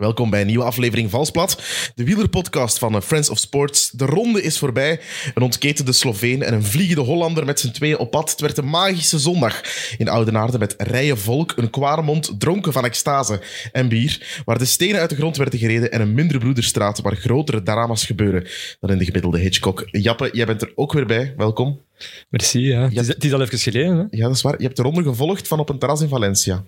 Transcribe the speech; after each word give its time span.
Welkom 0.00 0.30
bij 0.30 0.40
een 0.40 0.46
nieuwe 0.46 0.64
aflevering 0.64 1.10
Valsplat, 1.10 1.62
de 1.94 2.04
wielerpodcast 2.04 2.78
van 2.78 2.94
eh, 2.94 3.00
Friends 3.00 3.30
of 3.30 3.38
Sports. 3.38 3.90
De 3.90 4.04
ronde 4.04 4.42
is 4.42 4.58
voorbij. 4.58 5.00
Een 5.34 5.42
ontketende 5.42 5.92
Sloveen 5.92 6.42
en 6.42 6.54
een 6.54 6.64
vliegende 6.64 7.02
Hollander 7.02 7.44
met 7.44 7.60
z'n 7.60 7.70
tweeën 7.70 7.98
op 7.98 8.10
pad. 8.10 8.30
Het 8.30 8.40
werd 8.40 8.58
een 8.58 8.68
magische 8.68 9.18
zondag 9.18 9.60
in 9.98 10.08
Oudenaarde 10.08 10.58
met 10.58 10.74
rijen 10.78 11.18
volk, 11.18 11.52
een 11.56 11.70
kwaremond 11.70 12.34
dronken 12.38 12.72
van 12.72 12.84
extase 12.84 13.40
en 13.72 13.88
bier, 13.88 14.42
waar 14.44 14.58
de 14.58 14.64
stenen 14.64 15.00
uit 15.00 15.10
de 15.10 15.16
grond 15.16 15.36
werden 15.36 15.58
gereden 15.58 15.92
en 15.92 16.00
een 16.00 16.14
mindere 16.14 16.38
broederstraat 16.38 17.00
waar 17.00 17.16
grotere 17.16 17.62
drama's 17.62 18.06
gebeuren 18.06 18.46
dan 18.80 18.90
in 18.90 18.98
de 18.98 19.04
gemiddelde 19.04 19.38
Hitchcock. 19.38 19.88
Jappe, 19.90 20.30
jij 20.32 20.46
bent 20.46 20.62
er 20.62 20.72
ook 20.74 20.92
weer 20.92 21.06
bij. 21.06 21.34
Welkom. 21.36 21.80
Merci, 22.28 22.60
ja. 22.60 22.82
Het, 22.82 22.96
is, 22.96 23.08
het 23.08 23.24
is 23.24 23.32
al 23.32 23.42
even 23.42 23.58
geleden, 23.58 23.96
hè? 23.96 24.04
Ja, 24.10 24.26
dat 24.26 24.36
is 24.36 24.42
waar. 24.42 24.54
Je 24.58 24.64
hebt 24.64 24.76
de 24.76 24.82
ronde 24.82 25.02
gevolgd 25.02 25.48
van 25.48 25.58
op 25.58 25.68
een 25.68 25.78
terras 25.78 26.00
in 26.00 26.08
Valencia. 26.08 26.64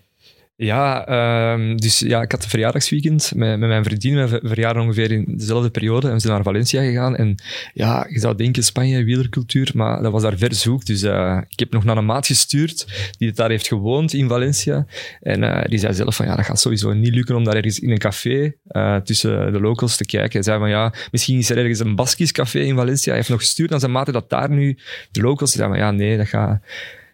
Ja, 0.57 1.07
ehm, 1.07 1.77
dus 1.77 1.99
ja, 1.99 2.23
ik 2.23 2.31
had 2.31 2.43
een 2.43 2.49
verjaardagsweekend 2.49 3.33
met, 3.35 3.59
met 3.59 3.69
mijn 3.69 3.85
vriendin. 3.85 4.29
We 4.29 4.41
verjaarden 4.43 4.83
ongeveer 4.83 5.13
in 5.13 5.25
dezelfde 5.29 5.71
periode 5.71 6.07
en 6.09 6.13
we 6.13 6.21
zijn 6.21 6.33
naar 6.33 6.43
Valencia 6.43 6.83
gegaan. 6.83 7.17
En 7.17 7.35
ja, 7.75 8.07
je 8.09 8.19
zou 8.19 8.37
denken 8.37 8.63
Spanje, 8.63 9.05
wielercultuur, 9.05 9.71
maar 9.75 10.03
dat 10.03 10.13
was 10.13 10.23
daar 10.23 10.37
ver 10.37 10.55
zoek. 10.55 10.85
Dus 10.85 11.03
eh, 11.03 11.39
ik 11.49 11.59
heb 11.59 11.73
nog 11.73 11.85
naar 11.85 11.97
een 11.97 12.05
maat 12.05 12.27
gestuurd 12.27 12.87
die 13.19 13.29
het 13.29 13.37
daar 13.37 13.51
heeft 13.51 13.67
gewoond 13.67 14.13
in 14.13 14.29
Valencia. 14.29 14.87
En 15.21 15.43
eh, 15.43 15.69
die 15.69 15.79
zei 15.79 15.95
zelf 15.95 16.17
van 16.17 16.27
ja, 16.27 16.37
dat 16.37 16.45
gaat 16.45 16.61
sowieso 16.61 16.93
niet 16.93 17.15
lukken 17.15 17.37
om 17.37 17.45
daar 17.45 17.57
ergens 17.57 17.79
in 17.79 17.91
een 17.91 17.99
café 17.99 18.53
uh, 18.69 18.97
tussen 18.97 19.53
de 19.53 19.61
locals 19.61 19.97
te 19.97 20.05
kijken. 20.05 20.33
Hij 20.33 20.43
zei 20.43 20.59
van 20.59 20.69
ja, 20.69 20.95
misschien 21.11 21.39
is 21.39 21.51
er 21.51 21.59
ergens 21.59 21.79
een 21.79 21.95
Baskisch 21.95 22.33
café 22.33 22.59
in 22.59 22.77
Valencia. 22.77 23.09
Hij 23.09 23.17
heeft 23.17 23.29
nog 23.29 23.41
gestuurd 23.41 23.71
naar 23.71 23.81
zijn 23.81 23.93
maat 23.93 24.13
dat 24.13 24.31
daar 24.31 24.51
nu 24.51 24.79
de 25.11 25.21
locals. 25.21 25.51
Die 25.51 25.61
zei 25.61 25.73
van 25.73 25.83
ja, 25.83 25.91
nee, 25.91 26.17
dat 26.17 26.29
gaat 26.29 26.61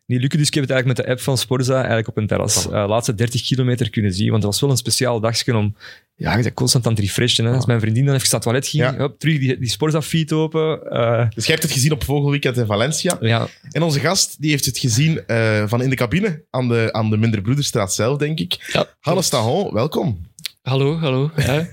niet 0.08 0.20
lukken. 0.20 0.38
Dus 0.38 0.48
ik 0.48 0.54
heb 0.54 0.62
het 0.62 0.72
eigenlijk 0.72 0.98
met 0.98 1.06
de 1.06 1.12
app 1.12 1.22
van 1.24 1.38
Sporza 1.38 1.74
eigenlijk 1.74 2.08
op 2.08 2.16
een 2.16 2.26
terras 2.26 2.66
uh, 2.66 2.72
laatste 2.88 3.14
30 3.14 3.42
kilometer 3.42 3.90
kunnen 3.90 4.12
zien. 4.12 4.30
Want 4.30 4.42
het 4.42 4.52
was 4.52 4.60
wel 4.60 4.70
een 4.70 4.76
speciaal 4.76 5.20
dagje 5.20 5.56
om... 5.56 5.76
Ja, 6.14 6.36
je 6.36 6.42
bent 6.42 6.54
constant 6.54 6.86
aan 6.86 6.92
het 6.92 7.00
refreshen. 7.00 7.44
Hè. 7.44 7.52
Als 7.52 7.66
mijn 7.66 7.80
vriendin 7.80 8.04
dan 8.04 8.14
even 8.14 8.26
naar 8.26 8.40
het 8.40 8.42
toilet 8.42 8.66
ging, 8.66 8.82
ja. 8.82 8.96
hop, 8.96 9.18
terug 9.18 9.38
die, 9.38 9.58
die 9.58 9.68
Sporza-feed 9.68 10.32
open. 10.32 10.80
Uh, 10.92 11.26
dus 11.34 11.46
jij 11.46 11.54
hebt 11.54 11.62
het 11.62 11.72
gezien 11.72 11.92
op 11.92 12.04
Vogelweekend 12.04 12.56
in 12.56 12.66
Valencia. 12.66 13.16
Ja. 13.20 13.48
En 13.70 13.82
onze 13.82 14.00
gast 14.00 14.36
die 14.40 14.50
heeft 14.50 14.64
het 14.64 14.78
gezien 14.78 15.22
uh, 15.26 15.62
van 15.66 15.82
in 15.82 15.90
de 15.90 15.96
cabine 15.96 16.44
aan 16.50 16.68
de, 16.68 16.88
aan 16.92 17.10
de 17.10 17.16
Minder 17.16 17.40
Broederstraat 17.40 17.94
zelf, 17.94 18.18
denk 18.18 18.38
ik. 18.38 18.70
Ja, 18.72 18.86
Hannes 19.00 19.28
Tahon, 19.28 19.74
welkom. 19.74 20.26
Hallo, 20.62 20.98
hallo. 20.98 21.30
Ja. 21.36 21.66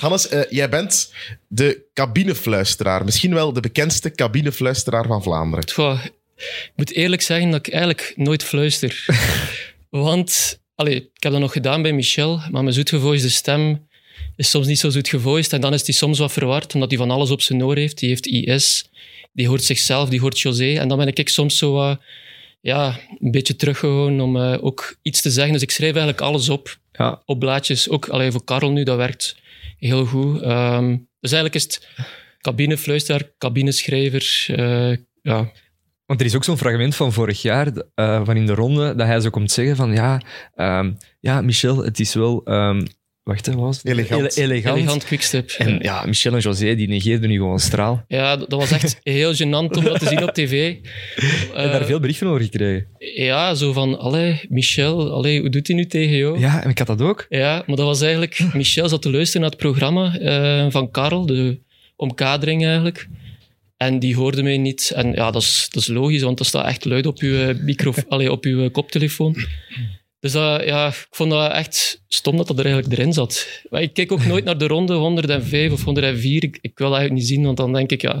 Hannes, 0.00 0.32
uh, 0.32 0.40
jij 0.50 0.68
bent 0.68 1.12
de 1.48 1.84
cabinefluisteraar. 1.94 3.04
Misschien 3.04 3.34
wel 3.34 3.52
de 3.52 3.60
bekendste 3.60 4.10
cabinefluisteraar 4.10 5.06
van 5.06 5.22
Vlaanderen. 5.22 5.64
Ik 6.36 6.72
moet 6.76 6.92
eerlijk 6.92 7.22
zeggen 7.22 7.50
dat 7.50 7.66
ik 7.66 7.72
eigenlijk 7.72 8.12
nooit 8.16 8.42
fluister. 8.42 9.04
Want 9.90 10.60
allee, 10.74 10.94
ik 10.94 11.22
heb 11.22 11.32
dat 11.32 11.40
nog 11.40 11.52
gedaan 11.52 11.82
bij 11.82 11.92
Michel, 11.92 12.40
maar 12.50 12.62
mijn 12.62 12.74
zoetgevoisde 12.74 13.28
stem 13.28 13.86
is 14.36 14.50
soms 14.50 14.66
niet 14.66 14.78
zo 14.78 14.90
zoetgevoisd. 14.90 15.52
En 15.52 15.60
dan 15.60 15.72
is 15.72 15.86
hij 15.86 15.94
soms 15.94 16.18
wat 16.18 16.32
verward, 16.32 16.74
omdat 16.74 16.90
hij 16.90 16.98
van 16.98 17.10
alles 17.10 17.30
op 17.30 17.40
zijn 17.40 17.64
oor 17.64 17.76
heeft. 17.76 17.98
Die 17.98 18.08
heeft 18.08 18.26
IS, 18.26 18.90
die 19.32 19.48
hoort 19.48 19.64
zichzelf, 19.64 20.08
die 20.08 20.20
hoort 20.20 20.40
José. 20.40 20.78
En 20.78 20.88
dan 20.88 20.98
ben 20.98 21.14
ik 21.14 21.28
soms 21.28 21.58
zo 21.58 21.76
uh, 21.76 21.96
ja, 22.60 23.00
een 23.20 23.30
beetje 23.30 23.56
teruggegaan 23.56 24.20
om 24.20 24.36
uh, 24.36 24.56
ook 24.60 24.96
iets 25.02 25.20
te 25.20 25.30
zeggen. 25.30 25.52
Dus 25.52 25.62
ik 25.62 25.70
schrijf 25.70 25.92
eigenlijk 25.92 26.20
alles 26.20 26.48
op, 26.48 26.78
ja. 26.92 27.22
op 27.24 27.38
blaadjes. 27.38 27.88
Ook 27.88 28.08
allee, 28.08 28.30
voor 28.30 28.44
Karel 28.44 28.70
nu, 28.70 28.82
dat 28.82 28.96
werkt 28.96 29.36
heel 29.78 30.04
goed. 30.06 30.42
Um, 30.42 31.08
dus 31.20 31.32
eigenlijk 31.32 31.54
is 31.54 31.62
het 31.62 31.88
cabinefluisteraar, 32.40 33.30
cabineschrijver. 33.38 34.46
Uh, 34.50 34.96
ja, 35.22 35.52
want 36.06 36.20
er 36.20 36.26
is 36.26 36.34
ook 36.34 36.44
zo'n 36.44 36.58
fragment 36.58 36.94
van 36.96 37.12
vorig 37.12 37.42
jaar, 37.42 37.66
uh, 37.66 38.24
van 38.24 38.36
in 38.36 38.46
de 38.46 38.54
ronde, 38.54 38.94
dat 38.94 39.06
hij 39.06 39.20
zo 39.20 39.30
komt 39.30 39.50
zeggen 39.50 39.76
van 39.76 39.92
ja, 39.92 40.20
um, 40.56 40.96
ja 41.20 41.40
Michel, 41.40 41.84
het 41.84 42.00
is 42.00 42.14
wel... 42.14 42.40
Um, 42.44 42.86
wacht, 43.22 43.46
wat 43.46 43.54
was 43.54 43.76
het? 43.76 43.86
Elegant. 43.86 44.36
Ele 44.36 44.52
elegant. 44.52 44.78
Elegant 44.78 45.04
quickstep. 45.04 45.50
En 45.50 45.78
ja, 45.82 46.04
Michel 46.06 46.34
en 46.34 46.40
José, 46.40 46.74
die 46.74 46.88
negeerden 46.88 47.28
nu 47.28 47.36
gewoon 47.36 47.58
straal. 47.58 48.04
Ja, 48.08 48.36
dat 48.36 48.52
was 48.52 48.70
echt 48.70 49.00
heel 49.02 49.34
gênant 49.34 49.76
om 49.76 49.84
dat 49.84 49.98
te 49.98 50.06
zien 50.06 50.22
op 50.22 50.30
tv. 50.30 50.74
Uh, 51.54 51.62
daar 51.62 51.84
veel 51.84 52.00
berichten 52.00 52.26
over 52.26 52.40
gekregen? 52.40 52.86
Ja, 52.98 53.54
zo 53.54 53.72
van, 53.72 53.98
allee, 53.98 54.40
Michel, 54.48 55.12
allee, 55.12 55.40
hoe 55.40 55.48
doet 55.48 55.66
hij 55.66 55.76
nu 55.76 55.86
tegen 55.86 56.16
jou? 56.16 56.38
Ja, 56.38 56.62
en 56.62 56.70
ik 56.70 56.78
had 56.78 56.86
dat 56.86 57.02
ook. 57.02 57.26
Ja, 57.28 57.62
maar 57.66 57.76
dat 57.76 57.86
was 57.86 58.00
eigenlijk... 58.00 58.40
Michel 58.54 58.88
zat 58.88 59.02
te 59.02 59.10
luisteren 59.10 59.40
naar 59.40 59.50
het 59.50 59.60
programma 59.60 60.18
uh, 60.20 60.70
van 60.70 60.90
Karel, 60.90 61.26
de 61.26 61.60
omkadering 61.96 62.64
eigenlijk. 62.64 63.08
En 63.76 63.98
die 63.98 64.16
hoorde 64.16 64.42
mij 64.42 64.58
niet. 64.58 64.92
En 64.94 65.12
ja, 65.12 65.30
dat 65.30 65.42
is, 65.42 65.66
dat 65.70 65.82
is 65.82 65.88
logisch, 65.88 66.22
want 66.22 66.38
dat 66.38 66.46
staat 66.46 66.66
echt 66.66 66.84
luid 66.84 67.06
op 67.06 67.18
uw, 67.18 67.54
micro, 67.60 67.92
allee, 68.08 68.32
op 68.32 68.44
uw 68.44 68.70
koptelefoon. 68.70 69.36
Dus 70.24 70.32
dat, 70.32 70.64
ja, 70.64 70.86
ik 70.86 71.06
vond 71.10 71.30
dat 71.30 71.52
echt 71.52 72.02
stom 72.08 72.36
dat 72.36 72.46
dat 72.46 72.58
er 72.58 72.64
eigenlijk 72.64 72.98
erin 72.98 73.12
zat. 73.12 73.48
Maar 73.70 73.82
ik 73.82 73.94
kijk 73.94 74.12
ook 74.12 74.24
nooit 74.32 74.44
naar 74.44 74.58
de 74.58 74.66
ronde 74.66 74.94
105 74.94 75.72
of 75.72 75.84
104. 75.84 76.42
Ik, 76.42 76.58
ik 76.60 76.78
wil 76.78 76.88
dat 76.90 76.98
eigenlijk 76.98 77.12
niet 77.12 77.26
zien, 77.26 77.44
want 77.44 77.56
dan 77.56 77.72
denk 77.72 77.90
ik, 77.90 78.02
ja, 78.02 78.14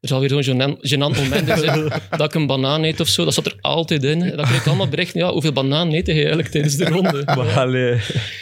er 0.00 0.08
zal 0.08 0.20
weer 0.20 0.44
zo'n 0.44 0.76
gênant 0.78 1.16
moment 1.16 1.58
zijn 1.58 1.92
dat 2.18 2.20
ik 2.28 2.34
een 2.34 2.46
banaan 2.46 2.82
eet 2.82 3.00
of 3.00 3.08
zo. 3.08 3.24
Dat 3.24 3.34
zat 3.34 3.46
er 3.46 3.56
altijd 3.60 4.04
in. 4.04 4.18
Dan 4.18 4.30
krijg 4.30 4.60
ik 4.60 4.66
allemaal 4.66 4.88
berichten, 4.88 5.20
ja, 5.20 5.32
hoeveel 5.32 5.52
banaan 5.52 5.92
eet 5.92 6.06
je 6.06 6.12
eigenlijk 6.12 6.48
tijdens 6.48 6.76
de 6.76 6.84
ronde? 6.84 7.22
Maar 7.36 7.58
allee. 7.58 8.00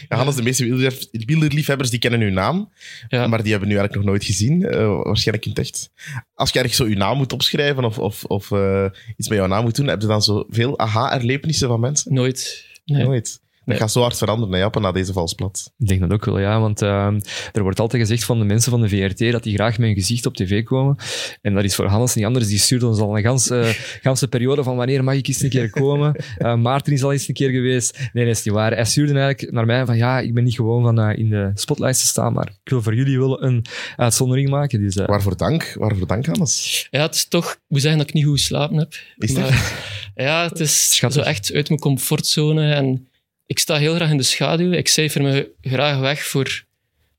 Ja, 0.08 0.16
Hannes, 0.16 0.34
de 0.34 0.42
meeste 0.42 0.92
wielerliefhebbers 1.10 1.90
die 1.90 1.98
kennen 1.98 2.20
uw 2.20 2.30
naam, 2.32 2.72
Ja. 3.08 3.26
maar 3.26 3.42
die 3.42 3.50
hebben 3.50 3.68
nu 3.68 3.76
eigenlijk 3.76 4.04
nog 4.04 4.14
nooit 4.14 4.24
gezien. 4.24 4.60
Uh, 4.60 5.00
waarschijnlijk 5.02 5.46
in 5.46 5.50
het 5.50 5.60
echt. 5.60 5.90
Als 6.34 6.50
je 6.50 6.58
ergens 6.58 6.76
zo 6.76 6.84
uw 6.84 6.96
naam 6.96 7.16
moet 7.16 7.32
opschrijven 7.32 7.84
of, 7.84 7.98
of, 7.98 8.24
of 8.24 8.50
uh, 8.50 8.84
iets 9.16 9.28
met 9.28 9.38
jouw 9.38 9.46
naam 9.46 9.62
moet 9.62 9.76
doen, 9.76 9.86
heb 9.86 10.00
je 10.00 10.06
dan 10.06 10.22
zoveel 10.22 10.78
aha-erlebenissen 10.78 11.68
van 11.68 11.80
mensen? 11.80 12.14
Nooit. 12.14 12.65
No, 12.88 13.12
it's 13.12 13.40
Nee. 13.66 13.74
Dat 13.74 13.74
Nee. 13.74 13.76
gaat 13.78 13.92
zo 13.92 14.00
hard 14.00 14.18
veranderen, 14.18 14.54
hè, 14.54 14.60
Jappe, 14.60 14.80
na 14.80 14.92
deze 14.92 15.12
valsplat. 15.12 15.72
Ik 15.78 15.86
denk 15.88 16.00
dat 16.00 16.10
ook 16.12 16.24
wel, 16.24 16.38
ja. 16.38 16.60
Want 16.60 16.82
uh, 16.82 17.06
er 17.52 17.62
wordt 17.62 17.80
altijd 17.80 18.02
gezegd 18.02 18.24
van 18.24 18.38
de 18.38 18.44
mensen 18.44 18.70
van 18.70 18.80
de 18.80 18.88
VRT 18.88 19.32
dat 19.32 19.42
die 19.42 19.54
graag 19.54 19.78
met 19.78 19.86
hun 19.86 19.96
gezicht 19.96 20.26
op 20.26 20.34
tv 20.34 20.64
komen. 20.64 20.96
En 21.42 21.54
dat 21.54 21.64
is 21.64 21.74
voor 21.74 21.84
Hannes 21.86 22.14
niet 22.14 22.24
anders. 22.24 22.46
Die 22.46 22.58
stuurt 22.58 22.82
ons 22.82 22.98
al 23.00 23.16
een 23.16 23.22
ganse, 23.22 23.74
ganse 24.02 24.28
periode 24.28 24.62
van 24.62 24.76
wanneer 24.76 25.04
mag 25.04 25.14
ik 25.14 25.26
eens 25.28 25.42
een 25.42 25.48
keer 25.48 25.70
komen. 25.70 26.16
Uh, 26.38 26.54
Maarten 26.66 26.92
is 26.92 27.02
al 27.02 27.12
eens 27.12 27.28
een 27.28 27.34
keer 27.34 27.50
geweest. 27.50 27.98
Nee, 28.12 28.26
dat 28.26 28.36
is 28.36 28.42
niet 28.44 28.54
waar. 28.54 28.72
Hij 28.74 28.84
stuurde 28.84 29.18
eigenlijk 29.18 29.52
naar 29.52 29.66
mij 29.66 29.86
van 29.86 29.96
ja, 29.96 30.20
ik 30.20 30.34
ben 30.34 30.44
niet 30.44 30.54
gewoon 30.54 30.82
van 30.82 31.00
uh, 31.10 31.18
in 31.18 31.30
de 31.30 31.50
spotlights 31.54 32.00
te 32.00 32.06
staan, 32.06 32.32
maar 32.32 32.46
ik 32.64 32.70
wil 32.70 32.82
voor 32.82 32.94
jullie 32.94 33.18
wel 33.18 33.42
een 33.42 33.64
uitzondering 33.96 34.48
maken. 34.48 34.80
Dus, 34.80 34.96
uh, 34.96 35.06
Waarvoor 35.06 35.36
dank, 35.36 35.74
waarvoor 35.78 36.06
dank, 36.06 36.26
Hannes. 36.26 36.86
Ja, 36.90 37.02
het 37.02 37.14
is 37.14 37.24
toch... 37.28 37.50
Ik 37.52 37.58
moet 37.68 37.80
zeggen 37.80 37.98
dat 37.98 38.08
ik 38.08 38.14
niet 38.14 38.24
goed 38.24 38.38
geslapen 38.40 38.76
heb. 38.76 38.94
Is 39.16 39.34
dat? 39.34 39.50
Maar, 39.50 39.72
ja, 40.14 40.48
het 40.48 40.60
is 40.60 40.94
Schattig. 40.94 41.22
zo 41.22 41.28
echt 41.28 41.52
uit 41.54 41.68
mijn 41.68 41.80
comfortzone. 41.80 42.72
En 42.72 43.08
ik 43.46 43.58
sta 43.58 43.76
heel 43.76 43.94
graag 43.94 44.10
in 44.10 44.16
de 44.16 44.22
schaduw. 44.22 44.72
Ik 44.72 44.88
cijfer 44.88 45.22
me 45.22 45.50
graag 45.60 45.98
weg 45.98 46.22
voor, 46.22 46.64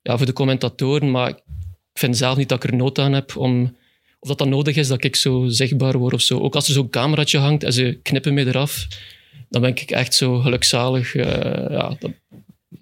ja, 0.01 0.17
voor 0.17 0.25
de 0.25 0.33
commentatoren, 0.33 1.11
maar 1.11 1.29
ik 1.29 1.39
vind 1.93 2.17
zelf 2.17 2.37
niet 2.37 2.49
dat 2.49 2.63
ik 2.63 2.69
er 2.69 2.77
nood 2.77 2.99
aan 2.99 3.13
heb 3.13 3.35
om... 3.35 3.75
Of 4.19 4.29
dat 4.29 4.37
dat 4.37 4.47
nodig 4.47 4.75
is, 4.75 4.87
dat 4.87 5.03
ik 5.03 5.15
zo 5.15 5.45
zichtbaar 5.47 5.97
word 5.97 6.13
of 6.13 6.21
zo. 6.21 6.39
Ook 6.39 6.55
als 6.55 6.67
er 6.67 6.73
zo'n 6.73 6.89
cameraatje 6.89 7.37
hangt 7.37 7.63
en 7.63 7.73
ze 7.73 7.99
knippen 8.01 8.33
me 8.33 8.45
eraf, 8.45 8.87
dan 9.49 9.61
ben 9.61 9.69
ik 9.69 9.91
echt 9.91 10.13
zo 10.13 10.39
gelukzalig. 10.39 11.13
Uh, 11.13 11.25
ja, 11.69 11.95
dat, 11.99 12.11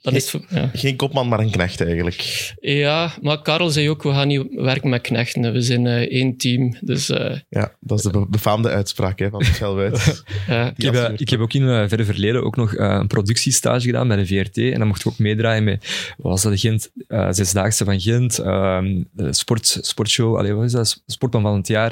dat 0.06 0.14
is, 0.14 0.36
ja. 0.50 0.70
Geen 0.74 0.96
kopman, 0.96 1.28
maar 1.28 1.40
een 1.40 1.52
knecht 1.52 1.82
eigenlijk. 1.82 2.54
ja, 2.60 3.12
maar 3.22 3.42
Karel 3.42 3.70
zei 3.70 3.90
ook, 3.90 4.04
we 4.04 4.10
gaan 4.12 4.28
niet 4.28 4.48
werken 4.52 4.90
met 4.90 5.02
knechten. 5.02 5.54
We 5.54 5.62
zijn 5.62 5.86
uh, 5.86 5.96
één 5.96 6.38
team. 6.38 6.76
Dus, 6.82 7.10
uh, 7.10 7.36
Ja, 7.50 7.76
dat 7.80 7.98
is 7.98 8.04
de 8.04 8.10
be- 8.10 8.28
befaamde 8.30 8.70
uitspraak 8.70 9.20
hè, 9.20 9.30
van 9.30 9.40
Michel 9.40 9.76
Wuits. 9.76 10.24
ja. 10.48 10.74
Ik 10.76 10.84
heb, 10.84 10.94
uh, 10.94 11.10
ik 11.18 11.30
heb 11.30 11.40
ook 11.40 11.54
in 11.54 11.64
het 11.64 11.90
verre 11.90 12.06
verleden 12.06 12.44
ook 12.44 12.56
nog 12.56 12.74
uh, 12.74 12.98
een 13.00 13.08
productiestage 13.08 13.86
gedaan 13.86 14.08
bij 14.08 14.18
de 14.18 14.26
VRT. 14.26 14.58
En 14.58 14.80
dan 14.80 14.88
mocht 14.88 15.00
ik 15.00 15.08
ook 15.08 15.20
meedraaien 15.20 15.64
met, 15.64 16.14
wat 16.18 16.32
was 16.32 16.42
dat, 16.42 16.52
de 16.52 16.58
Gent, 16.58 16.92
uh, 17.08 17.28
Zesdaagse 17.32 17.86
van 17.86 18.00
Gent, 18.00 18.36
de 18.36 19.28
sport, 19.30 19.78
sportshow, 19.82 20.38
allee, 20.38 20.54
wat 20.54 20.66
is 20.66 20.72
dat, 20.72 21.04
Sportman 21.06 21.42
van 21.42 21.56
het 21.56 21.68
jaar. 21.68 21.92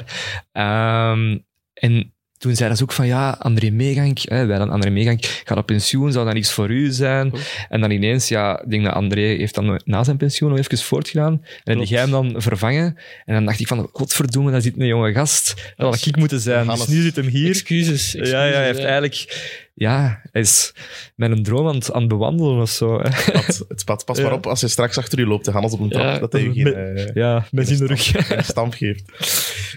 Um, 1.12 1.44
en 1.74 2.13
toen 2.44 2.56
zei 2.56 2.74
ze 2.74 2.82
ook 2.82 2.92
van, 2.92 3.06
ja, 3.06 3.30
André 3.38 3.70
Meegank, 3.70 4.18
hè, 4.22 4.46
wij 4.46 4.58
dan 4.58 4.70
André 4.70 4.90
Meegank 4.90 5.24
gaat 5.44 5.58
op 5.58 5.66
pensioen, 5.66 6.12
zou 6.12 6.24
dat 6.24 6.34
niks 6.34 6.52
voor 6.52 6.70
u 6.70 6.90
zijn? 6.92 7.32
Oh. 7.32 7.40
En 7.68 7.80
dan 7.80 7.90
ineens, 7.90 8.28
ja, 8.28 8.60
ik 8.62 8.70
denk 8.70 8.84
dat 8.84 8.92
André 8.94 9.20
heeft 9.20 9.54
dan 9.54 9.80
na 9.84 10.04
zijn 10.04 10.16
pensioen 10.16 10.50
nog 10.50 10.58
even 10.58 10.78
voortgedaan. 10.78 11.32
En 11.32 11.60
dan 11.64 11.78
heb 11.78 11.88
jij 11.88 12.00
hem 12.00 12.10
dan 12.10 12.34
vervangen. 12.36 12.96
En 13.24 13.34
dan 13.34 13.44
dacht 13.44 13.60
ik 13.60 13.66
van, 13.66 13.88
godverdomme, 13.92 14.50
daar 14.50 14.60
zit 14.62 14.78
een 14.78 14.86
jonge 14.86 15.12
gast. 15.12 15.72
Dat 15.76 15.94
had 15.94 16.06
ik 16.06 16.16
moeten 16.16 16.40
zijn. 16.40 16.66
Dus 16.66 16.86
nu 16.86 17.02
zit 17.02 17.16
hem 17.16 17.26
hier. 17.26 17.48
Excuses. 17.48 17.90
excuses 17.90 18.30
Ja, 18.30 18.44
ja, 18.44 18.52
hij 18.54 18.64
heeft 18.64 18.78
eigenlijk... 18.84 19.52
Ja, 19.76 20.20
hij 20.32 20.40
is 20.42 20.72
met 21.16 21.30
een 21.30 21.42
droom 21.42 21.68
aan 21.68 21.74
het, 21.74 21.92
aan 21.92 22.00
het 22.00 22.08
bewandelen 22.08 22.60
of 22.60 22.70
zo. 22.70 23.00
Hè. 23.02 23.08
Pad, 23.32 23.64
het 23.68 23.84
pad. 23.84 24.04
Pas 24.04 24.16
Ja. 24.18 24.22
maar 24.24 24.32
op 24.32 24.46
als 24.46 24.60
je 24.60 24.68
straks 24.68 24.98
achter 24.98 25.18
u 25.18 25.26
loopt, 25.26 25.46
Hannes 25.46 25.72
op 25.72 25.80
een 25.80 25.88
trap, 25.88 26.04
Ja, 26.04 26.18
dat 26.18 26.32
hij 26.32 26.42
je 26.42 26.52
geen, 26.52 26.62
met- 26.62 26.74
eh, 26.74 27.14
Ja, 27.14 27.46
met 27.50 27.68
geen 27.68 27.86
rug. 27.86 28.12
stamp- 28.44 28.74
geeft. 28.74 29.02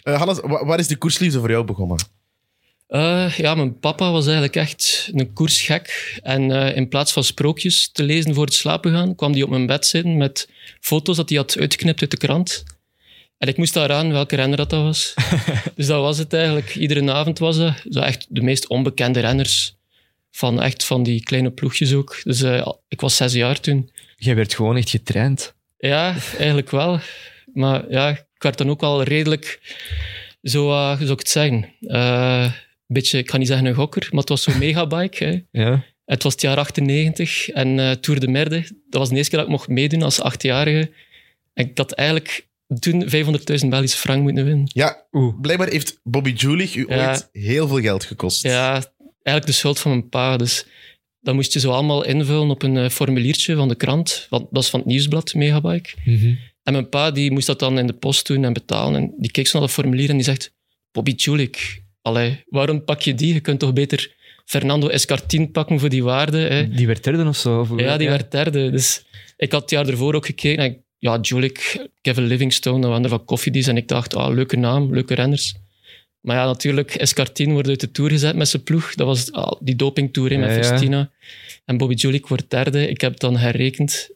Eh, 0.03 0.17
Hannes, 0.17 0.39
wa- 0.39 0.65
waar 0.65 0.79
is 0.79 0.87
de 0.87 0.95
koersliefde 0.95 1.39
voor 1.39 1.49
jou 1.49 1.65
begonnen? 1.65 1.97
Uh, 2.89 3.37
ja, 3.37 3.55
mijn 3.55 3.79
papa 3.79 4.11
was 4.11 4.25
eigenlijk 4.25 4.55
echt 4.55 5.09
een 5.13 5.33
koersgek. 5.33 6.19
En 6.23 6.49
uh, 6.49 6.75
in 6.75 6.87
plaats 6.87 7.11
van 7.11 7.23
sprookjes 7.23 7.91
te 7.91 8.03
lezen 8.03 8.33
voor 8.33 8.45
het 8.45 8.53
slapen 8.53 8.91
gaan, 8.91 9.15
kwam 9.15 9.31
hij 9.31 9.41
op 9.41 9.49
mijn 9.49 9.65
bed 9.65 9.85
zitten 9.85 10.17
met 10.17 10.49
foto's 10.79 11.15
dat 11.15 11.29
hij 11.29 11.37
had 11.37 11.57
uitgeknipt 11.59 12.01
uit 12.01 12.11
de 12.11 12.17
krant. 12.17 12.63
En 13.37 13.47
ik 13.47 13.57
moest 13.57 13.73
daar 13.73 13.91
aan 13.91 14.11
welke 14.11 14.35
renner 14.35 14.57
dat, 14.57 14.69
dat 14.69 14.83
was. 14.83 15.13
dus 15.75 15.87
dat 15.87 16.01
was 16.01 16.17
het 16.17 16.33
eigenlijk. 16.33 16.75
Iedere 16.75 17.11
avond 17.11 17.39
was 17.39 17.57
dat. 17.57 17.73
Zo 17.89 17.99
echt 17.99 18.25
de 18.29 18.41
meest 18.41 18.67
onbekende 18.67 19.19
renners 19.19 19.75
van, 20.31 20.61
echt 20.61 20.85
van 20.85 21.03
die 21.03 21.23
kleine 21.23 21.51
ploegjes 21.51 21.93
ook. 21.93 22.19
Dus 22.23 22.41
uh, 22.41 22.67
ik 22.87 23.01
was 23.01 23.15
zes 23.15 23.33
jaar 23.33 23.59
toen. 23.59 23.91
Jij 24.15 24.35
werd 24.35 24.53
gewoon 24.53 24.77
echt 24.77 24.89
getraind. 24.89 25.53
Ja, 25.77 26.15
eigenlijk 26.37 26.71
wel. 26.71 26.99
Maar 27.53 27.89
ja, 27.89 28.09
ik 28.09 28.25
werd 28.37 28.57
dan 28.57 28.69
ook 28.69 28.81
al 28.81 29.03
redelijk, 29.03 29.75
zo 30.41 30.67
zou 30.69 31.11
ik 31.11 31.19
het 31.19 31.29
zeggen, 31.29 31.73
beetje, 32.87 33.17
ik 33.17 33.29
ga 33.29 33.37
niet 33.37 33.47
zeggen 33.47 33.65
een 33.65 33.73
gokker, 33.73 34.07
maar 34.11 34.19
het 34.19 34.29
was 34.29 34.43
zo'n 34.43 34.57
megabike. 34.57 35.25
Hè. 35.25 35.39
Ja. 35.63 35.83
Het 36.05 36.23
was 36.23 36.31
het 36.33 36.41
jaar 36.41 36.57
98 36.57 37.49
en 37.49 37.77
uh, 37.77 37.91
Tour 37.91 38.19
de 38.19 38.27
Merde, 38.27 38.61
dat 38.89 38.99
was 38.99 39.09
de 39.09 39.15
eerste 39.15 39.29
keer 39.29 39.39
dat 39.39 39.47
ik 39.47 39.53
mocht 39.55 39.67
meedoen 39.67 40.01
als 40.01 40.21
achtjarige. 40.21 40.91
En 41.53 41.69
ik 41.69 41.77
had 41.77 41.91
eigenlijk 41.91 42.47
toen 42.79 43.03
500.000 43.03 43.67
Belgische 43.67 43.97
frank 43.97 44.21
moeten 44.21 44.45
winnen. 44.45 44.69
Ja, 44.73 45.05
Oeh. 45.11 45.39
blijkbaar 45.41 45.67
heeft 45.67 45.99
Bobby 46.03 46.31
Julich 46.31 46.75
u 46.75 46.85
Ja. 46.89 47.09
ooit 47.09 47.29
heel 47.31 47.67
veel 47.67 47.79
geld 47.81 48.03
gekost. 48.03 48.41
Ja, 48.43 48.71
eigenlijk 49.23 49.45
de 49.45 49.51
schuld 49.51 49.79
van 49.79 49.91
mijn 49.91 50.09
pa. 50.09 50.37
Dus 50.37 50.65
dat 51.19 51.35
moest 51.35 51.53
je 51.53 51.59
zo 51.59 51.71
allemaal 51.71 52.05
invullen 52.05 52.49
op 52.49 52.63
een 52.63 52.77
eh, 52.77 52.89
formuliertje 52.89 53.55
van 53.55 53.67
de 53.67 53.75
krant. 53.75 54.27
Want 54.29 54.47
dat 54.51 54.63
is 54.63 54.69
van 54.69 54.79
het 54.79 54.89
nieuwsblad, 54.89 55.33
Megabike. 55.33 55.89
Mhm. 56.05 56.35
En 56.63 56.73
mijn 56.73 56.89
pa 56.89 57.11
die 57.11 57.31
moest 57.31 57.47
dat 57.47 57.59
dan 57.59 57.79
in 57.79 57.87
de 57.87 57.93
post 57.93 58.27
doen 58.27 58.43
en 58.43 58.53
betalen. 58.53 59.01
En 59.01 59.13
die 59.17 59.31
keek 59.31 59.47
zo 59.47 59.57
naar 59.57 59.67
dat 59.67 59.75
formulier 59.75 60.09
en 60.09 60.15
die 60.15 60.25
zegt... 60.25 60.55
Bobby 60.91 61.11
Julik, 61.11 61.83
allee, 62.07 62.43
waarom 62.49 62.83
pak 62.83 63.01
je 63.01 63.13
die? 63.15 63.33
Je 63.33 63.39
kunt 63.39 63.59
toch 63.59 63.73
beter 63.73 64.15
Fernando 64.45 64.87
Escartin 64.87 65.51
pakken 65.51 65.79
voor 65.79 65.89
die 65.89 66.03
waarde. 66.03 66.37
Hè? 66.37 66.69
Die 66.69 66.87
werd 66.87 67.03
derde 67.03 67.27
of 67.27 67.37
zo? 67.37 67.59
Of 67.59 67.69
Ja, 67.79 67.97
die 67.97 68.09
werd 68.09 68.31
derde. 68.31 68.69
Dus 68.71 69.05
ik 69.37 69.51
had 69.51 69.61
het 69.61 69.69
jaar 69.69 69.87
ervoor 69.87 70.13
ook 70.15 70.25
gekeken. 70.25 70.63
En 70.63 70.71
ik- 70.71 70.79
ja, 70.99 71.17
Julik, 71.21 71.87
Kevin 72.01 72.23
Livingstone, 72.25 72.79
dat 72.81 72.89
waren 72.89 73.03
er 73.03 73.09
van 73.09 73.25
koffiedies. 73.25 73.67
En 73.67 73.77
ik 73.77 73.87
dacht, 73.87 74.15
ah, 74.15 74.33
leuke 74.33 74.57
naam, 74.57 74.93
leuke 74.93 75.13
renners. 75.15 75.55
Maar 76.21 76.35
ja, 76.35 76.45
natuurlijk, 76.45 76.95
Escartin 76.95 77.51
wordt 77.51 77.67
uit 77.67 77.79
de 77.79 77.91
Tour 77.91 78.09
gezet 78.11 78.35
met 78.35 78.47
zijn 78.47 78.63
ploeg. 78.63 78.95
Dat 78.95 79.07
was 79.07 79.31
ah, 79.31 79.51
die 79.59 79.75
dopingtour 79.75 80.29
hè, 80.29 80.37
met 80.37 80.49
Ja, 80.49 80.55
ja. 80.55 80.63
Festina. 80.63 81.11
En 81.65 81.77
Bobby 81.77 81.93
Julik 81.93 82.27
wordt 82.27 82.49
derde. 82.49 82.89
Ik 82.89 83.01
heb 83.01 83.19
dan 83.19 83.37
herrekend. 83.37 84.09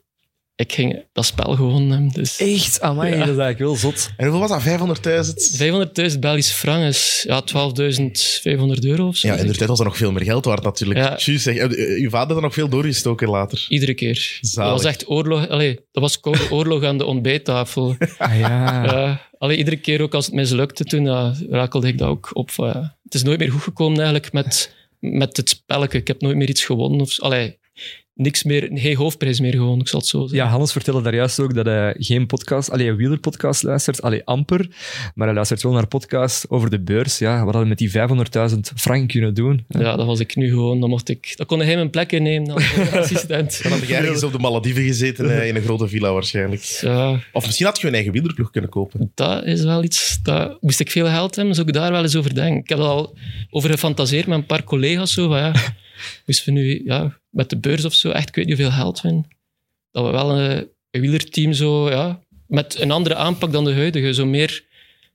Ik 0.62 0.72
ging 0.72 1.04
dat 1.12 1.24
spel 1.24 1.54
gewonnen 1.54 1.90
hebben. 1.90 2.08
Dus 2.12 2.38
Echt? 2.38 2.80
Amai, 2.80 3.10
Ja. 3.10 3.18
dat 3.18 3.28
is 3.28 3.36
eigenlijk 3.36 3.58
wel 3.58 3.76
zot. 3.76 4.10
En 4.16 4.28
hoeveel 4.28 4.48
was 4.48 4.50
dat? 4.50 4.62
500.000? 4.62 6.12
500.000 6.12 6.18
Belgische 6.20 6.54
frank 6.54 6.84
is 6.84 7.24
ja, 7.26 7.42
12.500 7.42 8.78
euro 8.84 9.06
of 9.06 9.16
zo. 9.16 9.28
Ja, 9.28 9.34
in 9.34 9.46
de 9.46 9.56
tijd 9.56 9.68
was 9.68 9.78
er 9.78 9.84
nog 9.84 9.96
veel 9.96 10.12
meer 10.12 10.22
geld 10.24 10.44
waard 10.44 10.62
natuurlijk. 10.62 11.00
Ja. 11.00 11.18
Juist, 11.18 11.42
zeg, 11.44 11.56
eh, 11.56 11.64
eh, 11.64 12.02
uw 12.02 12.10
vader 12.10 12.32
had 12.32 12.42
nog 12.42 12.54
veel 12.54 12.68
doorgestoken 12.68 13.28
later. 13.28 13.66
Iedere 13.68 13.94
keer. 13.94 14.38
Zalig. 14.40 14.70
Dat 14.72 14.82
was 14.82 14.90
echt 14.92 15.08
oorlog. 15.08 15.48
Allee, 15.48 15.74
dat 15.92 16.02
was 16.02 16.20
koude 16.20 16.50
oorlog 16.56 16.84
aan 16.84 16.98
de 16.98 17.04
ontbijttafel. 17.04 17.96
Ah 18.18 18.38
ja. 18.38 18.84
Ja, 18.84 19.20
allee, 19.38 19.56
iedere 19.56 19.76
keer 19.76 20.00
ook 20.02 20.14
als 20.14 20.26
het 20.26 20.34
mislukte, 20.34 20.84
toen 20.84 21.06
rakelde 21.50 21.88
ik 21.88 21.98
dat 21.98 22.08
ook 22.08 22.30
op. 22.32 22.50
Het 23.04 23.14
is 23.14 23.22
nooit 23.22 23.38
meer 23.38 23.50
goed 23.52 23.62
gekomen 23.62 23.96
eigenlijk 23.96 24.32
met, 24.32 24.74
met 24.98 25.36
het 25.36 25.48
spelletje. 25.48 25.98
Ik 25.98 26.06
heb 26.08 26.20
nooit 26.20 26.36
meer 26.36 26.48
iets 26.48 26.64
gewonnen. 26.64 27.00
Of, 27.00 27.20
allee, 27.20 27.58
niks 28.14 28.42
meer, 28.42 28.70
geen 28.74 28.96
hoofdprijs 28.96 29.40
meer 29.40 29.52
gewonnen, 29.52 29.80
ik 29.80 29.88
zal 29.88 29.98
het 29.98 30.08
zo 30.08 30.20
zeggen. 30.20 30.38
Ja, 30.38 30.46
Hannes 30.46 30.72
vertelde 30.72 31.02
daar 31.02 31.14
juist 31.14 31.40
ook 31.40 31.54
dat 31.54 31.66
hij 31.66 31.94
geen 31.98 32.26
podcast, 32.26 32.70
alleen 32.70 32.88
een 32.88 32.96
wielerpodcast 32.96 33.62
luistert, 33.62 34.02
alleen 34.02 34.24
amper, 34.24 34.68
maar 35.14 35.26
hij 35.26 35.34
luistert 35.34 35.62
wel 35.62 35.72
naar 35.72 35.86
podcast 35.86 36.50
over 36.50 36.70
de 36.70 36.80
beurs. 36.80 37.18
Ja, 37.18 37.34
wat 37.44 37.54
hadden 37.54 37.62
we 37.62 37.68
met 37.68 37.78
die 37.78 37.90
500.000 38.50 38.58
frank 38.76 39.08
kunnen 39.08 39.34
doen? 39.34 39.64
Ja, 39.68 39.96
dat 39.96 40.06
was 40.06 40.20
ik 40.20 40.36
nu 40.36 40.48
gewoon. 40.48 40.80
Dan, 40.80 40.88
mocht 40.88 41.08
ik, 41.08 41.32
dan 41.36 41.46
kon 41.46 41.60
hij 41.60 41.74
mijn 41.74 41.90
plek 41.90 42.12
innemen 42.12 42.50
als 42.50 42.78
assistent. 42.92 43.62
Dan 43.62 43.72
had 43.72 43.82
ik 43.82 43.88
ergens 43.88 44.22
op 44.22 44.32
de 44.32 44.38
Malediven 44.38 44.82
gezeten 44.82 45.46
in 45.46 45.56
een 45.56 45.62
grote 45.62 45.88
villa 45.88 46.12
waarschijnlijk. 46.12 46.60
Ja, 46.80 47.20
Of 47.32 47.44
misschien 47.46 47.66
had 47.66 47.80
je 47.80 47.86
een 47.86 47.94
eigen 47.94 48.12
wielerploeg 48.12 48.50
kunnen 48.50 48.70
kopen. 48.70 49.10
dat 49.14 49.44
is 49.44 49.62
wel 49.62 49.82
iets... 49.84 50.18
Dat, 50.22 50.56
moest 50.60 50.80
ik 50.80 50.90
veel 50.90 51.06
geld 51.06 51.36
hebben, 51.36 51.54
zou 51.54 51.66
ik 51.66 51.74
daar 51.74 51.92
wel 51.92 52.02
eens 52.02 52.16
over 52.16 52.34
denken. 52.34 52.60
Ik 52.62 52.68
heb 52.68 52.78
al 52.78 53.16
over 53.50 53.70
gefantaseerd 53.70 54.26
met 54.26 54.38
een 54.38 54.46
paar 54.46 54.64
collega's. 54.64 55.12
Zo, 55.12 55.28
van, 55.28 55.38
ja, 55.38 55.52
moesten 56.26 56.54
we 56.54 56.60
nu 56.60 56.82
ja, 56.84 57.18
met 57.30 57.50
de 57.50 57.58
beurs 57.58 57.84
of 57.84 57.94
zo 57.94 58.10
echt, 58.10 58.28
ik 58.28 58.34
weet 58.34 58.46
niet 58.46 58.56
hoeveel 58.56 58.76
geld 58.76 59.00
winnen. 59.00 59.28
Dat 59.90 60.04
we 60.04 60.10
wel 60.10 60.38
een, 60.38 60.68
een 60.90 61.00
wielerteam 61.00 61.52
zo, 61.52 61.90
ja, 61.90 62.22
met 62.46 62.80
een 62.80 62.90
andere 62.90 63.14
aanpak 63.14 63.52
dan 63.52 63.64
de 63.64 63.74
huidige. 63.74 64.14
Zo 64.14 64.26
meer 64.26 64.64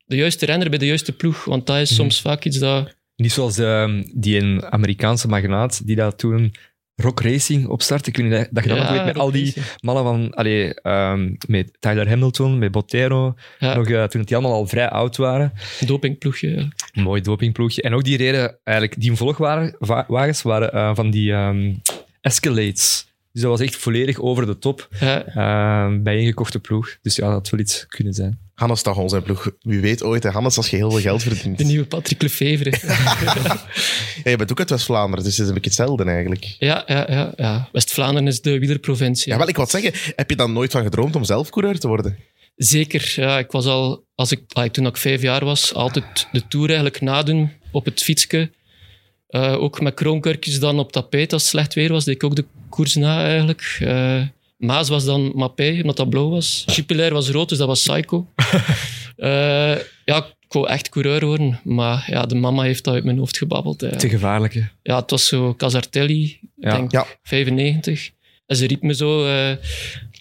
de 0.06 0.16
juiste 0.16 0.46
renner 0.46 0.70
bij 0.70 0.80
de 0.80 0.86
juiste 0.86 1.12
ploeg. 1.12 1.46
Want 1.46 1.66
dat 1.66 1.78
is 1.78 1.96
soms 1.96 2.22
vaak 2.22 2.46
iets 2.46 2.60
dat... 2.60 2.96
Niet 3.16 3.32
zoals 3.32 3.58
ehm, 3.58 4.04
die 4.14 4.38
een 4.38 4.66
Amerikaanse 4.66 5.28
magnaat 5.28 5.88
die 5.88 5.96
dat 5.96 6.18
toen 6.18 6.54
Rock 7.02 7.22
Racing 7.22 7.68
opstartte. 7.68 8.10
Ik 8.10 8.18
weet 8.18 8.26
niet 8.26 8.34
dat- 8.36 8.64
je 8.64 8.70
dat 8.70 8.78
Ja, 8.78 8.84
nog 8.84 8.92
weet 8.94 9.06
met 9.06 9.16
Rock 9.16 9.24
al 9.26 9.32
die 9.32 9.46
Racing. 9.46 9.66
mannen 9.82 10.04
van, 10.04 10.34
allee, 10.34 10.74
ehm, 10.82 11.34
met 11.48 11.72
Tyler 11.80 12.10
Hamilton, 12.10 12.58
met 12.60 12.72
Botero, 12.72 13.36
Ja. 13.60 13.76
nog, 13.76 13.88
eh, 13.90 14.04
toen 14.04 14.22
die 14.22 14.36
allemaal 14.36 14.54
al 14.56 14.68
vrij 14.68 14.90
oud 14.90 15.18
waren. 15.18 15.54
dopingploegje. 15.86 16.50
ja. 16.50 16.68
Een 16.94 17.04
mooi 17.04 17.22
dopingploegje. 17.22 17.82
En 17.82 17.94
ook 17.94 18.04
die 18.04 18.18
reden, 18.18 18.58
eigenlijk, 18.64 19.00
die 19.02 19.14
volgwagens 19.16 20.42
waren 20.42 20.74
eh, 20.74 20.92
van 20.96 21.10
die 21.10 21.32
ehm, 21.34 21.74
Escalades. 22.22 23.07
Dus 23.38 23.46
dat 23.46 23.58
was 23.58 23.68
echt 23.68 23.76
volledig 23.76 24.20
over 24.20 24.46
de 24.46 24.58
top 24.58 24.88
Ja, 25.00 25.26
ehm, 25.26 26.04
bij 26.04 26.18
ingekochte 26.18 26.60
ploeg. 26.60 26.98
Dus 27.02 27.16
ja, 27.16 27.26
dat 27.26 27.34
had 27.34 27.50
wel 27.50 27.60
iets 27.60 27.86
kunnen 27.88 28.14
zijn. 28.14 28.40
Hannes 28.54 28.82
Tagel 28.82 29.10
zijn 29.10 29.24
ploeg. 29.24 29.52
Wie 29.62 29.80
weet 29.80 30.04
ooit, 30.04 30.24
hè. 30.24 30.30
Hannes, 30.30 30.58
als 30.58 30.70
je 30.70 30.76
heel 30.76 30.92
veel 30.92 31.00
geld 31.00 31.24
verdient. 31.24 31.58
de 31.58 31.64
nieuwe 31.64 31.86
Patrick 31.86 32.22
Lefevre. 32.22 32.70
Ja, 34.24 34.30
je 34.32 34.36
bent 34.36 34.52
ook 34.52 34.60
uit 34.60 34.70
West-Vlaanderen, 34.70 35.24
dus 35.24 35.34
het 35.34 35.42
is 35.42 35.48
een 35.48 35.54
beetje 35.54 35.70
hetzelfde 35.70 36.04
eigenlijk. 36.04 36.56
ja, 36.60 36.84
ja, 36.88 37.12
ja, 37.12 37.34
ja. 37.36 37.70
West-Vlaanderen 37.72 38.28
is 38.28 38.42
de 38.42 38.60
wielerprovincie. 38.60 39.32
Ja, 39.32 39.38
wel, 39.38 39.48
ik 39.48 39.58
wat 39.58 39.70
zeggen, 39.70 39.92
heb 40.16 40.30
je 40.30 40.36
dan 40.36 40.54
nooit 40.54 40.72
van 40.72 40.84
gedroomd 40.84 41.16
om 41.16 41.24
zelf 41.24 41.50
coureur 41.50 41.80
te 41.80 41.88
worden? 41.88 42.18
Zeker, 42.56 43.14
ja. 43.16 43.40
Ik 43.40 43.52
was 43.52 43.66
al, 43.66 44.06
als 44.16 44.32
ik, 44.32 44.42
ah, 44.54 44.70
toen 44.70 44.86
ik 44.86 44.98
vijf 44.98 45.22
jaar 45.22 45.46
was, 45.46 45.74
altijd 45.74 46.28
de 46.32 46.48
Tour 46.48 46.68
eigenlijk 46.68 47.02
nadoen 47.02 47.52
op 47.72 47.86
het 47.86 48.04
fietsje. 48.04 48.52
Eh, 49.28 49.62
ook 49.62 49.82
met 49.82 49.94
kroonkurkjes 49.94 50.60
dan 50.60 50.80
op 50.80 50.92
tapijt 50.92 51.34
als 51.34 51.42
het 51.42 51.52
slecht 51.52 51.74
weer 51.74 51.92
was, 51.92 52.06
deed 52.06 52.16
ik 52.16 52.24
ook 52.24 52.36
de 52.36 52.46
koers 52.70 52.96
na 52.96 53.26
eigenlijk. 53.26 53.78
Eh, 53.80 54.22
Maas 54.58 54.90
was 54.90 55.06
dan 55.06 55.32
Mappé, 55.36 55.78
omdat 55.82 55.98
dat 55.98 56.10
blauw 56.10 56.30
was. 56.30 56.64
Jupiler 56.66 57.14
was 57.14 57.30
rood, 57.30 57.50
dus 57.50 57.58
dat 57.58 57.68
was 57.68 57.82
Psycho. 57.88 58.28
Eh, 59.18 59.76
ja, 60.06 60.18
ik 60.18 60.54
wou 60.54 60.68
echt 60.68 60.90
coureur 60.90 61.26
worden, 61.26 61.60
maar 61.64 62.08
ja, 62.10 62.26
de 62.26 62.36
mama 62.36 62.64
heeft 62.64 62.84
dat 62.84 62.94
uit 62.94 63.04
mijn 63.04 63.18
hoofd 63.18 63.38
gebabbeld. 63.38 63.82
hè. 63.82 63.98
Te 63.98 64.10
gevaarlijke. 64.10 64.68
Ja, 64.84 64.96
het 65.00 65.12
was 65.12 65.28
zo 65.28 65.54
Casartelli, 65.56 66.24
ik 66.24 66.40
Ja. 66.56 66.76
denk 66.76 66.92
Ja. 66.92 67.06
95. 67.24 68.10
En 68.46 68.56
ze 68.56 68.68
riep 68.68 68.82
me 68.82 68.94
zo, 68.94 69.26
eh, 69.26 69.56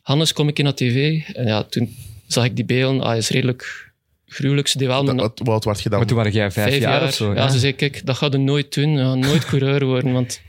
Hannes, 0.02 0.32
kom 0.32 0.48
ik 0.48 0.58
in 0.58 0.64
naar 0.64 0.74
tv? 0.74 1.22
En 1.34 1.46
ja, 1.46 1.62
toen 1.62 1.96
zag 2.26 2.44
ik 2.44 2.56
die 2.56 2.64
beelden. 2.64 3.00
Ah, 3.00 3.06
hij 3.08 3.18
is 3.18 3.28
redelijk 3.28 3.92
gruwelijk. 4.26 4.68
Ze 4.68 4.78
deed 4.78 4.86
wel 4.88 5.04
Dat, 5.04 5.16
wat, 5.16 5.40
wat 5.44 5.64
werd 5.64 5.82
je 5.82 5.88
dan? 5.88 5.98
Maar 5.98 6.06
toen 6.08 6.16
waren 6.16 6.32
jij 6.32 6.50
vijf, 6.50 6.68
vijf 6.68 6.80
jaar, 6.82 7.02
of 7.02 7.14
zo. 7.14 7.34
Ja, 7.34 7.48
ze 7.48 7.58
zei, 7.58 7.72
kijk, 7.72 8.06
dat 8.06 8.16
gaat 8.16 8.32
je 8.32 8.38
nooit 8.38 8.74
doen. 8.74 8.90
Ja, 8.96 9.14
nooit 9.14 9.44
coureur 9.44 9.84
worden. 9.84 10.12
Want 10.12 10.40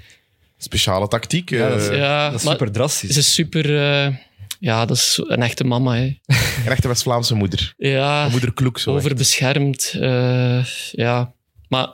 Speciale 0.58 1.08
tactiek. 1.08 1.50
Ja, 1.50 1.70
dat 1.70 1.82
is- 1.82 1.88
eh, 1.88 1.98
ja, 1.98 2.30
Dat 2.30 2.40
is 2.40 2.46
maar 2.46 2.54
super 2.54 2.72
drastisch. 2.72 3.10
ze 3.14 3.20
is 3.20 3.34
super... 3.34 3.78
eh, 4.06 4.16
ja, 4.60 4.86
dat 4.86 4.98
is 4.98 5.22
een 5.28 5.42
echte 5.42 5.64
mama. 5.64 5.96
Hè. 5.96 6.04
Een 6.66 6.72
echte 6.72 6.88
West-Vlaamse 6.88 7.36
moeder. 7.36 7.74
Ja, 7.78 8.26
Een 8.26 8.32
moeder 8.32 8.54
Kloek, 8.54 8.80
zo. 8.80 8.96
overbeschermd. 8.96 9.94
eh, 10.00 10.64
ja, 10.92 11.34
maar 11.70 11.88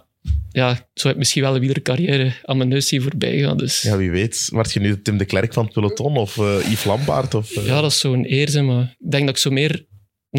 ja, 0.52 0.74
zo 0.94 1.02
heb 1.08 1.12
ik 1.12 1.18
misschien 1.18 1.42
wel 1.42 1.54
een 1.56 1.60
wielercarrière 1.60 2.34
aan 2.44 2.58
mijn 2.58 2.70
neus 2.70 2.88
zien 2.88 3.02
voorbij 3.02 3.38
gaan. 3.40 3.58
Dus 3.58 3.82
Ja, 3.82 3.98
wie 3.98 4.12
weet. 4.12 4.48
Word 4.52 4.74
je 4.74 4.80
nu 4.80 5.02
Tim 5.02 5.18
de 5.18 5.26
Klerk 5.26 5.54
van 5.54 5.64
het 5.64 5.74
peloton 5.74 6.18
of 6.18 6.38
eh, 6.38 6.56
Yves 6.72 6.84
Lampaard? 6.84 7.34
Of, 7.34 7.66
Ja, 7.66 7.82
dat 7.82 7.92
is 7.92 8.00
zo'n 8.00 8.26
eer, 8.32 8.50
zeg 8.50 8.64
maar. 8.64 8.96
Ik 9.00 9.12
denk 9.12 9.26
dat 9.26 9.36
ik 9.36 9.42
zo 9.42 9.50
meer 9.52 9.86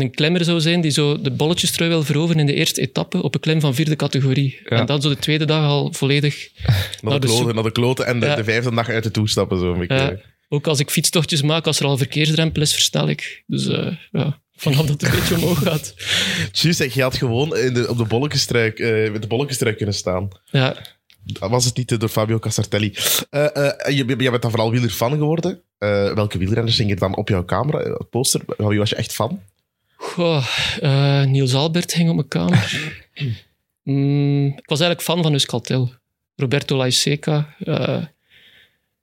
een 0.03 0.11
klimmer 0.11 0.45
zou 0.45 0.61
zijn 0.61 0.81
die 0.81 0.91
zo 0.91 1.21
de 1.21 1.31
bolletjestrui 1.31 1.91
wil 1.91 2.03
veroveren 2.03 2.41
in 2.41 2.47
de 2.47 2.55
eerste 2.55 2.81
etappe 2.81 3.23
op 3.23 3.35
een 3.35 3.41
klim 3.41 3.61
van 3.61 3.75
vierde 3.75 3.97
categorie. 3.97 4.61
Ja. 4.65 4.79
En 4.79 4.87
dan 4.87 5.03
zo 5.03 5.09
de 5.09 5.19
tweede 5.19 5.45
dag 5.45 5.65
al 5.65 5.93
volledig... 5.93 6.49
naar, 6.67 6.77
naar 7.01 7.21
de 7.21 7.27
kloten, 7.27 7.55
naar 7.55 7.65
de 7.65 7.73
kloten 7.73 8.07
en 8.07 8.21
de, 8.21 8.27
Ja. 8.27 8.37
de 8.37 8.45
vijfde 8.45 8.75
dag 8.75 8.89
uit 8.89 9.03
de 9.03 9.11
toestappen. 9.11 9.59
Zo, 9.59 9.73
een 9.73 9.79
beetje. 9.79 9.95
Ja. 9.95 10.17
Ook 10.49 10.67
als 10.67 10.81
ik 10.81 10.91
fietstochtjes 10.91 11.43
maak, 11.43 11.67
als 11.67 11.81
er 11.81 11.87
al 11.87 11.97
verkeersdrempel 11.97 12.63
is, 12.63 12.73
versnel 12.73 13.09
ik. 13.09 13.43
Dus 13.47 13.67
eh, 13.69 13.97
ja, 14.11 14.41
vanaf 14.57 14.87
dat 14.87 14.89
het 14.89 15.03
een 15.03 15.11
beetje 15.11 15.35
omhoog 15.35 15.63
gaat. 15.63 15.95
Zeg, 16.53 16.95
je 16.95 17.03
had 17.03 17.17
gewoon 17.17 17.57
in 17.57 17.75
de, 17.75 17.89
op 17.89 17.99
de 17.99 18.05
bolletjestrui, 18.05 18.71
eh, 18.71 19.13
met 19.13 19.23
de 19.23 19.75
kunnen 19.77 19.95
staan. 19.95 20.29
Ja, 20.51 20.77
Was 21.39 21.65
het 21.65 21.77
niet 21.77 21.93
eh, 21.93 21.99
door 21.99 22.09
Fabio 22.09 22.39
Casartelli. 22.39 22.95
Eh, 23.31 23.47
je, 23.87 24.05
je 24.07 24.31
bent 24.31 24.43
dan 24.43 24.51
vooral 24.51 24.71
wielerfan 24.71 25.11
geworden. 25.11 25.63
Welke 26.15 26.39
wielrenners 26.39 26.77
zingen 26.77 26.97
dan 26.97 27.17
op 27.17 27.29
jouw 27.29 27.45
camera, 27.45 27.99
poster? 28.11 28.41
Van 28.47 28.69
wie 28.69 28.79
was 28.79 28.91
je 28.91 28.97
echt 28.97 29.13
fan? 29.13 29.43
Goh, 30.04 30.46
eh, 30.80 31.25
Niels 31.25 31.54
Albert 31.54 31.94
hing 31.94 32.08
op 32.08 32.14
mijn 32.14 32.28
kamer. 32.28 32.92
Mm, 33.82 34.46
ik 34.46 34.68
was 34.68 34.80
eigenlijk 34.80 35.02
fan 35.02 35.23
van 35.23 35.32
Euskaltel. 35.32 35.92
Roberto 36.37 36.76
Laiseca, 36.76 37.54
eh 37.64 38.02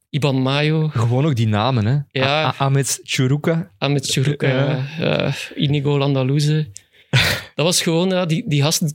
Iban 0.10 0.42
Mayo, 0.42 0.88
Gewoon 0.88 1.26
ook 1.26 1.36
die 1.36 1.48
namen, 1.48 1.86
hè. 1.86 1.98
Ja. 2.12 2.26
A- 2.44 2.46
A- 2.48 2.54
Ahmed 2.58 3.00
Churuka. 3.04 3.72
Ahmed 3.78 4.06
Churuka, 4.06 4.48
Ja. 4.48 4.88
eh, 5.28 5.34
Inigo 5.56 5.98
Landaluze. 5.98 6.68
dat 7.56 7.66
was 7.66 7.82
gewoon, 7.82 8.10
ja, 8.10 8.26
die, 8.26 8.44
die 8.48 8.62
gast 8.62 8.94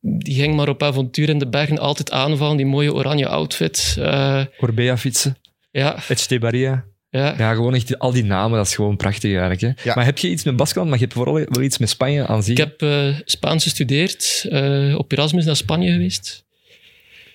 die 0.00 0.34
ging 0.34 0.54
maar 0.56 0.68
op 0.68 0.82
avontuur 0.82 1.28
in 1.28 1.38
de 1.38 1.48
bergen 1.48 1.78
altijd 1.78 2.10
aanvallen, 2.10 2.56
die 2.56 2.66
mooie 2.66 2.94
oranje 2.94 3.28
outfit. 3.28 3.96
Eh, 3.98 4.44
Orbea 4.58 4.96
fietsen. 4.98 5.36
ja, 5.70 5.96
Estebaria. 6.08 6.84
Ja. 7.10 7.34
Ja, 7.38 7.54
gewoon 7.54 7.74
echt 7.74 7.98
al 7.98 8.12
die 8.12 8.24
namen, 8.24 8.56
dat 8.58 8.66
is 8.66 8.74
gewoon 8.74 8.96
prachtig 8.96 9.30
eigenlijk. 9.30 9.60
Hè? 9.60 9.70
Ja. 9.90 9.94
Maar 9.94 10.04
heb 10.04 10.18
je 10.18 10.28
iets 10.28 10.44
met 10.44 10.56
Baskeland, 10.56 10.88
maar 10.90 10.98
je 10.98 11.04
hebt 11.04 11.16
vooral 11.16 11.34
wel 11.34 11.62
iets 11.62 11.78
met 11.78 11.88
Spanje 11.88 12.26
aan 12.26 12.42
zich? 12.42 12.52
Ik 12.52 12.58
heb 12.58 12.82
eh, 12.82 13.14
Spaans 13.24 13.62
gestudeerd, 13.62 14.46
eh, 14.50 14.94
op 14.98 15.12
Erasmus 15.12 15.44
naar 15.44 15.56
Spanje 15.56 15.92
geweest. 15.92 16.44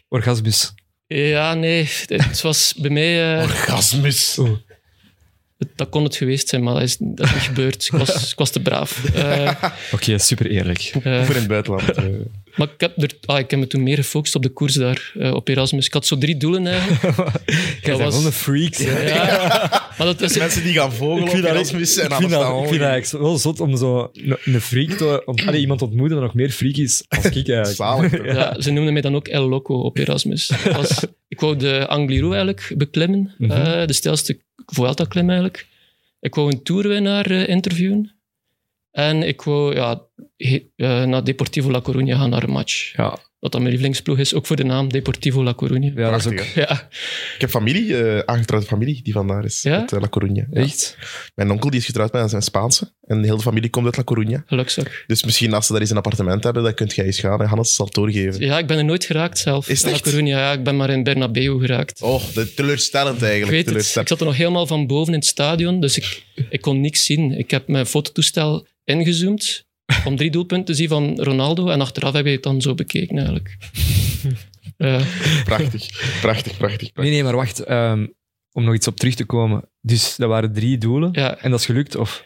Orgasmus. 0.08 0.74
Ja, 1.08 1.54
nee, 1.54 1.90
het 2.08 2.42
was 2.42 2.74
bij 2.78 2.90
mij... 2.90 3.36
eh, 3.38 3.44
Orgasmus. 3.44 4.38
Oeh. 4.38 4.58
Dat 5.76 5.90
kon 5.90 6.04
het 6.04 6.16
geweest 6.16 6.48
zijn, 6.50 6.64
maar 6.64 6.74
dat 6.74 6.84
is, 6.84 6.98
dat 7.00 7.26
is 7.28 7.34
niet 7.34 7.42
gebeurd. 7.42 7.86
Ik 7.86 7.92
was, 7.92 8.32
ik 8.32 8.38
was 8.38 8.50
te 8.50 8.62
braaf. 8.62 9.06
Eh, 9.14 9.52
Oké, 9.94 10.18
super 10.18 10.46
eerlijk. 10.52 10.80
Voor 11.02 11.06
in 11.12 11.26
het 11.36 11.48
buitenland. 11.48 11.86
Maar 12.56 12.68
ik 12.68 12.80
heb, 12.82 13.02
er, 13.02 13.12
ah, 13.26 13.40
ik 13.40 13.50
heb 13.52 13.60
me 13.60 13.68
toen 13.68 13.84
meer 13.84 13.96
gefocust 13.96 14.36
op 14.36 14.42
de 14.44 14.50
koers 14.50 14.74
daar, 14.74 15.12
eh, 15.20 15.34
op 15.34 15.48
Erasmus. 15.48 15.86
Ik 15.86 15.94
had 15.94 16.06
zo 16.06 16.18
drie 16.18 16.38
doelen 16.38 16.68
eigenlijk. 16.68 17.02
Jij 17.84 17.98
was- 17.98 18.14
gewoon 18.14 18.26
een 18.26 18.32
freak. 18.32 18.74
Ja, 18.76 19.58
maar 19.98 20.08
dat 20.08 20.22
is, 20.22 20.38
Mensen 20.38 20.64
die 20.64 20.74
gaan 20.74 20.94
vogelen 20.94 21.24
Ik 21.24 21.30
vind, 21.30 21.42
op 21.44 21.48
dat, 21.50 21.56
Erasmus 21.58 21.98
en 21.98 22.06
ik, 22.06 22.12
aan 22.12 22.18
vind 22.18 22.30
de 22.32 22.38
dat, 22.38 22.64
ik 22.64 22.68
vind 22.80 23.12
dat 23.12 23.22
wel 23.22 23.38
zot 23.38 23.60
om 23.60 23.78
zo 23.78 24.10
een, 24.14 24.38
een 24.44 24.62
freak 24.62 24.90
te... 24.92 25.22
Om, 25.26 25.36
allee, 25.46 25.60
iemand 25.60 25.80
te 25.80 25.86
ontmoeten 25.86 26.16
dat 26.16 26.26
nog 26.26 26.34
meer 26.36 26.50
freak 26.50 26.76
is 26.76 27.04
als 27.08 27.26
ik 27.26 27.34
eigenlijk. 27.50 27.76
Zalig, 27.76 28.12
toch? 28.12 28.26
ja, 28.26 28.62
ze 28.62 28.72
noemden 28.72 28.94
mij 28.94 29.02
dan 29.02 29.16
ook 29.16 29.28
El 29.28 29.50
Loco 29.50 29.74
op 29.80 29.98
Erasmus. 29.98 30.52
Was, 30.72 31.06
ik 31.28 31.40
wou 31.40 31.56
de 31.58 31.88
Angliru 31.88 32.28
eigenlijk 32.30 32.74
beklimmen, 32.78 33.34
Mhm. 33.38 33.52
eh, 33.52 33.88
de 33.88 33.94
stijlste 33.94 34.40
Vuelta-klim 34.66 35.26
eigenlijk. 35.30 35.68
Ik 36.20 36.36
wou 36.36 36.52
een 36.52 36.64
toerwinnaar 36.64 37.26
eh, 37.26 37.48
interviewen. 37.48 38.12
En 38.94 39.24
ik 39.24 39.42
wou 39.42 39.76
ja, 39.76 40.02
he- 40.38 40.64
eh, 40.76 41.04
naar 41.04 41.24
Deportivo 41.24 41.72
La 41.72 41.82
Coruña 41.82 42.12
gaan 42.18 42.30
naar 42.30 42.44
een 42.44 42.50
match. 42.52 42.94
Ja, 42.96 43.18
Wat 43.40 43.52
dan 43.52 43.62
mijn 43.62 43.74
lievelingsploeg 43.74 44.18
is, 44.20 44.34
ook 44.34 44.46
voor 44.46 44.56
de 44.56 44.64
naam 44.64 44.90
Deportivo 44.90 45.44
La 45.44 45.54
Coruña. 45.64 45.94
ja 45.96 46.10
dat 46.12 46.20
is 46.20 46.26
ook... 46.26 46.40
Ja, 46.56 46.72
Ik 47.36 47.42
heb 47.42 47.50
familie, 47.50 47.98
eh 47.98 48.20
aangetrouwde 48.26 48.68
familie, 48.68 49.00
die 49.04 49.14
vandaar 49.14 49.46
is. 49.46 49.62
Ja? 49.62 49.80
Uit 49.80 49.92
eh, 49.94 50.02
La 50.02 50.08
Coruña. 50.20 50.48
Ja. 50.52 50.62
Echt? 50.62 50.98
Mijn 51.36 51.52
onkel 51.52 51.70
die 51.70 51.80
is 51.80 51.86
getrouwd 51.86 52.14
met 52.14 52.34
een 52.34 52.42
Spaanse. 52.42 52.94
En 53.02 53.22
de 53.22 53.28
hele 53.28 53.40
familie 53.40 53.70
komt 53.70 53.86
uit 53.86 53.98
La 53.98 54.04
Coruña. 54.04 54.46
gelukzak. 54.46 55.04
Dus 55.08 55.24
misschien 55.24 55.54
als 55.54 55.66
ze 55.66 55.72
daar 55.72 55.82
eens 55.82 55.90
een 55.90 55.98
appartement 55.98 56.44
hebben, 56.44 56.64
dan 56.64 56.74
kunt 56.74 56.96
jij 56.96 57.06
eens 57.06 57.20
gaan. 57.20 57.42
En 57.42 57.48
Hannes 57.48 57.76
zal 57.76 57.86
het 57.86 57.94
doorgeven. 57.96 58.40
Ja, 58.46 58.58
ik 58.58 58.68
ben 58.68 58.78
er 58.78 58.86
nooit 58.86 59.06
geraakt 59.06 59.38
zelf. 59.40 59.70
Is 59.70 59.84
het 59.84 60.06
La? 60.06 60.12
Coruña, 60.12 60.24
ja, 60.26 60.52
ik 60.52 60.64
ben 60.64 60.76
maar 60.78 60.90
in 60.90 61.04
Bernabeu 61.04 61.60
geraakt. 61.60 62.02
Oh, 62.02 62.22
de, 62.34 62.54
teleurstellend 62.54 63.18
Ik 63.18 63.24
eigenlijk. 63.24 63.52
het. 63.52 63.60
Ik 63.60 63.66
teleurstellend. 63.68 64.10
zat 64.10 64.20
er 64.20 64.26
nog 64.26 64.38
helemaal 64.38 64.68
van 64.68 64.88
boven 64.88 65.14
in 65.14 65.20
het 65.20 65.28
stadion, 65.28 65.80
dus 65.80 65.98
ik, 65.98 66.24
ik 66.50 66.62
kon 66.62 66.82
niks 66.82 67.06
zien. 67.06 67.38
Ik 67.38 67.52
heb 67.52 67.68
mijn 67.68 67.86
fototoestel 67.86 68.68
ingezoomd 68.84 69.66
om 70.06 70.16
drie 70.16 70.32
doelpunten 70.32 70.66
te 70.66 70.74
zien 70.74 70.88
van 70.88 71.20
Ronaldo 71.22 71.68
en 71.70 71.82
achteraf 71.82 72.14
heb 72.14 72.26
je 72.26 72.32
het 72.32 72.44
dan 72.44 72.62
zo 72.62 72.74
bekeken 72.76 73.16
eigenlijk. 73.18 73.58
Ja. 74.78 75.02
Prachtig, 75.44 75.90
prachtig, 76.22 76.58
prachtig. 76.58 76.90
Nee, 76.94 77.10
nee, 77.10 77.24
maar 77.24 77.36
wacht. 77.36 77.60
ehm, 77.60 78.06
om 78.52 78.64
nog 78.64 78.74
iets 78.74 78.88
op 78.88 78.98
terug 78.98 79.16
te 79.16 79.26
komen. 79.26 79.70
Dus 79.82 80.16
dat 80.16 80.30
waren 80.30 80.54
drie 80.54 80.78
doelen. 80.78 81.10
Ja. 81.12 81.38
En 81.38 81.52
dat 81.52 81.60
is 81.60 81.66
gelukt? 81.66 81.96
Of 81.96 82.24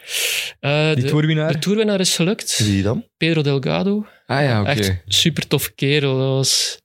Eh, 0.59 0.93
die 0.93 1.03
de, 1.03 1.09
toerwinnaar? 1.09 1.51
de 1.51 1.59
toerwinnaar 1.59 1.99
is 1.99 2.15
gelukt. 2.15 2.57
Wie 2.65 2.83
dan? 2.83 3.05
Pedro 3.17 3.41
Delgado. 3.41 4.05
Ah 4.25 4.41
ja, 4.43 4.61
oké. 4.61 4.69
Echt 4.69 4.93
super 5.07 5.47
tof 5.47 5.75
kerel. 5.75 6.17
Dat 6.17 6.27
was... 6.27 6.77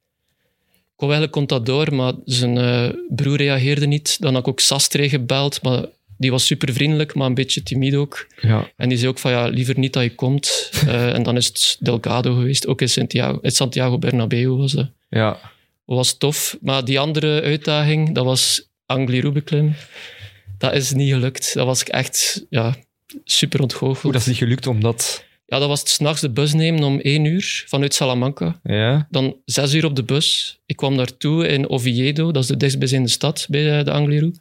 Ik 0.95 1.09
wou 1.09 1.13
eigenlijk 1.13 1.33
Contador, 1.33 1.95
maar 1.95 2.13
zijn 2.25 2.59
eh, 2.59 2.89
broer 3.09 3.37
reageerde 3.37 3.87
niet. 3.87 4.21
Dan 4.21 4.33
had 4.35 4.43
ik 4.43 4.49
ook 4.49 4.61
Sastre 4.61 5.09
gebeld, 5.09 5.63
maar 5.63 5.85
die 6.23 6.31
was 6.31 6.47
super 6.47 6.73
vriendelijk, 6.73 7.15
maar 7.15 7.27
een 7.27 7.35
beetje 7.35 7.63
timide 7.63 7.97
ook. 7.97 8.27
Ja. 8.41 8.71
En 8.77 8.89
die 8.89 8.99
zei 8.99 9.11
ook 9.11 9.19
van 9.19 9.31
ja, 9.31 9.47
liever 9.47 9.79
niet 9.79 9.93
dat 9.93 10.03
je 10.03 10.15
komt. 10.15 10.71
Eh, 10.87 11.13
en 11.17 11.23
dan 11.23 11.37
is 11.37 11.47
het 11.47 11.77
Delgado 11.81 12.35
geweest, 12.35 12.67
ook 12.67 12.81
in 12.81 12.89
Santiago, 12.89 13.39
in 13.43 13.51
Santiago 13.51 13.99
Bernabeu 13.99 14.49
was 14.49 14.73
dat. 14.73 14.91
ja. 15.09 15.39
was 15.85 16.19
tof. 16.19 16.57
Maar 16.61 16.85
die 16.85 17.01
andere 17.01 17.43
uitdaging, 17.43 18.15
dat 18.15 18.25
was 18.25 18.69
Angliru 18.87 19.31
beklim. 19.31 19.75
Dat 20.59 20.75
is 20.75 20.93
niet 20.93 21.13
gelukt. 21.13 21.55
Dat 21.55 21.67
was 21.67 21.81
ik 21.81 21.89
echt 21.89 22.47
ja, 22.51 22.77
super 23.25 23.61
ontgoocheld. 23.61 24.03
Hoe 24.03 24.13
dat 24.13 24.21
is 24.21 24.27
niet 24.27 24.37
gelukt, 24.37 24.67
omdat... 24.67 25.25
Ja, 25.53 25.59
dat 25.59 25.69
was 25.69 25.81
het 25.81 25.89
s'nachts 25.89 26.21
de 26.21 26.31
bus 26.31 26.53
nemen 26.53 26.83
om 26.83 27.01
één 27.01 27.25
uur 27.25 27.65
vanuit 27.67 27.95
Salamanca. 27.95 28.61
Ja. 28.63 29.07
Dan 29.11 29.37
zes 29.45 29.75
uur 29.75 29.85
op 29.85 29.97
de 29.97 30.03
bus. 30.03 30.59
Ik 30.67 30.77
kwam 30.77 30.97
daartoe 30.97 31.49
in 31.49 31.69
Oviedo, 31.69 32.31
dat 32.31 32.43
is 32.43 32.49
de 32.49 32.57
dichtstbijzijnde 32.57 33.09
stad 33.09 33.47
bij 33.51 33.79
eh, 33.79 33.85
de 33.85 33.91
Angliru. 33.91 34.35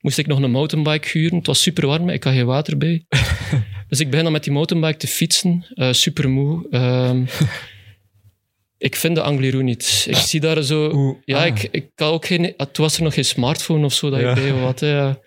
Moest 0.00 0.18
ik 0.18 0.26
nog 0.26 0.42
een 0.42 0.50
mountainbike 0.50 1.08
huren. 1.18 1.36
Het 1.36 1.46
was 1.46 1.62
super 1.62 1.86
warm, 1.86 2.08
ik 2.08 2.24
had 2.24 2.32
geen 2.32 2.46
water 2.46 2.76
bij. 2.78 3.04
dus 3.88 4.00
ik 4.00 4.08
begin 4.10 4.24
dan 4.24 4.32
met 4.32 4.44
die 4.44 4.52
mountainbike 4.52 4.96
te 4.96 5.06
fietsen, 5.06 5.66
eh 5.74 5.92
super 5.92 6.30
moe. 6.30 6.66
Ehm, 6.70 7.22
ik 8.78 8.96
vind 8.96 9.14
de 9.14 9.22
Angliru 9.22 9.62
niet. 9.62 10.06
Ik 10.08 10.16
zie 10.16 10.40
daar 10.40 10.62
zo... 10.62 11.16
Ja, 11.24 11.38
ah. 11.40 11.46
ik, 11.46 11.68
ik 11.70 11.90
had 11.94 12.12
ook 12.12 12.26
geen... 12.26 12.54
Toen 12.56 12.84
was 12.84 12.96
er 12.96 13.02
nog 13.02 13.14
geen 13.14 13.24
smartphone 13.24 13.84
of 13.84 13.92
zo 13.92 14.10
dat 14.10 14.20
Ja. 14.20 14.28
ik 14.28 14.34
bij 14.34 14.50
had. 14.50 14.80
hè, 14.80 14.96
ja. 14.96 15.18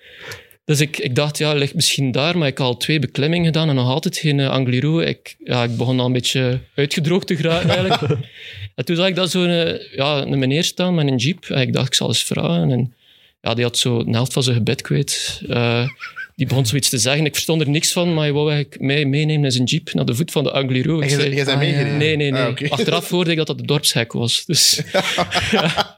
Dus 0.69 0.79
ik, 0.79 0.97
ik 0.97 1.15
dacht, 1.15 1.37
ja, 1.37 1.53
ligt 1.53 1.73
misschien 1.73 2.11
daar, 2.11 2.37
maar 2.37 2.47
ik 2.47 2.57
had 2.57 2.67
al 2.67 2.77
twee 2.77 2.99
beklimmingen 2.99 3.45
gedaan 3.45 3.69
en 3.69 3.75
nog 3.75 3.87
altijd 3.87 4.17
geen 4.17 4.37
uh, 4.37 4.49
Angliru. 4.49 5.03
Ik, 5.03 5.35
ja, 5.43 5.63
ik 5.63 5.77
begon 5.77 5.99
al 5.99 6.05
een 6.05 6.11
beetje 6.11 6.59
uitgedroogd 6.75 7.27
te 7.27 7.35
geraken 7.35 7.69
eigenlijk. 7.69 8.01
en 8.75 8.85
toen 8.85 8.95
zag 8.95 9.07
ik 9.07 9.15
dat 9.15 9.31
zo'n 9.31 9.49
eh, 9.49 9.95
ja, 9.95 10.21
een 10.21 10.39
meneer 10.39 10.63
staan 10.63 10.95
met 10.95 11.07
een 11.07 11.15
jeep. 11.15 11.45
En 11.45 11.61
ik 11.61 11.73
dacht, 11.73 11.87
ik 11.87 11.93
zal 11.93 12.07
eens 12.07 12.23
vragen. 12.23 12.71
En 12.71 12.93
ja, 13.41 13.53
die 13.53 13.63
had 13.63 13.77
zo 13.77 13.99
een 13.99 14.13
helft 14.13 14.33
van 14.33 14.43
zijn 14.43 14.55
gebed 14.55 14.81
kwijt. 14.81 15.41
Eh, 15.49 15.87
die 16.35 16.47
begon 16.47 16.65
zoiets 16.65 16.89
te 16.89 16.97
zeggen. 16.97 17.25
Ik 17.25 17.33
verstond 17.33 17.61
er 17.61 17.69
niks 17.69 17.91
van, 17.91 18.13
maar 18.13 18.23
hij 18.23 18.33
wou 18.33 18.51
eigenlijk 18.51 18.81
mij 18.81 19.05
meenemen 19.05 19.45
in 19.45 19.51
zijn 19.51 19.65
jeep 19.65 19.93
naar 19.93 20.05
de 20.05 20.15
voet 20.15 20.31
van 20.31 20.43
de 20.43 20.51
Angliru. 20.51 21.03
Ik 21.03 21.11
En 21.11 21.35
bent 21.35 21.47
ah, 21.47 21.57
meegereden? 21.57 21.97
Nee, 21.97 22.15
nee, 22.15 22.31
nee. 22.31 22.41
Ah. 22.41 22.71
Achteraf 22.71 23.09
hoorde 23.09 23.31
ik 23.31 23.37
dat 23.37 23.47
dat 23.47 23.57
de 23.57 23.65
dorpshek 23.65 24.13
was. 24.13 24.45
Dus, 24.45 24.81
ja. 25.51 25.95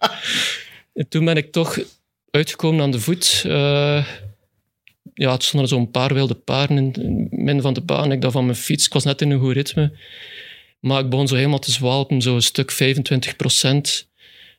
En 0.94 1.08
toen 1.10 1.26
ben 1.26 1.38
ik 1.38 1.52
toch 1.52 1.80
uitgekomen 2.30 2.82
aan 2.84 2.92
de 2.92 3.00
voet. 3.00 3.44
Eh, 3.48 4.06
ja, 5.14 5.32
het 5.32 5.44
stonden 5.44 5.70
zo'n 5.70 5.92
paar 5.92 6.14
wilde 6.14 6.34
paarden 6.36 6.78
in 6.78 7.28
midden 7.32 7.62
van 7.62 7.74
de 7.74 7.82
baan. 7.82 8.12
Ik 8.12 8.22
dacht 8.22 8.34
van 8.34 8.46
mijn 8.46 8.58
fiets, 8.58 8.86
ik 8.86 8.94
was 8.94 9.04
net 9.04 9.22
in 9.22 9.32
een 9.32 9.40
goed 9.40 9.54
ritme. 9.54 9.92
Maar 10.80 11.00
ik 11.04 11.10
begon 11.10 11.28
zo 11.28 11.36
helemaal 11.36 11.60
te 11.60 11.72
zwalpen, 11.72 12.22
zo 12.22 12.36
een 12.36 12.42
stuk 12.42 12.72
25 12.72 13.36
procent. 13.36 14.10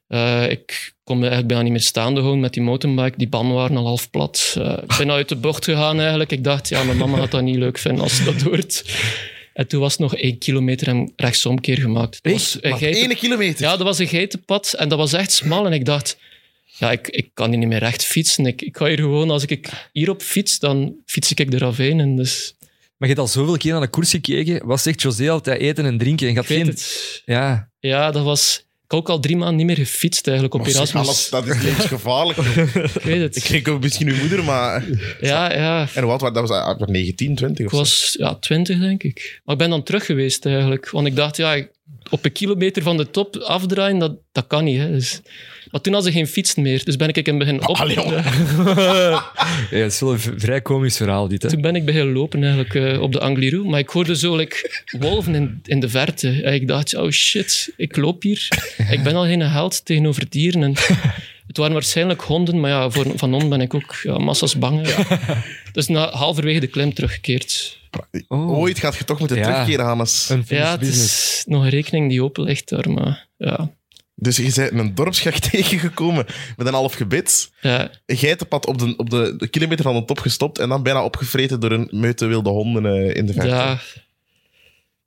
Eh, 0.09 0.51
ik 0.51 0.93
kon 1.05 1.15
me 1.17 1.21
eigenlijk 1.21 1.49
bijna 1.49 1.63
niet 1.63 1.73
meer 1.73 1.81
staande 1.83 2.21
houden 2.21 2.41
met 2.41 2.53
die 2.53 2.63
mountainbike. 2.63 3.19
Die 3.19 3.29
banden 3.29 3.57
waren 3.57 3.77
al 3.77 3.87
half 3.87 4.11
plat. 4.11 4.55
Eh, 4.59 4.79
ik 4.83 4.97
ben 4.99 5.11
uit 5.11 5.29
de 5.29 5.37
bocht 5.37 5.65
gegaan 5.65 5.99
eigenlijk. 6.01 6.33
Ik 6.33 6.45
dacht, 6.45 6.69
ja, 6.69 6.83
mijn 6.83 6.97
mama 6.99 7.17
gaat 7.19 7.31
dat 7.31 7.43
niet 7.43 7.57
leuk 7.57 7.79
vinden 7.79 8.03
als 8.03 8.17
ze 8.17 8.25
dat 8.25 8.41
hoort. 8.41 8.85
En 9.55 9.67
toen 9.69 9.81
was 9.81 9.93
het 9.93 10.01
nog 10.01 10.17
één 10.17 10.39
kilometer 10.39 10.89
en 10.89 11.13
rechtsomkeer 11.17 11.79
gemaakt. 11.79 12.19
Het 12.23 12.33
was 12.33 12.59
een 12.61 12.79
geiten- 12.79 13.03
Ene 13.03 13.15
kilometer. 13.17 13.65
ja, 13.65 13.71
dat 13.77 13.87
was 13.87 13.99
een 13.99 14.07
geitenpad 14.09 14.73
en 14.73 14.89
dat 14.89 14.99
was 14.99 15.13
echt 15.13 15.33
smal. 15.33 15.67
En 15.67 15.73
ik 15.73 15.85
dacht, 15.85 16.19
ja, 16.83 16.91
ik, 16.91 17.09
ik 17.09 17.31
kan 17.35 17.49
hier 17.49 17.59
niet 17.59 17.69
meer 17.69 17.79
recht 17.79 18.05
fietsen. 18.05 18.47
Ik, 18.47 18.63
ik 18.63 18.77
ga 18.77 18.87
hier 18.87 18.99
gewoon, 18.99 19.31
als 19.31 19.45
ik 19.45 19.69
hierop 19.93 20.23
fiets, 20.23 20.59
dan 20.59 20.95
fiets 21.07 21.33
ik 21.33 21.51
de 21.51 21.59
ravijn. 21.59 22.01
En 22.01 22.17
dus, 22.17 22.55
Maar 22.61 23.09
je 23.09 23.15
hebt 23.15 23.19
al 23.19 23.27
zoveel 23.27 23.57
keer 23.57 23.73
naar 23.73 23.81
de 23.81 23.89
koers 23.89 24.11
gekeken. 24.11 24.67
Wat 24.67 24.81
zegt 24.81 25.03
José 25.03 25.31
altijd? 25.31 25.61
Eten 25.61 25.85
en 25.85 25.99
drinken. 25.99 26.27
En 26.27 26.33
ik 26.33 26.39
gaat 26.39 26.49
weet 26.49 26.59
geen... 26.59 26.67
het. 26.67 27.23
Ja. 27.25 27.71
Ja, 27.79 28.11
dat 28.11 28.25
was... 28.25 28.65
Ik 28.85 28.99
had 28.99 29.01
ook 29.01 29.09
al 29.09 29.21
drie 29.21 29.37
maanden 29.37 29.57
niet 29.57 29.67
meer 29.67 29.87
gefietst 29.87 30.27
eigenlijk 30.27 30.55
op 30.55 30.67
Erasmus. 30.67 31.07
alles, 31.07 31.29
dat 31.29 31.47
is 31.47 31.63
levensgevaarlijk. 31.63 32.39
Ik 32.99 33.03
weet 33.03 33.21
het. 33.21 33.37
ik 33.37 33.43
kreeg 33.43 33.69
ook 33.69 33.81
misschien 33.81 34.09
uw 34.09 34.17
moeder, 34.17 34.45
maar... 34.45 34.85
Ja, 35.21 35.53
ja. 35.53 35.89
En 35.95 36.07
wat, 36.07 36.21
dat 36.21 36.35
was 36.35 36.51
ah, 36.51 36.81
19, 36.81 37.35
20 37.35 37.67
of 37.67 37.73
Ik 37.73 37.79
was 37.79 38.15
ja, 38.19 38.35
20, 38.35 38.79
denk 38.79 39.03
ik. 39.03 39.41
Maar 39.45 39.55
ik 39.55 39.61
ben 39.61 39.71
dan 39.71 39.83
terug 39.83 40.07
geweest 40.07 40.47
eigenlijk. 40.47 40.91
Want 40.91 41.07
ik 41.07 41.17
dacht, 41.17 41.37
ja, 41.37 41.67
op 42.11 42.25
een 42.25 42.33
kilometer 42.33 42.83
van 42.83 42.97
de 42.97 43.11
top 43.11 43.37
afdraaien, 43.37 43.99
dat, 43.99 44.17
dat 44.33 44.47
kan 44.47 44.65
niet. 44.65 44.79
Hè. 44.79 44.91
Dus, 44.91 45.21
maar 45.71 45.81
toen 45.81 45.93
had 45.93 46.05
ze 46.05 46.13
geen 46.13 46.27
fietsen 46.27 46.63
meer. 46.63 46.85
Dus 46.85 46.97
ben 46.97 47.09
ik 47.09 47.17
in 47.17 47.25
het 47.25 47.39
begin 47.39 47.69
op... 47.69 47.77
Allee, 47.77 47.95
jongen. 47.95 48.25
ja, 48.25 49.33
het 49.71 49.93
is 49.93 50.01
wel 50.01 50.13
een 50.13 50.19
vrij 50.37 50.61
komisch 50.63 50.97
verhaal, 50.97 51.29
dit. 51.29 51.43
Hè? 51.43 51.49
Toen 51.49 51.61
ben 51.61 51.77
ik 51.77 51.85
beginnen 51.85 52.15
lopen 52.15 52.43
eigenlijk, 52.43 52.75
eh, 52.75 53.01
op 53.01 53.13
de 53.13 53.21
Angliru. 53.21 53.65
Maar 53.65 53.79
ik 53.79 53.89
hoorde 53.89 54.17
zo 54.17 54.37
like, 54.37 54.83
wolven 54.99 55.35
in, 55.35 55.61
in 55.65 55.81
de 55.81 55.89
verte. 55.89 56.43
En 56.43 56.55
ik 56.55 56.69
dacht, 56.69 56.97
oh 56.97 57.11
shit, 57.11 57.73
ik 57.77 57.97
loop 57.97 58.23
hier. 58.23 58.49
Ik 58.91 59.03
ben 59.03 59.15
al 59.15 59.25
geen 59.25 59.41
held 59.41 59.85
tegenover 59.85 60.29
dieren. 60.29 60.63
En 60.63 60.75
het 61.47 61.57
waren 61.57 61.73
waarschijnlijk 61.73 62.21
honden, 62.21 62.61
maar 62.61 62.71
ja, 62.71 62.91
voor, 62.91 63.07
van 63.17 63.31
honden 63.31 63.49
ben 63.49 63.61
ik 63.61 63.75
ook 63.75 64.01
ja, 64.03 64.19
massas 64.19 64.59
bang. 64.59 64.87
Dus 65.73 65.87
na 65.87 66.11
halverwege 66.11 66.61
de 66.61 66.67
klim 66.67 66.95
teruggekeerd. 66.95 67.81
Oh. 68.29 68.51
Ooit 68.51 68.79
gaat 68.79 68.97
je 68.97 69.05
toch 69.05 69.19
moeten 69.19 69.37
Ja. 69.37 69.43
terugkeren. 69.43 69.99
Een 70.29 70.45
Ja, 70.47 70.71
het 70.71 70.81
business. 70.81 71.37
is 71.39 71.45
nog 71.47 71.63
een 71.63 71.69
rekening 71.71 72.09
die 72.09 72.23
open 72.23 72.45
ligt 72.45 72.69
daar, 72.69 72.91
maar 72.91 73.29
ja. 73.37 73.71
Dus 74.15 74.37
je 74.37 74.53
bent 74.55 74.73
een 74.73 74.95
dorpsgracht 74.95 75.43
tegengekomen 75.51 76.27
met 76.57 76.67
een 76.67 76.73
half 76.73 76.95
gebit. 76.95 77.53
ja 77.61 77.91
Een 78.07 78.17
geitenpad 78.17 78.67
op, 78.67 78.79
de, 78.79 78.97
op 78.97 79.11
de, 79.11 79.35
de 79.37 79.49
kilometer 79.49 79.85
van 79.85 79.95
de 79.95 80.05
top 80.05 80.19
gestopt 80.19 80.59
en 80.59 80.69
dan 80.69 80.83
bijna 80.83 81.05
opgevreten 81.05 81.61
door 81.61 81.71
een 81.73 81.89
meute 81.91 82.27
wilde 82.27 82.51
honden 82.51 82.87
eh, 82.87 83.17
in 83.17 83.27
de 83.27 83.33
verte. 83.33 83.49
ja. 83.49 83.79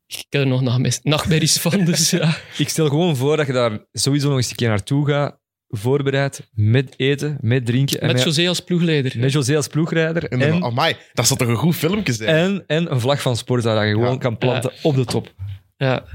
Ik 0.08 0.26
heb 0.30 0.42
er 0.42 0.48
nog 0.48 0.62
nachtmerries- 0.62 1.00
nachtmerries 1.04 1.58
van, 1.58 1.86
dus 1.86 2.10
ja. 2.10 2.38
Ik 2.58 2.70
stel 2.70 2.88
gewoon 2.88 3.16
voor 3.16 3.38
dat 3.38 3.48
je 3.48 3.54
daar 3.54 3.80
sowieso 3.94 4.28
nog 4.28 4.38
eens 4.38 4.50
een 4.50 4.56
keer 4.56 4.70
naartoe 4.70 5.08
gaat. 5.08 5.38
Voorbereid, 5.70 6.50
met 6.54 6.94
eten, 6.98 7.38
met 7.42 7.66
drinken. 7.66 8.02
En 8.02 8.08
Met 8.08 8.24
José 8.24 8.48
als 8.48 8.60
ploegleider. 8.60 9.14
met 9.20 9.32
José 9.32 9.56
als 9.56 9.68
ploegrijder. 9.68 10.24
En, 10.30 10.42
En, 10.42 10.50
dan, 10.50 10.64
amai, 10.64 10.96
dat 11.14 11.28
zou 11.28 11.40
toch 11.40 11.48
een 11.48 11.56
goed 11.56 11.76
filmpje 11.76 12.14
zijn? 12.14 12.36
en, 12.36 12.64
en 12.68 12.92
een 12.92 13.00
vlag 13.00 13.22
van 13.22 13.38
Sporza 13.38 13.74
dat 13.76 13.84
je 13.84 13.90
gewoon 13.90 14.12
Ja. 14.12 14.18
kan 14.18 14.38
planten 14.38 14.72
op 14.82 14.96
de 14.96 15.06
top. 15.06 15.34
Ja. 15.78 16.06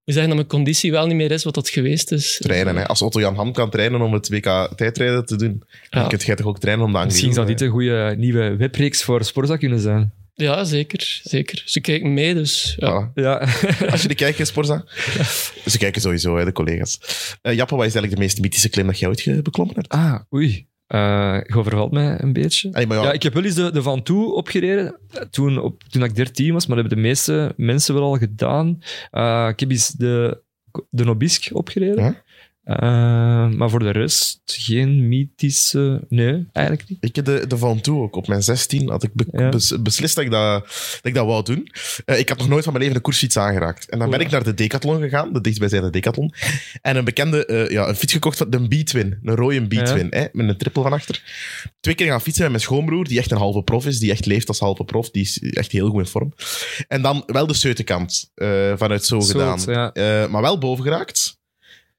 Ik 0.00 0.06
moet 0.06 0.14
zeggen 0.14 0.36
dat 0.36 0.46
mijn 0.46 0.64
conditie 0.64 0.90
wel 0.90 1.06
niet 1.06 1.16
meer 1.16 1.30
is 1.30 1.44
wat 1.44 1.54
dat 1.54 1.68
geweest 1.68 2.12
is. 2.12 2.38
Trainen, 2.42 2.76
hè. 2.76 2.86
Als 2.86 3.02
Otto 3.02 3.20
Jan 3.20 3.34
Ham 3.34 3.52
kan 3.52 3.70
trainen 3.70 4.00
om 4.00 4.12
het 4.12 4.28
WK 4.28 4.68
tijdrijden 4.76 5.26
te 5.26 5.36
doen, 5.36 5.62
dan 5.90 6.08
kun 6.08 6.18
jij 6.18 6.36
toch 6.36 6.46
ook 6.46 6.58
trainen 6.58 6.84
om 6.86 6.92
de 6.92 7.04
Misschien 7.04 7.32
zou 7.32 7.46
dit 7.46 7.60
een 7.60 7.68
goede 7.70 8.14
nieuwe 8.18 8.56
webreeks 8.56 9.02
voor 9.02 9.24
Sporza 9.24 9.56
kunnen 9.56 9.80
zijn. 9.80 10.12
Ja, 10.34 10.64
zeker. 10.64 11.20
zeker. 11.22 11.62
Ze 11.64 11.80
kijken 11.80 12.14
mee, 12.14 12.34
dus 12.34 12.74
ja. 12.78 13.10
Voilà. 13.10 13.12
Ja. 13.14 13.48
Als 13.90 14.02
je 14.02 14.08
die 14.08 14.16
kijkt, 14.16 14.38
hè, 14.38 14.44
Sporza. 14.44 14.84
Ze 15.66 15.78
kijken 15.78 16.00
sowieso, 16.00 16.36
hè, 16.36 16.44
de 16.44 16.52
collega's. 16.52 16.98
Eh 17.42 17.54
Jappe, 17.54 17.76
wat 17.76 17.86
is 17.86 17.94
eigenlijk 17.94 18.14
de 18.14 18.20
meest 18.20 18.40
mythische 18.40 18.68
klim 18.68 18.86
dat 18.86 18.98
jij 18.98 19.08
ooit 19.08 19.42
beklommen 19.42 19.74
hebt? 19.74 19.88
ah, 19.88 20.20
oei. 20.34 20.68
Je 20.98 21.54
overvalt 21.54 21.92
mij 21.92 22.20
een 22.20 22.32
beetje. 22.32 22.68
Ja, 22.72 22.86
Ja, 23.04 23.12
ik 23.12 23.22
heb 23.22 23.34
wel 23.34 23.44
eens 23.44 23.54
de, 23.54 23.72
de 23.72 23.82
Van 23.82 24.02
Toe 24.02 24.34
opgereden, 24.34 24.98
eh, 25.10 25.22
toen, 25.22 25.58
op, 25.58 25.82
toen 25.84 26.04
ik 26.04 26.14
13 26.14 26.52
was, 26.52 26.66
maar 26.66 26.76
dat 26.76 26.84
hebben 26.86 27.02
de 27.02 27.08
meeste 27.08 27.54
mensen 27.56 27.94
wel 27.94 28.02
al 28.02 28.16
gedaan. 28.16 28.78
Eh, 29.10 29.48
ik 29.48 29.60
heb 29.60 29.70
eens 29.70 29.88
de, 29.88 30.42
de 30.90 31.04
Nobisk 31.04 31.48
opgereden. 31.52 32.04
Ja. 32.04 32.22
Eh, 32.76 33.48
maar 33.48 33.70
voor 33.70 33.78
de 33.78 33.90
rest 33.90 34.40
geen 34.44 35.08
mythische... 35.08 36.00
Nee, 36.08 36.46
eigenlijk 36.52 36.88
niet. 36.88 36.98
Ik 37.00 37.16
heb 37.16 37.24
de, 37.24 37.44
de 37.48 37.56
Van 37.58 37.80
Toe 37.80 38.02
ook. 38.02 38.16
Op 38.16 38.26
mijn 38.28 38.42
16 38.42 38.88
had 38.90 39.02
ik 39.02 39.10
be- 39.14 39.26
Ja. 39.32 39.48
bes- 39.48 39.82
beslist 39.82 40.14
dat 40.14 40.24
ik 40.24 40.30
dat, 40.30 40.62
dat 40.62 41.00
ik 41.02 41.14
dat 41.14 41.26
wou 41.26 41.44
doen. 41.44 41.68
Eh, 42.04 42.18
ik 42.18 42.28
had 42.28 42.38
nog 42.38 42.48
nooit 42.48 42.62
van 42.64 42.72
mijn 42.72 42.84
leven 42.84 42.98
een 42.98 43.04
koersfiets 43.04 43.36
aangeraakt. 43.36 43.88
En 43.90 43.98
dan 43.98 44.10
ben 44.10 44.20
ik 44.20 44.30
naar 44.30 44.44
de 44.44 44.54
Decathlon 44.54 45.00
gegaan, 45.00 45.32
de 45.32 45.40
dichtstbijzijnde 45.40 45.90
Decathlon. 45.90 46.32
En 46.82 46.96
een 46.96 47.04
bekende, 47.04 47.46
eh, 47.46 47.68
ja, 47.70 47.88
een 47.88 47.94
fiets 47.96 48.12
gekocht 48.12 48.38
van 48.38 48.50
de 48.50 48.68
B-Twin. 48.68 49.18
Een 49.22 49.34
rode 49.34 49.66
B-Twin, 49.66 50.06
hè, 50.10 50.26
met 50.32 50.48
een 50.48 50.56
trippel 50.56 50.82
van 50.82 50.92
achter. 50.92 51.22
Twee 51.80 51.94
keer 51.94 52.06
gaan 52.06 52.20
fietsen 52.20 52.42
met 52.42 52.50
mijn 52.50 52.62
schoonbroer, 52.62 53.04
die 53.04 53.18
echt 53.18 53.30
een 53.30 53.36
halve 53.38 53.62
prof 53.62 53.86
is, 53.86 53.98
die 53.98 54.10
echt 54.10 54.26
leeft 54.26 54.48
als 54.48 54.58
halve 54.58 54.84
prof. 54.84 55.10
Die 55.10 55.22
is 55.22 55.38
echt 55.40 55.72
heel 55.72 55.88
goed 55.90 56.00
in 56.00 56.06
vorm. 56.06 56.32
En 56.88 57.02
dan 57.02 57.22
wel 57.26 57.46
de 57.46 57.54
Seutenkant 57.54 58.30
eh, 58.34 58.72
vanuit 58.76 59.04
zo 59.04 59.20
gedaan. 59.20 60.30
maar 60.30 60.42
wel 60.42 60.58
boven 60.58 60.84
geraakt. 60.84 61.38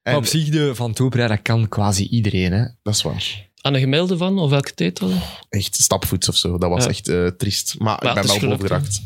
En, 0.04 0.16
op 0.16 0.26
zich, 0.26 0.50
de 0.50 0.76
Van 0.76 0.90
oprijden, 1.00 1.36
dat 1.36 1.42
kan 1.42 1.68
quasi 1.68 2.08
iedereen. 2.08 2.52
Hè. 2.52 2.66
Dat 2.84 2.94
is 2.94 3.02
waar. 3.02 3.50
Aan 3.62 3.74
een 3.74 3.80
gemiddelde 3.80 4.18
van, 4.18 4.40
of 4.40 4.50
welke 4.50 4.74
tijd 4.74 5.00
dan? 5.00 5.14
echt 5.50 5.76
stapvoets 5.76 6.30
of 6.30 6.36
zo. 6.36 6.58
Dat 6.58 6.70
was 6.70 6.84
Ja. 6.84 6.90
echt 6.90 7.08
eh, 7.08 7.28
triest. 7.28 7.76
Maar 7.80 8.04
ik 8.04 8.14
ben 8.14 8.28
wel 8.28 8.40
boven 8.40 8.60
geraakt. 8.60 9.02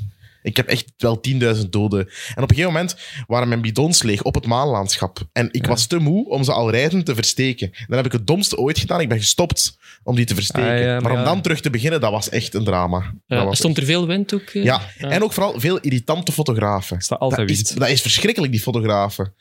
Ik 0.46 0.58
heb 0.58 0.68
echt 0.68 0.86
wel 0.98 1.22
10.000 1.30 1.70
doden. 1.70 2.00
En 2.00 2.44
op 2.44 2.50
een 2.50 2.56
gegeven 2.56 2.74
moment 2.74 2.96
waren 3.28 3.48
mijn 3.48 3.62
bidons 3.62 4.04
leeg 4.04 4.22
op 4.24 4.36
het 4.36 4.46
maanlandschap. 4.46 5.20
En 5.32 5.48
ik 5.52 5.64
Ja. 5.64 5.70
was 5.70 5.86
te 5.88 5.98
moe 5.98 6.30
om 6.30 6.44
ze 6.44 6.52
al 6.52 6.72
rijdend 6.72 7.06
te 7.06 7.16
versteken. 7.16 7.72
Dan 7.88 7.98
heb 7.98 8.06
ik 8.06 8.12
het 8.12 8.28
domste 8.28 8.58
ooit 8.58 8.80
gedaan. 8.80 9.00
Ik 9.02 9.10
ben 9.10 9.18
gestopt 9.18 9.78
om 10.04 10.16
die 10.16 10.26
te 10.26 10.36
versteken. 10.36 10.70
Ah, 10.72 10.80
ja, 10.80 10.86
maar 10.94 11.02
maar 11.02 11.12
om 11.20 11.24
dan 11.24 11.42
terug 11.42 11.62
te 11.62 11.70
beginnen, 11.70 12.02
dat 12.02 12.12
was 12.12 12.30
echt 12.30 12.54
een 12.54 12.64
drama. 12.64 13.14
Was 13.28 13.58
stond 13.58 13.74
echt- 13.78 13.88
er 13.88 13.94
veel 13.94 14.08
wind 14.08 14.34
ook? 14.34 14.42
eh? 14.42 14.64
ja. 14.64 14.82
En 14.98 15.24
ook 15.24 15.34
vooral 15.34 15.60
veel 15.60 15.80
irritante 15.80 16.32
fotografen. 16.32 17.02
staat 17.02 17.20
altijd 17.20 17.48
Dat 17.48 17.58
is, 17.58 17.64
dat 17.64 17.90
is 17.90 18.02
verschrikkelijk, 18.02 18.52
die 18.52 18.62
fotografen. 18.62 19.34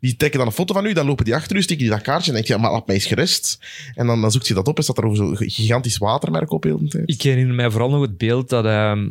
Die 0.00 0.16
trekken 0.16 0.38
dan 0.38 0.48
een 0.48 0.54
foto 0.54 0.74
van 0.74 0.86
u, 0.86 0.92
dan 0.92 1.06
lopen 1.06 1.24
die 1.24 1.34
achter 1.34 1.56
u, 1.56 1.62
steken 1.62 1.82
die 1.82 1.92
dat 1.92 2.02
kaartje 2.02 2.28
en 2.30 2.34
denk 2.36 2.46
je, 2.48 2.56
maar 2.56 2.72
laat 2.72 2.86
mij 2.86 2.94
eens 2.96 3.06
gerust. 3.06 3.58
En 3.94 4.06
dan, 4.06 4.20
dan 4.20 4.30
zoekt 4.30 4.46
je 4.46 4.54
dat 4.54 4.68
op 4.68 4.76
en 4.76 4.82
staat 4.82 4.98
er 4.98 5.04
over 5.04 5.16
zo'n 5.16 5.36
gigantisch 5.36 5.98
watermerk 5.98 6.50
op 6.50 6.62
heel 6.62 6.78
de 6.78 6.88
tijd. 6.88 7.10
Ik 7.10 7.22
herinner 7.22 7.54
mij 7.54 7.70
vooral 7.70 7.90
nog 7.90 8.00
het 8.00 8.18
beeld 8.18 8.48
dat, 8.48 8.64
ehm, 8.64 9.10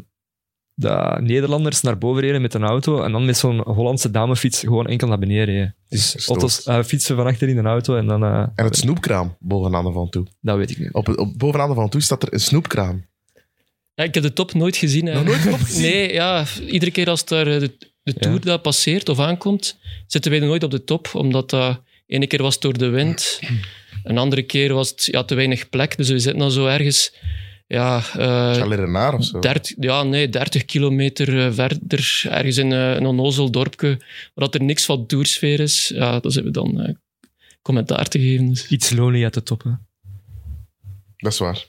dat 0.82 1.22
Nederlanders 1.22 1.82
naar 1.82 1.98
boven 1.98 2.22
reden 2.22 2.42
met 2.42 2.54
een 2.54 2.64
auto 2.64 3.02
en 3.04 3.12
dan 3.12 3.26
met 3.26 3.38
zo'n 3.38 3.60
Hollandse 3.62 4.12
damefiets 4.12 4.60
gewoon 4.60 4.88
enkel 4.88 5.08
naar 5.08 5.20
beneden 5.20 5.46
reden. 5.46 5.76
Dus 5.90 6.28
auto's, 6.28 6.64
eh, 6.64 6.84
fietsen 6.84 7.16
van 7.16 7.26
achter 7.26 7.50
in 7.50 7.58
een 7.58 7.66
auto 7.66 7.96
en 7.96 8.08
dan... 8.08 8.24
eh, 8.24 8.44
En 8.56 8.66
het 8.66 8.76
snoepkraam 8.78 9.36
bovenaan 9.40 9.86
de 9.86 9.92
van 9.92 10.10
toe. 10.10 10.26
Dat 10.42 10.58
weet 10.58 10.72
ik 10.72 10.80
niet. 10.80 10.94
Op, 10.94 11.08
op, 11.20 11.38
bovenaan 11.38 11.70
de 11.70 11.76
van 11.76 11.90
toe 11.90 12.02
staat 12.02 12.24
er 12.24 12.34
een 12.34 12.40
snoepkraam. 12.40 13.06
Ja, 13.94 14.04
ik 14.04 14.14
heb 14.14 14.24
de 14.24 14.34
top 14.34 14.54
nooit 14.54 14.78
gezien. 14.78 15.06
hè. 15.06 15.14
Nog 15.14 15.24
nooit 15.24 15.44
de 15.44 15.50
top 15.50 15.60
gezien? 15.60 15.82
Nee, 15.82 16.14
ja, 16.14 16.46
iedere 16.68 16.92
keer 16.92 17.10
als 17.10 17.26
daar 17.26 17.48
eh, 17.48 17.60
de, 17.60 17.68
de 18.04 18.14
Ja. 18.16 18.20
tour 18.20 18.40
dat 18.42 18.62
passeert 18.62 19.10
of 19.10 19.20
aankomt, 19.20 19.78
zitten 20.08 20.32
wij 20.32 20.40
er 20.42 20.48
nooit 20.48 20.64
op 20.64 20.72
de 20.72 20.84
top, 20.84 21.10
omdat 21.14 21.50
dat 21.50 21.82
ene 22.08 22.28
keer 22.28 22.42
was 22.42 22.54
het 22.54 22.64
door 22.64 22.78
de 22.78 22.90
wind, 22.90 23.40
een 24.04 24.18
andere 24.18 24.44
keer 24.44 24.74
was 24.74 24.90
het 24.90 25.06
ja, 25.06 25.24
te 25.24 25.36
weinig 25.36 25.70
plek, 25.70 25.98
dus 25.98 26.10
we 26.10 26.20
zitten 26.20 26.40
dan 26.40 26.52
zo 26.52 26.66
ergens, 26.66 27.14
ja, 27.72 28.02
eh, 28.18 29.14
of 29.14 29.24
zo. 29.24 29.40
30, 29.40 29.76
ja, 29.80 30.04
nee, 30.04 30.30
30 30.30 30.66
kilometer 30.66 31.46
eh, 31.46 31.54
verder, 31.54 32.22
ergens 32.30 32.58
in 32.58 32.72
eh, 32.74 32.94
een 32.94 33.06
onnozel 33.06 33.52
dorpje, 33.52 33.88
waar 33.98 34.46
dat 34.46 34.56
er 34.56 34.64
niks 34.64 34.86
van 34.86 35.06
toersfeer 35.06 35.60
is. 35.60 35.92
Ja, 35.96 36.12
daar 36.20 36.32
zitten 36.32 36.44
we 36.44 36.52
dan 36.52 36.82
eh, 36.82 36.94
commentaar 37.62 38.08
te 38.08 38.20
geven. 38.20 38.50
Dus. 38.50 38.68
Iets 38.68 38.90
lonely 38.90 39.24
uit 39.24 39.34
de 39.34 39.44
top. 39.44 39.64
Hè. 39.64 39.72
Dat 41.18 41.32
is 41.32 41.40
waar. 41.40 41.66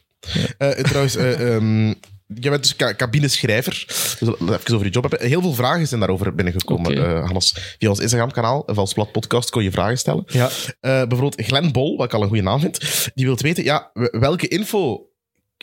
Eh, 0.59 0.70
trouwens, 0.70 1.16
eh, 1.16 1.55
ehm, 1.55 1.87
jij 2.27 2.50
bent 2.50 2.62
dus 2.62 2.77
ca- 2.77 2.94
cabineschrijver. 2.94 3.85
Dus 4.20 4.29
even 4.40 4.74
over 4.74 4.87
je 4.87 4.92
job 4.92 5.11
hebben. 5.11 5.29
Heel 5.29 5.40
veel 5.40 5.53
vragen 5.55 5.87
zijn 5.88 6.00
daarover 6.00 6.35
binnengekomen, 6.35 6.96
eh, 6.96 7.24
Hannes. 7.24 7.77
Via 7.79 7.88
ons 7.88 8.00
Instagram-kanaal, 8.00 8.62
Valsplat 8.66 9.12
Podcast, 9.12 9.50
kon 9.50 9.62
je 9.62 9.70
vragen 9.70 9.98
stellen. 9.98 10.24
Ja. 10.27 10.46
Eh, 10.81 10.81
bijvoorbeeld 10.81 11.42
Glenn 11.46 11.72
Bol, 11.72 11.96
wat 11.96 12.07
ik 12.07 12.14
al 12.14 12.22
een 12.22 12.29
goede 12.29 12.42
naam 12.42 12.61
vind, 12.61 12.79
die 13.14 13.24
wil 13.24 13.37
weten, 13.37 13.64
ja, 13.64 13.90
welke 14.11 14.48
info 14.48 15.07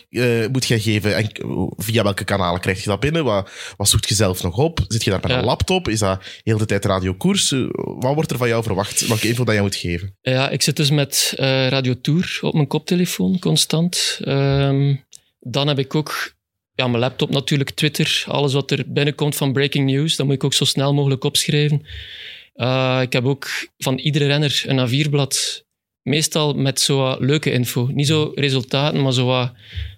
eh, 0.09 0.47
moet 0.51 0.65
jij 0.67 0.79
geven 0.79 1.15
en 1.15 1.29
via 1.77 2.03
welke 2.03 2.23
kanalen 2.23 2.59
krijg 2.61 2.83
je 2.83 2.89
dat 2.89 2.99
binnen? 2.99 3.23
Wat, 3.23 3.49
wat 3.77 3.89
zoekt 3.89 4.09
je 4.09 4.15
zelf 4.15 4.43
nog 4.43 4.57
op? 4.57 4.79
Zit 4.87 5.03
je 5.03 5.09
daar 5.09 5.19
met 5.21 5.31
Ja. 5.31 5.37
een 5.37 5.43
laptop? 5.45 5.87
Is 5.87 5.99
dat 5.99 6.23
heel 6.43 6.57
de 6.57 6.65
tijd 6.65 6.85
radiokoers? 6.85 7.51
Eh, 7.51 7.59
wat 7.73 8.13
wordt 8.13 8.31
er 8.31 8.37
van 8.37 8.47
jou 8.47 8.63
verwacht? 8.63 9.07
Welke 9.07 9.27
info 9.27 9.43
dat 9.43 9.53
jij 9.53 9.63
moet 9.63 9.75
geven? 9.75 10.15
Ja, 10.21 10.49
ik 10.49 10.61
zit 10.61 10.75
dus 10.75 10.89
met 10.89 11.33
eh 11.37 11.67
Radio 11.67 12.01
Tour 12.01 12.37
op 12.41 12.53
mijn 12.53 12.67
koptelefoon 12.67 13.39
constant. 13.39 14.19
Ehm, 14.23 14.95
dan 15.39 15.67
heb 15.67 15.79
ik 15.79 15.95
ook 15.95 16.37
ja, 16.73 16.87
mijn 16.87 16.99
laptop 16.99 17.29
natuurlijk, 17.29 17.69
Twitter, 17.69 18.23
alles 18.27 18.53
wat 18.53 18.71
er 18.71 18.83
binnenkomt 18.87 19.35
van 19.35 19.53
breaking 19.53 19.91
news, 19.91 20.15
dat 20.15 20.25
moet 20.25 20.35
ik 20.35 20.43
ook 20.43 20.53
zo 20.53 20.65
snel 20.65 20.93
mogelijk 20.93 21.23
opschrijven. 21.23 21.85
Ik 23.01 23.13
heb 23.13 23.25
ook 23.25 23.47
van 23.77 23.97
iedere 23.97 24.25
renner 24.25 24.63
een 24.65 24.89
A4-blad, 24.89 25.65
meestal 26.03 26.53
met 26.53 26.79
zo 26.79 26.97
wat 26.97 27.19
leuke 27.19 27.51
info. 27.51 27.89
Niet 27.93 28.07
zo 28.07 28.31
resultaten, 28.35 29.01
maar 29.01 29.13
zo 29.13 29.25
wat 29.25 29.51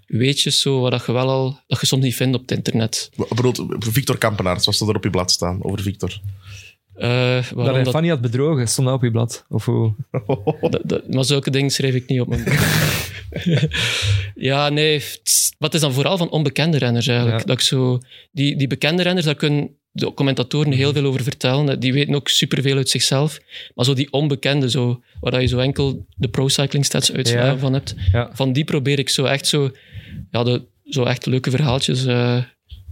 weetjes, 0.07 0.61
zo 0.61 0.79
wat 0.79 0.91
dat 0.91 1.05
je 1.05 1.11
wel 1.11 1.29
al, 1.29 1.59
dat 1.67 1.79
je 1.79 1.85
soms 1.85 2.03
niet 2.03 2.15
vindt 2.15 2.35
op 2.35 2.41
het 2.41 2.51
internet. 2.51 3.09
Bijvoorbeeld 3.15 3.65
Victor 3.79 4.17
Kampenaerts, 4.17 4.65
wat 4.65 4.75
zou 4.75 4.89
er 4.89 4.95
op 4.95 5.03
je 5.03 5.09
blad 5.09 5.31
staan 5.31 5.63
over 5.63 5.81
Victor? 5.81 6.19
Eh, 6.95 7.49
Dat 7.55 7.65
hij 7.73 7.83
dat, 7.83 7.93
Fanny 7.93 8.09
had 8.09 8.21
bedrogen, 8.21 8.67
stond 8.67 8.87
dat 8.87 8.95
op 8.95 9.03
je 9.03 9.11
blad. 9.11 9.45
Of 9.49 9.65
hoe? 9.65 9.93
Dat- 10.69 10.81
dat- 10.83 11.13
maar 11.13 11.25
zulke 11.25 11.51
dingen 11.51 11.69
schrijf 11.69 11.93
ik 11.95 12.07
niet 12.07 12.21
op 12.21 12.27
mijn 12.27 12.43
Ja, 14.35 14.69
nee. 14.69 14.93
het 14.93 15.19
is- 15.23 15.53
Wat 15.57 15.73
is 15.73 15.81
dan 15.81 15.93
vooral 15.93 16.17
van 16.17 16.29
onbekende 16.29 16.77
renners 16.77 17.07
eigenlijk? 17.07 17.39
Ja. 17.39 17.45
Dat 17.45 17.55
ik 17.59 17.63
zo, 17.63 17.99
die, 18.31 18.55
die 18.57 18.67
bekende 18.67 19.03
renners, 19.03 19.25
daar 19.25 19.35
kunnen 19.35 19.75
de 19.91 20.13
commentatoren 20.13 20.71
heel 20.71 20.93
veel 20.93 21.05
over 21.05 21.23
vertellen. 21.23 21.79
Die 21.79 21.93
weten 21.93 22.15
ook 22.15 22.29
superveel 22.29 22.75
uit 22.77 22.89
zichzelf. 22.89 23.39
Maar 23.75 23.85
zo 23.85 23.93
die 23.93 24.11
onbekende, 24.11 24.69
zo, 24.69 25.01
waar 25.19 25.41
je 25.41 25.47
zo 25.47 25.57
enkel 25.59 26.05
de 26.15 26.27
pro-cycling 26.29 26.85
stats 26.85 27.11
uitslagen 27.13 27.53
Ja. 27.53 27.57
van 27.57 27.73
hebt, 27.73 27.95
Ja. 28.11 28.29
van 28.33 28.53
die 28.53 28.63
probeer 28.63 28.99
ik 28.99 29.09
zo 29.09 29.23
echt 29.23 29.47
zo, 29.47 29.71
ja, 30.31 30.43
de, 30.43 30.61
zo 30.85 31.03
echt 31.03 31.25
leuke 31.25 31.49
verhaaltjes 31.49 32.05
eh, 32.05 32.37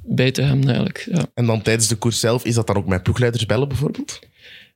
bij 0.03 0.31
te 0.31 0.41
hebben 0.41 0.65
eigenlijk. 0.65 1.07
Ja. 1.11 1.25
En 1.33 1.45
dan 1.45 1.61
tijdens 1.61 1.87
de 1.87 1.95
koers 1.95 2.19
zelf, 2.19 2.45
is 2.45 2.55
dat 2.55 2.67
dan 2.67 2.75
ook 2.75 2.87
met 2.87 3.03
ploegleiders 3.03 3.45
bellen 3.45 3.67
bijvoorbeeld? 3.67 4.19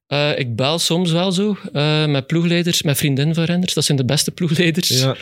Eh, 0.07 0.39
ik 0.39 0.55
bel 0.55 0.79
soms 0.79 1.11
wel 1.11 1.31
zo 1.31 1.57
eh, 1.73 2.05
met 2.05 2.27
ploegleiders, 2.27 2.81
met 2.81 2.97
vriendinnen 2.97 3.35
van 3.35 3.43
renners. 3.43 3.73
Dat 3.73 3.83
zijn 3.85 3.97
de 3.97 4.05
beste 4.05 4.31
ploegleiders. 4.31 4.89
Ja. 4.89 5.15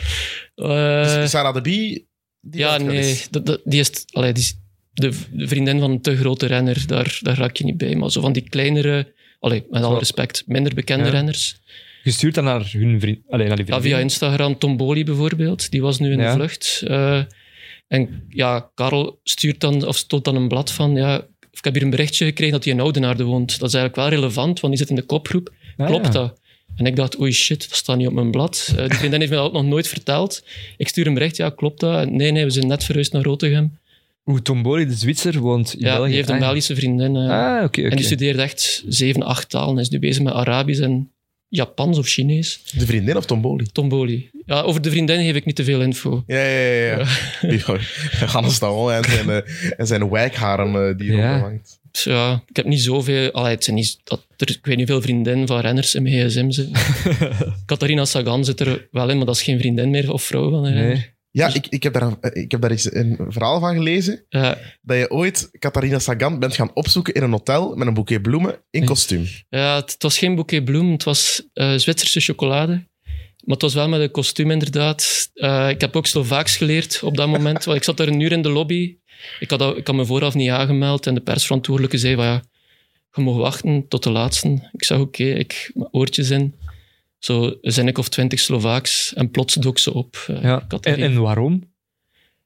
Eh, 0.54 1.04
Dus 1.20 1.30
Sarah 1.30 1.54
de 1.54 1.60
Bie? 1.60 2.08
die 2.40 2.60
ja, 2.60 2.76
nee. 2.78 2.98
eens. 2.98 3.28
Dat, 3.30 3.46
dat- 3.46 3.60
die 3.64 3.80
is, 3.80 3.90
allee, 4.10 4.32
die 4.32 4.42
is 4.42 4.54
de, 4.92 5.12
de 5.32 5.48
vriendin 5.48 5.80
van 5.80 5.90
een 5.90 6.00
te 6.00 6.16
grote 6.16 6.46
renner. 6.46 6.86
Daar, 6.86 7.18
daar 7.20 7.36
raak 7.38 7.56
je 7.56 7.64
niet 7.64 7.76
bij. 7.76 7.94
Maar 7.96 8.10
zo 8.10 8.20
van 8.20 8.32
die 8.32 8.48
kleinere, 8.48 9.12
allee, 9.40 9.64
met 9.70 9.82
alle 9.82 9.98
respect, 9.98 10.42
minder 10.46 10.74
bekende 10.74 11.04
Ja. 11.04 11.10
renners. 11.10 11.60
Gestuurd 12.02 12.34
dan 12.34 12.44
naar 12.44 12.68
hun 12.72 13.00
vriend, 13.00 13.18
alleen 13.28 13.48
naar 13.48 13.56
die 13.56 13.66
Ja, 13.66 13.80
via 13.80 13.98
Instagram, 13.98 14.58
Tomboli 14.58 15.04
bijvoorbeeld. 15.04 15.70
Die 15.70 15.82
was 15.82 15.98
nu 15.98 16.12
in 16.12 16.18
Ja. 16.18 16.30
de 16.30 16.36
vlucht. 16.38 16.82
Eh, 16.86 17.20
en 17.88 18.24
ja, 18.28 18.70
Karel 18.74 19.20
stuurt 19.22 19.60
dan, 19.60 19.86
of 19.86 19.96
stoot 19.96 20.24
dan 20.24 20.36
een 20.36 20.48
blad 20.48 20.72
van... 20.72 20.94
Ja, 20.94 21.16
of 21.52 21.58
ik 21.58 21.64
heb 21.64 21.74
hier 21.74 21.82
een 21.82 21.90
berichtje 21.90 22.24
gekregen 22.24 22.52
dat 22.52 22.64
hij 22.64 22.72
in 22.72 22.80
Oudenaarde 22.80 23.24
woont. 23.24 23.58
Dat 23.58 23.68
is 23.68 23.74
eigenlijk 23.74 23.96
wel 23.96 24.20
relevant, 24.20 24.60
want 24.60 24.72
die 24.72 24.82
zit 24.82 24.90
in 24.90 24.96
de 25.00 25.06
kopgroep. 25.06 25.52
Ah, 25.76 25.86
Klopt 25.86 26.12
dat? 26.12 26.40
En 26.76 26.86
ik 26.86 26.96
dacht, 26.96 27.20
oei 27.20 27.32
shit, 27.32 27.68
dat 27.68 27.78
staat 27.78 27.96
niet 27.96 28.06
op 28.06 28.12
mijn 28.12 28.30
blad. 28.30 28.74
Eh, 28.76 28.88
die 28.88 28.98
vriendin 28.98 29.18
heeft 29.20 29.30
me 29.32 29.36
dat 29.38 29.46
ook 29.46 29.52
nog 29.52 29.64
nooit 29.64 29.88
verteld. 29.88 30.44
Ik 30.76 30.88
stuur 30.88 31.06
een 31.06 31.14
bericht, 31.14 31.36
ja, 31.36 31.50
klopt 31.50 31.80
dat? 31.80 32.10
Nee, 32.10 32.30
nee, 32.30 32.44
we 32.44 32.50
zijn 32.50 32.66
net 32.66 32.84
verhuisd 32.84 33.12
naar 33.12 33.22
Rotterdam. 33.22 33.78
Hoe 34.22 34.42
Tomboli, 34.42 34.86
de 34.86 34.92
Zwitser, 34.94 35.38
woont 35.38 35.74
in 35.74 35.80
Ja, 35.80 35.92
België. 35.92 36.06
die 36.06 36.16
heeft 36.16 36.28
een 36.28 36.34
Ah. 36.34 36.40
Belgische 36.40 36.74
vriendin. 36.74 37.16
eh, 37.16 37.28
Ah, 37.56 37.64
oké, 37.64 37.82
En 37.82 37.96
die 37.96 38.04
studeert 38.04 38.38
echt 38.38 38.84
zeven, 38.88 39.22
acht 39.22 39.48
talen. 39.50 39.74
Hij 39.74 39.82
is 39.82 39.88
nu 39.88 39.98
bezig 39.98 40.22
met 40.22 40.32
Arabisch 40.32 40.80
en 40.80 41.10
Japans 41.48 41.98
of 41.98 42.06
Chinees. 42.06 42.60
De 42.76 42.86
vriendin 42.86 43.16
of 43.16 43.26
Tomboli? 43.26 43.64
Tomboli. 43.72 44.30
Ja, 44.46 44.60
over 44.60 44.82
de 44.82 44.90
vriendin 44.90 45.22
geef 45.24 45.34
ik 45.34 45.44
niet 45.44 45.56
te 45.56 45.64
veel 45.64 45.80
info. 45.82 46.22
Ja, 46.26 46.36
ja, 46.44 46.58
ja. 46.58 47.06
ja. 47.40 47.78
ja. 48.20 48.26
Hannes 48.26 48.58
Daon 48.58 48.92
en 48.92 49.04
zijn, 49.04 49.30
eh, 49.30 49.70
en 49.76 49.86
zijn 49.86 50.08
wijkharen 50.10 50.88
eh, 50.88 50.96
die 50.98 51.12
Ja. 51.12 51.30
erop 51.30 51.42
hangt. 51.42 51.80
Ja, 51.92 52.42
ik 52.46 52.56
heb 52.56 52.66
niet 52.66 52.80
zoveel... 52.80 53.30
Allee, 53.32 53.50
het 53.54 53.64
zijn 53.64 53.76
niet, 53.76 53.98
dat 54.04 54.26
er, 54.36 54.50
ik 54.50 54.66
weet 54.66 54.76
niet 54.76 54.88
hoeveel 54.88 55.04
vriendinnen 55.06 55.46
van 55.46 55.60
renners 55.60 55.94
in 55.94 56.02
mijn 56.02 56.28
gsm 56.28 56.50
zitten. 56.50 56.76
Catharina 57.66 58.04
Sagan 58.04 58.44
zit 58.44 58.60
er 58.60 58.88
wel 58.90 59.10
in, 59.10 59.16
maar 59.16 59.26
dat 59.26 59.34
is 59.36 59.42
geen 59.42 59.58
vriendin 59.58 59.90
meer 59.90 60.12
of 60.12 60.22
vrouw 60.22 60.50
van 60.50 60.64
een 60.64 60.72
renner. 60.74 61.14
Ja, 61.32 61.54
ik, 61.54 61.66
ik, 61.66 61.82
heb 61.82 61.92
daar, 61.92 62.16
eh, 62.20 62.42
ik 62.42 62.50
heb 62.50 62.60
daar 62.60 62.70
eens 62.70 62.94
een 62.94 63.18
verhaal 63.28 63.60
van 63.60 63.74
gelezen. 63.74 64.24
Ja, 64.28 64.58
Dat 64.82 64.96
je 64.96 65.10
ooit 65.10 65.50
Catharina 65.58 65.98
Sagan 65.98 66.38
bent 66.38 66.54
gaan 66.54 66.70
opzoeken 66.74 67.14
in 67.14 67.22
een 67.22 67.30
hotel 67.30 67.74
met 67.74 67.86
een 67.86 67.94
boeket 67.94 68.22
bloemen 68.22 68.58
in 68.70 68.84
kostuum. 68.84 69.26
ja 69.48 69.76
het, 69.76 69.92
het 69.92 70.02
was 70.02 70.18
geen 70.18 70.34
bouquet 70.34 70.64
bloem, 70.64 70.92
het 70.92 71.04
was 71.04 71.48
eh, 71.52 71.74
Zwitserse 71.74 72.20
chocolade. 72.20 72.90
Maar 73.44 73.54
het 73.54 73.62
was 73.62 73.74
wel 73.74 73.88
met 73.88 74.00
een 74.00 74.10
kostuum, 74.10 74.50
inderdaad. 74.50 75.30
Eh, 75.34 75.68
ik 75.68 75.80
heb 75.80 75.96
ook 75.96 76.06
Slovaaks 76.06 76.56
geleerd 76.56 77.00
op 77.02 77.16
dat 77.16 77.28
moment. 77.28 77.64
want 77.64 77.76
ik 77.76 77.84
zat 77.84 77.96
daar 77.96 78.08
een 78.08 78.20
uur 78.20 78.32
in 78.32 78.42
de 78.42 78.48
lobby. 78.48 78.96
Ik 79.40 79.50
had, 79.50 79.76
ik 79.76 79.86
had 79.86 79.96
me 79.96 80.04
vooraf 80.04 80.34
niet 80.34 80.50
aangemeld 80.50 81.06
en 81.06 81.14
de 81.14 81.20
persverantwoordelijke 81.20 81.98
zei 81.98 82.14
van 82.14 82.24
ja, 82.24 82.42
je 83.12 83.22
mag 83.22 83.36
wachten 83.36 83.88
tot 83.88 84.02
de 84.02 84.10
laatste. 84.10 84.68
Ik 84.72 84.84
zeg 84.84 84.98
oké, 84.98 85.24
ik 85.24 85.70
mijn 85.74 85.88
oortjes 85.92 86.30
in. 86.30 86.54
Zo 87.24 87.54
zijn 87.60 87.88
ik 87.88 87.98
of 87.98 88.08
twintig 88.08 88.40
Slovaaks 88.40 89.14
en 89.14 89.30
plots 89.30 89.54
dook 89.54 89.78
ze 89.78 89.94
op. 89.94 90.26
Uh, 90.30 90.42
ja. 90.42 90.66
En, 90.80 90.96
en, 90.96 91.20
waarom? 91.20 91.70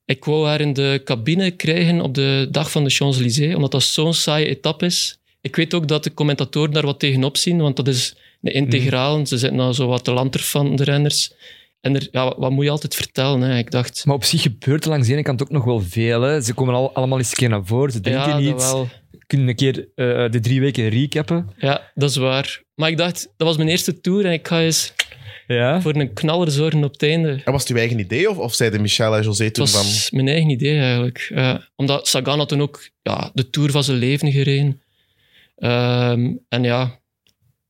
Ik 0.05 0.25
wou 0.25 0.47
haar 0.47 0.61
in 0.61 0.73
de 0.73 1.01
cabine 1.05 1.51
krijgen 1.51 2.01
op 2.01 2.15
de 2.15 2.49
dag 2.51 2.71
van 2.71 2.85
de 2.85 2.91
Champs-Élysées, 2.91 3.55
omdat 3.55 3.71
dat 3.71 3.83
zo'n 3.83 4.15
saaie 4.15 4.47
etappe 4.47 4.85
is. 4.85 5.19
Ik 5.41 5.57
weet 5.57 5.75
ook 5.75 5.89
dat 5.89 6.05
de 6.05 6.15
commentatoren 6.15 6.73
daar 6.73 6.85
wat 6.85 6.99
tegenop 6.99 7.37
zien, 7.37 7.59
want 7.59 7.77
dat 7.77 7.89
is 7.89 8.17
een 8.43 8.53
integraal. 8.53 9.19
Mm. 9.19 9.27
Ze 9.27 9.39
zitten 9.39 9.59
nou 9.59 9.73
zo 9.73 9.87
wat 9.87 10.05
te 10.05 10.13
lanter 10.13 10.41
van 10.41 10.77
de 10.77 10.85
renners. 10.85 11.33
En 11.81 11.95
er, 11.95 12.09
ja, 12.11 12.35
wat 12.39 12.51
moet 12.51 12.65
je 12.65 12.71
altijd 12.71 12.95
vertellen? 12.95 13.41
Hè? 13.41 13.59
Ik 13.59 13.71
dacht... 13.71 14.05
Maar 14.07 14.15
op 14.15 14.25
zich 14.25 14.43
gebeurt 14.43 14.85
er 14.85 14.91
langs 14.91 15.07
de 15.07 15.13
ene 15.13 15.23
kant 15.23 15.43
ook 15.43 15.51
nog 15.51 15.65
wel 15.65 15.81
veel. 15.81 16.23
Hè? 16.23 16.41
Ze 16.41 16.55
komen 16.55 16.75
al, 16.75 16.95
allemaal 16.95 17.19
eens 17.19 17.29
een 17.29 17.37
keer 17.37 17.49
naar 17.49 17.65
voren, 17.65 17.93
ze 17.93 18.01
drinken 18.01 18.29
ja, 18.29 18.39
niet. 18.39 18.63
Wel. 18.63 18.89
Kunnen 19.27 19.49
een 19.49 19.55
keer 19.55 19.79
uh, 19.79 20.31
de 20.31 20.41
drie 20.41 20.61
weken 20.61 20.89
recappen. 20.89 21.51
Ja, 21.57 21.91
dat 21.95 22.11
is 22.11 22.17
waar. 22.17 22.63
Maar 22.75 22.91
ik 22.91 22.97
dacht, 22.97 23.33
dat 23.37 23.47
was 23.47 23.57
mijn 23.57 23.69
eerste 23.69 24.01
tour 24.01 24.25
en 24.25 24.33
ik 24.33 24.49
ga 24.49 24.61
eens 24.61 24.93
ja? 25.47 25.81
voor 25.81 25.95
een 25.95 26.13
knaller 26.13 26.51
zorgen 26.51 26.85
op 26.85 26.93
het 26.93 27.03
einde. 27.03 27.43
En 27.45 27.53
was 27.53 27.63
het 27.63 27.71
uw 27.71 27.77
eigen 27.77 27.99
idee 27.99 28.31
of, 28.31 28.39
of 28.39 28.55
zeiden 28.55 28.81
Michel 28.81 29.17
en 29.17 29.23
José 29.23 29.51
toen 29.51 29.69
van... 29.69 29.81
Het 29.81 29.89
was 29.89 30.11
mijn 30.11 30.29
eigen 30.29 30.51
idee 30.51 30.79
eigenlijk. 30.79 31.31
Uh, 31.33 31.55
omdat 31.77 32.09
Sagan 32.09 32.39
had 32.39 32.49
toen 32.49 32.63
ook 32.63 32.89
ja, 33.03 33.31
de 33.35 33.51
tour 33.51 33.71
van 33.71 33.85
zijn 33.85 33.97
leven 33.97 34.33
gereden. 34.33 34.83
Uh, 35.59 36.11
en 36.49 36.63
ja, 36.63 37.01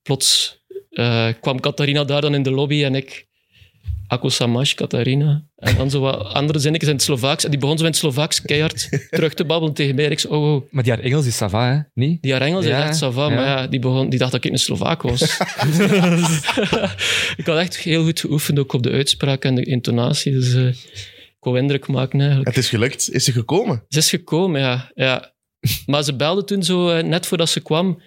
plots 0.03 0.61
uh, 0.91 1.29
kwam 1.41 1.61
Catharina 1.61 2.05
daar 2.05 2.21
dan 2.21 2.35
in 2.35 2.43
de 2.43 2.51
lobby 2.51 2.85
en 2.85 2.95
ik 2.95 3.27
Ako 4.09 4.29
Samash, 4.29 4.75
Katarina. 4.75 5.45
En 5.57 5.77
dan 5.77 5.91
zo 5.91 6.01
wat 6.01 6.33
andere 6.33 6.59
zinnetjes 6.59 6.91
in 6.91 6.97
het 6.97 7.05
Slovaaks. 7.05 7.45
En 7.45 7.51
die 7.51 7.59
begon 7.59 7.79
zo 7.79 7.85
in 7.85 7.91
het 7.91 7.99
Slovaaks 7.99 8.43
keihard 8.43 8.89
terug 9.11 9.35
te 9.35 9.45
babbelen 9.45 9.75
tegen 9.75 9.95
mij. 9.95 10.05
ik 10.05 10.25
oh, 10.29 10.55
oh. 10.55 10.63
Maar 10.71 10.83
die 10.83 10.93
haar 10.93 11.03
Engels 11.03 11.27
is 11.27 11.37
Sava, 11.37 11.73
hè? 11.73 11.81
Niet? 11.95 12.23
Die 12.23 12.33
haar 12.33 12.41
Engels 12.41 12.65
is 12.65 12.71
echt 12.71 12.97
Sava, 12.97 13.29
maar 13.29 13.45
ja, 13.45 13.67
die, 13.67 13.81
begon, 13.81 14.09
die 14.09 14.19
dacht 14.19 14.33
dat 14.33 14.45
ik 14.45 14.53
een 14.53 14.59
Slovaak 14.59 15.03
was. 15.03 15.23
ik 17.41 17.47
had 17.47 17.59
echt 17.59 17.77
heel 17.77 18.05
goed 18.05 18.21
geoefend, 18.21 18.59
ook 18.59 18.73
op 18.73 18.83
de 18.83 18.91
uitspraak 18.91 19.45
en 19.45 19.55
de 19.55 19.65
intonatie. 19.65 20.33
Dus 20.33 20.55
uh, 20.55 20.67
ik 20.67 21.37
wou 21.41 21.59
indruk 21.59 21.87
maken 21.87 22.19
eigenlijk. 22.19 22.49
Het 22.49 22.65
is 22.65 22.69
gelukt. 22.69 23.11
Is 23.11 23.25
ze 23.25 23.33
gekomen? 23.33 23.85
Ze 23.89 23.99
is 23.99 24.11
gekomen, 24.11 24.61
ja. 24.61 24.91
ja. 24.95 25.35
Maar 25.87 26.03
ze 26.03 26.17
belde 26.17 26.45
toen 26.45 26.63
zo, 26.63 26.97
uh, 26.97 27.03
net 27.03 27.27
voordat 27.27 27.49
ze 27.49 27.61
kwam 27.61 28.01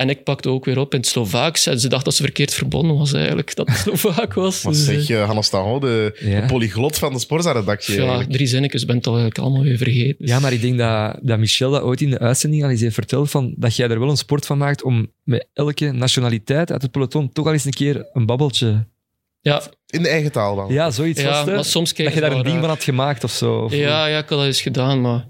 en 0.00 0.08
ik 0.08 0.24
pakte 0.24 0.48
ook 0.48 0.64
weer 0.64 0.78
op 0.78 0.92
in 0.92 1.00
het 1.00 1.08
Slovaaks. 1.08 1.66
En 1.66 1.80
ze 1.80 1.88
dacht 1.88 2.04
dat 2.04 2.14
ze 2.14 2.22
verkeerd 2.22 2.54
verbonden 2.54 2.96
was 2.96 3.12
eigenlijk, 3.12 3.54
dat 3.54 3.68
het 3.68 3.76
Slovaak 3.86 4.34
was. 4.34 4.62
Wat 4.62 4.72
dus, 4.72 4.84
zeg 4.84 5.06
je, 5.06 5.16
Hannes 5.16 5.48
Taho, 5.48 5.78
de, 5.78 6.18
de, 6.20 6.42
polyglot 6.46 6.98
van 6.98 7.12
de 7.12 7.18
Sporza-redactie? 7.18 8.02
Ja, 8.02 8.24
drie 8.28 8.46
zinnetjes 8.46 8.84
ben 8.84 8.96
ik 8.96 9.02
toch 9.02 9.14
eigenlijk 9.14 9.44
allemaal 9.44 9.62
weer 9.62 9.76
vergeten. 9.76 10.26
Ja, 10.26 10.38
maar 10.38 10.52
ik 10.52 10.60
denk 10.60 10.78
dat, 10.78 11.16
dat 11.22 11.38
Michel 11.38 11.70
dat 11.70 11.82
ooit 11.82 12.00
in 12.00 12.10
de 12.10 12.18
uitzending 12.18 12.62
al 12.62 12.70
eens 12.70 12.80
heeft 12.80 12.94
verteld, 12.94 13.30
van, 13.30 13.54
dat 13.56 13.76
jij 13.76 13.88
er 13.88 14.00
wel 14.00 14.10
een 14.10 14.16
sport 14.16 14.46
van 14.46 14.58
maakt 14.58 14.82
om 14.82 15.12
met 15.22 15.46
elke 15.52 15.90
nationaliteit 15.90 16.72
uit 16.72 16.82
het 16.82 16.90
peloton 16.90 17.32
toch 17.32 17.46
al 17.46 17.52
eens 17.52 17.64
een 17.64 17.72
keer 17.72 18.08
een 18.12 18.26
babbeltje... 18.26 18.86
Ja. 19.40 19.62
In 19.86 20.02
de 20.02 20.08
eigen 20.08 20.32
taal 20.32 20.56
dan? 20.56 20.72
Ja, 20.72 20.90
zoiets 20.90 21.20
ja, 21.20 21.44
maar 21.44 21.64
soms 21.64 21.94
Dat 21.94 22.14
je 22.14 22.20
daar 22.20 22.32
een 22.32 22.42
ding 22.42 22.60
van 22.60 22.68
had 22.68 22.84
gemaakt 22.84 23.24
of 23.24 23.30
zo. 23.30 23.58
Of 23.58 23.74
ja, 23.74 24.06
ja, 24.06 24.18
ik 24.18 24.28
had 24.28 24.38
dat 24.38 24.46
eens 24.46 24.60
gedaan, 24.60 25.00
maar 25.00 25.26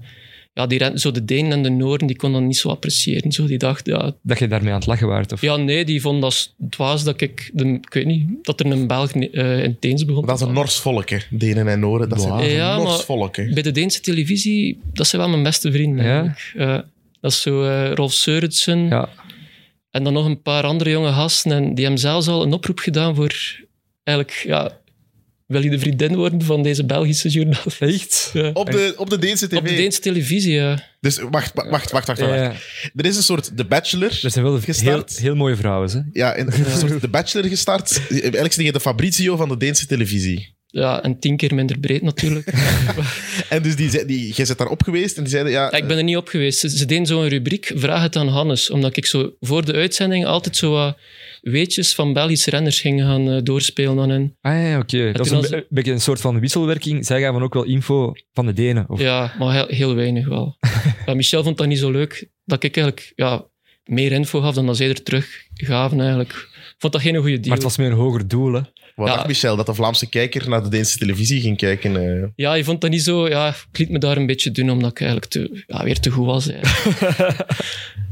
ja, 0.61 0.67
die, 0.67 0.99
zo 0.99 1.11
de 1.11 1.25
Denen 1.25 1.53
en 1.53 1.63
de 1.63 1.71
Noorden 1.71 2.07
die 2.07 2.17
konden 2.17 2.41
dat 2.41 2.49
niet 2.49 2.59
zo 2.59 2.69
appreciëren. 2.69 3.33
Zo. 3.33 3.47
Die 3.47 3.59
dachten, 3.59 3.93
ja, 3.93 4.13
dat 4.23 4.39
je 4.39 4.49
daarmee 4.49 4.73
aan 4.73 4.79
het 4.79 4.87
lachen 4.87 5.09
waart? 5.09 5.33
Of? 5.33 5.41
Ja, 5.41 5.57
nee, 5.57 5.85
die 5.85 6.01
vonden 6.01 6.21
dat 6.21 6.55
dwaas 6.71 7.05
dat 7.05 7.21
ik, 7.21 7.51
de, 7.53 7.65
ik 7.65 7.93
weet 7.93 8.07
niet, 8.07 8.29
dat 8.43 8.61
er 8.61 8.67
een 8.67 8.87
Belg 8.87 9.15
uh, 9.15 9.63
in 9.63 9.77
Deens 9.81 10.05
begon. 10.05 10.27
Dat 10.27 10.41
is 10.41 10.47
een 10.47 10.53
Nors 10.53 10.79
volk, 10.79 11.11
hè? 11.11 11.19
Denen 11.31 11.69
en 11.69 11.81
Noorden. 11.81 12.09
Dat 12.09 12.21
zijn 12.21 12.51
ja, 12.51 12.77
een 12.77 12.83
Nors 12.83 13.05
volk. 13.05 13.37
Hè? 13.37 13.53
Bij 13.53 13.63
de 13.63 13.71
Deense 13.71 14.01
televisie, 14.01 14.79
dat 14.93 15.07
zijn 15.07 15.23
wel 15.23 15.31
mijn 15.31 15.43
beste 15.43 15.73
vrienden. 15.73 16.05
Ja? 16.05 16.35
Uh, 16.57 16.79
dat 17.21 17.31
is 17.31 17.41
zo 17.41 17.65
uh, 17.65 17.93
Rolf 17.93 18.13
Seurensen. 18.13 18.89
Ja. 18.89 19.09
En 19.91 20.05
dan 20.05 20.13
nog 20.13 20.25
een 20.25 20.43
paar 20.43 20.65
andere 20.65 20.91
jonge 20.91 21.13
gasten. 21.13 21.53
En 21.53 21.75
die 21.75 21.85
hebben 21.85 22.01
zelfs 22.01 22.29
al 22.29 22.43
een 22.43 22.53
oproep 22.53 22.79
gedaan 22.79 23.15
voor 23.15 23.59
eigenlijk 24.05 24.43
ja, 24.47 24.79
wil 25.51 25.63
je 25.63 25.71
de 25.71 25.79
vriendin 25.79 26.17
worden 26.17 26.43
van 26.43 26.63
deze 26.63 26.85
Belgische 26.85 27.29
journalist? 27.29 27.81
Echt? 27.81 28.33
Op, 28.53 28.71
de, 28.71 28.95
op 28.97 29.11
de 29.11 29.19
Deense 29.19 29.49
tv? 29.49 29.57
Op 29.57 29.67
de 29.67 29.75
Deense 29.75 30.01
televisie, 30.01 30.53
ja. 30.53 30.83
Dus 31.01 31.19
wacht, 31.19 31.53
wacht, 31.55 31.71
wacht, 31.71 31.91
wacht. 31.91 32.07
wacht, 32.07 32.21
Er 32.95 33.07
is 33.07 33.17
een 33.17 33.23
soort 33.23 33.57
The 33.57 33.65
Bachelor 33.65 34.19
Er 34.23 34.31
zijn 34.31 34.45
wel 34.45 34.61
gestart. 34.61 35.11
Heel, 35.11 35.23
heel 35.23 35.35
mooie 35.35 35.57
vrouwen, 35.57 35.91
hè? 35.91 36.01
Ja, 36.13 36.39
een, 36.39 36.53
soort 36.79 37.01
The 37.01 37.09
Bachelor 37.09 37.49
gestart. 37.49 38.01
Eigenlijk 38.11 38.53
je 38.53 38.73
de 38.73 38.81
Fabrizio 38.81 39.37
van 39.37 39.49
de 39.49 39.57
Deense 39.57 39.87
televisie. 39.87 40.55
Ja, 40.73 41.03
en 41.03 41.19
tien 41.19 41.37
keer 41.37 41.55
minder 41.55 41.79
breed 41.79 42.03
natuurlijk. 42.03 42.47
en 43.49 43.63
dus 43.63 43.77
die, 43.77 44.05
die, 44.05 44.33
jij 44.33 44.45
zit 44.45 44.59
daar 44.59 44.69
op 44.69 44.83
geweest 44.83 45.17
en 45.17 45.23
die 45.23 45.33
zeiden... 45.33 45.53
Ja, 45.53 45.73
ik 45.73 45.87
ben 45.87 45.97
er 45.97 46.05
niet 46.05 46.17
op 46.17 46.29
geweest. 46.29 46.59
Ze, 46.59 46.69
ze 46.69 46.87
deden 46.87 47.07
zo'n 47.07 47.29
rubriek, 47.29 47.73
vraag 47.75 48.03
het 48.03 48.17
aan 48.17 48.29
Hannes. 48.29 48.71
Omdat 48.71 48.97
ik 48.97 49.07
zo 49.07 49.33
voor 49.41 49.65
de 49.65 49.73
uitzending 49.73 50.27
altijd 50.27 50.57
zo 50.57 50.71
wat 50.71 50.97
weetjes 51.41 51.95
van 51.95 52.13
Belgische 52.13 52.51
renners 52.51 52.81
gingen 52.81 53.07
gaan 53.07 53.29
uh, 53.29 53.43
doorspelen 53.43 53.99
aan 53.99 54.11
hen. 54.11 54.37
Ah 54.41 54.63
ja, 54.63 54.79
oké. 54.79 55.13
Dat 55.13 55.27
is 55.27 55.51
een, 55.51 55.65
beetje 55.69 55.93
een 55.93 56.01
soort 56.01 56.21
van 56.21 56.41
wisselwerking. 56.41 57.07
Zij 57.07 57.21
gaven 57.21 57.43
ook 57.43 57.55
wel 57.55 57.65
info 57.65 58.13
van 58.33 58.47
de 58.47 58.53
Denen? 58.53 58.85
Of? 58.89 59.01
Ja, 59.01 59.35
maar 59.39 59.55
heel, 59.55 59.67
heel 59.69 59.95
weinig 59.95 60.29
wel. 60.29 60.57
ja, 61.07 61.15
Michel 61.15 61.43
vond 61.43 61.59
dat 61.59 61.67
niet 61.67 61.79
zo 61.79 61.91
leuk, 61.91 62.29
dat 62.45 62.63
ik 62.63 62.77
eigenlijk 62.77 63.13
ja, 63.17 63.45
meer 63.85 64.13
info 64.13 64.41
gaf 64.41 64.55
dan 64.55 64.67
dat 64.67 64.77
zij 64.77 64.89
er 64.89 65.03
terug 65.03 65.47
gaven 65.55 66.01
eigenlijk. 66.01 66.31
Ik 66.31 66.75
vond 66.79 66.93
dat 66.93 67.03
geen 67.03 67.17
goede 67.17 67.31
deal. 67.31 67.47
Maar 67.47 67.57
het 67.57 67.63
was 67.63 67.77
meer 67.77 67.91
een 67.91 67.97
hoger 67.97 68.29
doel, 68.29 68.53
hè? 68.53 68.61
Wat 69.01 69.09
ja. 69.09 69.15
dacht 69.15 69.27
Michel? 69.27 69.57
Dat 69.57 69.67
de 69.67 69.75
Vlaamse 69.75 70.09
kijker 70.09 70.49
naar 70.49 70.63
de 70.63 70.69
Deense 70.69 70.99
televisie 70.99 71.41
ging 71.41 71.57
kijken? 71.57 71.95
Uh... 71.95 72.25
Ja, 72.37 72.55
je 72.55 72.65
vond 72.65 72.81
dat 72.81 72.91
niet 72.91 73.03
zo... 73.03 73.29
Ja, 73.29 73.49
ik 73.49 73.79
liet 73.79 73.91
me 73.91 73.99
daar 73.99 74.17
een 74.17 74.27
beetje 74.27 74.51
doen, 74.51 74.71
omdat 74.71 74.91
ik 74.91 75.01
eigenlijk 75.01 75.31
te, 75.31 75.65
ja, 75.67 75.85
weer 75.85 76.01
te 76.01 76.11
goed 76.11 76.27
was. 76.27 76.51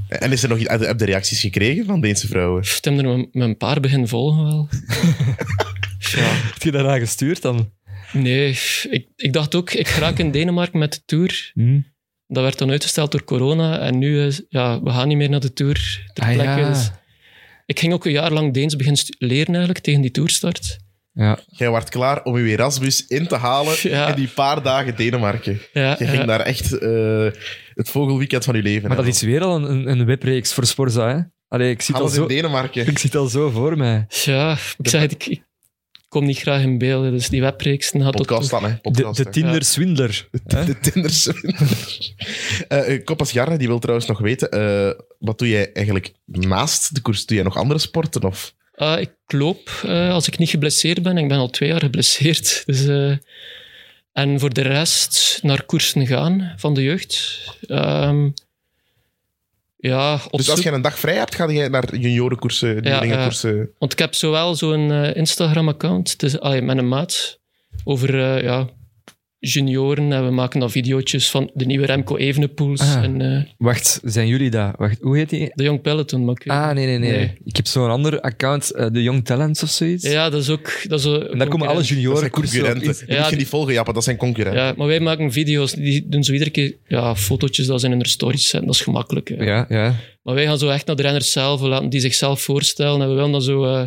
En 0.09 0.33
is 0.33 0.43
er 0.43 0.49
nog 0.49 0.59
iets, 0.59 0.69
heb 0.69 1.01
je 1.01 1.05
reacties 1.05 1.41
gekregen 1.41 1.85
van 1.85 2.01
Deense 2.01 2.27
vrouwen? 2.27 2.63
Ik 2.63 2.79
heb 2.81 2.99
er 2.99 3.19
met 3.19 3.29
een 3.33 3.57
paar 3.57 3.81
begin 3.81 4.09
volgen 4.09 4.45
wel. 4.45 4.69
ja. 6.17 6.31
Heb 6.53 6.63
je 6.63 6.71
daarna 6.71 6.99
gestuurd 6.99 7.43
dan? 7.43 7.73
Nee, 8.13 8.59
ik, 8.91 9.07
ik 9.17 9.33
dacht 9.33 9.55
ook, 9.55 9.73
ik 9.73 9.89
raak 9.89 10.19
in 10.19 10.31
Denemarken 10.31 10.79
met 10.79 10.93
de 10.93 11.01
Tour. 11.05 11.51
Hmm. 11.55 11.87
Dat 12.27 12.43
werd 12.43 12.59
dan 12.59 12.71
uitgesteld 12.71 13.13
door 13.13 13.25
corona. 13.25 13.79
En 13.79 13.99
nu, 13.99 14.23
is, 14.23 14.43
ja, 14.49 14.83
we 14.83 14.91
gaan 14.91 15.09
niet 15.09 15.17
meer 15.17 15.31
naar 15.31 15.41
de 15.41 15.53
Tour 15.53 16.07
ter 16.13 16.25
ah, 16.25 16.33
plekke. 16.33 16.61
Ja. 16.61 16.69
Dus 16.69 16.91
ik 17.69 17.79
ging 17.79 17.93
ook 17.93 18.05
een 18.05 18.13
jaar 18.13 18.33
lang 18.33 18.55
Deens 18.55 18.77
beginnen 18.77 19.03
leren 19.19 19.55
eigenlijk, 19.55 19.79
tegen 19.85 20.01
die 20.01 20.11
Tourstart. 20.11 20.79
Ja. 21.13 21.39
Jij 21.47 21.71
werd 21.71 21.89
klaar 21.89 22.23
om 22.23 22.39
je 22.39 22.53
Erasmus 22.53 23.07
in 23.07 23.27
te 23.27 23.37
halen 23.37 23.83
in 24.09 24.15
die 24.15 24.29
paar 24.29 24.63
dagen 24.63 24.97
Denemarken. 24.97 25.61
Ja, 25.73 25.97
je 25.99 26.07
ging 26.07 26.25
daar 26.25 26.41
echt 26.41 26.83
uh, 26.83 27.31
het 27.75 27.91
vogelweekend 27.91 28.45
van 28.45 28.57
je 28.57 28.63
leven. 28.63 28.89
Maar 28.89 28.97
dat 28.97 29.07
is 29.07 29.23
weer 29.23 29.43
al 29.43 29.57
een, 29.57 29.89
een 29.89 30.05
webreeks 30.05 30.53
voor 30.53 30.67
Sporza, 30.67 31.09
hè? 31.09 31.21
Allee, 31.49 31.71
ik 31.71 31.83
zit 31.83 31.95
Alles 31.95 32.11
al 32.11 32.17
zo, 32.17 32.23
in 32.23 32.29
Denemarken. 32.29 32.87
Ik 32.91 32.99
zit 32.99 33.15
al 33.17 33.27
zo 33.27 33.51
voor 33.51 33.77
mij. 33.77 34.07
Ja, 34.09 34.57
ik 34.79 34.89
zei 34.89 35.03
het, 35.03 35.13
ik, 35.13 35.43
kom 36.09 36.25
niet 36.25 36.39
graag 36.39 36.63
in 36.63 36.79
beelden, 36.79 37.11
dus 37.13 37.29
die 37.29 37.41
webreeksen 37.41 38.01
had 38.01 38.17
Podcast 38.17 38.51
dan, 38.51 38.65
hè? 38.65 38.77
Podcast, 38.77 39.17
de, 39.17 39.25
de 39.25 39.31
Tinder-swindler. 39.31 40.29
De, 40.45 40.65
de 40.65 40.79
Tinder-swindler. 40.79 42.15
uh, 42.69 43.05
Koppas 43.05 43.31
Jarne, 43.31 43.59
die 43.59 43.69
wil 43.69 43.79
trouwens 43.79 44.09
nog 44.09 44.19
weten, 44.19 44.59
uh, 44.59 44.93
wat 45.19 45.39
doe 45.39 45.49
jij 45.49 45.73
eigenlijk 45.73 46.13
naast 46.25 46.95
de 46.95 47.01
koers? 47.01 47.27
Doe 47.27 47.37
jij 47.37 47.45
nog 47.45 47.57
andere 47.57 47.79
sporten? 47.79 48.23
Of? 48.23 48.55
Uh, 48.77 49.01
ik 49.01 49.13
loop 49.27 49.83
uh, 49.87 50.13
als 50.13 50.27
ik 50.27 50.39
niet 50.39 50.51
geblesseerd 50.51 51.03
ben. 51.03 51.19
Ik 51.19 51.29
ben 51.29 51.39
al 51.39 51.51
twee 51.51 51.69
jaar 51.69 51.81
geblesseerd. 51.81 52.63
Dus, 52.67 52.83
uh, 52.83 53.17
en 54.13 54.41
voor 54.41 54.55
de 54.55 54.63
rest 54.63 55.39
naar 55.43 55.65
koersen 55.65 56.07
gaan 56.07 56.53
van 56.57 56.75
de 56.75 56.83
jeugd. 56.83 57.45
Um, 57.69 58.35
ja, 59.79 60.21
dus 60.31 60.51
als 60.51 60.63
je 60.63 60.71
een 60.71 60.83
dag 60.83 60.99
vrij 60.99 61.15
hebt, 61.15 61.35
ga 61.35 61.51
je 61.51 61.69
naar 61.69 61.97
juniorenkoersen, 61.97 62.83
ja, 62.83 63.31
want 63.79 63.93
ik 63.93 63.99
heb 63.99 64.15
zowel 64.15 64.55
zo'n 64.55 64.91
Instagram-account 64.93 66.19
dus, 66.19 66.39
met 66.41 66.79
een 66.79 66.89
maat 66.89 67.39
over 67.85 68.43
ja, 68.43 68.69
junioren 69.41 70.13
en 70.13 70.25
we 70.25 70.31
maken 70.31 70.61
dan 70.61 70.71
video's 70.71 71.31
van 71.31 71.51
de 71.55 71.65
nieuwe 71.65 71.87
Remco 71.87 72.17
Evenepoels. 72.17 72.81
Ah, 72.81 73.03
en, 73.03 73.21
uh, 73.21 73.43
wacht, 73.59 74.01
zijn 74.05 74.29
jullie 74.29 74.51
dat? 74.51 74.73
Wacht, 74.77 74.99
hoe 75.01 75.17
heet 75.17 75.31
die? 75.31 75.51
De 75.55 75.63
Young 75.63 75.81
Peloton. 75.81 76.25
Maar 76.25 76.37
ah, 76.47 76.75
nee, 76.75 76.87
nee, 76.87 76.99
nee, 76.99 77.39
Ik 77.45 77.57
heb 77.57 77.67
zo'n 77.67 77.91
ander 77.91 78.21
account, 78.21 78.73
uh, 78.75 78.87
de 78.93 79.03
Young 79.03 79.25
Talents 79.25 79.63
of 79.63 79.69
zoiets. 79.69 80.11
Ja, 80.11 80.31
dat 80.31 80.41
is 80.41 80.51
ook... 80.51 80.73
Dat 80.89 80.99
is 80.99 81.07
en 81.07 81.39
daar 81.39 81.49
komen 81.49 81.69
alle 81.69 81.83
junioren 81.83 82.31
concurrenten. 82.31 83.07
Die 83.07 83.15
ja, 83.15 83.31
je 83.31 83.37
niet 83.37 83.49
volgen, 83.49 83.73
Jappen, 83.73 83.95
dat 83.95 84.05
zijn 84.05 84.17
concurrenten. 84.17 84.63
Ja, 84.63 84.75
maar 84.77 84.87
wij 84.87 85.01
maken 85.01 85.33
video's, 85.33 85.73
die 85.73 86.09
doen 86.09 86.25
zo 86.25 86.33
iedere 86.33 86.51
keer 86.51 86.77
ja, 86.87 87.17
fotootjes 87.17 87.67
dat 87.67 87.81
ze 87.81 87.87
in 87.87 87.93
hun 87.93 88.05
stories 88.05 88.43
zetten. 88.49 88.67
Dat 88.67 88.75
is 88.75 88.81
gemakkelijk. 88.83 89.29
Ja. 89.29 89.45
ja. 89.45 89.67
Ja, 89.69 89.95
Maar 90.23 90.35
wij 90.35 90.45
gaan 90.45 90.59
zo 90.59 90.69
echt 90.69 90.87
naar 90.87 90.97
de 90.97 91.03
renners 91.03 91.33
zelf, 91.33 91.61
laten 91.61 91.89
die 91.89 92.01
zichzelf 92.01 92.41
voorstellen. 92.41 93.01
En 93.01 93.09
we 93.09 93.15
willen 93.15 93.33
dan 93.33 93.43
zo... 93.43 93.65
Uh, 93.65 93.83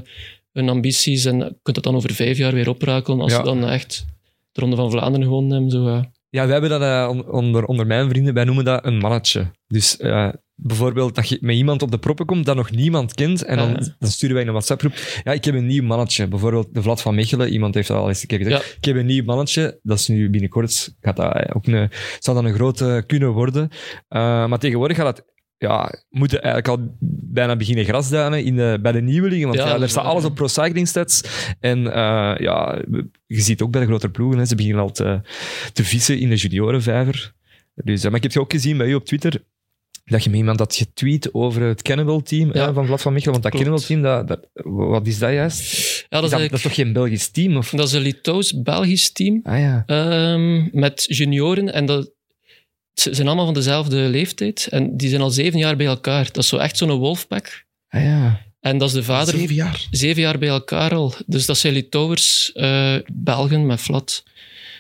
hun 0.52 0.70
ambities 0.70 1.26
en 1.26 1.38
je 1.38 1.56
kunt 1.62 1.76
dat 1.76 1.84
dan 1.84 1.96
over 1.96 2.14
vijf 2.14 2.38
jaar 2.38 2.54
weer 2.54 2.70
oprakelen 2.70 3.22
als 3.22 3.34
ze 3.34 3.42
dan 3.44 3.70
echt 3.70 4.06
de 4.52 4.62
Ronde 4.62 4.76
van 4.76 4.92
Vlaanderen 4.92 5.28
gewonnen 5.28 5.52
hebben. 5.52 5.72
Zo, 5.72 6.04
ja, 6.30 6.44
wij 6.44 6.52
hebben 6.52 6.70
dat 6.70 6.82
uh, 6.82 7.34
onder, 7.34 7.66
onder 7.66 7.88
mijn 7.88 8.10
vrienden, 8.10 8.34
wij 8.34 8.44
noemen 8.44 8.66
dat 8.66 8.86
een 8.86 8.98
mannetje. 8.98 9.52
Dus 9.68 10.00
uh, 10.00 10.30
bijvoorbeeld 10.56 11.16
dat 11.16 11.30
je 11.30 11.38
met 11.42 11.56
iemand 11.56 11.82
op 11.82 11.92
de 11.92 11.98
proppen 11.98 12.26
komt 12.26 12.46
dat 12.46 12.56
nog 12.56 12.72
niemand 12.72 13.14
kent, 13.14 13.44
en 13.44 13.58
dan, 13.58 13.74
dan 14.00 14.10
sturen 14.10 14.36
wij 14.36 14.46
een 14.46 14.52
WhatsApp-groep. 14.52 14.94
Ja, 15.24 15.32
ik 15.32 15.46
heb 15.46 15.56
een 15.56 15.66
nieuw 15.66 15.84
mannetje. 15.84 16.28
Bijvoorbeeld 16.28 16.74
de 16.74 16.82
Vlad 16.82 17.02
van 17.02 17.16
Mechelen, 17.16 17.50
iemand 17.50 17.76
heeft 17.76 17.88
dat 17.88 17.98
al 17.98 18.08
eens 18.08 18.22
een 18.22 18.28
keer 18.28 18.38
gezegd. 18.38 18.76
Ik 18.78 18.86
heb 18.86 18.96
een 18.96 19.06
nieuw 19.06 19.24
mannetje, 19.24 19.80
dat 19.84 20.00
is 20.00 20.08
nu 20.08 20.30
binnenkort, 20.30 20.96
gaat 21.00 21.16
dat 21.16 21.54
ook 21.54 21.68
een, 21.68 21.90
zal 22.20 22.34
dat 22.34 22.44
een 22.44 22.54
grote 22.54 23.04
kunnen 23.08 23.30
worden. 23.30 23.70
Uh, 23.72 24.48
maar 24.48 24.60
tegenwoordig 24.60 24.98
gaat 24.98 25.16
dat 25.16 25.31
ja, 25.62 26.04
moeten 26.10 26.42
eigenlijk 26.42 26.80
al 26.80 26.96
bijna 27.34 27.56
beginnen 27.56 27.86
grasduinen 27.86 28.44
in 28.44 28.56
de, 28.56 28.80
bij 28.82 28.92
de 28.92 29.02
nieuwelingen. 29.02 29.48
Want 29.48 29.60
Ja, 29.60 29.76
er 29.76 29.84
is 29.84 29.92
staat 29.92 30.06
alles 30.06 30.26
op 30.26 30.36
pro 30.36 30.48
cycling 30.48 30.88
stats. 30.88 31.24
En 31.60 31.88
eh, 31.94 32.34
ja, 32.38 32.82
je 33.28 33.42
ziet 33.42 33.62
ook 33.62 33.72
bij 33.72 33.82
de 33.82 33.88
grotere 33.88 34.12
ploegen, 34.12 34.40
hè, 34.40 34.46
ze 34.46 34.56
beginnen 34.56 34.82
al 34.82 34.92
te, 34.92 35.22
te 35.74 35.84
vissen 35.84 36.20
in 36.20 36.30
de 36.30 36.36
juniorenvijver. 36.36 37.34
Dus, 37.76 38.00
eh, 38.04 38.08
maar 38.08 38.16
ik 38.18 38.24
heb 38.24 38.32
je 38.32 38.40
ook 38.40 38.52
gezien 38.52 38.78
bij 38.78 38.88
u 38.88 38.94
op 38.94 39.06
Twitter 39.06 39.44
dat 40.06 40.24
je 40.24 40.30
met 40.30 40.40
iemand 40.40 40.60
had 40.60 40.76
getweet 40.76 41.34
over 41.34 41.62
het 41.62 41.82
Cannibal-team 41.82 42.54
Ja. 42.54 42.74
van 42.74 42.86
Vlad 42.86 43.02
van 43.02 43.14
Michelen. 43.14 43.32
Want 43.42 43.44
dat. 43.44 43.62
Cannibal-team, 43.62 44.02
dat, 44.02 44.28
dat, 44.28 44.48
wat 44.64 45.08
is 45.08 45.20
dat 45.20 45.32
juist? 45.32 45.60
Ja, 45.70 45.72
dat 45.72 45.80
is 45.80 46.10
dat, 46.10 46.22
dat 46.22 46.22
eigenlijk- 46.32 46.54
is 46.54 46.62
toch 46.62 46.74
geen 46.74 46.94
Belgisch 46.94 47.30
team? 47.30 47.58
Of? 47.58 47.70
dat 47.70 47.88
is 47.88 47.94
een 47.94 48.02
Litouws-Belgisch 48.02 49.12
team. 49.12 49.40
Ah 49.44 49.60
ja. 49.60 49.84
Ehm, 49.86 50.68
met 50.80 51.06
junioren. 51.08 51.74
En 51.74 51.86
dat, 51.86 52.12
ze 52.94 53.14
zijn 53.14 53.28
allemaal 53.28 53.46
van 53.46 53.54
dezelfde 53.54 53.96
leeftijd. 53.98 54.68
En 54.70 54.98
die 54.98 55.10
zijn 55.10 55.22
al 55.22 55.30
zeven 55.30 55.60
jaar 55.60 55.76
bij 55.76 55.86
elkaar. 55.86 56.26
Dat 56.26 56.38
is 56.44 56.48
zo 56.48 56.58
echt 56.58 56.78
zo'n 56.78 56.92
wolfpack. 56.92 57.66
Ah 57.90 58.04
ja. 58.04 58.42
En 58.60 58.78
dat 58.78 58.88
is 58.88 58.94
de 58.94 59.04
vader... 59.04 59.34
Zeven 59.38 59.56
jaar. 59.56 59.88
Zeven 59.92 60.22
jaar 60.22 60.38
bij 60.38 60.48
elkaar 60.50 60.94
al. 60.96 61.14
Dus 61.26 61.46
dat 61.46 61.58
zijn 61.58 61.74
Litouwers, 61.74 62.52
eh, 62.52 62.96
Belgen 63.14 63.66
met 63.66 63.80
Flat. 63.80 64.24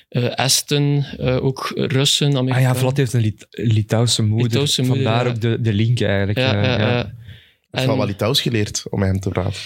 eh 0.09 0.39
Esten, 0.39 1.05
eh, 1.19 1.43
ook 1.43 1.71
Russen, 1.75 2.27
Ah 2.31 2.37
Amerikanen. 2.37 2.69
ja, 2.69 2.75
Vlad 2.75 2.97
heeft 2.97 3.13
een 3.13 3.21
Lit 3.21 3.47
Litouwse 3.49 4.23
moeder. 4.23 4.47
Litouwse 4.47 4.81
moeder, 4.81 5.03
Vandaar 5.03 5.25
ja. 5.25 5.31
ook 5.31 5.41
de, 5.41 5.61
de 5.61 5.73
link 5.73 6.01
eigenlijk. 6.01 6.37
Ja, 6.37 6.55
eh, 6.55 6.63
ja, 6.63 6.79
ja. 6.79 6.89
ja. 6.89 7.03
Ik 7.71 7.79
heb 7.79 7.89
wel 7.97 8.05
Litouws 8.05 8.41
geleerd 8.41 8.83
om 8.89 8.99
met 8.99 9.09
hem 9.09 9.19
te 9.19 9.29
praten. 9.29 9.59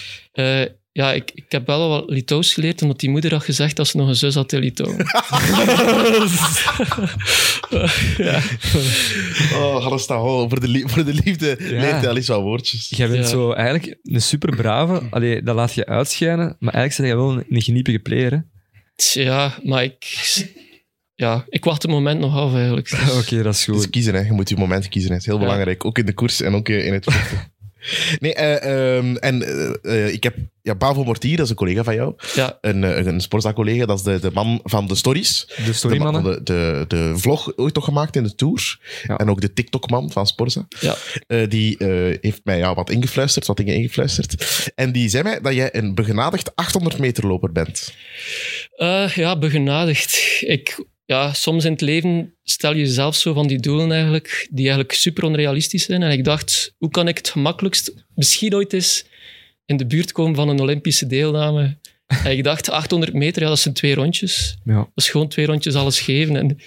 Ja, 0.96 1.12
ik, 1.12 1.30
ik 1.34 1.44
heb 1.48 1.66
wel 1.66 1.88
wat 1.88 2.10
Litouws 2.10 2.54
geleerd, 2.54 2.82
omdat 2.82 3.00
die 3.00 3.10
moeder 3.10 3.32
had 3.32 3.44
gezegd 3.44 3.76
dat 3.76 3.86
ze 3.88 3.96
nog 3.96 4.08
een 4.08 4.14
zus 4.16 4.34
had 4.34 4.52
in 4.52 4.60
Litouwen. 4.60 4.96
ja. 8.16 8.40
Oh, 9.54 9.82
Hannes 9.82 10.04
gewoon 10.06 10.48
voor 10.48 10.60
de, 10.60 10.82
voor 10.86 11.04
de 11.04 11.14
liefde. 11.24 11.56
Ja. 11.58 11.68
Leert 11.68 11.90
hij 12.00 12.08
al 12.08 12.16
eens 12.16 12.26
wat 12.28 12.40
woordjes. 12.40 12.88
Jij 12.88 13.08
bent 13.08 13.24
Ja. 13.24 13.28
zo 13.30 13.52
eigenlijk 13.52 13.98
een 14.02 14.22
super 14.22 14.56
brave. 14.56 15.02
Allee, 15.10 15.42
dat 15.42 15.54
laat 15.54 15.74
je 15.74 15.86
uitschijnen. 15.86 16.56
Maar 16.58 16.74
eigenlijk 16.74 17.10
ben 17.10 17.20
je 17.20 17.26
wel 17.26 17.38
een, 17.38 17.46
een 17.56 17.62
geniepige 17.62 17.98
player. 17.98 18.30
Hè? 18.32 18.38
ja, 19.22 19.58
maar 19.62 19.82
ik... 19.84 20.04
Ja, 21.14 21.44
ik 21.48 21.64
wacht 21.64 21.82
het 21.82 21.90
moment 21.90 22.20
nog 22.20 22.34
af 22.36 22.54
eigenlijk. 22.54 22.92
Oké, 23.20 23.42
dat 23.42 23.54
is 23.54 23.64
Dus 23.64 23.76
goed. 23.76 23.90
kiezen, 23.90 24.14
hè. 24.14 24.20
je 24.20 24.32
moet 24.32 24.48
je 24.48 24.56
moment 24.56 24.88
kiezen. 24.88 25.10
Het 25.10 25.20
is 25.20 25.26
heel 25.26 25.34
Ja. 25.34 25.40
belangrijk. 25.40 25.84
Ook 25.84 25.98
in 25.98 26.06
de 26.06 26.12
koers 26.14 26.40
en 26.40 26.54
ook 26.54 26.68
in 26.68 26.92
het 26.92 27.04
vechten. 27.04 27.54
Nee, 28.18 28.34
eh, 28.34 28.96
ehm, 28.96 29.16
en 29.16 29.42
eh, 29.42 30.04
eh, 30.06 30.12
ik 30.12 30.22
heb 30.22 30.36
ja, 30.62 30.74
Bavo 30.74 31.04
Mortier, 31.04 31.36
dat 31.36 31.44
is 31.44 31.50
een 31.50 31.56
collega 31.56 31.84
van 31.84 31.94
jou. 31.94 32.14
Ja, 32.34 32.58
Een, 32.60 32.82
een 33.06 33.20
sportzaak-collega, 33.20 33.86
dat 33.86 33.98
is 33.98 34.04
de, 34.04 34.20
de 34.20 34.30
man 34.30 34.60
van 34.62 34.86
de 34.86 34.94
stories. 34.94 35.44
De 35.46 35.54
De, 35.56 35.62
man 35.62 35.74
storymannen. 35.74 36.22
van 36.22 36.32
de, 36.32 36.40
de, 36.44 36.84
de 36.88 37.12
vlog 37.16 37.56
ooit 37.56 37.74
toch 37.74 37.84
gemaakt 37.84 38.16
in 38.16 38.22
de 38.22 38.34
Tour. 38.34 38.78
Ja. 39.06 39.16
En 39.16 39.30
ook 39.30 39.40
de 39.40 39.52
TikTok-man 39.52 40.10
van 40.10 40.26
Sporza. 40.26 40.66
ja. 40.80 40.96
Die 41.46 41.76
heeft 42.20 42.40
mij 42.44 42.58
ja, 42.58 42.74
wat 42.74 42.90
ingefluisterd, 42.90 43.46
wat 43.46 43.56
dingen 43.56 43.74
ingefluisterd. 43.74 44.70
En 44.74 44.92
die 44.92 45.08
zei 45.08 45.22
mij 45.22 45.40
dat 45.40 45.54
jij 45.54 45.74
een 45.74 45.94
begenadigd 45.94 46.56
800 46.56 46.98
meter 46.98 47.26
loper 47.26 47.52
bent. 47.52 47.94
Ja, 49.14 49.38
begenadigd. 49.38 50.18
Ik, 50.40 50.78
ja, 51.06 51.32
soms 51.32 51.64
in 51.64 51.72
het 51.72 51.80
leven 51.80 52.34
stel 52.42 52.72
je 52.72 52.78
jezelf 52.78 53.16
zo 53.16 53.32
van 53.32 53.46
die 53.46 53.60
doelen 53.60 53.92
eigenlijk, 53.92 54.48
die 54.50 54.64
eigenlijk 54.64 54.92
super 54.92 55.24
onrealistisch 55.24 55.84
zijn. 55.84 56.02
En 56.02 56.10
ik 56.10 56.24
dacht, 56.24 56.74
hoe 56.78 56.90
kan 56.90 57.08
ik 57.08 57.16
het 57.16 57.28
gemakkelijkst 57.28 58.04
misschien 58.14 58.54
ooit 58.54 58.72
eens 58.72 59.04
in 59.66 59.76
de 59.76 59.86
buurt 59.86 60.12
komen 60.12 60.34
van 60.34 60.48
een 60.48 60.60
Olympische 60.60 61.06
deelname? 61.06 61.76
En 62.06 62.30
ik 62.30 62.44
dacht, 62.44 62.70
800 62.70 63.12
meter, 63.12 63.42
ja, 63.42 63.48
dat 63.48 63.58
zijn 63.58 63.74
twee 63.74 63.94
rondjes. 63.94 64.56
Ja. 64.64 64.74
Dat 64.74 64.90
is 64.94 65.08
gewoon 65.08 65.28
twee 65.28 65.46
rondjes 65.46 65.74
alles 65.74 66.00
geven. 66.00 66.36
En 66.36 66.58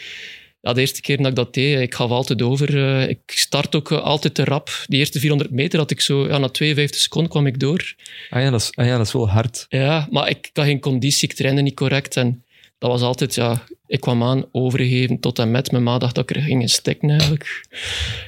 ja, 0.61 0.73
de 0.73 0.79
eerste 0.79 1.01
keer 1.01 1.17
dat 1.17 1.27
ik 1.27 1.35
dat 1.35 1.53
deed, 1.53 1.79
ik 1.79 1.95
gaf 1.95 2.09
altijd 2.09 2.41
over. 2.41 2.77
Eh, 2.77 3.09
ik 3.09 3.19
start 3.25 3.75
ook 3.75 3.91
eh, 3.91 4.01
altijd 4.01 4.33
te 4.33 4.43
rap. 4.43 4.69
Die 4.87 4.99
eerste 4.99 5.19
400 5.19 5.51
meter 5.51 5.79
had 5.79 5.91
ik 5.91 6.01
zo, 6.01 6.27
ja, 6.27 6.37
na 6.37 6.49
52 6.49 7.01
seconden 7.01 7.31
kwam 7.31 7.47
ik 7.47 7.59
door. 7.59 7.95
Ah, 8.29 8.41
ja, 8.41 8.49
dat 8.49 8.61
is, 8.61 8.71
ah 8.75 8.85
ja, 8.85 8.97
dat 8.97 9.05
is 9.05 9.13
wel 9.13 9.29
hard. 9.29 9.65
Ja, 9.69 10.07
maar 10.11 10.29
ik 10.29 10.49
had 10.53 10.65
geen 10.65 10.79
conditie, 10.79 11.29
ik 11.29 11.35
trainde 11.35 11.61
niet 11.61 11.75
correct. 11.75 12.15
En 12.15 12.43
dat 12.77 12.91
was 12.91 13.01
altijd, 13.01 13.35
ja, 13.35 13.63
ik 13.89 13.99
kwam 13.99 14.23
aan, 14.23 14.45
overgegeven 14.51 15.19
tot 15.19 15.39
en 15.39 15.51
met. 15.51 15.71
Mijn 15.71 15.83
ma 15.83 15.97
dacht 15.97 16.15
dat 16.15 16.29
ik 16.29 16.35
er 16.35 16.41
ging 16.41 16.69
steken 16.69 17.09
eigenlijk. 17.09 17.67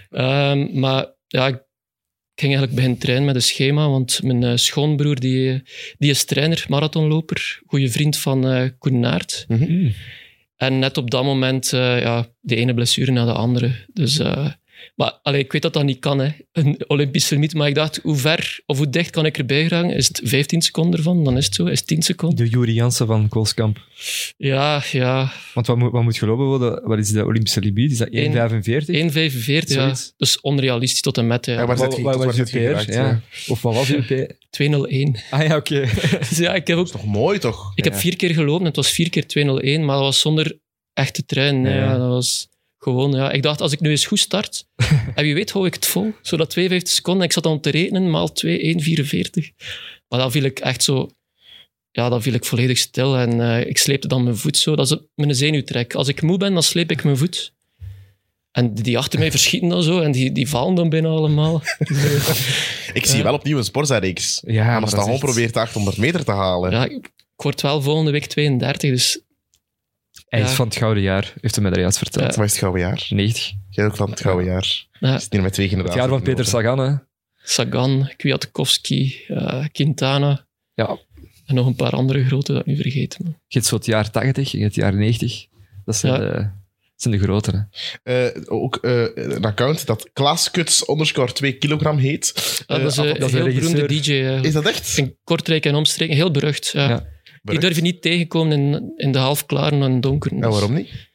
Ehm, 0.09 0.79
maar 0.79 1.13
ja, 1.27 1.47
ik 1.47 1.63
ging 2.35 2.53
eigenlijk 2.53 2.73
beginnen 2.73 2.99
trainen 2.99 3.25
met 3.25 3.35
een 3.35 3.41
schema, 3.41 3.89
want 3.89 4.23
mijn 4.23 4.43
eh, 4.43 4.55
schoonbroer, 4.55 5.19
die, 5.19 5.61
die 5.97 6.09
is 6.09 6.23
trainer, 6.23 6.65
marathonloper, 6.67 7.61
goede 7.65 7.89
vriend 7.89 8.17
van 8.17 8.47
eh 8.47 8.69
Koen 8.77 8.99
Naert. 8.99 9.45
Mm. 9.47 9.93
En 10.55 10.79
net 10.79 10.97
op 10.97 11.11
dat 11.11 11.23
moment, 11.23 11.73
eh, 11.73 12.01
ja, 12.01 12.27
de 12.39 12.55
ene 12.55 12.73
blessure 12.73 13.11
na 13.11 13.25
de 13.25 13.33
andere. 13.33 13.85
Dus, 13.93 14.19
maar 14.95 15.19
allee, 15.21 15.39
ik 15.41 15.51
weet 15.51 15.61
dat 15.61 15.73
dat 15.73 15.83
niet 15.83 15.99
kan, 15.99 16.19
hè. 16.19 16.29
een 16.51 16.83
Olympische 16.87 17.33
limiet. 17.33 17.53
Maar 17.53 17.67
ik 17.67 17.75
dacht, 17.75 17.99
hoe 18.03 18.15
ver 18.15 18.59
of 18.65 18.77
hoe 18.77 18.89
dicht 18.89 19.09
kan 19.09 19.25
ik 19.25 19.37
erbij 19.37 19.63
geraken? 19.67 19.95
Is 19.95 20.07
het 20.07 20.21
15 20.23 20.61
seconden 20.61 20.97
ervan? 20.99 21.23
Dan 21.23 21.37
is 21.37 21.45
het 21.45 21.55
zo. 21.55 21.65
Is 21.65 21.77
het 21.79 21.87
10 21.87 22.01
seconden? 22.01 22.45
De 22.45 22.51
Juri 22.51 22.73
Jansen 22.73 23.07
van 23.07 23.27
Koolskamp. 23.29 23.79
Ja, 24.37 24.83
ja. 24.91 25.31
Want 25.53 25.67
wat 25.67 25.77
moet, 25.77 25.91
wat 25.91 26.03
moet 26.03 26.17
gelopen 26.17 26.45
worden? 26.45 26.81
Wat 26.87 26.97
is 26.99 27.09
de 27.11 27.25
Olympische 27.25 27.59
limiet? 27.59 27.91
Is 27.91 27.97
dat 27.97 28.09
1,45? 28.09 28.13
1,45, 28.15 29.45
ja. 29.45 29.61
Zoiets. 29.65 30.13
Dus 30.17 30.41
onrealistisch 30.41 31.01
tot 31.01 31.17
en 31.17 31.27
met. 31.27 31.45
Ja, 31.45 31.53
Ja. 31.53 31.57
waar 31.65 31.77
Wat- 31.77 32.35
zit 32.35 32.49
je- 32.49 32.59
PR? 32.85 32.91
Ja. 32.91 33.21
Of 33.47 33.61
wat 33.61 33.73
was 33.73 33.89
uw 33.91 34.01
P? 34.03 34.33
2,01. 34.49 35.19
Ah 35.29 35.43
ja, 35.47 35.55
oké. 35.55 35.79
Dus 36.29 36.37
ja, 36.37 36.53
ik 36.53 36.67
heb 36.67 36.77
ook... 36.77 36.85
Dat 36.85 36.95
is 36.95 37.01
toch 37.01 37.11
mooi, 37.11 37.39
toch? 37.39 37.71
Ik 37.75 37.83
heb 37.83 37.95
vier 37.95 38.15
keer 38.15 38.33
gelopen 38.33 38.59
en 38.59 38.65
het 38.67 38.75
was 38.75 38.89
vier 38.91 39.09
keer 39.09 39.23
2,01, 39.23 39.79
maar 39.85 39.95
dat 39.95 40.05
was 40.05 40.19
zonder 40.19 40.59
echte 40.93 41.25
trein. 41.25 41.63
Ja. 41.63 41.73
Ja. 41.75 41.97
dat 41.97 42.07
was 42.07 42.47
gewoon, 42.83 43.11
ja. 43.11 43.31
Ik 43.31 43.43
dacht, 43.43 43.61
als 43.61 43.71
ik 43.71 43.79
nu 43.79 43.89
eens 43.89 44.05
goed 44.05 44.19
start, 44.19 44.65
en 45.15 45.23
wie 45.23 45.33
weet 45.33 45.51
hou 45.51 45.65
ik 45.65 45.73
het 45.73 45.85
vol. 45.85 46.13
Zo 46.21 46.37
dat 46.37 46.49
52 46.49 46.93
seconden, 46.93 47.23
ik 47.23 47.31
zat 47.31 47.43
dan 47.43 47.59
te 47.59 47.69
rekenen, 47.69 48.09
maal 48.09 48.31
2, 48.31 48.83
1,44. 49.45 49.55
Maar 50.07 50.19
dan 50.19 50.31
viel 50.31 50.43
ik 50.43 50.59
echt 50.59 50.83
zo... 50.83 51.09
Ja, 51.91 52.09
dan 52.09 52.21
viel 52.21 52.33
ik 52.33 52.45
volledig 52.45 52.77
stil 52.77 53.17
en 53.17 53.41
eh, 53.41 53.67
ik 53.67 53.77
sleepte 53.77 54.07
dan 54.07 54.23
mijn 54.23 54.37
voet 54.37 54.57
zo. 54.57 54.75
Dat 54.75 54.91
is 54.91 54.97
mijn 55.15 55.35
zenuwtrek. 55.35 55.93
Als 55.95 56.07
ik 56.07 56.21
moe 56.21 56.37
ben, 56.37 56.53
dan 56.53 56.63
sleep 56.63 56.91
ik 56.91 57.03
mijn 57.03 57.17
voet. 57.17 57.53
En 58.51 58.73
die 58.73 58.97
achter 58.97 59.19
mij 59.19 59.31
verschieten 59.31 59.69
dan 59.69 59.83
zo 59.83 59.99
en 59.99 60.11
die, 60.11 60.31
die 60.31 60.49
vallen 60.49 60.75
dan 60.75 60.89
bijna 60.89 61.07
allemaal. 61.07 61.61
Ik 62.93 63.05
zie 63.05 63.23
wel 63.23 63.33
opnieuw 63.33 63.57
een 63.57 63.63
Sporza-reeks. 63.63 64.41
Ja, 64.45 64.79
maar 64.79 64.89
gewoon 64.89 65.09
echt- 65.09 65.19
probeert 65.19 65.53
de 65.53 65.59
800 65.59 65.97
meter 65.97 66.23
te 66.25 66.31
halen. 66.31 66.71
Ja, 66.71 66.85
ik 66.85 67.11
ik 67.41 67.47
word 67.47 67.61
wel 67.61 67.81
volgende 67.81 68.11
week 68.11 68.25
32, 68.25 68.89
dus 68.89 69.19
Hij 70.31 70.41
is 70.41 70.51
van 70.51 70.67
het 70.67 70.75
Gouden 70.75 71.03
Jaar, 71.03 71.33
heeft 71.41 71.53
hij 71.55 71.63
mij 71.63 71.71
daar 71.73 71.81
juist 71.81 71.97
verteld. 71.97 72.35
Wat 72.35 72.45
is 72.45 72.51
het 72.51 72.59
gouden 72.59 72.81
jaar? 72.81 73.05
90. 73.09 73.51
Jij 73.69 73.85
ook 73.85 73.95
van 73.95 74.09
het 74.09 74.21
gouden 74.21 74.45
jaar. 74.45 74.85
ja, 74.99 75.11
Het 75.11 75.21
is 75.21 75.27
hier 75.29 75.41
met 75.41 75.53
twee 75.53 75.65
Het 75.65 75.75
generaties. 75.75 76.01
jaar 76.01 76.09
van 76.09 76.21
Peter 76.21 76.45
Sagan, 76.45 76.79
hè. 76.79 76.93
Sagan, 77.43 78.11
Kwiatkowski, 78.17 79.15
eh, 79.27 79.65
Quintana 79.71 80.45
Ja, 80.73 80.97
en 81.45 81.55
nog 81.55 81.65
een 81.65 81.75
paar 81.75 81.91
andere 81.91 82.25
grote 82.25 82.51
dat 82.51 82.61
ik 82.61 82.67
nu 82.67 82.75
vergeten. 82.75 83.23
ben. 83.23 83.31
je 83.47 83.57
hebt 83.57 83.65
zo 83.65 83.75
het 83.75 83.85
jaar 83.85 84.11
80, 84.11 84.51
je 84.51 84.57
hebt 84.61 84.75
het 84.75 84.83
jaar 84.83 84.95
90. 84.95 85.45
Dat 85.85 85.95
zijn, 85.95 86.13
Ja. 86.13 86.19
de, 86.19 86.33
dat 86.33 86.49
zijn 86.95 87.13
de 87.13 87.19
grotere. 87.19 87.67
Eh, 88.03 88.25
ook 88.45 88.75
eh, 88.75 89.03
een 89.15 89.45
account 89.45 89.85
dat 89.85 90.09
Klaaskuts 90.13 90.89
underscore 90.89 91.33
2 91.33 91.53
kilogram 91.57 91.97
heet. 91.97 92.31
Ja, 92.67 92.75
Eh, 92.75 92.81
dat 92.83 92.89
is 92.91 92.95
dat 92.95 93.05
is 93.05 93.33
een 93.33 93.43
heel 93.51 93.53
beroemde. 93.53 93.87
DJ. 93.87 94.11
is 94.41 94.53
dat 94.53 94.65
echt? 94.65 94.97
in 94.97 95.17
Kortrijk 95.23 95.65
en 95.65 95.75
omstreken, 95.75 96.15
heel 96.15 96.31
berucht. 96.31 96.69
Ja. 96.71 97.05
Ja. 97.41 97.51
Die 97.51 97.59
Berucht. 97.59 97.61
durf 97.61 97.75
je 97.75 97.81
niet 97.81 98.01
tegenkomen 98.01 98.51
in, 98.59 98.93
in 98.95 99.11
de 99.11 99.17
halfklaren 99.17 99.81
en 99.81 100.01
donker. 100.01 100.35
Ja, 100.35 100.49
waarom 100.49 100.73
niet? 100.73 101.09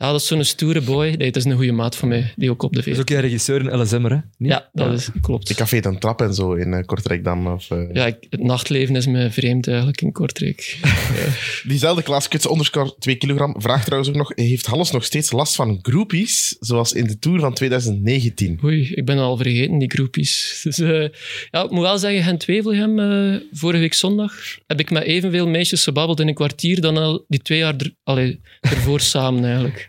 Ja, 0.00 0.10
dat 0.12 0.20
is 0.20 0.26
zo'n 0.26 0.44
stoere 0.44 0.80
boy. 0.80 1.06
Nee, 1.08 1.26
het 1.26 1.36
is 1.36 1.44
een 1.44 1.52
goede 1.56 1.72
maat 1.72 1.96
van 1.96 2.08
mij, 2.08 2.32
die 2.36 2.50
ook 2.50 2.62
op 2.62 2.70
de 2.72 2.76
Dat 2.78 2.86
is 2.86 2.94
feest. 2.96 3.10
ook 3.10 3.16
een 3.16 3.22
regisseur 3.22 3.60
in 3.60 3.80
LSM'er, 3.80 4.10
hè? 4.10 4.16
Niet? 4.36 4.50
Ja, 4.50 4.68
dat 4.72 4.92
is, 4.92 5.08
klopt. 5.20 5.48
De 5.48 5.54
café 5.54 5.80
ten 5.80 5.98
trap 5.98 6.20
en 6.20 6.34
zo 6.34 6.52
in 6.52 6.72
eh, 6.72 6.84
Kortrijk 6.84 7.24
dan. 7.24 7.52
Of, 7.52 7.70
eh, 7.70 7.82
Ja, 7.92 8.06
ik- 8.06 8.26
het 8.30 8.42
nachtleven 8.42 8.96
is 8.96 9.06
me 9.06 9.30
vreemd 9.30 9.66
eigenlijk 9.68 10.00
in 10.00 10.12
Kortrijk. 10.12 10.78
Diezelfde 11.68 12.02
Klaaskuts 12.02 12.50
underscore 12.50 12.94
2 12.98 13.14
kilogram 13.16 13.54
vraagt 13.58 13.84
trouwens 13.84 14.10
ook 14.10 14.16
nog: 14.16 14.32
Heeft 14.34 14.66
Hannes 14.66 14.90
nog 14.90 15.04
steeds 15.04 15.32
last 15.32 15.54
van 15.54 15.78
groupies, 15.82 16.56
zoals 16.60 16.92
in 16.92 17.04
de 17.06 17.18
Tour 17.18 17.40
van 17.40 17.54
2019? 17.54 18.58
Oei, 18.64 18.92
ik 18.94 19.04
ben 19.04 19.18
al 19.18 19.36
vergeten, 19.36 19.78
die 19.78 19.90
groepjes. 19.90 20.36
Dus, 20.68 20.78
eh, 20.78 21.08
ja, 21.50 21.64
ik 21.64 21.70
moet 21.70 21.82
wel 21.82 21.98
zeggen, 21.98 22.22
Gent-Wevelgem, 22.22 22.98
eh 22.98 23.40
vorige 23.52 23.80
week 23.80 23.94
zondag, 23.94 24.34
heb 24.66 24.80
ik 24.80 24.90
met 24.90 25.02
evenveel 25.02 25.48
meisjes 25.48 25.84
gebabbeld 25.84 26.20
in 26.20 26.28
een 26.28 26.34
kwartier 26.34 26.80
dan 26.80 26.96
al 26.96 27.24
die 27.28 27.42
twee 27.42 27.58
jaar 27.58 27.74
er, 27.78 27.94
allee, 28.02 28.40
ervoor 28.60 29.00
samen 29.00 29.44
eigenlijk. 29.44 29.87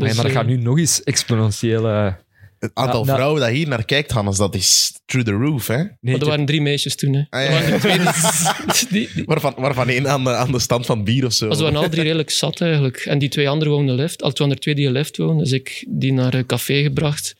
Maar, 0.00 0.08
Dus, 0.08 0.16
maar 0.16 0.26
dat 0.26 0.34
eh, 0.34 0.40
gaat 0.40 0.56
nu 0.56 0.62
nog 0.62 0.78
eens 0.78 1.02
exponentieel... 1.02 1.86
eh, 1.88 2.12
Het 2.58 2.70
aantal 2.74 3.04
nou- 3.04 3.16
vrouwen 3.16 3.40
dat 3.40 3.50
hier 3.50 3.68
naar 3.68 3.84
kijkt, 3.84 4.10
Hannes, 4.10 4.36
dat 4.36 4.54
is 4.54 5.00
through 5.06 5.28
the 5.28 5.34
roof. 5.34 5.66
Hè? 5.66 5.76
nee, 5.76 5.84
Maar 5.84 5.90
ik 6.00 6.12
er 6.12 6.18
heb- 6.18 6.28
waren 6.28 6.44
drie 6.44 6.60
meisjes 6.60 6.96
toen. 6.96 7.14
Hè. 7.14 7.22
Ah, 7.30 7.42
ja. 7.42 7.48
Er 7.48 7.52
waren 7.52 7.72
er 7.72 7.80
twee 7.80 7.98
die, 7.98 8.08
die, 9.06 9.08
die- 9.14 9.24
Waarvan, 9.24 9.54
waarvan 9.56 9.88
één 9.88 10.08
aan 10.08 10.24
de, 10.24 10.30
aan 10.30 10.52
de 10.52 10.58
stand 10.58 10.86
van 10.86 11.04
bier 11.04 11.26
of 11.26 11.32
zo. 11.32 11.46
maar 11.46 11.56
ze 11.56 11.62
waren 11.62 11.78
al 11.78 11.88
drie 11.88 12.02
redelijk 12.08 12.30
zat 12.30 12.60
eigenlijk. 12.60 12.96
En 12.96 13.18
die 13.18 13.28
twee 13.28 13.48
anderen 13.48 13.72
woonden 13.72 13.94
lift. 13.94 14.22
Al 14.22 14.30
waren 14.34 14.50
er 14.54 14.60
twee 14.60 14.74
die 14.74 14.86
in 14.86 14.92
lift 14.92 15.16
woonden. 15.16 15.38
Dus 15.44 15.52
ik 15.52 15.84
die 15.88 16.12
naar 16.12 16.34
een 16.34 16.46
café 16.46 16.82
gebracht. 16.82 17.34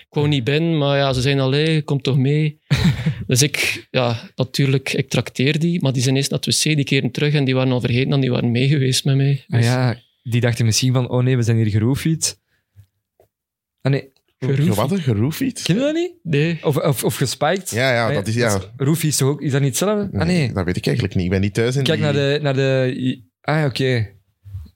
Ik 0.00 0.20
wou 0.20 0.28
niet 0.28 0.44
binnen, 0.44 0.78
maar 0.78 0.96
ja, 0.98 1.12
ze 1.12 1.20
zijn 1.20 1.40
allee, 1.40 1.82
kom 1.82 2.00
toch 2.02 2.16
mee. 2.18 2.58
dus 3.26 3.42
ik, 3.42 3.86
ja, 3.90 4.30
natuurlijk, 4.36 4.92
ik 4.92 5.08
trakteer 5.08 5.58
die. 5.58 5.80
Maar 5.82 5.92
die 5.92 6.02
zijn 6.02 6.16
eerst 6.16 6.30
naar 6.30 6.38
het 6.44 6.56
wc, 6.56 6.62
die 6.76 6.84
keren 6.84 7.10
terug 7.10 7.34
en 7.34 7.44
die 7.44 7.54
waren 7.54 7.72
al 7.72 7.80
vergeten 7.80 8.12
en 8.12 8.20
die 8.20 8.30
waren 8.30 8.50
mee 8.50 8.68
geweest 8.68 9.04
met 9.04 9.16
mij. 9.16 9.44
Ah 9.48 9.56
Dus- 9.58 9.66
ja, 9.66 9.96
die 10.30 10.40
dachten 10.40 10.64
misschien 10.64 10.92
van, 10.92 11.08
oh 11.08 11.22
nee, 11.22 11.36
we 11.36 11.42
zijn 11.42 11.56
hier 11.56 11.66
geroofied. 11.66 12.40
Ah 13.80 13.92
nee, 13.92 14.12
Geroofied. 14.38 14.74
Wat? 14.74 15.00
Geroofied? 15.00 15.62
Ken 15.62 15.74
je 15.74 15.80
dat 15.80 15.94
niet? 15.94 16.12
Nee. 16.22 16.58
Of, 16.62 16.76
of, 16.76 17.04
of 17.04 17.16
gespiked? 17.16 17.70
Ja, 17.70 17.92
ja, 17.92 18.12
dat 18.12 18.26
is... 18.26 18.34
Ja. 18.34 18.60
Roofie 18.76 19.08
is 19.08 19.16
toch 19.16 19.28
ook... 19.28 19.40
Is 19.42 19.50
dat 19.52 19.60
niet 19.60 19.68
hetzelfde? 19.78 20.18
Ah, 20.18 20.26
nee. 20.26 20.52
Dat 20.52 20.64
weet 20.64 20.76
ik 20.76 20.86
eigenlijk 20.86 21.16
niet. 21.16 21.24
Ik 21.24 21.30
ben 21.30 21.40
niet 21.40 21.54
thuis 21.54 21.76
in 21.76 21.82
Kijk 21.82 21.96
die- 21.96 22.04
naar 22.06 22.14
de... 22.14 22.38
Naar 22.42 22.54
de 22.54 23.22
ah, 23.40 23.64
oké. 23.64 24.12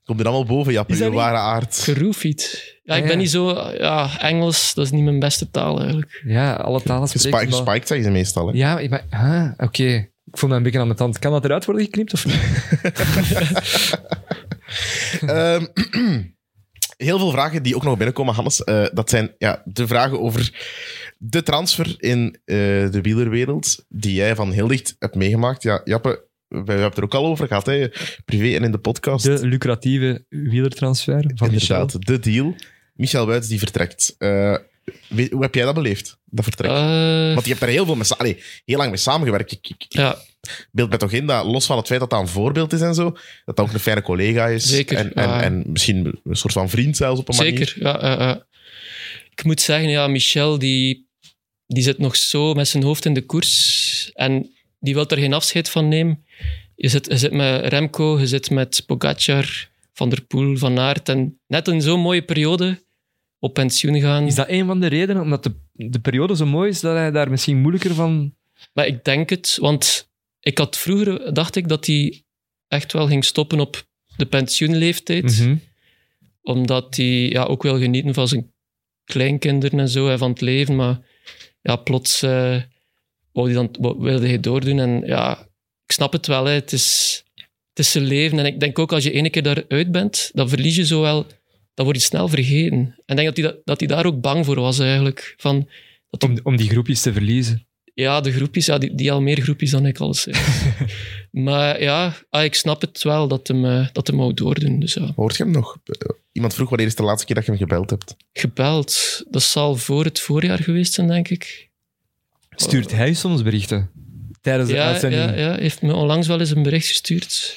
Komt 0.05 0.21
er 0.21 0.27
allemaal 0.27 0.47
boven, 0.47 0.73
Jappe, 0.73 0.93
Is 0.93 0.99
dat 0.99 1.09
je 1.09 1.15
ware 1.15 1.37
aard. 1.37 1.79
Geroofied. 1.79 2.65
Ja, 2.83 2.95
ik 2.95 3.01
Ah, 3.03 3.07
ben 3.07 3.17
ja. 3.17 3.23
niet 3.23 3.31
zo... 3.31 3.73
Ja, 3.73 4.21
Engels, 4.21 4.75
dat 4.75 4.85
is 4.85 4.91
niet 4.91 5.05
mijn 5.05 5.19
beste 5.19 5.51
taal 5.51 5.79
eigenlijk. 5.79 6.23
Ja, 6.27 6.53
alle 6.55 6.83
talen 6.83 7.09
spreken. 7.09 7.31
Gespiked, 7.31 7.51
maar- 7.51 7.65
gespiked 7.65 7.89
zeggen 7.89 8.07
ze 8.07 8.13
meestal. 8.13 8.47
Hè. 8.47 8.53
Ja, 8.57 8.79
ik 8.79 8.91
ben- 8.91 9.05
ah, 9.11 9.51
oké. 9.57 10.09
Ik 10.25 10.39
voel 10.39 10.51
me 10.51 10.57
een 10.57 10.63
beetje 10.63 10.79
aan 10.79 10.87
mijn 10.87 10.99
tand. 10.99 11.19
Kan 11.19 11.33
dat 11.33 11.45
eruit 11.45 11.65
worden 11.65 11.85
geknipt 11.85 12.13
of 12.13 12.25
niet? 12.27 12.41
Ehm, 15.26 15.66
heel 16.96 17.18
veel 17.18 17.31
vragen 17.31 17.62
die 17.62 17.76
ook 17.76 17.83
nog 17.83 17.96
binnenkomen, 17.96 18.35
Hannes. 18.35 18.64
Eh, 18.64 18.87
dat 18.92 19.11
zijn 19.11 19.35
ja, 19.38 19.62
de 19.64 19.87
vragen 19.87 20.20
over 20.20 20.52
de 21.18 21.42
transfer 21.42 21.94
in 21.98 22.38
eh, 22.44 22.57
de 22.90 22.98
wielerwereld, 23.02 23.85
die 23.88 24.14
jij 24.14 24.35
van 24.35 24.52
heel 24.52 24.66
dicht 24.66 24.96
hebt 24.98 25.14
meegemaakt. 25.14 25.62
Ja, 25.62 25.81
Jappe, 25.85 26.26
we 26.48 26.57
hebben 26.57 26.83
het 26.83 26.96
er 26.96 27.04
ook 27.04 27.14
al 27.14 27.26
over 27.26 27.46
gehad, 27.46 27.66
hè, 27.66 27.88
privé 28.24 28.57
en 28.57 28.64
in 28.64 28.70
de 28.70 28.78
podcast. 28.78 29.24
De 29.24 29.46
lucratieve 29.46 30.24
wielertransfer 30.28 31.31
van 31.35 31.50
Michel. 31.50 31.81
Inderdaad, 31.81 32.07
de 32.07 32.18
deal. 32.18 32.54
Michel 32.94 33.26
Wuits 33.26 33.48
die 33.48 33.59
vertrekt. 33.59 34.14
Eh, 34.18 34.57
hoe 35.31 35.42
heb 35.42 35.55
jij 35.55 35.64
dat 35.64 35.74
beleefd, 35.74 36.18
dat 36.24 36.44
vertrek? 36.44 36.70
Eh, 36.70 37.33
Want 37.35 37.44
je 37.44 37.51
hebt 37.51 37.62
er 37.62 37.68
heel, 37.68 37.85
veel 37.85 37.94
mee, 37.94 38.09
allee, 38.16 38.42
heel 38.64 38.77
lang 38.77 38.88
mee 38.88 38.98
samengewerkt. 38.98 39.53
Ik, 39.53 39.68
ik 39.68 39.85
ja, 39.88 40.16
beeld 40.72 40.90
me 40.90 40.96
toch 40.96 41.12
in 41.12 41.27
dat, 41.27 41.44
los 41.44 41.66
van 41.66 41.77
het 41.77 41.87
feit 41.87 42.01
dat 42.01 42.11
dat 42.11 42.20
een 42.20 42.29
voorbeeld 42.29 42.72
is 42.72 42.81
en 42.81 42.94
zo, 42.94 43.05
dat 43.44 43.57
dat 43.57 43.61
ook 43.61 43.72
een 43.72 43.81
fijne 43.81 44.03
collega 44.03 44.46
is. 44.46 44.64
Zeker, 44.66 44.96
En, 44.96 45.14
en, 45.14 45.40
en 45.40 45.62
misschien 45.66 46.20
een 46.24 46.37
soort 46.37 46.53
van 46.53 46.68
vriend 46.70 46.96
zelfs 46.96 47.20
op 47.20 47.29
een 47.29 47.37
manier. 47.37 47.57
zeker. 47.57 47.83
Ja, 47.83 47.98
ja. 48.01 48.46
Ik 49.31 49.44
moet 49.44 49.61
zeggen, 49.61 49.88
ja, 49.88 50.07
Michel 50.09 50.59
die, 50.59 51.07
die 51.66 51.83
zit 51.83 51.98
nog 51.98 52.16
zo 52.16 52.55
met 52.55 52.68
zijn 52.68 52.83
hoofd 52.83 53.05
in 53.05 53.14
de 53.14 53.27
koers. 53.27 54.11
En 54.14 54.51
die 54.81 54.94
wil 54.94 55.09
er 55.09 55.18
geen 55.18 55.33
afscheid 55.33 55.70
van 55.70 55.88
nemen. 55.88 56.24
Je 56.74 56.88
zit, 56.88 57.07
je 57.07 57.16
zit 57.18 57.33
met 57.33 57.66
Remco, 57.66 58.18
je 58.18 58.27
zit 58.27 58.51
met 58.51 58.83
Pogacar, 58.87 59.68
Van 59.92 60.09
der 60.09 60.22
Poel, 60.22 60.57
Van 60.57 60.79
Aert. 60.79 61.09
En 61.09 61.40
net 61.46 61.68
in 61.68 61.83
zo'n 61.83 62.01
mooie 62.01 62.22
periode 62.22 62.83
op 63.38 63.55
pensioen 63.55 64.01
gaan. 64.01 64.27
Is 64.27 64.35
dat 64.35 64.48
een 64.48 64.66
van 64.66 64.81
de 64.81 64.87
redenen? 64.87 65.22
Omdat 65.22 65.42
de, 65.42 65.55
de 65.72 66.01
periode 66.01 66.37
zo 66.37 66.46
mooi 66.46 66.70
is, 66.70 66.81
dat 66.81 66.96
hij 66.96 67.11
daar 67.11 67.31
misschien 67.31 67.61
moeilijker 67.61 67.94
van... 67.94 68.35
Maar 68.72 68.87
ik 68.87 69.05
denk 69.05 69.31
het, 69.31 69.57
want 69.61 70.11
ik 70.40 70.59
had 70.59 70.79
vroeger, 70.79 71.35
dacht 71.35 71.57
ik, 71.57 71.68
dat 71.68 71.87
hij 71.87 72.24
echt 72.68 72.92
wel 72.92 73.07
ging 73.07 73.24
stoppen 73.24 73.61
op 73.61 73.87
de 74.16 74.27
pensioenleeftijd. 74.27 75.38
Mhm. 75.38 75.57
Omdat 76.42 76.96
hij 76.96 77.29
ja, 77.29 77.42
ook 77.42 77.62
wil 77.62 77.79
genieten 77.79 78.14
van 78.14 78.29
zijn 78.29 78.53
kleinkinderen 79.05 79.79
en 79.79 79.88
zo, 79.88 80.09
en 80.09 80.18
van 80.18 80.31
het 80.31 80.40
leven. 80.40 80.77
Maar 80.77 81.01
ja, 81.62 81.77
plots 81.77 82.20
wou 83.33 83.53
hij 83.53 83.53
dan, 83.53 83.96
wilde 83.98 84.27
hij 84.27 84.40
doordoen. 84.40 84.79
En 84.79 85.03
ja, 85.07 85.48
ik 85.85 85.92
snap 85.92 86.12
het 86.12 86.27
wel, 86.27 86.44
hè. 86.44 86.53
Het, 86.53 86.72
is, 86.72 87.22
het 87.68 87.79
is 87.79 87.90
zijn 87.90 88.05
leven. 88.05 88.38
En 88.38 88.46
ik 88.46 88.61
denk 88.61 88.79
ook, 88.79 88.92
als 88.92 89.05
je 89.05 89.11
ene 89.11 89.31
keer 89.31 89.42
daaruit 89.42 89.92
bent, 89.92 90.31
dan 90.35 90.48
verlies 90.48 90.77
je 90.77 90.87
zo 90.87 91.05
wel... 91.79 91.85
Dan 91.85 91.85
word 91.85 91.97
je 91.97 92.03
snel 92.03 92.29
vergeten. 92.29 92.79
En 93.07 93.19
ik 93.19 93.25
denk 93.25 93.27
dat 93.27 93.37
hij, 93.37 93.45
dat, 93.47 93.57
dat 93.64 93.79
hij 93.81 93.88
daar 93.88 94.07
ook 94.07 94.21
bang 94.21 94.45
voor 94.45 94.61
was, 94.61 94.79
eigenlijk. 94.79 95.35
Van, 95.37 95.69
dat 96.11 96.25
Om, 96.25 96.38
om 96.43 96.57
die 96.57 96.69
groepjes 96.71 97.01
te 97.01 97.12
verliezen. 97.12 97.67
ja, 97.95 98.21
de 98.21 98.33
groepjes, 98.33 98.67
ja, 98.67 98.79
die, 98.79 98.95
die 98.95 99.12
al 99.12 99.21
meer 99.21 99.41
groepjes 99.41 99.71
dan 99.71 99.87
ik 99.87 99.99
al 99.99 100.14
zei. 100.14 100.37
maar 101.31 101.83
ja, 101.83 102.14
ah, 102.31 102.45
ik 102.45 102.55
snap 102.55 102.81
het 102.81 103.03
wel 103.03 103.29
dat 103.29 103.49
hem, 103.49 103.64
eh, 103.64 103.87
dat 103.93 104.07
hem 104.07 104.17
wou 104.17 104.35
doordoen. 104.35 104.81
Dus 104.81 104.95
ja. 104.95 105.12
Hoort 105.17 105.37
je 105.37 105.43
hem 105.43 105.53
nog? 105.53 105.77
Eh, 105.85 106.09
Iemand 106.33 106.55
vroeg 106.55 106.69
wanneer 106.69 106.87
is 106.87 106.95
de 106.95 107.03
laatste 107.03 107.27
keer 107.27 107.35
dat 107.35 107.45
je 107.45 107.51
hem 107.51 107.61
gebeld 107.61 107.91
hebt. 107.91 108.17
Gebeld, 108.33 109.23
dat 109.31 109.43
zal 109.43 109.77
voor 109.77 110.05
het 110.05 110.21
voorjaar 110.21 110.59
geweest 110.59 110.93
zijn, 110.93 111.07
denk 111.09 111.29
ik. 111.29 111.69
Stuurt 112.51 112.93
hij 112.93 113.14
soms 113.14 113.43
berichten? 113.43 113.91
Tijdens 114.41 114.69
de 114.71 114.75
Ja, 114.75 114.87
uitzending? 114.91 115.23
ja, 115.23 115.35
ja, 115.35 115.55
heeft 115.57 115.83
me 115.83 115.95
onlangs 115.95 116.27
wel 116.27 116.41
eens 116.41 116.51
een 116.51 116.62
bericht 116.62 116.87
gestuurd. 116.87 117.57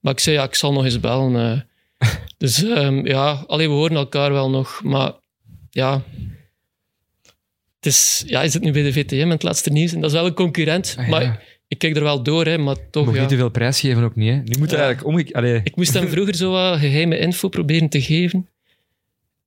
Maar 0.00 0.12
ik 0.12 0.18
zei, 0.18 0.36
ja, 0.36 0.44
ik 0.44 0.54
zal 0.54 0.72
nog 0.72 0.84
eens 0.84 1.00
bellen. 1.00 1.68
dus 2.38 2.62
ehm, 2.62 3.06
ja, 3.06 3.44
alleen 3.46 3.68
we 3.68 3.74
horen 3.74 3.96
elkaar 3.96 4.32
wel 4.32 4.50
nog. 4.50 4.82
Maar 4.82 5.12
ja, 5.70 6.02
het 7.76 7.86
is, 7.86 8.22
ja, 8.26 8.42
is 8.42 8.54
het 8.54 8.62
nu 8.62 8.72
bij 8.72 8.82
de 8.82 8.92
VTM 8.92 9.14
in 9.14 9.30
het 9.30 9.42
laatste 9.42 9.70
nieuws? 9.70 9.92
En 9.92 10.00
dat 10.00 10.10
is 10.10 10.16
wel 10.16 10.26
een 10.26 10.34
concurrent. 10.34 10.94
Ah, 10.98 11.04
ja. 11.04 11.10
Maar 11.10 11.42
ik 11.68 11.78
kijk 11.78 11.96
er 11.96 12.02
wel 12.02 12.22
door, 12.22 12.44
hè, 12.46 12.58
maar 12.58 12.76
toch... 12.90 13.04
Nog 13.06 13.14
ja. 13.14 13.20
niet 13.20 13.28
te 13.28 13.36
veel 13.36 13.50
prijs 13.50 13.80
geven 13.80 14.02
ook 14.04 14.16
niet, 14.16 14.28
hè? 14.28 14.36
Nu 14.36 14.58
moet 14.58 14.70
er 14.72 14.78
Ja. 14.78 14.84
eigenlijk 14.84 15.06
omgekeerd... 15.06 15.36
Allee, 15.36 15.60
Ik 15.64 15.76
moest 15.76 15.92
hem 15.94 16.08
vroeger 16.08 16.34
zo 16.34 16.50
wat 16.50 16.78
geheime 16.78 17.18
info 17.18 17.48
proberen 17.48 17.88
te 17.88 18.02
geven. 18.02 18.48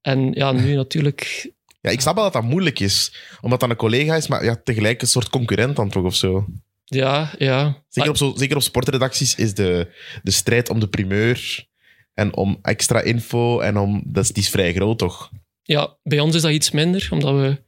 En 0.02 0.32
ja, 0.32 0.52
nu 0.52 0.76
natuurlijk... 0.84 1.52
Ja, 1.82 1.89
ik 1.89 2.02
snap 2.02 2.16
wel 2.16 2.24
dat 2.24 2.34
dat 2.34 2.44
moeilijk 2.44 2.80
is, 2.80 3.13
omdat 3.42 3.60
dat 3.60 3.70
een 3.70 3.76
collega 3.76 4.16
is, 4.16 4.28
maar 4.28 4.44
ja, 4.44 4.62
tegelijk 4.63 5.02
een 5.02 5.08
soort 5.08 5.30
concurrent 5.30 5.76
dan 5.76 5.89
toch 5.89 6.04
of 6.04 6.16
zo. 6.16 6.46
Ja, 6.86 7.34
ja. 7.38 7.84
Zeker 7.89 8.12
Ah, 8.12 8.16
op, 8.16 8.18
zo, 8.18 8.34
zeker 8.39 8.56
op 8.56 8.62
sportredacties 8.62 9.36
is 9.36 9.54
de, 9.54 9.88
de 10.24 10.32
strijd 10.32 10.70
om 10.70 10.80
de 10.80 10.88
primeur 10.88 11.66
en 12.13 12.36
om 12.36 12.60
extra 12.62 13.02
info 13.02 13.60
en 13.60 13.78
om... 13.78 14.04
Dat 14.06 14.23
is, 14.23 14.32
die 14.32 14.43
is 14.43 14.49
vrij 14.49 14.73
groot, 14.73 14.97
toch? 14.97 15.32
ja, 15.63 15.95
bij 16.04 16.19
ons 16.19 16.36
is 16.36 16.41
dat 16.41 16.52
iets 16.52 16.71
minder, 16.71 17.08
omdat 17.12 17.34
we 17.34 17.62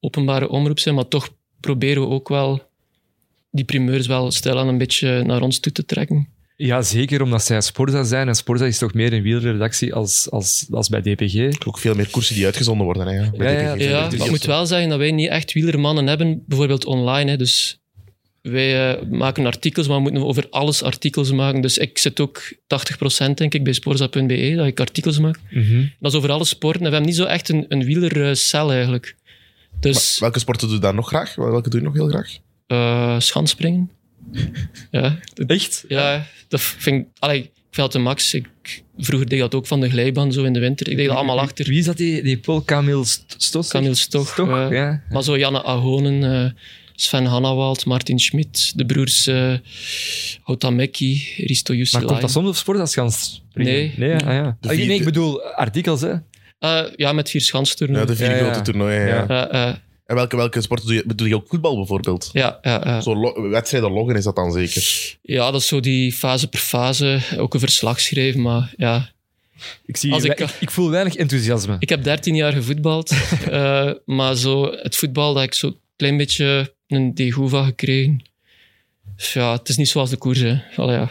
openbare 0.00 0.48
omroep 0.48 0.78
zijn, 0.78 0.94
maar 0.94 1.08
toch 1.08 1.28
proberen 1.60 2.02
we 2.02 2.08
ook 2.08 2.28
wel 2.28 2.62
die 3.50 3.64
primeurs 3.64 4.06
wel 4.06 4.30
stilaan 4.30 4.68
een 4.68 4.78
beetje 4.78 5.22
naar 5.22 5.42
ons 5.42 5.60
toe 5.60 5.72
te 5.72 5.84
trekken. 5.84 6.28
ja, 6.56 6.82
zeker 6.82 7.22
omdat 7.22 7.44
zij 7.44 7.60
Sporza 7.60 8.02
zijn. 8.02 8.28
En 8.28 8.34
Sporza 8.34 8.64
is 8.64 8.78
toch 8.78 8.94
meer 8.94 9.12
een 9.12 9.22
wielerredactie 9.22 9.94
als, 9.94 10.30
als, 10.30 10.66
als 10.70 10.88
bij 10.88 11.00
DPG. 11.00 11.66
Ook 11.66 11.78
veel 11.78 11.94
meer 11.94 12.10
koersen 12.10 12.34
die 12.34 12.44
uitgezonden 12.44 12.84
worden. 12.84 13.06
Hè, 13.06 13.14
ja, 13.14 13.30
bij 13.30 13.52
Ja, 13.52 13.60
ja, 13.60 13.74
DPG. 13.74 13.82
Ja, 13.82 14.08
dus 14.08 14.18
maar 14.18 14.26
ik 14.26 14.32
moet 14.32 14.44
wel 14.44 14.66
zeggen 14.66 14.88
dat 14.88 14.98
wij 14.98 15.10
niet 15.10 15.28
echt 15.28 15.52
wielermannen 15.52 16.06
hebben, 16.06 16.42
bijvoorbeeld 16.46 16.84
online. 16.84 17.30
Hè, 17.30 17.36
dus 17.36 17.79
wij 18.42 18.90
eh, 18.96 19.02
maken 19.10 19.46
artikels, 19.46 19.86
maar 19.88 19.96
we 19.96 20.02
moeten 20.02 20.24
over 20.26 20.46
alles 20.50 20.82
artikels 20.82 21.32
maken. 21.32 21.60
Dus 21.60 21.78
ik 21.78 21.98
zit 21.98 22.20
ook 22.20 22.52
80% 22.52 22.56
denk 23.34 23.54
ik 23.54 23.64
bij 23.64 23.72
sporza.be, 23.72 24.52
dat 24.56 24.66
ik 24.66 24.80
artikels 24.80 25.18
maak. 25.18 25.38
Mhm. 25.50 25.84
Dat 26.00 26.12
is 26.12 26.18
over 26.18 26.30
alle 26.30 26.44
sporten. 26.44 26.80
En 26.80 26.86
we 26.86 26.92
hebben 26.92 27.08
niet 27.10 27.18
zo 27.18 27.24
echt 27.26 27.48
een, 27.48 27.64
een 27.68 27.84
wielercel 27.84 28.72
eigenlijk. 28.72 29.16
Dus 29.80 30.18
Welke 30.18 30.38
sporten 30.38 30.66
doe 30.66 30.76
je 30.76 30.82
dan 30.82 30.94
nog 30.94 31.08
graag? 31.08 31.34
Welke 31.34 31.70
doe 31.70 31.80
je 31.80 31.86
nog 31.86 31.94
heel 31.94 32.08
graag? 32.08 32.38
eh 32.66 33.20
schansspringen. 33.20 33.90
ja, 34.90 35.18
Echt? 35.46 35.84
ja, 35.88 36.26
dat 36.48 36.60
vind 36.60 37.00
ik... 37.00 37.06
Allee, 37.18 37.38
ik 37.38 37.50
vind 37.70 37.76
dat 37.76 37.92
de 37.92 37.98
max. 37.98 38.34
Ik, 38.34 38.48
vroeger 38.98 39.28
deed 39.28 39.40
dat 39.40 39.54
ook 39.54 39.66
van 39.66 39.80
de 39.80 39.90
glijbaan 39.90 40.32
zo 40.32 40.44
in 40.44 40.52
de 40.52 40.58
winter. 40.60 40.88
Ik 40.88 40.96
deed 40.96 41.06
dat 41.06 41.16
allemaal 41.16 41.40
achter. 41.40 41.64
Wie 41.68 41.78
is 41.78 41.84
dat, 41.84 41.96
die, 41.96 42.22
die 42.22 42.38
Paul 42.38 42.64
Camille 42.64 43.04
St- 43.04 43.34
Stos? 43.38 43.68
Camille 43.68 43.94
Stoch, 43.94 44.28
Stoch, 44.28 44.48
ja. 44.48 44.72
ja. 44.72 45.02
Maar 45.10 45.22
zo 45.22 45.38
Janne 45.38 45.62
Ahonen, 45.64 46.44
eh, 46.44 46.50
Sven 47.02 47.24
Hannawald, 47.24 47.84
Martin 47.84 48.18
Schmidt, 48.18 48.72
de 48.78 48.86
broers 48.86 49.26
uh, 49.26 49.54
Hotameki, 50.42 51.22
Risto 51.36 51.72
Maar 51.72 51.80
Jussilain. 51.82 52.06
komt 52.08 52.20
dat 52.20 52.30
soms 52.30 52.48
op 52.48 52.54
sport 52.56 52.78
als 52.78 52.90
springen? 52.90 53.72
Nee. 53.72 53.92
Nee, 53.96 54.12
ah, 54.12 54.20
ja. 54.20 54.56
De 54.60 54.68
Ah, 54.68 54.76
nee, 54.76 54.88
ik 54.94 55.04
bedoel 55.04 55.42
artikels, 55.42 56.00
hè. 56.00 56.12
Eh, 56.58 56.82
ja, 56.96 57.12
met 57.12 57.30
vier 57.30 57.40
Ja, 57.40 57.46
schanstoernooien. 57.46 58.06
de 58.06 58.16
vier 58.16 58.30
Ja, 58.30 58.36
ja. 58.36 58.42
grote 58.42 58.62
toernooien. 58.62 59.00
Ja. 59.06 59.14
Ja. 59.14 59.24
Ja, 59.28 59.48
eh, 59.50 59.74
En 60.06 60.14
welke, 60.16 60.36
welke 60.36 60.60
sporten 60.60 60.86
doe 60.86 60.96
je? 60.96 61.14
Doe 61.14 61.28
je 61.28 61.34
ook 61.34 61.46
voetbal 61.48 61.76
bijvoorbeeld? 61.76 62.30
ja, 62.32 62.58
ja, 62.62 62.80
ja. 62.84 63.00
Zo 63.00 63.16
lo- 63.16 63.48
wedstrijden 63.48 63.90
loggen 63.92 64.16
is 64.16 64.24
dat 64.24 64.36
dan 64.36 64.52
zeker? 64.52 65.16
ja, 65.22 65.50
dat 65.50 65.60
is 65.60 65.66
zo 65.66 65.80
die 65.80 66.12
fase 66.12 66.48
per 66.48 66.58
fase. 66.60 67.20
Ook 67.36 67.54
een 67.54 67.60
verslag 67.60 68.00
schrijven, 68.00 68.42
maar 68.42 68.72
ja. 68.76 69.10
Ik, 69.86 69.96
zie 69.96 70.12
Als 70.12 70.24
ik, 70.24 70.40
ik- 70.60 70.70
voel 70.70 70.90
weinig 70.90 71.14
enthousiasme. 71.16 71.76
Ik 71.78 71.88
heb 71.88 72.02
13 72.04 72.34
jaar 72.34 72.52
gevoetbald, 72.52 73.10
eh, 73.50 73.90
maar 74.04 74.36
zo 74.36 74.70
het 74.72 74.96
voetbal, 74.96 75.34
dat 75.34 75.42
ik 75.42 75.54
zo'n 75.54 75.76
klein 75.96 76.16
beetje 76.16 76.74
een 76.90 77.14
degoe 77.14 77.48
van 77.48 77.64
gekregen. 77.64 78.24
Dus 79.16 79.32
ja, 79.32 79.52
het 79.52 79.68
is 79.68 79.76
niet 79.76 79.88
zoals 79.88 80.10
de 80.10 80.16
koers, 80.16 80.38
hè. 80.38 80.58
Allee, 80.76 80.96
ja. 80.96 81.10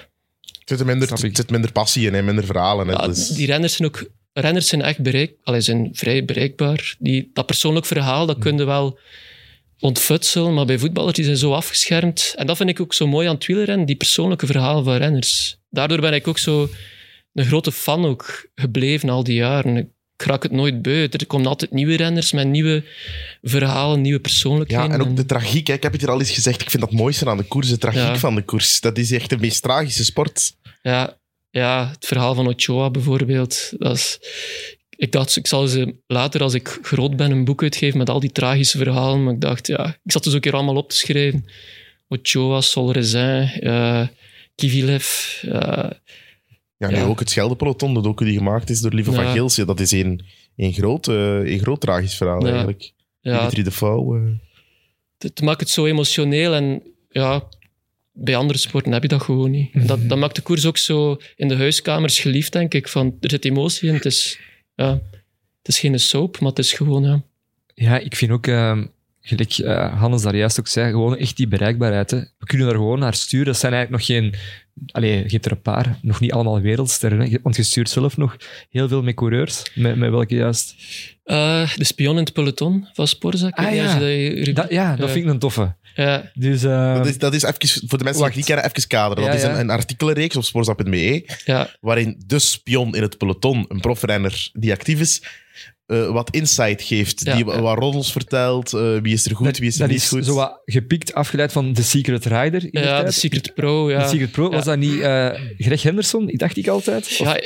Er 0.65 0.77
zit 0.77 0.85
minder, 0.85 1.11
er 1.11 1.17
zit 1.17 1.49
minder 1.49 1.71
passie 1.71 2.07
in, 2.07 2.13
hè, 2.13 2.21
minder 2.21 2.45
verhalen. 2.45 2.87
Hè, 2.87 2.93
Ja, 2.93 3.07
dus- 3.07 3.27
die 3.27 3.45
renners 3.47 3.75
zijn 3.75 3.87
ook 3.87 4.09
renners 4.33 4.67
zijn 4.67 4.81
echt 4.81 5.01
bereik, 5.01 5.33
allee, 5.43 5.61
zijn 5.61 5.89
vrij 5.93 6.25
bereikbaar. 6.25 6.95
Die, 6.99 7.29
dat 7.33 7.45
persoonlijk 7.45 7.85
verhaal, 7.85 8.25
dat 8.25 8.37
kun 8.39 8.57
je 8.57 8.63
wel 8.65 8.99
ontfutselen, 9.79 10.53
maar 10.53 10.65
bij 10.65 10.77
voetballers 10.79 11.15
die 11.15 11.25
zijn 11.25 11.37
zo 11.37 11.53
afgeschermd. 11.53 12.33
En 12.37 12.47
dat 12.47 12.57
vind 12.57 12.69
ik 12.69 12.79
ook 12.79 12.93
zo 12.93 13.07
mooi 13.07 13.27
aan 13.27 13.35
het 13.35 13.45
wielrennen, 13.45 13.85
die 13.85 13.95
persoonlijke 13.95 14.45
verhalen 14.45 14.83
van 14.83 14.95
renners. 14.95 15.57
Daardoor 15.69 15.99
ben 16.01 16.13
ik 16.13 16.27
ook 16.27 16.37
zo 16.37 16.69
een 17.33 17.45
grote 17.45 17.71
fan 17.71 18.05
ook 18.05 18.49
gebleven 18.55 19.09
al 19.09 19.23
die 19.23 19.35
jaren. 19.35 19.93
Ik 20.19 20.25
raak 20.25 20.43
het 20.43 20.51
nooit 20.51 20.81
buiten. 20.81 21.19
Er 21.19 21.25
komen 21.25 21.47
altijd 21.47 21.71
nieuwe 21.71 21.95
renners 21.97 22.31
met 22.31 22.47
nieuwe 22.47 22.83
verhalen, 23.41 24.01
nieuwe 24.01 24.17
ja, 24.17 24.21
persoonlijkheden. 24.23 24.91
en 24.91 25.01
ook 25.01 25.15
de 25.15 25.25
tragiek. 25.25 25.67
Hè. 25.67 25.73
Ik 25.73 25.83
heb 25.83 25.91
het 25.91 26.01
hier 26.01 26.09
al 26.09 26.19
eens 26.19 26.31
gezegd. 26.31 26.61
Ik 26.61 26.69
vind 26.69 26.81
dat 26.81 26.91
het 26.91 26.99
mooiste 27.01 27.29
aan 27.29 27.37
de 27.37 27.43
koers, 27.43 27.69
de 27.69 27.77
tragiek 27.77 28.01
Ja. 28.01 28.17
van 28.17 28.35
de 28.35 28.41
koers. 28.41 28.79
Dat 28.81 28.97
is 28.97 29.11
echt 29.11 29.29
de 29.29 29.37
meest 29.37 29.61
tragische 29.63 30.03
sport. 30.05 30.53
Ja, 30.81 31.17
ja, 31.49 31.89
het 31.93 32.05
verhaal 32.05 32.35
van 32.35 32.47
Ochoa 32.47 32.89
bijvoorbeeld. 32.89 33.71
Dat 33.77 33.95
is, 33.95 34.19
ik 34.95 35.11
dacht, 35.11 35.35
ik 35.35 35.47
zal 35.47 35.67
ze 35.67 35.95
later, 36.07 36.41
als 36.41 36.53
ik 36.53 36.77
groot 36.81 37.15
ben, 37.15 37.31
een 37.31 37.45
boek 37.45 37.61
uitgeven 37.63 37.97
met 37.97 38.09
al 38.09 38.19
die 38.19 38.31
tragische 38.31 38.77
verhalen. 38.77 39.23
Maar 39.23 39.33
ik 39.33 39.41
dacht, 39.41 39.67
ja, 39.67 39.87
ik 40.03 40.11
zat 40.11 40.23
dus 40.23 40.35
ook 40.35 40.43
hier 40.43 40.53
allemaal 40.53 40.75
op 40.75 40.89
te 40.89 40.95
schrijven. 40.95 41.45
Ochoa, 42.07 42.61
Solrezin, 42.61 43.49
eh 43.61 44.07
Kivilev. 44.55 45.07
eh, 45.43 45.89
Ja, 46.79 46.89
nu 46.89 46.95
Ja. 46.95 47.03
ook 47.05 47.19
het 47.19 47.29
Scheldepeloton, 47.29 47.93
de 47.93 48.01
docu 48.01 48.25
die 48.25 48.37
gemaakt 48.37 48.69
is 48.69 48.81
door 48.81 48.93
Lieve 48.93 49.11
Ja. 49.11 49.15
van 49.23 49.31
Geels. 49.31 49.55
Ja, 49.55 49.65
dat 49.65 49.79
is 49.79 49.91
een, 49.91 50.21
een 50.55 50.73
groot, 50.73 51.07
eh, 51.07 51.39
een 51.51 51.59
groot 51.59 51.81
tragisch 51.81 52.15
verhaal 52.15 52.41
Ja. 52.45 52.47
eigenlijk. 52.51 52.91
Ja, 53.21 53.37
Dimitri 53.37 53.63
de 53.63 53.71
Pauw. 53.79 54.15
eh. 54.15 54.31
het, 55.17 55.41
maakt 55.41 55.59
het 55.59 55.69
zo 55.69 55.85
emotioneel 55.85 56.53
en 56.53 56.81
ja, 57.09 57.43
bij 58.13 58.35
andere 58.35 58.59
sporten 58.59 58.91
heb 58.91 59.01
je 59.01 59.07
dat 59.07 59.21
gewoon 59.21 59.51
niet. 59.51 59.69
Dat, 59.87 60.09
dat 60.09 60.17
maakt 60.17 60.35
de 60.35 60.41
koers 60.41 60.65
ook 60.65 60.77
zo 60.77 61.17
in 61.35 61.47
de 61.47 61.55
huiskamers 61.57 62.19
geliefd, 62.19 62.51
denk 62.51 62.73
ik. 62.73 62.87
Van, 62.87 63.17
er 63.19 63.29
zit 63.29 63.45
emotie 63.45 63.87
in, 63.87 63.93
het 63.93 64.05
is, 64.05 64.39
ja, 64.75 64.91
het 65.57 65.67
is 65.67 65.79
geen 65.79 65.99
soap, 65.99 66.39
maar 66.39 66.49
het 66.49 66.59
is 66.59 66.73
gewoon... 66.73 67.03
Ja. 67.03 67.23
Ja, 67.73 67.97
ik 67.97 68.15
vind 68.15 68.31
ook, 68.31 68.47
ehm, 68.47 68.85
gelijk 69.29 69.57
eh, 69.57 69.99
Hannes 69.99 70.21
daar 70.21 70.35
juist 70.35 70.59
ook 70.59 70.67
zei, 70.67 70.91
gewoon 70.91 71.17
echt 71.17 71.37
die 71.37 71.47
bereikbaarheid. 71.47 72.11
Hè. 72.11 72.17
We 72.17 72.45
kunnen 72.45 72.67
daar 72.67 72.75
gewoon 72.75 72.99
naar 72.99 73.13
sturen. 73.13 73.45
Dat 73.45 73.57
zijn 73.57 73.73
eigenlijk 73.73 74.07
nog 74.07 74.15
geen, 74.17 74.33
allee, 74.91 75.11
je 75.23 75.29
hebt 75.29 75.45
er 75.45 75.51
een 75.51 75.61
paar, 75.61 75.97
nog 76.01 76.19
niet 76.19 76.31
allemaal 76.31 76.61
wereldsterren. 76.61 77.19
Hè. 77.19 77.37
Want 77.43 77.55
je 77.55 77.63
stuurt 77.63 77.89
zelf 77.89 78.17
nog 78.17 78.37
heel 78.69 78.87
veel 78.87 79.01
met 79.03 79.15
coureurs. 79.15 79.63
Met, 79.75 79.95
met 79.95 80.09
welke 80.09 80.35
juist? 80.35 80.75
Eh, 81.23 81.75
de 81.75 81.83
spion 81.83 82.17
in 82.17 82.23
het 82.23 82.33
peloton 82.33 82.87
van 82.93 83.07
Sporzak. 83.07 83.55
Ah, 83.57 83.75
ja. 83.75 83.97
ja. 83.99 84.53
Dat, 84.53 84.69
ja, 84.69 84.95
dat 84.95 85.07
Ja. 85.07 85.13
vind 85.13 85.25
ik 85.25 85.31
een 85.31 85.39
toffe. 85.39 85.75
ja, 85.95 86.31
Dus, 86.33 86.63
ehm, 86.63 86.97
Dat 86.97 87.07
is, 87.07 87.17
dat 87.17 87.33
is 87.33 87.43
even, 87.43 87.87
voor 87.87 87.97
de 87.97 88.03
mensen 88.03 88.13
die 88.21 88.25
het 88.25 88.35
niet 88.35 88.45
kennen, 88.45 88.65
even 88.65 88.87
kaderen. 88.87 89.23
Dat 89.23 89.33
Ja, 89.33 89.39
is 89.39 89.41
ja. 89.41 89.53
een, 89.53 89.59
een 89.59 89.69
artikelenreeks 89.69 90.35
op 90.35 90.43
sportstap.be, 90.43 91.25
ja, 91.45 91.69
waarin 91.81 92.21
de 92.25 92.39
spion 92.39 92.95
in 92.95 93.01
het 93.01 93.17
peloton, 93.17 93.65
een 93.67 93.79
profrenner 93.79 94.49
die 94.53 94.71
actief 94.71 94.99
is, 94.99 95.21
eh, 95.89 96.11
wat 96.11 96.29
insight 96.29 96.81
geeft. 96.81 97.21
Ja, 97.25 97.35
die 97.35 97.45
ja. 97.45 97.61
wat 97.61 97.77
roddels 97.77 98.11
vertelt, 98.11 98.73
eh, 98.73 98.97
wie 99.01 99.13
is 99.13 99.25
er 99.25 99.35
goed, 99.35 99.45
dat, 99.45 99.57
wie 99.57 99.67
is 99.67 99.73
er 99.73 99.79
dat 99.79 99.89
niet 99.89 99.97
is 99.97 100.07
goed. 100.07 100.25
zo 100.25 100.33
wat 100.33 100.61
gepikt, 100.65 101.13
afgeleid 101.13 101.51
van 101.51 101.73
The 101.73 101.83
Secret 101.83 102.25
Rider. 102.25 102.63
In 102.63 102.69
de 102.71 102.79
ja, 102.79 103.03
de. 103.03 103.11
Secret 103.11 103.53
Pro. 103.53 103.91
Ja. 103.91 104.03
De 104.03 104.07
Secret 104.09 104.31
Pro, 104.31 104.43
Ja. 104.43 104.49
was 104.55 104.65
dat 104.65 104.77
niet 104.77 104.99
eh, 104.99 105.29
Greg 105.57 105.81
Henderson? 105.83 106.29
Ik 106.29 106.39
dacht 106.39 106.57
ik 106.57 106.67
altijd. 106.67 107.03
Of- 107.05 107.17
Ja, 107.17 107.39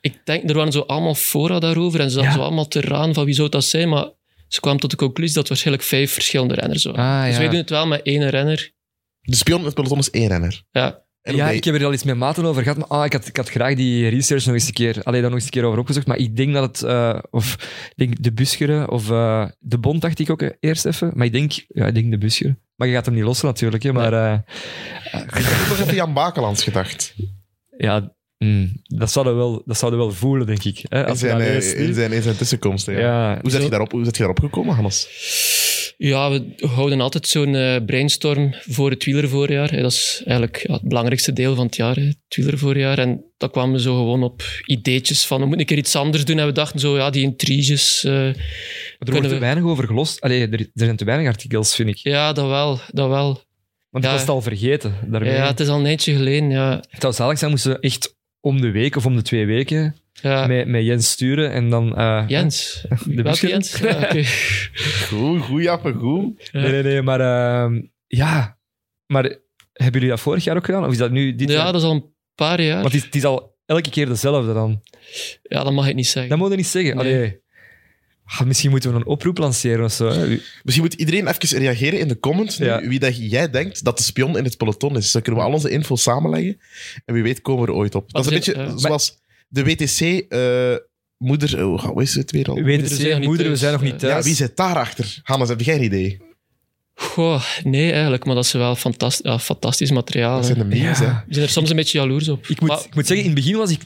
ik 0.00 0.20
denk, 0.24 0.48
er 0.48 0.56
waren 0.56 0.72
zo 0.72 0.80
allemaal 0.80 1.14
fora 1.14 1.58
daarover 1.58 2.00
en 2.00 2.10
ze 2.10 2.14
hadden 2.16 2.32
Ja. 2.34 2.38
zo 2.40 2.44
allemaal 2.46 2.68
te 2.68 2.80
raden 2.80 3.14
van 3.14 3.24
wie 3.24 3.34
zou 3.34 3.48
dat 3.48 3.64
zijn, 3.64 3.88
maar 3.88 4.10
ze 4.48 4.60
kwamen 4.60 4.80
tot 4.80 4.90
de 4.90 4.96
conclusie 4.96 5.34
dat 5.34 5.38
het 5.42 5.48
waarschijnlijk 5.48 5.86
vijf 5.86 6.12
verschillende 6.12 6.54
renners 6.54 6.84
waren. 6.84 7.04
Ah, 7.04 7.26
Dus 7.26 7.36
wij 7.38 7.48
doen 7.48 7.58
het 7.60 7.70
wel 7.70 7.86
met 7.86 8.00
één 8.02 8.28
renner. 8.30 8.70
De 9.20 9.36
spion 9.36 9.64
het 9.64 9.74
peloton 9.74 9.98
is 9.98 10.10
één 10.10 10.28
renner. 10.28 10.62
Ja, 10.70 11.04
ja, 11.34 11.48
ik 11.50 11.64
heb 11.64 11.74
er 11.74 11.84
al 11.84 11.92
eens 11.92 12.02
met 12.04 12.16
maten 12.16 12.44
over 12.44 12.62
gehad, 12.62 12.78
maar 12.78 12.86
ah, 12.86 13.04
ik, 13.04 13.12
had, 13.12 13.26
ik 13.26 13.36
had 13.36 13.48
graag 13.50 13.74
die 13.74 14.08
research 14.08 14.44
nog 14.44 14.54
eens 14.54 14.66
een 14.66 14.72
keer, 14.72 15.00
allee, 15.02 15.20
daar 15.20 15.30
nog 15.30 15.38
eens 15.38 15.44
een 15.48 15.52
keer 15.54 15.64
over 15.64 15.78
opgezocht, 15.78 16.06
maar 16.06 16.16
ik 16.16 16.36
denk 16.36 16.52
dat 16.54 16.62
het, 16.62 16.82
eh, 16.90 17.18
of 17.30 17.52
ik 17.88 17.92
denk 17.96 18.22
de 18.22 18.32
Buscheren, 18.32 18.90
of 18.90 19.10
eh, 19.10 19.46
de 19.58 19.78
Bond 19.78 20.00
dacht 20.00 20.18
ik 20.18 20.30
ook 20.30 20.42
eh, 20.42 20.50
eerst 20.60 20.84
even, 20.84 21.12
maar 21.14 21.26
ik 21.26 21.32
denk, 21.32 21.52
ja, 21.68 21.86
ik 21.86 21.94
denk 21.94 22.10
de 22.10 22.18
Buscheren. 22.18 22.58
Maar 22.76 22.88
je 22.88 22.94
gaat 22.94 23.06
hem 23.06 23.14
niet 23.14 23.24
lossen 23.24 23.46
natuurlijk, 23.46 23.82
hè, 23.82 23.92
maar 23.92 24.44
Ik 25.12 25.34
heb 25.34 25.68
nog 25.68 25.78
even 25.80 25.94
Jan 25.94 26.12
Bakelands 26.12 26.62
gedacht. 26.64 27.14
ja, 27.76 28.14
mm, 28.38 28.72
dat 28.82 29.10
zouden 29.12 29.34
we 29.34 29.38
wel, 29.38 29.62
dat 29.66 29.78
zouden 29.78 30.00
we 30.00 30.06
wel 30.06 30.14
voelen, 30.14 30.46
denk 30.46 30.64
ik. 30.64 30.80
Hè, 30.88 30.98
In 31.00 31.06
als 31.06 31.20
je 31.20 31.26
zijn, 31.26 31.76
in 31.86 31.94
zijn, 31.94 32.12
in 32.12 32.22
zijn 32.22 32.36
tussenkomst. 32.36 32.86
Ja. 32.86 32.98
Ja, 32.98 33.38
Hoe 33.40 33.50
zet 33.50 33.58
zo- 33.58 33.64
je 33.64 33.70
daarop, 33.70 33.90
hoe 33.92 34.04
zet 34.04 34.12
je 34.16 34.18
daarop 34.22 34.40
gekomen, 34.40 34.74
Hannes? 34.74 35.08
Ja 35.96 36.30
we 36.30 36.54
houden 36.66 37.00
altijd 37.00 37.26
zo'n 37.28 37.54
eh, 37.54 37.76
brainstorm 37.86 38.54
voor 38.60 38.90
het 38.90 39.04
wielervoorjaar. 39.04 39.70
hè. 39.70 39.82
Dat 39.82 39.92
is 39.92 40.22
eigenlijk 40.24 40.64
ja, 40.66 40.72
het 40.72 40.82
belangrijkste 40.88 41.32
deel 41.32 41.54
van 41.54 41.66
het 41.66 41.76
jaar, 41.76 41.94
hè, 41.96 42.02
het 42.02 42.16
wielervoorjaar. 42.36 42.98
En 42.98 43.24
daar 43.36 43.50
kwamen 43.50 43.74
we 43.74 43.80
zo 43.80 43.94
gewoon 43.96 44.22
op 44.22 44.42
ideetjes 44.66 45.24
van, 45.26 45.36
we 45.36 45.42
moeten 45.42 45.60
een 45.60 45.66
keer 45.66 45.78
iets 45.78 45.96
anders 45.96 46.24
doen. 46.24 46.38
En 46.38 46.46
we 46.46 46.52
dachten 46.52 46.80
zo, 46.80 46.96
ja, 46.96 47.10
die 47.10 47.22
intriges... 47.22 48.04
eh, 48.04 48.12
er 48.26 48.34
wordt 48.98 49.10
kunnen 49.10 49.22
te 49.22 49.28
we- 49.28 49.38
weinig 49.38 49.64
over 49.64 49.86
gelost. 49.86 50.20
Allee, 50.20 50.40
er, 50.48 50.60
er 50.60 50.68
zijn 50.74 50.96
te 50.96 51.04
weinig 51.04 51.26
artikels, 51.28 51.74
vind 51.74 51.88
ik. 51.88 51.96
ja, 51.96 52.32
dat 52.32 52.46
wel, 52.48 52.80
dat 52.92 53.08
wel. 53.08 53.44
Want 53.90 54.04
Ja. 54.04 54.10
ik 54.10 54.16
was 54.16 54.20
het 54.26 54.34
al 54.36 54.42
vergeten. 54.42 54.94
Daarmee. 55.06 55.32
Ja, 55.32 55.46
het 55.46 55.60
is 55.60 55.68
al 55.68 55.78
een 55.78 55.86
eindje 55.86 56.14
geleden, 56.16 56.50
ja. 56.50 56.82
Het 56.90 57.00
zou 57.02 57.12
zalig 57.12 57.38
zijn, 57.38 57.50
moesten 57.50 57.70
we 57.72 57.78
echt 57.80 58.14
om 58.40 58.60
de 58.60 58.70
week 58.70 58.96
of 58.96 59.06
om 59.06 59.16
de 59.16 59.22
twee 59.22 59.46
weken 59.46 59.96
ja. 60.22 60.46
met, 60.46 60.66
met 60.68 60.84
Jens 60.84 61.10
sturen 61.10 61.52
en 61.52 61.70
dan... 61.70 61.96
eh, 61.96 62.24
Jens. 62.28 62.84
De 63.06 63.22
Welke? 63.22 63.48
Jens? 63.48 63.78
Ja, 63.78 63.96
oké. 63.96 64.22
Goed, 65.08 65.40
goed, 65.40 65.62
Jappe, 65.62 65.92
goed. 65.92 66.48
Ja. 66.52 66.60
Nee, 66.60 66.70
nee, 66.70 66.82
nee, 66.82 67.02
maar 67.02 67.20
ehm, 67.20 67.80
ja. 68.06 68.58
Maar 69.06 69.22
hebben 69.72 69.92
jullie 70.00 70.08
dat 70.08 70.20
vorig 70.20 70.44
jaar 70.44 70.56
ook 70.56 70.64
gedaan? 70.64 70.84
Of 70.84 70.92
is 70.92 70.98
dat 70.98 71.10
nu 71.10 71.34
dit 71.34 71.48
ja, 71.48 71.54
jaar? 71.54 71.72
dat 71.72 71.80
is 71.80 71.82
al 71.88 71.94
een 71.94 72.14
paar 72.34 72.60
jaar. 72.62 72.82
Want 72.82 72.84
het 72.92 72.94
is, 72.94 73.04
het 73.04 73.14
is 73.14 73.24
al 73.24 73.56
elke 73.66 73.90
keer 73.90 74.06
dezelfde 74.06 74.52
dan. 74.52 74.82
Ja, 75.42 75.64
dat 75.64 75.72
mag 75.72 75.88
ik 75.88 75.94
niet 75.94 76.06
zeggen. 76.06 76.30
Dat 76.30 76.38
moet 76.38 76.50
je 76.50 76.56
niet 76.56 76.66
zeggen. 76.66 76.96
Nee. 76.96 77.14
Allee. 77.14 77.44
Ah, 78.24 78.40
misschien 78.40 78.70
moeten 78.70 78.90
we 78.90 78.96
een 78.96 79.06
oproep 79.06 79.38
lanceren 79.38 79.84
of 79.84 79.92
zo. 79.92 80.08
Hè. 80.08 80.26
Misschien 80.62 80.84
moet 80.84 80.94
iedereen 80.94 81.26
even 81.28 81.58
reageren 81.58 81.98
in 81.98 82.08
de 82.08 82.18
comments 82.18 82.56
Ja. 82.56 82.80
wie 82.80 82.98
dat 82.98 83.30
jij 83.30 83.50
denkt 83.50 83.84
dat 83.84 83.96
de 83.96 84.02
spion 84.02 84.38
in 84.38 84.44
het 84.44 84.56
peloton 84.56 84.96
is. 84.96 85.12
Dan 85.12 85.22
kunnen 85.22 85.40
we 85.40 85.46
al 85.46 85.52
onze 85.54 85.70
info 85.70 85.96
samenleggen 85.96 86.60
en 87.04 87.14
wie 87.14 87.22
weet 87.22 87.40
komen 87.40 87.64
we 87.64 87.70
er 87.70 87.76
ooit 87.76 87.94
op. 87.94 88.12
Dat 88.12 88.20
is 88.24 88.30
een 88.30 88.36
beetje 88.36 88.56
ja. 88.56 88.76
zoals 88.76 89.24
de 89.48 89.64
WTC 89.64 90.00
eh, 90.28 90.74
moeder... 91.16 91.66
Oh, 91.66 91.84
hoe 91.84 92.02
is 92.02 92.14
het 92.14 92.30
weer 92.30 92.48
al? 92.48 92.54
Weet 92.54 92.64
moeder, 93.24 93.36
we 93.36 93.42
thuis. 93.44 93.60
zijn 93.60 93.72
nog 93.72 93.82
niet 93.82 93.98
thuis. 93.98 94.14
Ja, 94.14 94.22
wie 94.22 94.34
zit 94.34 94.56
daarachter? 94.56 95.20
Hannes, 95.22 95.48
heb 95.48 95.60
jij 95.60 95.74
een 95.74 95.82
idee? 95.82 96.18
Goh, 96.98 97.42
nee, 97.64 97.92
eigenlijk. 97.92 98.24
Maar 98.24 98.34
dat 98.34 98.44
is 98.44 98.52
wel 98.52 98.76
fantast 98.76 99.20
ja, 99.22 99.38
fantastisch 99.38 99.90
materiaal. 99.90 100.36
Dat 100.36 100.46
zijn 100.46 100.58
de 100.58 100.64
memes, 100.64 100.98
hè. 100.98 101.04
Ja. 101.04 101.24
We 101.26 101.34
zijn 101.34 101.46
er 101.46 101.52
soms 101.52 101.70
een 101.70 101.76
beetje 101.76 101.98
jaloers 101.98 102.28
op. 102.28 102.46
Ik 102.46 102.60
moet, 102.60 102.68
Maar- 102.68 102.84
ik 102.84 102.94
moet 102.94 103.06
zeggen, 103.06 103.26
in 103.26 103.32
het 103.34 103.40
begin 103.44 103.56
was 103.58 103.70
ik 103.70 103.80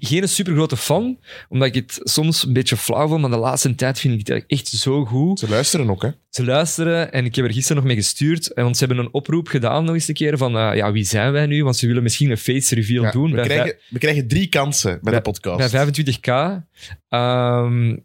geen 0.00 0.28
supergrote 0.28 0.76
fan, 0.76 1.18
omdat 1.48 1.68
ik 1.68 1.74
het 1.74 2.00
soms 2.02 2.44
een 2.46 2.52
beetje 2.52 2.76
flauw 2.76 3.08
vond, 3.08 3.20
maar 3.20 3.30
de 3.30 3.36
laatste 3.36 3.74
tijd 3.74 3.98
vind 4.00 4.20
ik 4.20 4.26
het 4.26 4.44
echt 4.46 4.68
zo 4.68 5.04
goed. 5.04 5.38
Ze 5.38 5.48
luisteren 5.48 5.90
ook, 5.90 6.02
hè. 6.02 6.08
Ze 6.30 6.44
luisteren 6.44 7.12
en 7.12 7.24
ik 7.24 7.34
heb 7.34 7.44
er 7.44 7.52
gisteren 7.52 7.76
nog 7.76 7.86
mee 7.86 7.96
gestuurd, 7.96 8.52
en 8.52 8.62
want 8.64 8.76
ze 8.76 8.84
hebben 8.84 9.04
een 9.04 9.12
oproep 9.12 9.48
gedaan 9.48 9.84
nog 9.84 9.94
eens 9.94 10.08
een 10.08 10.14
keer 10.14 10.36
van, 10.38 10.56
eh, 10.58 10.76
ja, 10.76 10.92
wie 10.92 11.04
zijn 11.04 11.32
wij 11.32 11.46
nu? 11.46 11.64
Want 11.64 11.76
ze 11.76 11.86
willen 11.86 12.02
misschien 12.02 12.30
een 12.30 12.38
face 12.38 12.74
reveal 12.74 13.02
Ja, 13.02 13.10
doen 13.10 13.32
we, 13.32 13.40
krijgen, 13.42 13.76
we 13.88 13.98
krijgen 13.98 14.28
drie 14.28 14.46
kansen 14.46 14.90
bij, 14.90 15.00
Bij- 15.02 15.14
de 15.14 15.20
podcast. 15.20 15.58
bij 15.58 15.68
25k. 15.68 16.62
Ehm, 17.08 17.96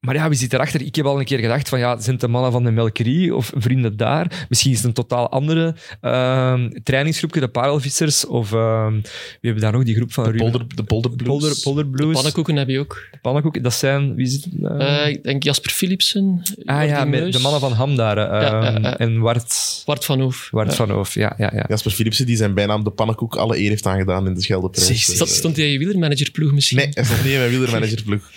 maar 0.00 0.14
ja, 0.14 0.28
wie 0.28 0.38
zit 0.38 0.52
erachter? 0.52 0.80
Ik 0.82 0.94
heb 0.94 1.04
al 1.06 1.18
een 1.18 1.24
keer 1.24 1.38
gedacht 1.38 1.68
van, 1.68 1.78
ja, 1.78 1.98
zijn 1.98 2.10
het 2.12 2.20
de 2.20 2.28
mannen 2.28 2.52
van 2.52 2.64
de 2.64 2.70
Melkerie 2.70 3.34
of 3.34 3.52
vrienden 3.56 3.96
daar? 3.96 4.46
Misschien 4.48 4.70
is 4.70 4.76
het 4.76 4.86
een 4.86 4.92
totaal 4.92 5.30
andere 5.30 5.74
ehm 6.00 6.70
trainingsgroepje, 6.82 7.40
de 7.40 7.48
parelvissers, 7.48 8.26
of 8.26 8.52
ehm, 8.52 8.92
wie 8.92 9.02
hebben 9.40 9.62
daar 9.62 9.72
nog? 9.72 9.82
Die 9.84 9.94
groep 9.94 10.12
van 10.12 10.24
de, 10.24 10.30
Ruben- 10.30 10.50
polder, 10.50 10.76
de 10.76 10.82
Polder 10.84 11.10
Blues. 11.16 11.60
Polder, 11.62 11.86
Blues. 11.86 12.12
Pannenkoeken 12.14 12.56
heb 12.56 12.68
je 12.68 12.78
ook. 12.78 13.08
Pannenkoeken, 13.22 13.62
dat 13.62 13.74
zijn... 13.74 14.14
Wie 14.14 14.26
zit? 14.26 14.46
Eh, 14.62 15.08
ik 15.08 15.22
denk 15.22 15.42
Jasper 15.42 15.70
Philipsen. 15.70 16.42
ah 16.64 16.86
ja, 16.86 17.04
met 17.04 17.32
de 17.32 17.38
mannen 17.38 17.60
van 17.60 17.72
Ham 17.72 17.96
daar. 17.96 18.18
eh, 18.18 18.40
Ja, 18.42 18.74
ehm. 18.74 18.84
En 18.84 19.18
Wart, 19.18 19.82
Bart 19.84 20.04
van 20.04 20.20
Hoof. 20.20 20.48
Wart 20.50 20.74
van 20.74 20.90
Hoof. 20.90 21.14
Ja, 21.14 21.34
ja, 21.36 21.50
ja. 21.54 21.64
Jasper 21.68 21.90
Philipsen, 21.92 22.26
die 22.26 22.36
zijn 22.36 22.54
bijnaam 22.54 22.84
de 22.84 22.90
pannenkoek 22.90 23.36
alle 23.36 23.58
eer 23.58 23.68
heeft 23.68 23.86
aangedaan 23.86 24.26
in 24.26 24.34
de 24.34 24.42
Scheldeprijs. 24.42 24.86
Zeg, 24.86 24.96
Stond, 24.98 25.30
stond 25.30 25.56
hij 25.56 25.64
in 25.66 25.72
je 25.72 25.78
wielermanagerploeg 25.78 26.52
misschien? 26.52 26.76
Nee, 26.78 26.88
hij 26.92 27.04
stond 27.04 27.22
niet 27.24 27.32
in 27.32 27.38
mijn 27.38 27.50
wielermanagerploeg. 27.50 28.30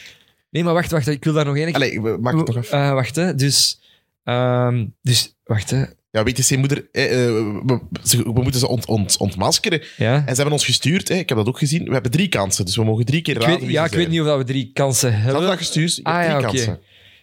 Nee, 0.49 0.63
maar 0.63 0.73
wacht, 0.73 0.91
wacht. 0.91 1.07
Ik 1.07 1.23
wil 1.23 1.33
daar 1.33 1.45
nog 1.45 1.57
één... 1.57 1.73
Allee, 1.73 2.01
we- 2.01 2.17
maak 2.21 2.35
het 2.35 2.45
toch 2.45 2.57
af. 2.57 2.69
Eh, 2.69 2.93
wacht, 2.93 3.15
hè. 3.15 3.35
Dus... 3.35 3.79
ehm, 4.23 4.85
dus, 5.01 5.35
wacht, 5.43 5.69
hè. 5.69 5.83
Ja, 6.11 6.23
WTC-moeder, 6.23 6.87
eh, 6.91 7.27
eh, 7.27 7.33
we, 7.65 7.79
ze- 8.03 8.23
we 8.23 8.41
moeten 8.41 8.59
ze 8.59 8.67
ont, 8.67 8.85
ont, 8.85 9.17
ontmaskeren. 9.17 9.81
Ja. 9.97 10.13
En 10.15 10.21
ze 10.29 10.33
hebben 10.35 10.51
ons 10.51 10.65
gestuurd, 10.65 11.07
hè, 11.07 11.15
ik 11.15 11.29
heb 11.29 11.37
dat 11.37 11.47
ook 11.47 11.57
gezien. 11.57 11.83
We 11.85 11.93
hebben 11.93 12.11
drie 12.11 12.27
kansen, 12.27 12.65
dus 12.65 12.75
we 12.75 12.83
mogen 12.83 13.05
drie 13.05 13.21
keer 13.21 13.35
Ik 13.35 13.41
raden 13.41 13.55
weet, 13.57 13.65
wie 13.65 13.75
ja, 13.75 13.81
ze 13.81 13.85
ik 13.87 13.91
weet 13.91 14.01
zijn. 14.01 14.11
niet 14.13 14.21
of 14.21 14.27
dat 14.27 14.37
we 14.37 14.43
drie 14.43 14.71
kansen 14.73 15.11
Ze 15.11 15.17
hebben. 15.17 15.41
dat 15.41 15.57
gestuurd, 15.57 15.89
ik 15.97 16.05
heb 16.05 16.05
Ah, 16.05 16.19
drie 16.19 16.29
ja, 16.31 16.37
oké. 16.37 16.45
kansen. 16.47 16.79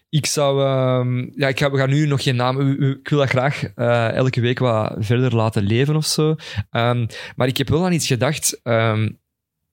Ik 0.09 0.27
zou... 0.27 0.63
ehm, 0.65 1.19
ja, 1.41 1.49
ik 1.49 1.59
ga, 1.59 1.71
we 1.71 1.79
gaan 1.79 1.89
nu 1.91 2.07
nog 2.07 2.23
geen 2.23 2.37
naam... 2.37 2.61
u- 2.61 2.77
u- 2.79 2.99
Ik 3.03 3.09
wil 3.09 3.19
dat 3.19 3.29
graag 3.29 3.63
eh, 3.75 4.13
elke 4.13 4.41
week 4.41 4.59
wat 4.59 4.95
verder 4.99 5.35
laten 5.37 5.63
leven 5.63 5.97
of 5.97 6.07
zo. 6.07 6.35
Ehm, 6.71 7.07
maar 7.37 7.47
ik 7.49 7.57
heb 7.57 7.69
wel 7.69 7.85
aan 7.85 7.93
iets 7.93 8.07
gedacht. 8.07 8.61
Ehm, 8.63 9.03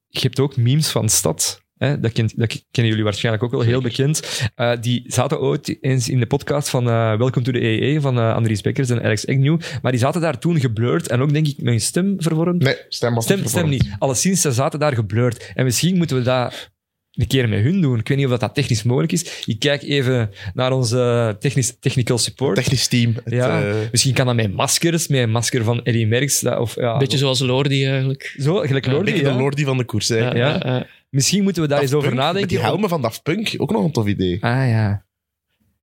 je 0.08 0.20
hebt 0.20 0.40
ook 0.40 0.58
memes 0.58 0.90
van 0.90 1.10
stad. 1.10 1.62
Hè? 1.84 2.00
Dat, 2.00 2.12
kent, 2.12 2.34
dat 2.38 2.64
kennen 2.72 2.92
jullie 2.92 3.04
waarschijnlijk 3.06 3.44
ook 3.44 3.52
wel, 3.52 3.62
heel 3.62 3.82
bekend. 3.82 4.42
Eh, 4.56 4.72
die 4.82 5.04
zaten 5.08 5.40
ooit 5.42 5.78
eens 5.82 6.10
in 6.10 6.20
de 6.20 6.26
podcast 6.26 6.70
van 6.70 6.90
eh 6.90 7.18
Welcome 7.18 7.46
to 7.46 7.52
the 7.52 7.62
EE 7.64 8.02
van 8.02 8.18
eh, 8.18 8.34
Andries 8.36 8.62
Bekkers 8.62 8.90
en 8.90 9.04
Alex 9.04 9.28
Agnew. 9.28 9.60
Maar 9.82 9.92
die 9.92 10.02
zaten 10.02 10.22
daar 10.22 10.40
toen 10.40 10.60
geblurred 10.60 11.08
en 11.08 11.22
ook, 11.22 11.34
denk 11.34 11.48
ik, 11.48 11.58
met 11.58 11.66
hun 11.66 11.82
stem 11.82 12.16
vervormd. 12.18 12.62
Nee, 12.64 12.76
stem 12.90 13.14
was 13.14 13.24
Stem, 13.24 13.38
niet 13.40 13.50
stem 13.50 13.62
vervormd. 13.62 13.84
niet. 13.90 13.96
Alleszins, 14.00 14.42
ze 14.42 14.52
zaten 14.52 14.80
daar 14.80 14.94
geblurred. 14.94 15.52
En 15.56 15.64
misschien 15.64 15.98
moeten 15.98 16.18
we 16.18 16.24
dat 16.24 16.72
een 17.14 17.28
keer 17.28 17.50
met 17.50 17.62
hun 17.64 17.82
doen. 17.82 18.00
Ik 18.00 18.08
weet 18.08 18.18
niet 18.18 18.26
of 18.26 18.32
dat, 18.32 18.40
dat 18.42 18.56
technisch 18.56 18.84
mogelijk 18.84 19.12
is. 19.12 19.44
Ik 19.46 19.60
kijk 19.60 19.82
even 19.82 20.30
naar 20.54 20.72
onze 20.72 21.36
technisch, 21.40 21.76
technical 21.80 22.18
support. 22.18 22.56
Technisch 22.56 22.88
team. 22.88 23.14
Het, 23.24 23.34
ja, 23.34 23.64
eh, 23.64 23.74
misschien 23.92 24.14
kan 24.14 24.26
dat 24.26 24.36
met 24.36 24.54
maskers, 24.54 25.08
met 25.08 25.20
een 25.20 25.32
masker 25.32 25.64
van 25.64 25.84
Eddie 25.84 26.08
Merckx. 26.08 26.40
dat- 26.40 26.60
Of, 26.60 26.76
ja, 26.76 26.98
Beetje 26.98 27.18
zoals 27.18 27.40
Lordi 27.40 27.86
eigenlijk. 27.86 28.36
Zo, 28.40 28.56
gelijk 28.56 28.86
Ja, 28.86 28.92
Lordi, 28.92 29.08
een 29.12 29.14
beetje 29.18 29.30
ja. 29.32 29.38
de 29.38 29.42
lordy 29.44 29.64
van 29.64 29.78
de 29.78 29.84
koers. 29.86 30.08
Hè. 30.08 30.18
Ja, 30.18 30.36
Ja. 30.36 30.48
ja, 30.48 30.60
ja. 30.66 30.88
Misschien 31.14 31.44
moeten 31.44 31.62
we 31.62 31.68
daar 31.68 31.80
Daft 31.80 31.92
eens 31.92 32.00
over 32.00 32.10
Punk, 32.10 32.22
nadenken. 32.22 32.42
Met 32.42 32.50
die 32.50 32.68
helmen 32.70 32.90
van 32.90 33.02
Daft 33.02 33.24
Punk, 33.24 33.54
ook 33.58 33.72
nog 33.72 33.84
een 33.84 33.92
tof 33.92 34.08
idee. 34.08 34.44
Ah 34.44 34.70
ja. 34.70 35.06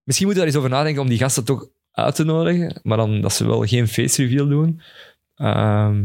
Misschien 0.04 0.26
moeten 0.26 0.26
we 0.26 0.34
daar 0.34 0.46
eens 0.46 0.56
over 0.56 0.70
nadenken 0.70 1.02
om 1.02 1.08
die 1.08 1.18
gasten 1.18 1.44
toch 1.44 1.68
uit 1.90 2.14
te 2.14 2.24
nodigen, 2.24 2.80
maar 2.82 2.96
dan 2.96 3.20
dat 3.20 3.32
ze 3.32 3.46
wel 3.46 3.66
geen 3.66 3.88
face 3.88 4.22
reveal 4.22 4.48
doen. 4.48 4.80
Ehm, 5.34 6.04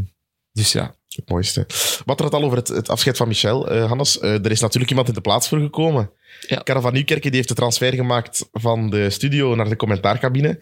dus 0.52 0.72
ja. 0.72 0.96
Het 1.08 1.30
mooiste. 1.30 1.68
Wat 2.06 2.20
er 2.20 2.26
het 2.26 2.34
al 2.34 2.44
over 2.44 2.58
het, 2.58 2.68
het 2.68 2.90
afscheid 2.90 3.18
van 3.18 3.28
Michel, 3.28 3.70
eh, 3.70 3.88
Hannes. 3.88 4.20
Eh, 4.20 4.46
er 4.46 4.52
is 4.52 4.60
natuurlijk 4.60 4.90
iemand 4.90 5.08
in 5.08 5.14
de 5.14 5.22
plaats 5.22 5.48
voor 5.48 5.60
gekomen. 5.60 6.12
Ja. 6.48 6.58
Karel 6.58 6.82
van 6.82 6.94
Nieuwkerken 6.94 7.30
die 7.30 7.36
heeft 7.36 7.50
de 7.50 7.56
transfer 7.56 7.94
gemaakt 7.94 8.50
van 8.52 8.90
de 8.90 9.10
studio 9.10 9.56
naar 9.56 9.70
de 9.70 9.76
commentaarcabine. 9.76 10.60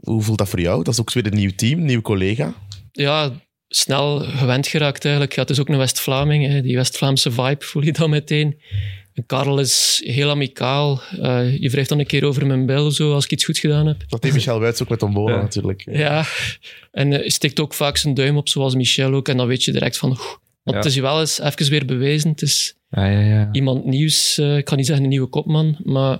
Hoe 0.00 0.22
voelt 0.22 0.38
dat 0.38 0.48
voor 0.48 0.60
jou? 0.60 0.82
Dat 0.82 0.92
is 0.94 1.00
ook 1.00 1.12
weer 1.12 1.26
een 1.26 1.34
nieuw 1.34 1.54
team, 1.56 1.78
een 1.78 1.86
nieuw 1.86 2.00
collega. 2.00 2.54
ja, 2.92 3.32
snel 3.68 4.18
gewend 4.20 4.66
geraakt 4.66 5.04
eigenlijk. 5.04 5.34
Ja, 5.34 5.40
het 5.40 5.50
is 5.50 5.60
ook 5.60 5.68
een 5.68 5.76
West-Vlaming. 5.78 6.46
hè. 6.46 6.60
Die 6.62 6.76
West-Vlaamse 6.76 7.30
vibe 7.30 7.64
voel 7.64 7.82
je 7.84 7.92
dan 7.92 8.10
meteen. 8.10 8.60
Karel 9.26 9.58
is 9.60 10.02
heel 10.04 10.30
amicaal. 10.30 11.00
Eh, 11.22 11.58
je 11.58 11.70
wrijft 11.70 11.88
dan 11.88 11.98
een 11.98 12.06
keer 12.06 12.24
over 12.24 12.46
mijn 12.46 12.66
bel 12.66 12.90
zo, 12.90 13.12
als 13.12 13.24
ik 13.24 13.30
iets 13.30 13.44
goed 13.44 13.58
gedaan 13.58 13.86
heb. 13.86 14.04
Dat 14.08 14.22
deed 14.22 14.32
Michel 14.32 14.60
Wuits 14.60 14.82
ook 14.82 14.88
met 14.88 14.98
Tombola 14.98 15.34
Ja. 15.34 15.40
natuurlijk. 15.42 15.82
Ja, 15.90 16.24
en 16.92 17.12
eh, 17.22 17.28
stikt 17.28 17.60
ook 17.60 17.74
vaak 17.74 17.96
zijn 17.96 18.14
duim 18.14 18.36
op, 18.36 18.48
zoals 18.48 18.74
Michel 18.74 19.14
ook. 19.14 19.28
En 19.28 19.36
dan 19.36 19.46
weet 19.46 19.64
je 19.64 19.72
direct 19.72 19.96
van... 19.98 20.10
oeh. 20.10 20.18
Want 20.18 20.36
Ja. 20.62 20.76
het 20.76 20.84
is 20.84 20.94
je 20.94 21.00
wel 21.00 21.20
eens 21.20 21.40
even 21.40 21.70
weer 21.70 21.84
bewezen. 21.84 22.30
Het 22.30 22.42
is 22.42 22.74
Ja, 22.90 23.06
ja, 23.06 23.20
ja. 23.20 23.48
iemand 23.52 23.84
nieuws. 23.84 24.38
eh, 24.38 24.56
ik 24.56 24.68
ga 24.68 24.74
niet 24.74 24.86
zeggen 24.86 25.04
een 25.04 25.10
nieuwe 25.10 25.26
kopman, 25.28 25.76
maar 25.84 26.18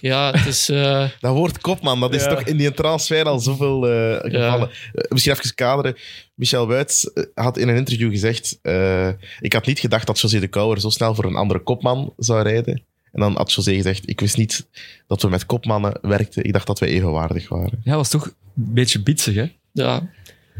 ja, 0.00 0.30
het 0.32 0.46
is... 0.46 0.68
eh, 0.68 1.08
Dat 1.20 1.34
woord 1.34 1.58
kopman, 1.58 2.00
dat 2.00 2.14
is 2.14 2.22
Ja. 2.22 2.28
toch 2.28 2.42
in 2.42 2.56
die 2.56 2.72
transfer 2.72 3.24
al 3.24 3.38
zoveel 3.38 3.88
eh, 3.88 4.30
gevallen. 4.30 4.70
Eh, 4.94 5.04
misschien 5.10 5.32
even 5.32 5.54
kaderen. 5.54 5.96
Michel 6.34 6.66
Wuits 6.66 7.10
had 7.34 7.58
in 7.58 7.68
een 7.68 7.76
interview 7.76 8.10
gezegd... 8.10 8.58
eh, 8.62 9.08
ik 9.40 9.52
had 9.52 9.66
niet 9.66 9.78
gedacht 9.78 10.06
dat 10.06 10.20
José 10.20 10.40
de 10.40 10.46
Kouwer 10.48 10.80
zo 10.80 10.88
snel 10.88 11.14
voor 11.14 11.24
een 11.24 11.36
andere 11.36 11.60
kopman 11.60 12.12
zou 12.16 12.42
rijden. 12.42 12.82
En 13.12 13.20
dan 13.22 13.36
had 13.36 13.52
José 13.52 13.74
gezegd, 13.74 14.08
ik 14.08 14.20
wist 14.20 14.36
niet 14.36 14.66
dat 15.06 15.22
we 15.22 15.28
met 15.28 15.46
kopmannen 15.46 15.98
werkten. 16.02 16.44
Ik 16.44 16.52
dacht 16.52 16.66
dat 16.66 16.78
wij 16.78 16.88
evenwaardig 16.88 17.48
waren. 17.48 17.80
Ja, 17.84 17.96
was 17.96 18.08
toch 18.08 18.24
een 18.24 18.32
beetje 18.54 19.02
bitsig, 19.02 19.34
hè? 19.34 19.46
ja. 19.72 20.08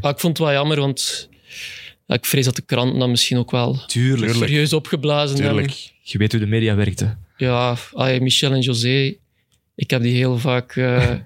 Maar 0.00 0.10
ik 0.12 0.18
vond 0.20 0.38
het 0.38 0.46
wel 0.46 0.56
jammer, 0.56 0.80
want 0.80 1.28
ik 2.06 2.24
vrees 2.26 2.44
dat 2.44 2.56
de 2.56 2.62
kranten 2.62 2.98
dat 2.98 3.08
misschien 3.08 3.38
ook 3.38 3.50
wel 3.50 3.78
Tuurlijk. 3.86 4.32
serieus 4.34 4.72
opgeblazen 4.72 5.36
hebben. 5.42 5.54
Tuurlijk. 5.66 5.92
Je 6.02 6.18
weet 6.18 6.30
hoe 6.32 6.40
de 6.40 6.46
media 6.46 6.74
werkte. 6.74 7.16
Ja, 7.36 7.76
Michel 8.20 8.52
en 8.52 8.60
José, 8.60 9.16
ik 9.74 9.90
heb 9.90 10.02
die 10.02 10.14
heel 10.14 10.38
vaak 10.38 10.76
eh, 10.76 11.10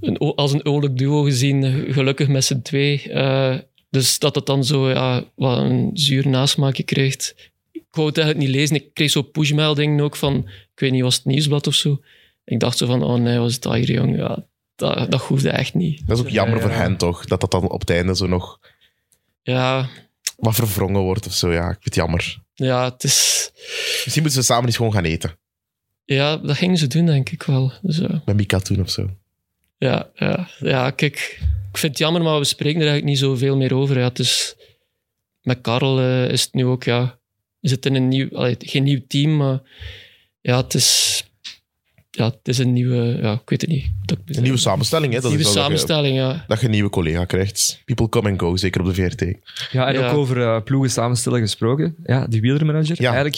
een, 0.00 0.18
als 0.18 0.52
een 0.52 0.66
oorlijk 0.66 0.98
duo 0.98 1.22
gezien, 1.22 1.64
eh, 1.64 1.92
gelukkig 1.94 2.28
met 2.28 2.44
z'n 2.44 2.62
twee. 2.62 3.12
Eh, 3.12 3.56
dus 3.90 4.18
dat 4.18 4.34
het 4.34 4.46
dan 4.46 4.64
zo 4.64 4.90
ja, 4.90 5.24
wat 5.34 5.58
een 5.58 5.90
zuur 5.94 6.28
nasmaakje 6.28 6.82
krijgt. 6.82 7.50
Ik 7.70 7.84
wou 7.90 8.06
het 8.06 8.18
eigenlijk 8.18 8.46
niet 8.48 8.56
lezen. 8.56 8.76
Ik 8.76 8.94
kreeg 8.94 9.10
zo 9.10 9.22
pushmeldingen 9.22 10.04
ook 10.04 10.16
van, 10.16 10.48
ik 10.74 10.80
weet 10.80 10.92
niet, 10.92 11.02
was 11.02 11.16
het 11.16 11.24
Nieuwsblad 11.24 11.66
of 11.66 11.74
zo? 11.74 12.00
Ik 12.44 12.60
dacht 12.60 12.78
zo 12.78 12.86
van, 12.86 13.02
oh 13.02 13.20
nee, 13.20 13.38
was 13.38 13.54
het 13.54 13.62
dat 13.62 13.74
hier, 13.74 13.90
jong? 13.90 14.16
Ja, 14.16 14.46
dat, 14.76 15.10
dat 15.10 15.20
hoefde 15.20 15.50
echt 15.50 15.74
niet. 15.74 16.06
Dat 16.06 16.18
is 16.18 16.24
ook 16.24 16.30
jammer 16.30 16.56
Ja, 16.56 16.62
ja. 16.62 16.68
voor 16.68 16.78
hen 16.78 16.96
toch, 16.96 17.24
dat 17.24 17.40
dat 17.40 17.50
dan 17.50 17.70
op 17.70 17.80
het 17.80 17.90
einde 17.90 18.16
zo 18.16 18.26
nog 18.26 18.60
Ja, 19.42 19.88
wat 20.38 20.54
verwrongen 20.54 21.00
wordt 21.00 21.26
of 21.26 21.32
zo. 21.32 21.52
Ja, 21.52 21.64
ik 21.64 21.72
vind 21.72 21.84
het 21.84 21.94
jammer. 21.94 22.42
ja, 22.54 22.84
het 22.84 23.04
is... 23.04 23.50
Misschien 24.04 24.22
moeten 24.22 24.42
ze 24.42 24.46
samen 24.46 24.66
eens 24.66 24.76
gewoon 24.76 24.92
gaan 24.92 25.04
eten. 25.04 25.38
Ja, 26.04 26.36
dat 26.36 26.56
gingen 26.56 26.76
ze 26.76 26.86
doen, 26.86 27.06
denk 27.06 27.30
ik 27.30 27.42
wel. 27.42 27.72
Dus, 27.82 28.00
Bij 28.24 28.34
Mika 28.34 28.58
toen 28.58 28.80
of 28.80 28.90
zo. 28.90 29.10
Ja, 29.78 30.10
ja, 30.14 30.48
ja, 30.58 30.90
kijk, 30.90 31.38
ik 31.70 31.78
vind 31.78 31.92
het 31.92 31.98
jammer, 31.98 32.22
maar 32.22 32.38
we 32.38 32.44
spreken 32.44 32.80
er 32.80 32.86
eigenlijk 32.88 33.10
niet 33.10 33.18
zoveel 33.28 33.56
meer 33.56 33.74
over. 33.74 33.98
Ja, 33.98 34.04
het 34.04 34.18
is, 34.18 34.54
met 35.42 35.60
Karel 35.60 36.00
eh, 36.00 36.28
is 36.28 36.42
het 36.42 36.54
nu 36.54 36.64
ook, 36.64 36.84
ja, 36.84 37.18
is 37.60 37.70
het 37.70 37.86
in 37.86 37.94
een 37.94 38.08
nieuw, 38.08 38.28
allee, 38.36 38.56
geen 38.58 38.82
nieuw 38.82 39.00
team, 39.08 39.36
maar 39.36 39.60
ja, 40.40 40.56
het 40.56 40.74
is, 40.74 41.24
ja, 42.18 42.24
het 42.24 42.48
is 42.48 42.58
een 42.58 42.72
nieuwe, 42.72 43.18
ja, 43.22 43.32
ik 43.32 43.48
weet 43.48 43.60
het 43.60 43.70
niet. 43.70 43.86
Dat 44.04 44.18
Een 44.24 44.42
nieuwe 44.42 44.58
samenstelling, 44.58 45.12
hè? 45.12 45.20
Dat 45.20 45.28
nieuwe 45.30 45.44
is 45.46 45.54
wel 45.54 45.62
dat 45.62 45.72
je- 45.72 45.78
samenstelling, 45.78 46.16
ja. 46.16 46.44
Dat 46.48 46.58
je 46.60 46.64
een 46.66 46.72
nieuwe 46.72 46.90
collega 46.90 47.24
krijgt. 47.24 47.82
People 47.84 48.08
come 48.08 48.30
and 48.30 48.40
go, 48.40 48.56
zeker 48.56 48.80
op 48.80 48.86
de 48.86 48.94
VRT. 48.94 49.20
Ja, 49.72 49.86
en 49.86 49.94
Ja. 49.94 50.08
ook 50.10 50.16
over 50.16 50.42
eh, 50.42 50.62
ploegen 50.62 50.90
samenstellen 50.90 51.40
gesproken. 51.40 51.96
Ja, 52.04 52.26
die 52.26 52.40
wielermanager. 52.40 52.96
Ja. 53.02 53.12
Eigenlijk, 53.12 53.36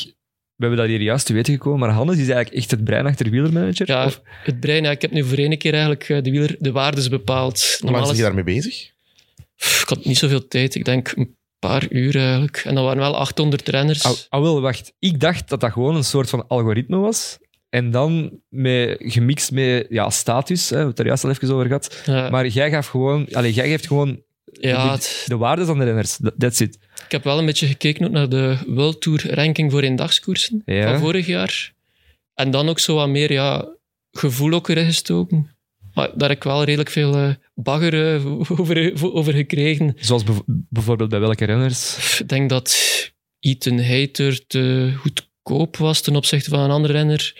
we 0.54 0.66
hebben 0.66 0.78
dat 0.78 0.88
hier 0.88 1.00
juist 1.02 1.26
te 1.26 1.32
weten 1.32 1.52
gekomen, 1.52 1.78
maar 1.78 1.90
Hannes 1.90 2.16
is 2.18 2.28
eigenlijk 2.28 2.56
echt 2.56 2.70
het 2.70 2.84
brein 2.84 3.06
achter 3.06 3.24
de 3.24 3.30
wielermanager. 3.30 3.86
Ja, 3.88 4.06
Of- 4.06 4.20
het 4.44 4.60
brein, 4.60 4.82
ja, 4.84 4.90
ik 4.90 5.02
heb 5.02 5.10
nu 5.10 5.24
voor 5.24 5.38
één 5.38 5.58
keer 5.58 5.72
eigenlijk 5.72 6.08
eh, 6.08 6.22
de, 6.22 6.30
wieler, 6.30 6.56
de 6.58 6.72
waardes 6.72 7.08
bepaald. 7.08 7.76
Hoe 7.80 7.90
lang 7.90 8.10
is, 8.10 8.16
je 8.16 8.22
daarmee 8.22 8.44
bezig? 8.44 8.90
Ik 9.56 9.84
had 9.88 10.04
niet 10.04 10.18
zoveel 10.18 10.48
tijd, 10.48 10.74
ik 10.74 10.84
denk 10.84 11.12
een 11.16 11.36
paar 11.58 11.86
uur 11.90 12.16
eigenlijk. 12.16 12.56
En 12.64 12.74
dat 12.74 12.84
waren 12.84 12.98
wel 13.00 13.16
800 13.16 13.68
renners. 13.68 14.02
Ah, 14.04 14.12
ah, 14.28 14.42
wel, 14.42 14.60
wacht. 14.60 14.92
Ik 14.98 15.20
dacht 15.20 15.48
dat 15.48 15.60
dat 15.60 15.72
gewoon 15.72 15.96
een 15.96 16.04
soort 16.04 16.28
van 16.30 16.46
algoritme 16.48 16.96
was. 16.96 17.38
En 17.70 17.90
dan 17.90 18.40
met, 18.48 18.96
gemixt 18.98 19.50
met 19.52 19.86
ja, 19.88 20.10
status, 20.10 20.60
hè, 20.62 20.68
we 20.68 20.74
hebben 20.74 20.90
het 20.90 20.98
er 20.98 21.06
juist 21.06 21.24
al 21.24 21.30
even 21.30 21.50
over 21.54 21.66
gehad. 21.66 22.02
Ja, 22.06 22.30
Maar 22.30 22.46
jij 22.46 22.70
gaf 22.70 22.86
gewoon, 22.86 23.26
allez, 23.32 23.54
jij 23.54 23.68
geeft 23.68 23.86
gewoon 23.86 24.22
ja, 24.52 24.84
de, 24.84 24.90
het- 24.90 25.24
de 25.26 25.36
waardes 25.36 25.68
aan 25.68 25.78
de 25.78 25.84
renners. 25.84 26.16
That- 26.16 26.34
That's 26.38 26.60
it. 26.60 26.78
Ik 27.04 27.10
heb 27.12 27.24
wel 27.24 27.38
een 27.38 27.46
beetje 27.46 27.66
gekeken 27.66 28.04
ook 28.06 28.10
naar 28.12 28.28
de 28.28 28.56
World 28.66 29.00
Tour 29.00 29.34
ranking 29.34 29.70
voor 29.70 29.82
eendagskoersen 29.82 30.62
Ja. 30.64 30.90
van 30.90 31.00
vorig 31.00 31.26
jaar. 31.26 31.72
En 32.34 32.50
dan 32.50 32.68
ook 32.68 32.78
zo 32.78 32.94
wat 32.94 33.08
meer 33.08 33.32
ja, 33.32 33.68
gevoel 34.12 34.52
ook 34.52 34.68
erin 34.68 34.84
gestoken. 34.84 35.50
Maar 35.94 36.10
daar 36.14 36.28
heb 36.28 36.38
ik 36.38 36.44
wel 36.44 36.64
redelijk 36.64 36.90
veel 36.90 37.14
eh, 37.14 37.30
bagger 37.54 38.14
eh, 38.14 38.26
over, 38.60 39.12
over 39.14 39.32
gekregen. 39.32 39.94
Zoals 40.00 40.24
bev- 40.24 40.40
bijvoorbeeld 40.46 41.10
bij 41.10 41.20
welke 41.20 41.44
renners. 41.44 42.18
Ik 42.20 42.28
denk 42.28 42.48
dat 42.48 42.76
Ethan 43.40 43.80
Hayter 43.80 44.46
te 44.46 44.92
goedkoop 45.42 45.76
was 45.76 46.00
ten 46.00 46.16
opzichte 46.16 46.50
van 46.50 46.58
een 46.60 46.70
andere 46.70 46.92
renner. 46.92 47.34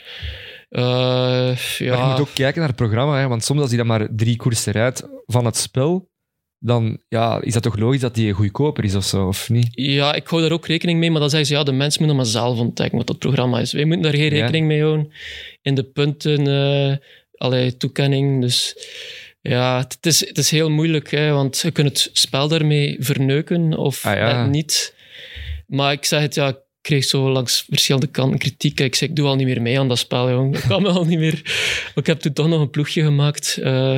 Eh, 0.68 0.82
Maar 0.82 1.74
je 1.78 1.84
ja, 1.84 2.10
moet 2.10 2.20
ook 2.20 2.34
kijken 2.34 2.58
naar 2.58 2.68
het 2.68 2.76
programma, 2.76 3.18
hè, 3.20 3.28
want 3.28 3.44
soms 3.44 3.60
als 3.60 3.68
hij 3.68 3.78
dan 3.78 3.86
maar 3.86 4.08
drie 4.10 4.36
koersen 4.36 4.72
rijdt 4.72 5.02
van 5.26 5.44
het 5.44 5.56
spel, 5.56 6.08
dan 6.58 6.98
ja, 7.08 7.40
is 7.42 7.52
dat 7.52 7.62
toch 7.62 7.76
logisch 7.78 8.00
dat 8.00 8.14
die 8.14 8.32
goedkoper 8.32 8.84
is 8.84 8.94
of 8.94 9.04
zo, 9.04 9.26
of 9.26 9.48
niet? 9.48 9.68
ja, 9.70 10.14
ik 10.14 10.26
hou 10.26 10.42
daar 10.42 10.52
ook 10.52 10.66
rekening 10.66 10.98
mee, 10.98 11.10
maar 11.10 11.20
dan 11.20 11.30
zeggen 11.30 11.48
ze 11.48 11.54
ja, 11.54 11.62
de 11.62 11.72
mens 11.72 11.98
moet 11.98 12.14
maar 12.14 12.26
zelf 12.26 12.58
ontdekken 12.58 12.98
wat 12.98 13.06
dat 13.06 13.18
programma 13.18 13.60
is. 13.60 13.72
Wij 13.72 13.84
moeten 13.84 14.02
daar 14.02 14.20
geen 14.20 14.34
Ja. 14.34 14.40
rekening 14.40 14.66
mee 14.66 14.82
houden 14.82 15.12
in 15.62 15.74
de 15.74 15.84
punten, 15.84 16.46
eh 16.46 16.96
allerlei 17.34 17.76
toekenning. 17.76 18.40
Dus 18.40 18.76
ja, 19.40 19.78
het 19.78 20.06
is, 20.06 20.28
het 20.28 20.38
is 20.38 20.50
heel 20.50 20.70
moeilijk, 20.70 21.10
hè, 21.10 21.32
want 21.32 21.58
je 21.58 21.70
kunt 21.70 21.88
het 21.88 22.10
spel 22.12 22.48
daarmee 22.48 22.96
verneuken 22.98 23.76
of 23.76 24.06
Ah, 24.06 24.16
ja. 24.16 24.46
niet. 24.46 24.94
Maar 25.66 25.92
ik 25.92 26.04
zeg 26.04 26.20
het, 26.20 26.34
ja, 26.34 26.58
kreeg 26.80 27.04
zo 27.04 27.30
langs 27.30 27.64
verschillende 27.68 28.06
kanten 28.06 28.38
kritiek. 28.38 28.80
Ik 28.80 28.94
zei, 28.94 29.10
ik 29.10 29.16
doe 29.16 29.26
al 29.26 29.36
niet 29.36 29.46
meer 29.46 29.62
mee 29.62 29.78
aan 29.78 29.88
dat 29.88 29.98
spel, 29.98 30.30
jong. 30.30 30.56
Ik 30.56 30.64
kan 30.68 30.82
me 30.82 30.88
al 30.88 31.04
niet 31.04 31.18
meer... 31.18 31.42
Ik 31.94 32.06
heb 32.06 32.20
toen 32.20 32.32
toch 32.32 32.48
nog 32.48 32.60
een 32.60 32.70
ploegje 32.70 33.02
gemaakt. 33.02 33.58
eh, 33.62 33.96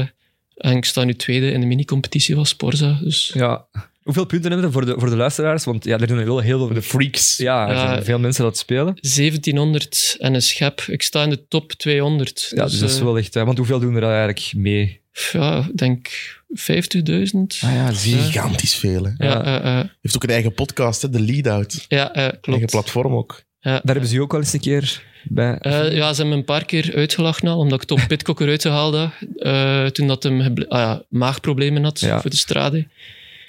en 0.57 0.77
ik 0.77 0.85
sta 0.85 1.05
nu 1.05 1.15
tweede 1.15 1.51
in 1.51 1.61
de 1.61 1.67
mini-competitie 1.67 2.35
van 2.35 2.47
Sporza. 2.47 2.99
Dus 3.03 3.31
Ja. 3.35 3.67
Hoeveel 4.03 4.27
punten 4.27 4.51
hebben 4.51 4.67
we 4.69 4.73
voor 4.75 4.87
de, 4.87 4.95
voor 4.99 5.11
de 5.11 5.17
luisteraars? 5.17 5.65
Want 5.65 5.85
ja, 5.85 5.99
er 5.99 6.09
zijn 6.09 6.25
wel 6.25 6.39
heel 6.41 6.59
veel... 6.59 6.75
De 6.75 6.83
freaks. 6.83 7.37
Ja, 7.37 7.69
er 7.97 8.05
veel 8.05 8.19
mensen 8.19 8.45
dat 8.45 8.59
spelen. 8.59 8.97
1700 9.01 10.17
en 10.19 10.35
een 10.35 10.43
schep. 10.43 10.81
Ik 10.81 11.03
sta 11.03 11.23
in 11.23 11.31
de 11.31 11.49
top 11.49 11.73
200. 11.73 12.53
Ja, 12.55 12.65
dus 12.65 12.79
dat 12.79 12.91
is 12.91 12.97
eh, 12.99 13.03
wel 13.03 13.19
echt... 13.19 13.35
hè, 13.35 13.45
Want 13.45 13.59
hoeveel 13.59 13.81
doen 13.81 13.97
er 13.97 14.03
eigenlijk 14.03 14.53
mee? 14.57 15.01
Ja, 15.33 15.67
ik 15.71 15.77
denk 15.77 16.09
50.000. 16.55 17.61
Ah 17.61 17.73
ja. 17.75 17.93
Gigantisch 17.93 18.75
veel. 18.75 19.05
Hè. 19.05 19.11
Ja, 19.27 19.31
Ja. 19.31 19.45
eh, 19.63 19.79
eh, 19.81 19.87
Heeft 20.01 20.15
ook 20.17 20.23
een 20.23 20.31
eigen 20.31 20.55
podcast, 20.55 21.03
hè, 21.03 21.11
de 21.11 21.21
Lead 21.21 21.47
Out. 21.47 21.85
ja, 21.89 22.13
eh, 22.13 22.21
Eigen 22.23 22.41
klopt. 22.41 22.71
platform 22.71 23.15
ook. 23.15 23.43
Ja, 23.61 23.71
Daar 23.71 23.81
hebben 23.85 24.07
ze 24.07 24.15
je 24.15 24.21
ook 24.23 24.33
wel 24.33 24.41
eens 24.41 24.53
een 24.53 24.61
keer 24.61 25.03
bij... 25.25 25.59
Eh, 25.59 25.73
ja, 25.73 26.09
ze 26.13 26.15
hebben 26.21 26.29
me 26.29 26.35
een 26.35 26.45
paar 26.45 26.65
keer 26.65 26.93
uitgelachen 26.95 27.49
al, 27.49 27.59
omdat 27.59 27.83
ik 27.83 27.89
Tom 27.89 28.07
Pitcock 28.07 28.41
eruit 28.41 28.65
eh, 28.65 29.87
toen 29.87 30.07
dat 30.07 30.23
hem 30.23 30.41
ah, 30.41 30.79
ja, 30.79 31.03
maagproblemen 31.09 31.85
had 31.85 32.01
Ja. 32.01 32.21
voor 32.21 32.31
de 32.31 32.37
strade. 32.37 32.79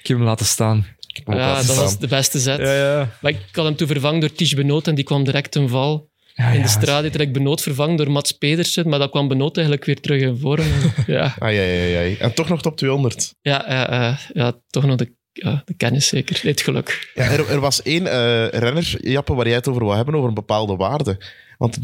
Ik 0.00 0.06
heb 0.10 0.16
hem 0.16 0.26
laten 0.26 0.46
staan. 0.46 0.86
Ik 1.06 1.16
heb 1.16 1.26
hem 1.26 1.34
ook 1.34 1.40
Ja, 1.40 1.46
laten 1.46 1.66
dat 1.66 1.74
staan. 1.74 1.84
was 1.84 1.98
de 1.98 2.06
beste 2.06 2.38
zet. 2.38 2.58
ja. 2.60 3.10
Maar 3.20 3.30
ik 3.32 3.38
had 3.52 3.64
hem 3.64 3.76
toen 3.76 3.86
vervangen 3.88 4.20
door 4.20 4.32
Ties 4.32 4.54
Benoot 4.54 4.86
en 4.88 4.94
die 4.94 5.04
kwam 5.04 5.24
direct 5.24 5.50
ten 5.50 5.68
val. 5.68 6.08
Ja, 6.36 6.48
In 6.48 6.56
ja. 6.56 6.62
de 6.62 6.68
strade 6.68 7.10
direct 7.10 7.32
Benoot 7.32 7.60
vervangen 7.62 7.96
door 7.96 8.10
Mats 8.10 8.32
Pedersen, 8.32 8.88
maar 8.88 8.98
dat 8.98 9.10
kwam 9.10 9.28
Benoot 9.28 9.56
eigenlijk 9.56 9.86
weer 9.86 10.00
terug 10.00 10.20
in 10.22 10.36
vorm. 10.38 10.66
ja, 11.06 11.34
Ah, 11.38 11.52
ja, 11.52 11.62
ja, 11.62 12.00
ja. 12.00 12.16
En 12.18 12.34
toch 12.34 12.48
nog 12.48 12.62
top 12.62 12.76
200. 12.76 13.34
ja, 13.40 13.64
ja, 13.68 13.94
ja, 13.94 14.18
ja, 14.32 14.52
toch 14.70 14.84
nog 14.86 14.96
de, 14.96 15.12
ja, 15.32 15.62
de 15.64 15.74
kennis 15.74 16.06
zeker. 16.08 16.40
Het 16.42 16.60
geluk. 16.60 17.12
Ja, 17.14 17.24
er, 17.24 17.50
er 17.50 17.60
was 17.60 17.82
één 17.82 18.06
eh, 18.06 18.48
renner, 18.48 19.08
Jappe, 19.08 19.34
waar 19.34 19.46
jij 19.46 19.54
het 19.54 19.68
over 19.68 19.84
wou 19.84 19.96
hebben, 19.96 20.14
over 20.14 20.28
een 20.28 20.34
bepaalde 20.34 20.76
waarde. 20.76 21.20
Want 21.58 21.78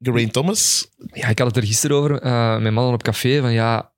Geraint 0.00 0.32
Thomas, 0.32 0.88
Ja, 1.12 1.28
ik 1.28 1.38
had 1.38 1.46
het 1.46 1.56
er 1.56 1.66
gisteren 1.66 1.96
over 1.96 2.20
eh, 2.20 2.58
met 2.58 2.72
mannen 2.72 2.94
op 2.94 3.02
café. 3.02 3.40
Van 3.40 3.52
ja, 3.52 3.92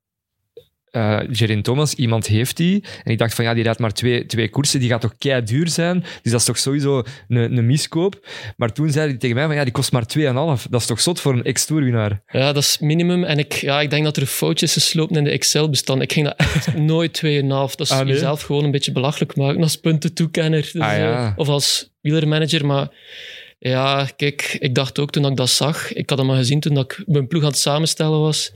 eh 0.91 1.18
Gerin 1.30 1.62
Thomas, 1.62 1.95
iemand 1.95 2.26
heeft 2.26 2.57
die. 2.57 2.84
En 3.05 3.12
ik 3.12 3.18
dacht 3.18 3.34
van 3.34 3.45
ja, 3.45 3.55
die 3.55 3.62
rijdt 3.62 3.78
maar 3.78 3.93
twee, 3.93 4.26
twee 4.26 4.49
koersen. 4.49 4.80
Die 4.80 4.89
gaat 4.89 5.01
toch 5.01 5.14
kei 5.18 5.43
duur 5.43 5.68
zijn. 5.68 6.01
Dus 6.22 6.32
dat 6.32 6.41
is 6.41 6.47
toch 6.47 6.59
sowieso 6.59 7.03
een, 7.28 7.57
een 7.57 7.66
miskoop. 7.66 8.26
Maar 8.57 8.72
toen 8.72 8.91
zei 8.91 9.09
hij 9.09 9.18
tegen 9.18 9.36
mij 9.36 9.47
van 9.47 9.55
ja, 9.55 9.64
die 9.64 9.72
kost 9.72 9.93
maar 9.93 10.05
2,5. 10.18 10.68
Dat 10.70 10.80
is 10.80 10.86
toch 10.86 11.01
zot 11.01 11.20
voor 11.20 11.32
een 11.32 11.45
ex-tourwinnaar? 11.45 12.22
Ja, 12.26 12.53
dat 12.53 12.62
is 12.62 12.78
minimum. 12.78 13.24
En 13.24 13.39
ik, 13.39 13.53
ja, 13.53 13.80
ik 13.80 13.91
denk 13.91 14.05
dat 14.05 14.16
er 14.16 14.26
foutjes 14.26 14.72
geslopen 14.72 15.16
in 15.16 15.24
de 15.24 15.30
Excel-bestand. 15.30 16.03
Ik 16.03 16.12
ging 16.12 16.26
dat 16.26 16.36
echt 16.36 16.76
nooit 16.93 17.22
2,5. 17.26 17.47
Dat 17.49 17.80
is 17.80 17.91
Ah, 17.91 17.99
nee? 18.05 18.12
jezelf 18.12 18.43
gewoon 18.43 18.64
een 18.64 18.70
beetje 18.70 18.93
belachelijk 18.93 19.36
maken 19.36 19.62
als 19.62 19.76
puntentoekenner. 19.76 20.61
Dus, 20.72 20.82
Ah, 20.82 20.97
ja. 20.97 21.26
eh, 21.26 21.32
of 21.36 21.49
als 21.49 21.91
wielermanager. 22.01 22.66
Maar 22.66 22.89
ja, 23.59 24.09
kijk, 24.16 24.57
ik 24.61 24.74
dacht 24.74 24.99
ook 24.99 25.11
toen 25.11 25.26
ik 25.26 25.36
dat 25.36 25.51
zag. 25.51 25.93
Ik 25.93 26.11
had 26.11 26.18
hem 26.18 26.30
al 26.30 26.36
gezien 26.36 26.61
toen 26.61 26.78
ik 26.78 27.03
mijn 27.07 27.26
ploeg 27.26 27.43
aan 27.43 27.49
het 27.49 27.59
samenstellen 27.59 28.20
was. 28.20 28.53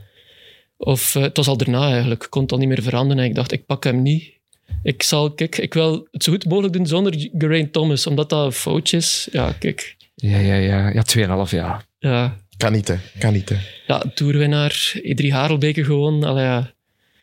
Of 0.84 1.14
eh, 1.14 1.22
het 1.22 1.36
was 1.36 1.48
al 1.48 1.56
daarna 1.56 1.90
eigenlijk. 1.90 2.22
Ik 2.22 2.30
kon 2.30 2.42
het 2.42 2.52
al 2.52 2.58
niet 2.58 2.68
meer 2.68 2.82
veranderen. 2.82 3.22
En 3.22 3.28
ik 3.28 3.34
dacht, 3.34 3.52
ik 3.52 3.66
pak 3.66 3.84
hem 3.84 4.02
niet. 4.02 4.40
Ik 4.82 5.02
zal, 5.02 5.32
kijk, 5.32 5.58
ik 5.58 5.74
wil 5.74 6.08
het 6.10 6.22
zo 6.22 6.32
goed 6.32 6.48
mogelijk 6.48 6.72
doen 6.72 6.86
zonder 6.86 7.28
Geraint 7.38 7.72
Thomas, 7.72 8.06
omdat 8.06 8.30
dat 8.30 8.44
een 8.44 8.52
foutje 8.52 8.96
is. 8.96 9.28
Ja, 9.32 9.52
kijk. 9.52 9.96
Ja, 10.14 10.38
ja, 10.38 10.54
ja. 10.54 10.88
Ja, 10.88 11.04
2,5 11.46 11.50
ja. 11.50 11.84
Ja, 11.98 12.36
kan 12.56 12.72
niet, 12.72 12.88
hè. 12.88 12.96
Kan 13.18 13.32
niet, 13.32 13.48
hè. 13.48 13.56
ja 13.86 14.02
toerwinnaar, 14.14 15.00
drie 15.02 15.32
Harelbeke 15.32 15.84
gewoon. 15.84 16.24
Allee, 16.24 16.44
ja. 16.44 16.72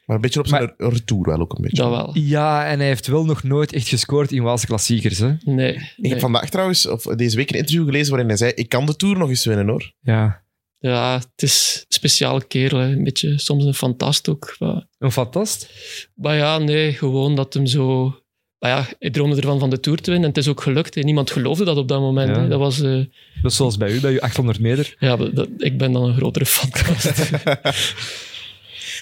Maar 0.06 0.16
een 0.16 0.22
beetje 0.22 0.40
op 0.40 0.48
zijn 0.48 0.74
retour 0.78 1.26
wel 1.26 1.40
ook 1.40 1.56
een 1.56 1.62
beetje. 1.62 1.82
Dat 1.82 1.90
wel. 1.90 2.12
Ja, 2.14 2.66
en 2.66 2.80
hij 2.80 2.88
heeft 2.88 3.08
wel 3.08 3.26
nog 3.26 3.44
nooit 3.44 3.74
echt 3.74 3.88
gescoord 3.88 4.32
in 4.32 4.44
Waalse 4.44 4.66
klassiekers. 4.66 5.18
Hè? 5.18 5.34
Nee. 5.44 5.74
Ik 5.74 5.94
nee. 5.98 6.12
heb 6.12 6.20
vandaag 6.20 6.50
trouwens, 6.50 6.88
of 6.88 7.04
deze 7.04 7.36
week, 7.36 7.50
een 7.50 7.58
interview 7.58 7.86
gelezen 7.86 8.10
waarin 8.10 8.28
hij 8.28 8.38
zei: 8.38 8.52
Ik 8.52 8.70
kan 8.70 8.86
de 8.86 8.96
Tour 8.96 9.18
nog 9.18 9.30
eens 9.30 9.46
winnen 9.46 9.68
hoor. 9.68 9.94
Ja. 10.02 10.42
Ja, 10.80 11.14
het 11.18 11.42
is 11.44 11.78
een 11.80 11.86
speciale 11.94 12.44
kerel. 12.48 12.80
hè. 12.80 12.86
Een 12.92 13.04
beetje, 13.04 13.40
soms 13.40 13.66
een 13.66 13.74
fantast 13.74 14.30
ook. 14.30 14.56
Maar, 14.60 14.86
Een 14.98 15.12
fantast. 15.12 15.70
maar 16.16 16.36
ja, 16.36 16.58
nee, 16.58 16.94
gewoon 16.94 17.36
dat 17.36 17.54
hem 17.54 17.66
zo... 17.66 18.14
Maar 18.60 18.70
ja, 18.72 18.86
hij 19.00 19.10
droomde 19.10 19.36
ervan 19.36 19.60
van 19.60 19.70
de 19.70 19.80
Tour 19.80 19.98
te 20.02 20.12
winnen 20.12 20.30
en 20.30 20.36
het 20.36 20.46
is 20.46 20.52
ook 20.52 20.62
gelukt. 20.62 20.96
hè. 20.96 21.02
Niemand 21.02 21.32
geloofde 21.32 21.66
dat 21.66 21.78
op 21.78 21.88
dat 21.88 22.00
moment. 22.00 22.36
Ja. 22.36 22.42
hè. 22.42 22.48
Dat 22.48 22.60
was... 22.60 22.80
is 22.80 23.56
zoals 23.56 23.78
bij 23.78 23.92
u, 23.92 24.00
bij 24.00 24.12
uw 24.12 24.20
800 24.20 24.60
meter. 24.60 24.96
ja, 25.00 25.16
dat, 25.16 25.48
ik 25.58 25.78
ben 25.78 25.92
dan 25.92 26.04
een 26.04 26.16
grotere 26.16 26.46
fantast. 26.46 27.12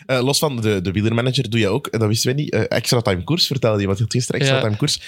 Eh, 0.06 0.22
los 0.24 0.40
van 0.40 0.62
de, 0.62 0.82
de 0.82 0.92
wielermanager 0.92 1.50
doe 1.50 1.60
je 1.60 1.68
ook, 1.68 1.88
en 1.88 2.00
dat 2.00 2.08
wisten 2.08 2.36
we 2.36 2.42
niet, 2.42 2.52
eh, 2.52 2.62
extra 2.68 3.02
time 3.02 3.24
koers 3.24 3.48
vertelde 3.48 3.80
je, 3.80 3.86
want 3.86 3.98
je 3.98 4.04
had 4.04 4.14
gisteren 4.14 4.40
extra 4.42 4.58
Ja. 4.58 4.64
time 4.64 4.78
koers. 4.78 5.02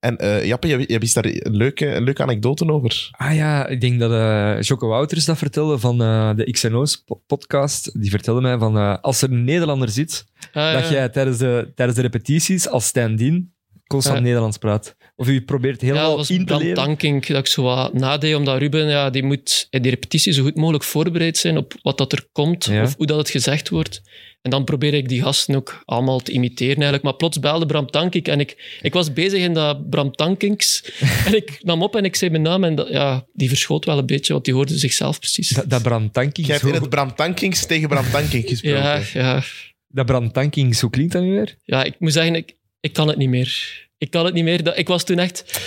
En 0.00 0.16
eh 0.16 0.44
Jappe, 0.46 0.66
je, 0.68 0.84
je 0.86 0.98
wist 0.98 1.14
daar 1.14 1.24
een 1.24 1.56
leuke, 1.56 1.86
een 1.94 2.02
leuke 2.04 2.22
anekdote 2.22 2.68
over. 2.72 3.08
Ah 3.10 3.34
ja, 3.34 3.66
ik 3.66 3.80
denk 3.80 4.00
dat 4.00 4.10
eh 4.12 4.60
Jocke 4.60 4.86
Wouters 4.86 5.24
dat 5.24 5.38
vertelde 5.38 5.78
van 5.78 6.02
eh, 6.02 6.30
de 6.36 6.50
XNO's 6.50 6.96
po- 6.96 7.22
podcast. 7.26 8.00
Die 8.00 8.10
vertelde 8.10 8.40
mij 8.40 8.58
van, 8.58 8.76
eh, 8.78 8.96
als 9.00 9.22
er 9.22 9.30
een 9.30 9.44
Nederlander 9.44 9.88
zit, 9.88 10.24
Ah, 10.52 10.72
dat 10.72 10.82
ja. 10.82 10.90
jij 10.90 11.08
tijdens 11.08 11.38
de, 11.38 11.72
tijdens 11.74 11.96
de 11.98 12.04
repetities 12.04 12.68
als 12.68 12.86
stand-in 12.86 13.52
constant 13.86 14.16
Ja. 14.18 14.22
Nederlands 14.22 14.58
praat. 14.58 14.96
Of 15.16 15.28
u 15.28 15.42
probeert 15.42 15.80
Ja, 15.80 15.86
helemaal 15.86 16.16
was 16.16 16.30
in 16.30 16.38
te 16.38 16.44
Bram 16.44 16.58
leren. 16.60 16.74
Tankink 16.74 17.26
dat 17.26 17.38
ik 17.38 17.46
zo 17.46 17.62
wat 17.62 17.92
nadeed, 17.92 18.34
omdat 18.34 18.58
Ruben, 18.58 18.88
ja, 18.88 19.10
die 19.10 19.22
moet 19.22 19.66
in 19.70 19.82
die 19.82 19.90
repetitie 19.90 20.32
zo 20.32 20.42
goed 20.42 20.56
mogelijk 20.56 20.84
voorbereid 20.84 21.36
zijn 21.36 21.56
op 21.56 21.74
wat 21.82 21.98
dat 21.98 22.12
er 22.12 22.26
komt, 22.32 22.64
Ja. 22.64 22.82
of 22.82 22.96
hoe 22.96 23.06
dat 23.06 23.18
het 23.18 23.30
gezegd 23.30 23.68
wordt. 23.68 24.02
En 24.42 24.50
dan 24.50 24.64
probeer 24.64 24.94
ik 24.94 25.08
die 25.08 25.22
gasten 25.22 25.54
ook 25.54 25.82
allemaal 25.84 26.20
te 26.20 26.32
imiteren 26.32 26.74
eigenlijk. 26.74 27.02
Maar 27.02 27.14
plots 27.14 27.40
belde 27.40 27.66
Bram 27.66 27.90
Tankink 27.90 28.28
en 28.28 28.40
ik, 28.40 28.78
ik 28.82 28.92
was 28.92 29.12
bezig 29.12 29.40
in 29.42 29.52
dat 29.54 29.90
Bram 29.90 30.12
Tankinks. 30.12 30.84
en 31.26 31.34
ik 31.34 31.58
nam 31.62 31.82
op 31.82 31.96
en 31.96 32.04
ik 32.04 32.16
zei 32.16 32.30
mijn 32.30 32.42
naam 32.42 32.64
en 32.64 32.74
dat, 32.74 32.88
ja, 32.88 33.26
die 33.32 33.48
verschoot 33.48 33.84
wel 33.84 33.98
een 33.98 34.06
beetje, 34.06 34.32
want 34.32 34.44
die 34.44 34.54
hoorde 34.54 34.78
zichzelf 34.78 35.18
precies. 35.18 35.48
Dat, 35.48 35.70
dat 35.70 35.82
Bram 35.82 36.10
Tankings, 36.10 36.48
Jij 36.48 36.56
hebt 36.58 36.74
in 36.74 36.80
het 36.80 36.90
Bram 36.90 37.14
Tankings 37.14 37.66
tegen 37.66 37.88
Bram 37.88 38.10
Tankink 38.10 38.48
gesproken. 38.48 38.78
ja, 38.82 39.00
ja, 39.12 39.42
dat 39.88 40.06
Bram 40.06 40.32
Tankings, 40.32 40.80
hoe 40.80 40.90
klinkt 40.90 41.12
dat 41.12 41.22
nu 41.22 41.30
weer? 41.30 41.56
ja, 41.64 41.84
ik 41.84 41.94
moet 41.98 42.12
zeggen, 42.12 42.34
ik, 42.34 42.56
ik 42.80 42.92
kan 42.92 43.08
het 43.08 43.16
niet 43.16 43.28
meer. 43.28 43.82
Ik 44.04 44.10
kan 44.10 44.24
het 44.24 44.34
niet 44.34 44.44
meer. 44.44 44.62
Dat, 44.62 44.78
ik 44.78 44.88
was 44.88 45.04
toen 45.04 45.18
echt... 45.18 45.60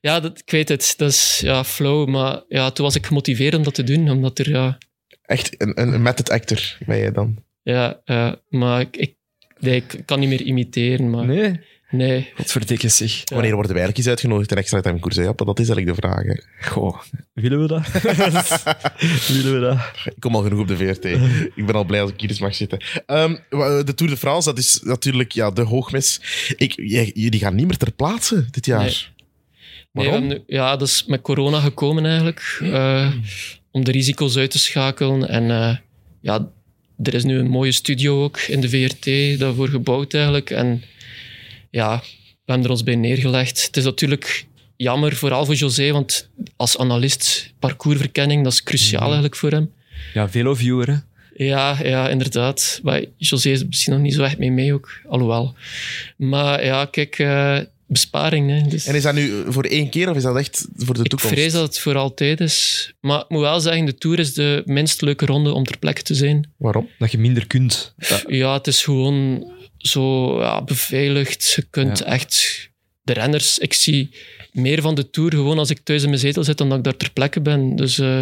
Ja, 0.00 0.20
dat, 0.20 0.38
ik 0.38 0.50
weet 0.50 0.68
het. 0.68 0.94
Dat 0.96 1.10
is 1.10 1.40
ja, 1.44 1.64
flow. 1.64 2.08
Maar 2.08 2.42
ja, 2.48 2.70
toen 2.70 2.84
was 2.84 2.94
ik 2.94 3.06
gemotiveerd 3.06 3.54
om 3.54 3.62
dat 3.62 3.74
te 3.74 3.84
doen. 3.84 4.10
Omdat 4.10 4.38
er... 4.38 4.48
Ja, 4.48 4.78
Echt 5.22 5.60
een, 5.60 5.80
een 5.80 6.02
method 6.02 6.30
actor 6.30 6.76
ben 6.86 6.98
jij 6.98 7.12
dan. 7.12 7.42
Ja, 7.62 8.00
ja, 8.04 8.40
maar 8.48 8.80
ik, 8.80 8.96
ik, 8.96 9.14
nee, 9.58 9.76
ik 9.76 10.02
kan 10.04 10.20
niet 10.20 10.28
meer 10.28 10.42
imiteren. 10.42 11.10
Maar 11.10 11.26
nee. 11.26 11.60
Nee? 11.96 12.32
Godverdikke 12.36 12.88
zeg. 12.88 13.12
Ja. 13.12 13.22
Wanneer 13.34 13.54
worden 13.54 13.72
wij 13.72 13.82
eigenlijk 13.82 13.96
eens 13.96 14.08
uitgenodigd 14.08 14.50
in 14.50 14.56
extra 14.56 14.80
time 14.80 14.98
koers? 14.98 15.16
Jappe? 15.16 15.44
Dat 15.44 15.58
is 15.58 15.68
eigenlijk 15.68 15.96
de 15.96 16.06
vraag. 16.08 16.24
Hè. 16.24 16.68
Goh, 16.70 17.00
willen 17.32 17.60
we 17.60 17.66
dat? 17.66 17.86
willen 19.32 19.54
we 19.54 19.60
dat? 19.60 19.78
Ik 20.04 20.20
kom 20.20 20.34
al 20.34 20.42
genoeg 20.42 20.60
op 20.60 20.68
de 20.68 20.76
VRT. 20.76 21.04
ik 21.54 21.66
ben 21.66 21.74
al 21.74 21.84
blij 21.84 22.00
als 22.00 22.10
ik 22.10 22.20
hier 22.20 22.28
eens 22.30 22.40
mag 22.40 22.54
zitten. 22.54 22.84
Ehm, 23.06 23.36
de 23.84 23.92
Tour 23.94 24.12
de 24.12 24.18
France, 24.18 24.48
dat 24.48 24.58
is 24.58 24.80
natuurlijk 24.82 25.32
ja, 25.32 25.50
de 25.50 25.62
hoogmis. 25.62 26.20
Ik, 26.56 26.72
jullie 27.14 27.38
gaan 27.40 27.54
niet 27.54 27.66
meer 27.66 27.76
ter 27.76 27.92
plaatse 27.92 28.44
dit 28.50 28.66
jaar. 28.66 28.80
Nee. 28.80 29.12
Waarom? 29.92 30.38
ja, 30.46 30.76
dat 30.76 30.88
is 30.88 31.04
met 31.06 31.20
corona 31.20 31.60
gekomen 31.60 32.06
eigenlijk. 32.06 32.58
eh, 32.60 33.12
om 33.70 33.84
de 33.84 33.90
risico's 33.90 34.36
uit 34.36 34.50
te 34.50 34.58
schakelen. 34.58 35.28
En 35.28 35.50
eh, 35.50 35.76
ja, 36.20 36.48
er 37.02 37.14
is 37.14 37.24
nu 37.24 37.38
een 37.38 37.48
mooie 37.50 37.72
studio 37.72 38.22
ook 38.22 38.38
in 38.38 38.60
de 38.60 38.68
VRT 38.68 39.38
daarvoor 39.38 39.68
gebouwd 39.68 40.14
eigenlijk. 40.14 40.50
En 40.50 40.82
ja, 41.74 42.02
we 42.44 42.52
hebben 42.52 42.64
er 42.64 42.70
ons 42.70 42.82
bij 42.82 42.96
neergelegd. 42.96 43.66
Het 43.66 43.76
is 43.76 43.84
natuurlijk 43.84 44.46
jammer, 44.76 45.16
vooral 45.16 45.44
voor 45.44 45.54
José, 45.54 45.92
want 45.92 46.28
als 46.56 46.78
analist 46.78 47.52
parcoursverkenning, 47.58 48.44
dat 48.44 48.52
is 48.52 48.62
cruciaal 48.62 49.04
eigenlijk 49.04 49.36
voor 49.36 49.50
hem. 49.50 49.70
Ja, 50.14 50.28
velo-viewer, 50.28 50.88
hè? 50.88 50.96
Ja, 51.44 51.78
ja, 51.82 52.08
inderdaad. 52.08 52.80
Maar 52.82 53.04
José 53.16 53.50
is 53.50 53.60
er 53.60 53.66
misschien 53.66 53.92
nog 53.92 54.02
niet 54.02 54.14
zo 54.14 54.22
echt 54.22 54.38
mee 54.38 54.50
mee 54.50 54.74
ook, 54.74 55.00
alhoewel. 55.08 55.54
Maar 56.16 56.64
ja, 56.64 56.84
kijk, 56.84 57.18
eh, 57.18 57.58
besparing. 57.86 58.50
Hè, 58.50 58.68
dus 58.68 58.86
En 58.86 58.94
is 58.94 59.02
dat 59.02 59.14
nu 59.14 59.44
voor 59.48 59.64
één 59.64 59.88
keer 59.90 60.10
of 60.10 60.16
is 60.16 60.22
dat 60.22 60.36
echt 60.36 60.66
voor 60.76 60.94
de 60.94 61.00
ik 61.02 61.08
toekomst? 61.08 61.34
vrees 61.34 61.52
dat 61.52 61.62
het 61.62 61.78
voor 61.78 61.96
altijd 61.96 62.40
is. 62.40 62.92
Maar 63.00 63.20
ik 63.20 63.28
moet 63.28 63.40
wel 63.40 63.60
zeggen, 63.60 63.84
de 63.84 63.94
Tour 63.94 64.18
is 64.18 64.34
de 64.34 64.62
minst 64.66 65.02
leuke 65.02 65.26
ronde 65.26 65.52
om 65.52 65.64
ter 65.64 65.78
plekke 65.78 66.02
te 66.02 66.14
zijn. 66.14 66.50
Waarom? 66.56 66.88
Dat 66.98 67.12
je 67.12 67.18
minder 67.18 67.46
kunt. 67.46 67.94
Ja, 68.26 68.54
het 68.54 68.66
is 68.66 68.82
gewoon 68.82 69.46
zo 69.86 70.38
ja, 70.40 70.62
beveiligd. 70.62 71.52
Je 71.56 71.62
kunt 71.70 71.98
Ja. 71.98 72.04
echt... 72.04 72.62
De 73.02 73.12
renners, 73.12 73.58
ik 73.58 73.72
zie 73.72 74.16
meer 74.52 74.80
van 74.82 74.94
de 74.94 75.10
Tour 75.10 75.30
gewoon 75.30 75.58
als 75.58 75.70
ik 75.70 75.78
thuis 75.82 76.02
in 76.02 76.08
mijn 76.08 76.20
zetel 76.20 76.44
zit 76.44 76.58
dan 76.58 76.68
dat 76.68 76.78
ik 76.78 76.84
daar 76.84 76.96
ter 76.96 77.12
plekke 77.12 77.40
ben. 77.40 77.76
Dus 77.76 77.98
eh, 77.98 78.20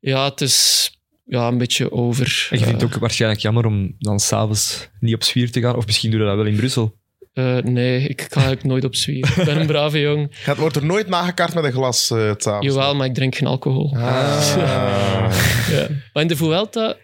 ja, 0.00 0.24
het 0.28 0.40
is 0.40 0.90
ja, 1.24 1.48
een 1.48 1.58
beetje 1.58 1.92
over. 1.92 2.46
En 2.50 2.58
je 2.58 2.64
vindt 2.64 2.80
Eh, 2.82 2.86
het 2.86 2.94
ook 2.94 3.00
waarschijnlijk 3.00 3.40
jammer 3.42 3.66
om 3.66 3.94
dan 3.98 4.20
s'avonds 4.20 4.88
niet 5.00 5.14
op 5.14 5.22
zwier 5.24 5.50
te 5.50 5.60
gaan. 5.60 5.76
Of 5.76 5.86
misschien 5.86 6.10
doe 6.10 6.20
je 6.20 6.26
dat 6.26 6.36
wel 6.36 6.46
in 6.46 6.56
Brussel. 6.56 6.96
eh, 7.32 7.56
nee, 7.56 8.08
ik 8.08 8.20
ga 8.20 8.28
eigenlijk 8.34 8.64
nooit 8.64 8.84
op 8.84 8.94
zwier. 8.94 9.32
Ik 9.36 9.44
ben 9.44 9.60
een 9.60 9.66
brave 9.76 10.00
jong. 10.00 10.34
Het 10.44 10.56
wordt 10.56 10.76
er 10.76 10.84
nooit 10.84 11.08
nagekaart 11.08 11.54
met 11.54 11.64
een 11.64 11.72
glas 11.72 12.10
uh, 12.10 12.32
s'avonds. 12.36 12.66
Jawel, 12.66 12.94
maar 12.94 13.06
ik 13.06 13.14
drink 13.14 13.34
geen 13.34 13.48
alcohol. 13.48 13.94
Ah. 13.96 14.54
Ja. 15.70 15.88
Maar 16.12 16.22
in 16.22 16.28
de 16.28 16.36
Vuelta, 16.36 16.96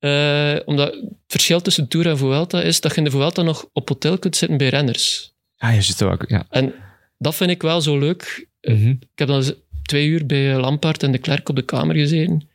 eh, 0.00 0.56
omdat 0.64 0.92
het 0.94 1.04
verschil 1.26 1.60
tussen 1.60 1.88
Tour 1.88 2.06
en 2.08 2.18
Vuelta 2.18 2.62
is 2.62 2.80
dat 2.80 2.90
je 2.92 2.98
in 2.98 3.04
de 3.04 3.10
Vuelta 3.10 3.42
nog 3.42 3.68
op 3.72 3.88
hotel 3.88 4.18
kunt 4.18 4.36
zitten 4.36 4.58
bij 4.58 4.68
renners. 4.68 5.32
Ah, 5.58 5.74
je 5.74 5.82
zit 5.82 6.00
er 6.00 6.10
ook. 6.10 6.24
Ja. 6.28 6.46
En 6.50 6.74
dat 7.18 7.34
vind 7.34 7.50
ik 7.50 7.62
wel 7.62 7.80
zo 7.80 7.98
leuk. 7.98 8.48
Eh, 8.60 8.74
Mhm. 8.74 8.88
Ik 8.90 9.06
heb 9.14 9.28
dan 9.28 9.54
twee 9.82 10.06
uur 10.06 10.26
bij 10.26 10.56
Lampaard 10.56 11.02
en 11.02 11.12
de 11.12 11.18
Klerk 11.18 11.48
op 11.48 11.56
de 11.56 11.62
kamer 11.62 11.94
gezeten. 11.96 12.48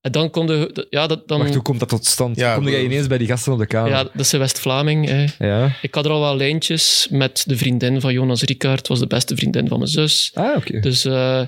En 0.00 0.12
dan 0.12 0.30
de... 0.46 0.86
Ja, 0.90 1.06
dat, 1.06 1.28
dan, 1.28 1.38
Wacht, 1.38 1.54
hoe 1.54 1.62
komt 1.62 1.80
dat 1.80 1.88
tot 1.88 2.06
stand? 2.06 2.36
Ja, 2.36 2.54
Kom 2.54 2.68
jij 2.68 2.78
we- 2.78 2.84
ineens 2.84 3.06
bij 3.06 3.18
die 3.18 3.26
gasten 3.26 3.52
op 3.52 3.58
de 3.58 3.66
kamer? 3.66 3.90
ja, 3.90 4.02
dat 4.02 4.12
is 4.14 4.30
de 4.30 4.38
West-Vlaming. 4.38 5.06
hè. 5.06 5.24
Ja. 5.38 5.76
Ik 5.82 5.94
had 5.94 6.04
er 6.04 6.10
al 6.10 6.20
wel 6.20 6.36
lijntjes 6.36 7.06
met 7.10 7.44
de 7.46 7.56
vriendin 7.56 8.00
van 8.00 8.12
Jonas 8.12 8.42
Ricard. 8.42 8.88
was 8.88 8.98
de 8.98 9.06
beste 9.06 9.36
vriendin 9.36 9.68
van 9.68 9.78
mijn 9.78 9.90
zus. 9.90 10.30
Ah, 10.34 10.56
oké. 10.56 10.80
Dus 10.80 11.04
eh, 11.04 11.40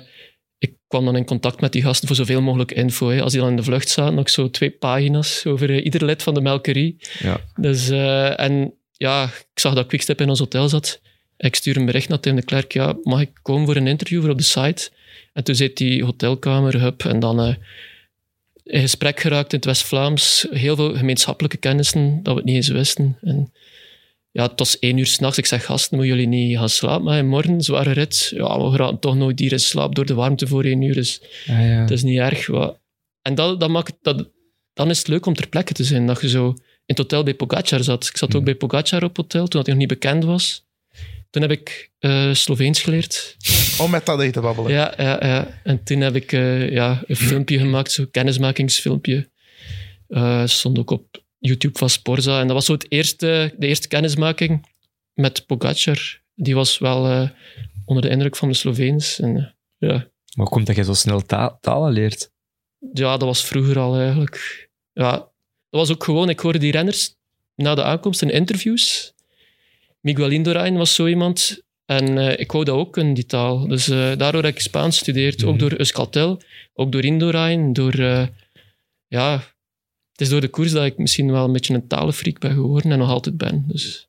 kwam 0.91 1.05
dan 1.05 1.17
in 1.17 1.25
contact 1.25 1.61
met 1.61 1.73
die 1.73 1.83
gasten 1.83 2.07
voor 2.07 2.17
zoveel 2.17 2.41
mogelijk 2.41 2.73
info. 2.73 3.09
Hè. 3.09 3.23
Als 3.23 3.33
die 3.33 3.41
dan 3.41 3.51
in 3.51 3.57
de 3.57 3.63
vlucht 3.63 3.89
zaten, 3.89 4.15
nog 4.15 4.31
zo 4.31 4.51
twee 4.51 4.71
pagina's 4.71 5.47
over 5.47 5.71
eh, 5.71 5.85
ieder 5.85 6.05
lid 6.05 6.23
van 6.23 6.35
de 6.35 6.41
melkerie. 6.41 6.97
Ja. 7.19 7.41
Dus, 7.57 7.89
eh, 7.89 8.41
en 8.41 8.75
ja, 8.93 9.25
ik 9.25 9.59
zag 9.59 9.75
dat 9.75 9.87
Quickstep 9.87 10.21
in 10.21 10.29
ons 10.29 10.39
hotel 10.39 10.69
zat. 10.69 11.01
Ik 11.37 11.55
stuur 11.55 11.77
een 11.77 11.85
bericht 11.85 12.09
naar 12.09 12.21
Tim 12.21 12.37
de 12.37 12.43
Klerk. 12.43 12.73
Ja, 12.73 12.97
mag 13.03 13.21
ik 13.21 13.31
komen 13.43 13.67
voor 13.67 13.77
een 13.77 13.87
interview 13.87 14.21
voor 14.21 14.31
op 14.31 14.39
de 14.39 14.45
site? 14.45 14.91
En 15.33 15.45
toen 15.45 15.55
zit 15.55 15.77
die 15.77 16.05
hotelkamer, 16.05 16.81
hup, 16.81 17.05
en 17.05 17.21
dan 17.21 17.41
eh, 17.41 17.55
in 18.65 18.81
gesprek 18.81 19.21
geraakt 19.21 19.53
in 19.53 19.59
het 19.59 19.67
West-Vlaams. 19.67 20.47
Heel 20.51 20.77
veel 20.77 20.97
gemeenschappelijke 20.97 21.57
kennissen 21.57 22.23
dat 22.23 22.33
we 22.33 22.41
het 22.41 22.49
niet 22.49 22.57
eens 22.57 22.69
wisten. 22.69 23.19
En 23.23 23.53
ja, 24.33 24.43
het 24.43 24.59
was 24.59 24.79
één 24.79 24.97
uur 24.99 25.07
s'nachts. 25.07 25.39
Ik 25.39 25.47
zeg, 25.47 25.65
gasten, 25.65 25.97
moeten 25.97 26.17
jullie 26.17 26.29
niet 26.29 26.59
gaan 26.59 26.69
slapen? 26.69 27.05
Maar 27.05 27.25
morgen, 27.25 27.61
zware 27.63 27.91
rit. 27.93 28.33
Ja, 28.35 28.71
we 28.71 28.77
gaan 28.77 28.99
toch 28.99 29.17
nooit 29.17 29.39
hier 29.39 29.53
in 29.53 29.61
slaap 29.61 29.95
door 29.95 30.07
de 30.07 30.15
warmte 30.15 30.47
voor 30.47 30.65
één 30.65 30.83
uur. 30.83 30.95
Dus 30.95 31.23
Ah, 31.47 31.49
ja. 31.49 31.55
het 31.57 31.91
is 31.91 32.03
niet 32.03 32.19
erg. 32.19 32.47
Wat. 32.47 32.79
En 33.23 33.35
dat, 33.35 33.61
dat 33.61 33.69
maakt, 33.69 33.93
dat, 34.03 34.31
dan 34.73 34.91
is 34.91 34.99
het 34.99 35.09
leuk 35.09 35.27
om 35.27 35.35
ter 35.35 35.49
plekke 35.49 35.73
te 35.73 35.85
zijn. 35.85 36.07
Dat 36.07 36.21
je 36.21 36.29
zo 36.29 36.47
in 36.49 36.57
het 36.87 36.99
hotel 36.99 37.23
bij 37.23 37.35
Pogacar 37.35 37.83
zat. 37.85 38.07
Ik 38.07 38.17
zat 38.17 38.35
ook 38.35 38.45
bij 38.45 38.55
Pogacar 38.55 39.05
op 39.05 39.17
hotel, 39.17 39.47
toen 39.47 39.61
hij 39.61 39.71
nog 39.71 39.79
niet 39.79 39.89
bekend 39.89 40.25
was. 40.25 40.69
Toen 41.31 41.43
heb 41.43 41.51
ik 41.51 41.91
eh 41.99 42.33
Sloveens 42.35 42.81
geleerd. 42.83 43.37
Om 43.79 43.91
met 43.91 44.07
dat 44.07 44.33
te 44.33 44.41
babbelen. 44.41 44.73
Ja, 44.73 44.95
ja, 44.97 45.27
ja. 45.27 45.61
En 45.65 45.83
toen 45.83 46.01
heb 46.01 46.15
ik 46.15 46.33
eh, 46.33 46.71
ja, 46.71 47.03
een 47.07 47.17
filmpje 47.17 47.59
gemaakt, 47.59 47.93
zo'n 47.93 48.11
kennismakingsfilmpje. 48.11 49.29
Eh 50.09 50.47
stond 50.47 50.79
ook 50.79 50.91
op 50.91 51.20
YouTube 51.41 51.79
van 51.79 51.91
Sporza. 51.91 52.41
En 52.41 52.47
dat 52.47 52.57
was 52.57 52.65
zo 52.65 52.73
het 52.73 52.91
eerste, 52.91 53.55
de 53.59 53.67
eerste 53.67 53.89
kennismaking 53.89 54.67
met 55.15 55.47
Pogacar. 55.47 56.21
Die 56.35 56.55
was 56.55 56.79
wel 56.79 57.07
eh, 57.07 57.29
onder 57.85 58.03
de 58.03 58.09
indruk 58.11 58.37
van 58.37 58.49
de 58.49 58.55
Sloveens. 58.55 59.21
En, 59.21 59.37
eh, 59.37 59.89
ja. 59.91 59.95
Maar 59.97 60.47
hoe 60.47 60.49
komt 60.49 60.67
dat 60.67 60.77
je 60.77 60.85
zo 60.85 60.95
snel 60.95 61.21
ta- 61.23 61.59
talen 61.61 61.93
leert? 61.93 62.31
ja, 62.93 63.11
dat 63.17 63.23
was 63.29 63.45
vroeger 63.45 63.79
al 63.79 63.97
eigenlijk. 63.99 64.69
Ja, 64.93 65.11
dat 65.71 65.81
was 65.81 65.91
ook 65.91 66.05
gewoon, 66.05 66.29
ik 66.29 66.41
hoorde 66.41 66.59
die 66.59 66.73
renners 66.73 67.15
na 67.55 67.75
de 67.75 67.83
aankomst 67.83 68.23
in 68.23 68.31
interviews. 68.31 69.13
Miguel 70.01 70.31
Indurain 70.31 70.77
was 70.77 70.95
zo 70.95 71.07
iemand. 71.07 71.63
En 71.85 72.19
eh, 72.19 72.39
ik 72.39 72.53
wou 72.53 72.65
dat 72.65 72.75
ook 72.77 72.97
in 72.97 73.15
die 73.15 73.27
taal. 73.27 73.67
Dus 73.69 73.85
daardoor 73.87 74.45
heb 74.45 74.55
ik 74.55 74.61
Spaans 74.61 74.97
gestudeerd. 74.97 75.45
Ook 75.45 75.51
Mhm. 75.51 75.59
door 75.59 75.79
Euskaltel, 75.79 76.41
ook 76.75 76.93
door 76.93 77.05
Indurain. 77.05 77.73
Door, 77.73 77.95
ja, 79.09 79.43
het 80.21 80.29
is 80.29 80.29
door 80.29 80.41
de 80.41 80.49
koers 80.49 80.73
dat 80.73 80.85
ik 80.85 80.99
misschien 80.99 81.31
wel 81.33 81.45
een 81.45 81.53
beetje 81.53 81.75
een 81.75 81.87
talenfreak 81.87 82.39
ben 82.39 82.53
geworden 82.55 82.93
en 82.93 82.99
nog 82.99 83.09
altijd 83.09 83.37
ben. 83.37 83.65
Dus 83.67 84.09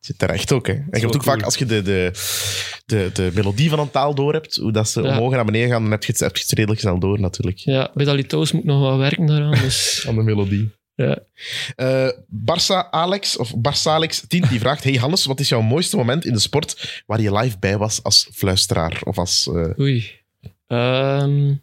Zit 0.00 0.18
terecht 0.18 0.52
ook, 0.52 0.66
hè. 0.66 0.72
En 0.72 0.84
je 0.90 0.98
hebt 0.98 1.04
ook 1.14 1.22
cool. 1.22 1.34
vaak, 1.34 1.42
als 1.44 1.56
je 1.56 1.66
de, 1.66 1.82
de, 1.82 2.10
de, 2.86 3.10
de 3.12 3.30
melodie 3.34 3.68
van 3.70 3.78
een 3.78 3.90
taal 3.90 4.14
door 4.14 4.32
hebt, 4.32 4.56
hoe 4.56 4.72
dat 4.72 4.88
ze 4.88 5.02
Ja. 5.02 5.08
omhoog 5.08 5.30
en 5.30 5.36
naar 5.36 5.44
beneden 5.44 5.68
gaan, 5.70 5.82
dan 5.82 5.90
heb 5.90 6.04
je 6.04 6.12
het, 6.12 6.20
heb 6.20 6.36
je 6.36 6.42
het 6.42 6.52
redelijk 6.52 6.80
snel 6.80 6.98
door, 6.98 7.20
natuurlijk. 7.20 7.58
ja, 7.58 7.90
bij 7.94 8.04
dat 8.04 8.32
moet 8.32 8.52
ik 8.52 8.64
nog 8.64 8.80
wat 8.80 8.98
werken 8.98 9.26
daaraan. 9.26 9.50
Dus 9.62 10.04
Aan 10.08 10.14
de 10.14 10.22
melodie. 10.22 10.70
Ja. 10.94 11.18
Eh, 11.76 12.08
Barça 12.30 12.90
Alex, 12.90 13.36
of 13.36 13.52
Barça 13.56 13.82
Alex 13.90 14.24
10, 14.28 14.44
die 14.50 14.58
vraagt: 14.60 14.84
Hey 14.84 14.94
Hannes, 14.94 15.24
wat 15.24 15.40
is 15.40 15.48
jouw 15.48 15.60
mooiste 15.60 15.96
moment 15.96 16.24
in 16.24 16.32
de 16.32 16.38
sport 16.38 17.02
waar 17.06 17.20
je 17.20 17.32
live 17.36 17.56
bij 17.58 17.78
was 17.78 18.02
als 18.02 18.28
fluisteraar? 18.32 19.00
Of 19.04 19.18
als. 19.18 19.46
eh, 19.54 19.78
Oei. 19.80 20.10
Ehm, 20.66 21.54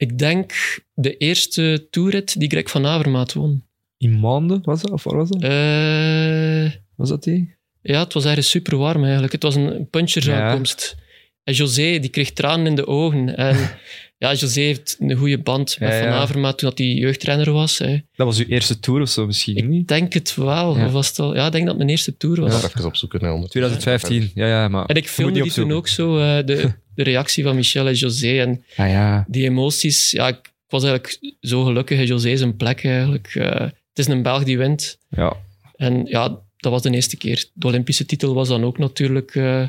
ik 0.00 0.18
denk 0.18 0.52
de 0.94 1.16
eerste 1.16 1.86
toerit 1.90 2.40
die 2.40 2.48
Greg 2.50 2.70
van 2.70 2.86
Avermaat 2.86 3.32
won. 3.32 3.64
In 3.98 4.20
maanden 4.20 4.60
was 4.62 4.82
dat? 4.82 4.90
Of 4.90 5.04
waar 5.04 5.16
was 5.16 5.28
dat? 5.28 5.42
Eh, 5.42 6.70
Was 6.96 7.08
dat 7.08 7.22
die? 7.22 7.54
ja, 7.82 8.00
het 8.02 8.12
was 8.12 8.24
ergens 8.24 8.50
super 8.50 8.76
warm 8.76 9.02
eigenlijk. 9.02 9.32
Het 9.32 9.42
was 9.42 9.54
een 9.54 9.88
punchersaankomst. 9.90 10.96
En 11.44 11.54
José, 11.54 11.98
die 11.98 12.08
kreeg 12.10 12.32
tranen 12.32 12.66
in 12.66 12.74
de 12.74 12.86
ogen. 12.86 13.36
En 13.36 13.56
ja, 14.18 14.34
José 14.34 14.60
heeft 14.60 14.96
een 14.98 15.16
goede 15.16 15.38
band 15.38 15.76
met 15.80 15.88
Ja, 15.92 15.98
Van 15.98 16.08
ja. 16.08 16.14
Avermaat 16.14 16.58
toen 16.58 16.68
dat 16.68 16.78
hij 16.78 16.86
jeugdrenner 16.86 17.52
was. 17.52 17.78
Hè. 17.78 17.98
Dat 18.14 18.26
was 18.26 18.38
uw 18.38 18.44
eerste 18.46 18.78
tour 18.80 19.00
of 19.00 19.08
zo 19.08 19.26
misschien 19.26 19.56
Ik 19.56 19.68
niet? 19.68 19.88
denk 19.88 20.12
het 20.12 20.34
wel. 20.34 20.76
Ja. 20.76 20.88
Was 20.90 21.08
het 21.08 21.18
al? 21.18 21.34
Ja, 21.34 21.46
ik 21.46 21.52
denk 21.52 21.64
dat 21.64 21.68
het 21.74 21.76
mijn 21.78 21.88
eerste 21.90 22.16
tour 22.16 22.40
was. 22.40 22.54
ik 22.54 22.60
ga 22.60 22.68
even 22.68 22.84
opzoeken. 22.84 23.24
Hè, 23.24 23.30
onder- 23.30 23.48
2015, 23.50 24.30
ja, 24.34 24.46
ja, 24.46 24.68
maar... 24.68 24.86
En 24.86 24.96
ik 24.96 25.08
filmde 25.08 25.42
die 25.42 25.52
toen 25.52 25.72
ook 25.72 25.88
zo, 25.88 26.18
eh, 26.18 26.46
de, 26.46 26.72
de 27.04 27.10
reactie 27.10 27.44
van 27.44 27.54
Michel 27.54 27.86
en 27.86 27.94
José. 27.94 28.38
En 28.40 28.64
Ah 28.76 28.88
ja, 28.88 29.24
die 29.28 29.44
emoties, 29.44 30.10
ja, 30.10 30.28
ik, 30.28 30.36
ik 30.36 30.50
was 30.68 30.82
eigenlijk 30.84 31.34
zo 31.40 31.64
gelukkig 31.64 32.08
José 32.08 32.36
zijn 32.36 32.56
plek 32.56 32.84
eigenlijk. 32.84 33.34
Eh, 33.34 33.60
het 33.60 33.98
is 33.98 34.06
een 34.06 34.22
Belg 34.22 34.44
die 34.44 34.58
wint. 34.58 34.98
ja. 35.08 35.36
En 35.76 36.04
ja, 36.06 36.28
dat 36.56 36.72
was 36.72 36.82
de 36.82 36.90
eerste 36.90 37.16
keer. 37.16 37.44
De 37.52 37.66
Olympische 37.66 38.06
titel 38.06 38.34
was 38.34 38.48
dan 38.48 38.64
ook 38.64 38.78
natuurlijk 38.78 39.34
eh, 39.34 39.62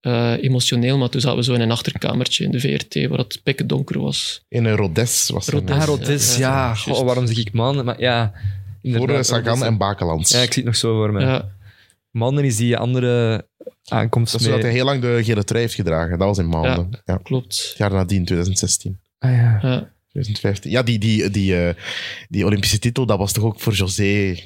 eh, 0.00 0.32
emotioneel, 0.42 0.98
maar 0.98 1.08
toen 1.08 1.20
zaten 1.20 1.38
we 1.38 1.44
zo 1.44 1.52
in 1.54 1.60
een 1.60 1.70
achterkamertje 1.70 2.44
in 2.44 2.50
de 2.50 2.60
VRT, 2.60 3.06
waar 3.08 3.18
het 3.18 3.40
pikken 3.42 3.66
donker 3.66 4.00
was. 4.00 4.44
In 4.48 4.64
een 4.64 4.76
Rodes 4.76 5.28
was 5.30 5.46
er. 5.46 5.52
Rodes. 5.52 5.70
een- 5.74 5.80
Ah, 5.80 5.86
Rodes, 5.86 6.36
Ja, 6.36 6.40
ja. 6.40 6.48
ja, 6.68 6.74
Goh, 6.74 7.04
waarom 7.04 7.26
zeg 7.26 7.36
ik 7.36 7.52
maanden? 7.52 7.84
Maar 7.84 8.00
ja, 8.00 8.32
Voor 8.82 9.24
Sagan 9.24 9.64
en 9.64 9.76
Bakelands. 9.76 10.30
Ja, 10.30 10.38
ik 10.40 10.52
zie 10.52 10.62
het 10.62 10.64
nog 10.64 10.76
zo 10.76 10.94
voor 10.96 11.12
me. 11.12 11.20
Ja, 11.20 11.48
Maanden 12.10 12.44
is 12.44 12.56
die 12.56 12.76
andere 12.76 13.46
aankomst 13.84 14.32
Dat 14.32 14.40
is 14.40 14.46
zodat 14.46 14.62
mee. 14.62 14.70
hij 14.70 14.78
heel 14.80 14.88
lang 14.90 15.02
de 15.02 15.24
gele 15.24 15.44
trui 15.44 15.62
heeft 15.62 15.74
gedragen. 15.74 16.18
Dat 16.18 16.28
was 16.28 16.38
in 16.38 16.48
maanden. 16.48 17.02
Ja. 17.04 17.16
klopt. 17.22 17.68
Het 17.68 17.78
jaar 17.78 17.90
nadien, 17.92 18.24
2016. 18.24 19.00
Ah 19.18 19.30
ja. 19.30 19.58
Ja. 19.62 19.92
2015. 20.08 20.70
Ja, 20.70 20.82
die, 20.82 20.98
die, 20.98 21.30
die, 21.30 21.56
eh, 21.66 21.74
die 22.28 22.44
Olympische 22.44 22.78
titel, 22.78 23.06
dat 23.06 23.18
was 23.18 23.32
toch 23.32 23.44
ook 23.44 23.60
voor 23.60 23.72
José. 23.72 24.36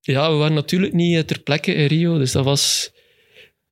ja, 0.00 0.30
we 0.30 0.36
waren 0.36 0.54
natuurlijk 0.54 0.92
niet 0.92 1.16
eh, 1.16 1.22
ter 1.22 1.40
plekke 1.40 1.74
in 1.74 1.86
Rio, 1.86 2.18
dus 2.18 2.32
dat 2.32 2.44
was 2.44 2.92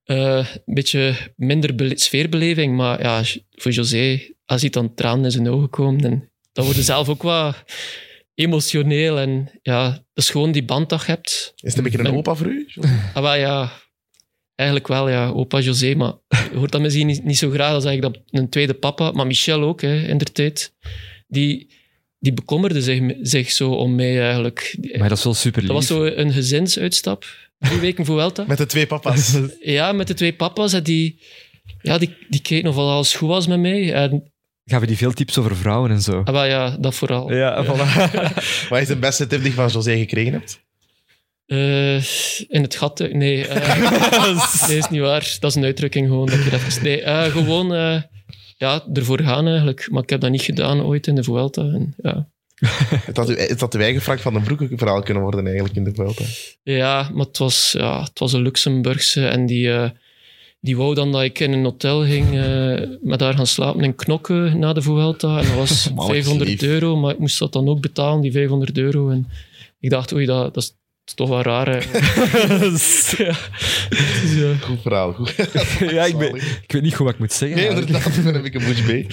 eh, 0.05 0.47
een 0.67 0.75
beetje 0.75 1.17
minder 1.37 1.75
bele- 1.75 1.99
sfeerbeleving. 1.99 2.77
Maar 2.77 3.03
ja, 3.03 3.23
voor 3.51 3.73
José, 3.73 4.21
als 4.45 4.61
hij 4.61 4.71
dan 4.71 4.95
tranen 4.95 5.25
in 5.25 5.31
zijn 5.31 5.49
ogen 5.49 5.71
komen, 5.71 6.01
dan, 6.01 6.29
dan 6.53 6.65
word 6.65 6.77
je 6.77 6.83
zelf 6.83 7.09
ook 7.09 7.23
wat 7.23 7.65
emotioneel. 8.41 9.19
En 9.19 9.51
ja, 9.63 9.91
dat 9.91 10.25
is 10.25 10.31
gewoon 10.31 10.53
die 10.53 10.65
band 10.65 10.89
dat 10.89 11.01
je 11.01 11.07
hebt. 11.07 11.53
Is 11.57 11.75
het 11.75 11.77
een 11.77 11.83
beetje 11.83 11.99
een 11.99 12.17
opa 12.17 12.35
voor 12.35 12.47
u? 12.47 12.69
Ah, 13.15 13.23
wel, 13.23 13.35
ja, 13.35 13.73
eigenlijk 14.55 14.89
wel, 14.89 15.09
ja. 15.09 15.29
Opa 15.29 15.61
José, 15.61 15.95
maar 15.95 16.13
je 16.29 16.57
hoort 16.57 16.73
dat 16.73 16.81
misschien 16.81 17.07
niet, 17.07 17.25
niet 17.25 17.39
zo 17.39 17.51
graag 17.51 17.73
als 17.73 17.85
eigenlijk 17.85 18.15
dat 18.15 18.41
een 18.41 18.49
tweede 18.49 18.75
papa. 18.75 19.11
Maar 19.11 19.27
Michel 19.27 19.63
ook, 19.63 19.81
hè, 19.81 20.03
in 20.07 20.19
der 20.19 20.33
tijd. 20.33 20.75
Die, 21.29 21.71
die 22.19 22.33
bekommerde 22.33 22.83
zich, 22.83 23.15
zich 23.23 23.51
zo 23.51 23.71
om 23.71 23.95
mij 23.95 24.23
eigenlijk. 24.23 24.77
Maar 24.99 25.09
dat 25.09 25.19
is 25.19 25.25
wel 25.25 25.35
super 25.35 25.63
lief. 25.63 25.71
Dat 25.71 25.79
was 25.79 25.87
zo 25.87 26.05
een 26.05 26.33
gezinsuitstap. 26.33 27.25
Drie 27.59 27.79
weken 27.79 28.05
voor 28.05 28.17
Welta. 28.17 28.45
Met 28.47 28.59
de 28.59 28.67
twee 28.67 28.87
papa's. 28.87 29.39
Ja, 29.61 29.93
met 29.93 30.07
de 30.07 30.15
twee 30.15 30.33
papa's. 30.33 30.73
En 30.73 30.83
die, 30.83 31.21
ja, 31.83 31.99
die, 31.99 32.17
die 32.29 32.43
keken 32.43 32.69
of 32.69 32.77
alles 32.77 33.15
goed 33.15 33.29
was 33.29 33.47
met 33.47 33.61
mij. 33.61 33.93
En 33.93 34.33
Gaven 34.65 34.87
die 34.87 34.97
veel 34.97 35.13
tips 35.13 35.39
over 35.39 35.57
vrouwen 35.57 35.91
en 35.91 36.01
zo. 36.01 36.21
ah, 36.25 36.33
wel, 36.35 36.45
ja, 36.45 36.77
dat 36.81 36.95
vooral. 36.95 37.33
Ja, 37.33 37.65
voilà. 37.65 38.11
Wat 38.69 38.81
is 38.81 38.87
de 38.87 38.97
beste 39.01 39.27
tip 39.27 39.41
die 39.41 39.49
je 39.49 39.55
van 39.55 39.69
José 39.69 39.97
gekregen 39.99 40.33
hebt? 40.33 40.61
Eh, 41.47 41.95
in 42.49 42.63
het 42.63 42.75
gat. 42.77 43.01
eh, 43.01 43.13
Nee, 43.15 43.47
eh, 43.47 44.69
nee, 44.69 44.77
is 44.77 44.89
niet 44.89 45.01
waar. 45.01 45.37
Dat 45.41 45.51
is 45.51 45.57
een 45.57 45.65
uitdrukking 45.65 46.07
gewoon. 46.09 46.27
Dat 46.27 46.39
ik 46.39 46.47
er 46.47 46.53
even, 46.55 46.83
nee, 46.83 47.03
eh, 47.03 47.23
gewoon 47.33 47.75
eh, 47.75 48.03
ja, 48.57 48.85
ervoor 48.93 49.21
gaan 49.21 49.47
eigenlijk. 49.47 49.89
Maar 49.91 50.03
ik 50.03 50.11
heb 50.11 50.21
dat 50.21 50.31
niet 50.31 50.43
gedaan 50.43 50.83
ooit 50.83 51.07
in 51.07 51.15
de 51.15 51.23
Vuelta. 51.25 51.63
En, 51.63 51.95
ja. 52.03 52.29
Het 53.07 53.17
had, 53.17 53.31
u- 53.31 53.37
het 53.39 53.61
had 53.61 53.75
uw 53.75 53.81
eigen 53.81 54.03
Frank 54.03 54.21
van 54.21 54.33
den 54.33 54.43
Broek 54.43 54.63
verhaal 54.77 55.03
kunnen 55.03 55.23
worden 55.23 55.45
eigenlijk 55.47 55.77
in 55.77 55.85
de 55.85 55.95
Vuelta. 55.95 56.25
ja, 56.63 57.11
maar 57.13 57.27
het 57.27 57.39
was, 57.39 57.75
ja, 57.79 58.03
het 58.03 58.19
was 58.19 58.33
een 58.33 58.43
Luxemburgse. 58.43 59.29
En 59.29 59.47
die, 59.47 59.73
eh, 59.73 59.91
die 60.61 60.77
wou 60.77 60.95
dan 60.95 61.13
dat 61.13 61.23
ik 61.23 61.39
in 61.41 61.53
een 61.53 61.65
hotel 61.65 62.05
ging 62.05 62.27
eh, 62.39 62.81
met 63.03 63.21
haar 63.21 63.35
gaan 63.35 63.47
slapen 63.47 63.85
in 63.85 63.95
Knokke 63.95 64.53
na 64.57 64.73
de 64.73 64.83
Vuelta. 64.83 65.39
En 65.41 65.47
dat 65.47 65.55
was 65.57 65.89
Mannelijk 65.95 66.13
500 66.25 66.51
lief. 66.51 66.63
euro. 66.63 66.97
Maar 66.97 67.13
ik 67.13 67.19
moest 67.19 67.39
dat 67.39 67.53
dan 67.53 67.69
ook 67.69 67.81
betalen, 67.81 68.21
die 68.21 68.33
500 68.33 68.79
euro. 68.79 69.11
En 69.11 69.29
ik 69.81 69.91
dacht, 69.91 70.13
oei, 70.13 70.27
dat, 70.27 70.55
dat 70.55 70.63
is 71.07 71.15
toch 71.15 71.29
wel 71.29 71.43
raar. 71.43 71.67
hè. 71.69 71.79
ja. 72.55 72.59
Dus, 72.59 73.15
eh, 73.19 74.61
Goed 74.61 74.81
verhaal. 74.83 75.13
Goed. 75.13 75.35
ja, 75.91 76.05
ik, 76.05 76.19
ben, 76.19 76.35
ik 76.37 76.65
weet 76.73 76.83
niet 76.83 76.95
goed 76.95 77.05
wat 77.05 77.15
ik 77.15 77.21
moet 77.21 77.33
zeggen. 77.33 77.59
Nee, 77.59 77.69
inderdaad, 77.69 78.25
daar 78.25 78.33
heb 78.35 78.45
ik 78.45 78.55
een 78.55 78.65
boetje 78.65 78.85
mee. 78.85 79.07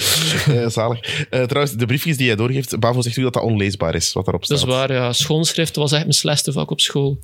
Eh, 0.47 0.69
zalig. 0.69 1.25
Eh, 1.29 1.43
trouwens, 1.43 1.75
de 1.77 1.85
briefjes 1.85 2.17
die 2.17 2.25
jij 2.25 2.35
doorgeeft, 2.35 2.79
Bavo 2.79 3.01
zegt 3.01 3.17
u 3.17 3.21
dat 3.21 3.33
dat 3.33 3.43
onleesbaar 3.43 3.95
is, 3.95 4.13
wat 4.13 4.23
daarop 4.25 4.43
staat. 4.45 4.59
Dat 4.59 4.67
is 4.67 4.73
waar, 4.73 4.91
ja. 4.93 5.13
Schoonschrift 5.13 5.75
was 5.75 5.91
echt 5.91 6.01
mijn 6.01 6.13
slechtste 6.13 6.51
vak 6.51 6.71
op 6.71 6.79
school. 6.81 7.19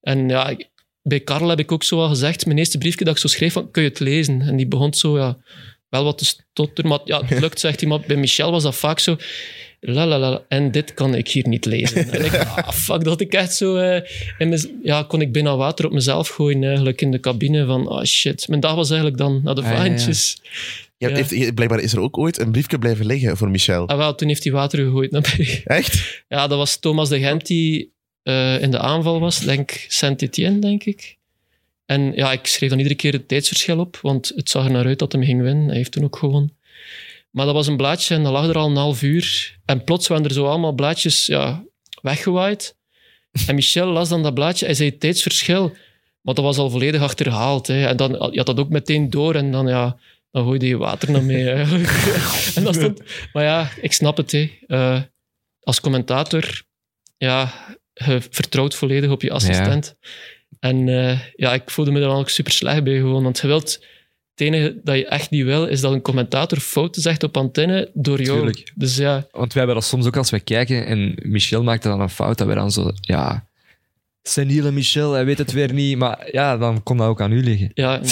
En 0.00 0.28
ja, 0.28 0.48
ik- 0.48 0.68
bij 1.08 1.20
Karel 1.20 1.48
heb 1.48 1.58
ik 1.58 1.72
ook 1.72 1.82
zo 1.84 2.00
al 2.00 2.08
gezegd, 2.08 2.46
mijn 2.46 2.58
eerste 2.58 2.78
briefje 2.78 3.04
dat 3.04 3.14
ik 3.14 3.20
zo 3.20 3.28
schreef, 3.28 3.52
van, 3.52 3.70
kun 3.70 3.82
je 3.82 3.88
het 3.88 4.00
lezen? 4.00 4.40
En 4.40 4.56
die 4.56 4.66
begon 4.66 4.94
zo, 4.94 5.18
ja, 5.18 5.36
wel 5.88 6.04
wat 6.04 6.18
te 6.18 6.24
stotteren, 6.24 6.90
maar 6.90 7.00
ja, 7.04 7.22
het 7.24 7.40
lukt, 7.40 7.60
zegt 7.60 7.80
hij. 7.80 7.88
Maar 7.88 8.00
bij 8.06 8.16
Michel 8.16 8.50
was 8.50 8.62
dat 8.62 8.74
vaak 8.76 8.98
zo, 8.98 9.16
la 9.80 10.06
la 10.06 10.18
la, 10.18 10.42
en 10.48 10.70
dit 10.70 10.94
kan 10.94 11.14
ik 11.14 11.28
hier 11.28 11.48
niet 11.48 11.64
lezen. 11.64 12.08
En 12.12 12.24
ik, 12.24 12.34
ah, 12.34 12.68
fuck, 12.70 13.04
dat 13.04 13.20
ik 13.20 13.32
echt 13.32 13.54
zo, 13.54 13.76
eh, 13.76 14.02
in 14.38 14.48
mijn- 14.48 14.80
ja, 14.82 15.02
kon 15.02 15.20
ik 15.20 15.32
bijna 15.32 15.56
water 15.56 15.84
op 15.86 15.92
mezelf 15.92 16.28
gooien 16.28 16.64
eigenlijk 16.64 17.00
in 17.00 17.10
de 17.10 17.20
cabine 17.20 17.66
van, 17.66 17.88
ah 17.88 18.04
shit. 18.04 18.48
Mijn 18.48 18.60
dag 18.60 18.74
was 18.74 18.88
eigenlijk 18.90 19.18
dan 19.20 19.40
naar 19.44 19.54
de 19.54 19.60
Ah, 19.62 19.66
ja, 19.66 19.72
ja. 19.74 19.78
vaantjes. 19.84 20.36
Ja, 20.96 21.08
heeft- 21.08 21.54
blijkbaar 21.54 21.80
is 21.80 21.92
er 21.92 22.00
ook 22.00 22.18
ooit 22.18 22.38
een 22.40 22.52
briefje 22.52 22.78
blijven 22.78 23.06
liggen 23.06 23.36
voor 23.36 23.50
Michel. 23.50 23.88
Ah, 23.88 23.96
wel, 23.96 24.14
toen 24.14 24.28
heeft 24.28 24.44
hij 24.44 24.52
water 24.52 24.78
gegooid 24.84 25.10
naar 25.10 25.34
mij. 25.36 25.62
Echt? 25.64 26.02
Ja, 26.28 26.46
dat 26.46 26.58
was 26.58 26.76
Thomas 26.76 27.08
de 27.08 27.18
Gent 27.18 27.46
die 27.46 27.92
eh, 28.24 28.62
in 28.62 28.70
de 28.70 28.78
aanval 28.78 29.20
was. 29.20 29.38
Denk 29.38 29.84
Saint-Etienne, 29.88 30.58
denk 30.58 30.84
ik. 30.84 31.16
En 31.86 32.12
ja, 32.14 32.32
ik 32.32 32.46
schreef 32.46 32.68
dan 32.68 32.78
iedere 32.78 32.96
keer 32.96 33.12
het 33.12 33.28
tijdsverschil 33.28 33.78
op, 33.78 33.98
want 34.02 34.32
het 34.34 34.50
zag 34.50 34.64
er 34.64 34.70
naar 34.70 34.86
uit 34.86 34.98
dat 34.98 35.12
hij 35.12 35.24
ging 35.24 35.42
winnen. 35.42 35.66
Hij 35.66 35.76
heeft 35.76 35.92
toen 35.92 36.04
ook 36.04 36.16
gewonnen. 36.16 36.56
Maar 37.30 37.46
dat 37.46 37.54
was 37.54 37.66
een 37.66 37.76
blaadje 37.76 38.14
en 38.14 38.22
dat 38.22 38.32
lag 38.32 38.48
er 38.48 38.58
al 38.58 38.70
een 38.70 38.76
half 38.76 39.02
uur. 39.02 39.58
En 39.64 39.84
plots 39.84 40.08
waren 40.08 40.24
er 40.24 40.32
zo 40.32 40.46
allemaal 40.46 40.72
blaadjes 40.72 41.26
ja, 41.26 41.64
weggewaaid. 42.02 42.76
En 43.46 43.54
Michel 43.54 43.86
las 43.86 44.08
dan 44.08 44.22
dat 44.22 44.34
blaadje 44.34 44.66
en 44.66 44.76
zei 44.76 44.88
het 44.88 45.00
tijdsverschil. 45.00 45.68
Maar 46.20 46.34
dat 46.34 46.44
was 46.44 46.56
al 46.56 46.70
volledig 46.70 47.02
achterhaald. 47.02 47.66
Hè. 47.66 47.86
En 47.86 47.96
dan 47.96 48.10
je 48.10 48.36
had 48.36 48.46
dat 48.46 48.58
ook 48.58 48.68
meteen 48.68 49.10
door 49.10 49.34
en 49.34 49.50
dan, 49.50 49.66
ja, 49.66 49.98
dan 50.30 50.44
gooide 50.44 50.66
je 50.66 50.76
water 50.76 51.10
naar 51.10 51.22
mee 51.22 51.50
eigenlijk. 51.50 51.88
en 52.56 52.64
dat 52.64 52.74
stond... 52.74 53.00
Maar 53.32 53.44
ja, 53.44 53.70
ik 53.80 53.92
snap 53.92 54.16
het. 54.16 54.32
Hè. 54.32 54.50
Eh, 54.66 55.00
als 55.60 55.80
commentator, 55.80 56.62
ja, 57.16 57.52
je 57.94 58.20
vertrouwt 58.30 58.74
volledig 58.74 59.10
op 59.10 59.22
je 59.22 59.30
assistent. 59.30 59.96
En 60.60 60.88
eh, 60.88 61.18
ja, 61.36 61.54
ik 61.54 61.70
voelde 61.70 61.90
me 61.90 62.00
er 62.00 62.06
dan 62.06 62.16
ook 62.16 62.28
super 62.28 62.52
slecht 62.52 62.84
bij 62.84 62.96
gewoon. 62.96 63.22
Want 63.22 63.38
je 63.38 63.46
wilt... 63.46 63.84
Het 64.34 64.46
enige 64.46 64.80
dat 64.82 64.96
je 64.96 65.06
echt 65.06 65.30
niet 65.30 65.44
wil, 65.44 65.66
is 65.66 65.80
dat 65.80 65.92
een 65.92 66.02
commentator 66.02 66.58
fouten 66.58 67.02
zegt 67.02 67.22
op 67.22 67.36
antenne 67.36 67.90
door 67.92 68.22
jou. 68.22 68.36
Tuurlijk. 68.38 68.72
Dus 68.74 68.96
ja, 68.96 69.26
Want 69.30 69.52
wij 69.52 69.62
hebben 69.62 69.74
dat 69.74 69.84
soms 69.84 70.06
ook 70.06 70.16
als 70.16 70.30
wij 70.30 70.40
kijken 70.40 70.86
en 70.86 71.14
Michel 71.22 71.62
maakte 71.62 71.88
dan 71.88 72.00
een 72.00 72.08
fout, 72.10 72.38
dat 72.38 72.46
we 72.46 72.54
dan 72.54 72.70
zo, 72.70 72.90
ja, 73.00 73.46
seniele 74.28 74.70
Michel, 74.70 75.12
hij 75.12 75.24
weet 75.24 75.38
het 75.38 75.52
weer 75.52 75.72
niet. 75.72 75.98
Maar 75.98 76.28
ja, 76.32 76.56
dan 76.56 76.82
kon 76.82 76.96
dat 76.96 77.08
ook 77.08 77.20
aan 77.20 77.32
u 77.32 77.42
liggen. 77.42 77.70
ja. 77.74 78.00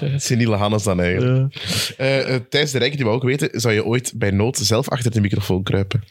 Eh, 0.00 0.08
Seniele 0.16 0.56
Hannes 0.56 0.82
dan 0.82 1.00
eigenlijk. 1.00 1.54
Eh, 1.96 2.34
eh, 2.34 2.40
Thijs 2.48 2.70
de 2.70 2.78
Rijk, 2.78 2.96
die 2.96 3.04
we 3.04 3.10
ook 3.10 3.22
weten, 3.22 3.60
zou 3.60 3.74
je 3.74 3.84
ooit 3.84 4.12
bij 4.16 4.30
nood 4.30 4.56
zelf 4.56 4.88
achter 4.88 5.10
de 5.10 5.20
microfoon 5.20 5.62
kruipen? 5.62 6.04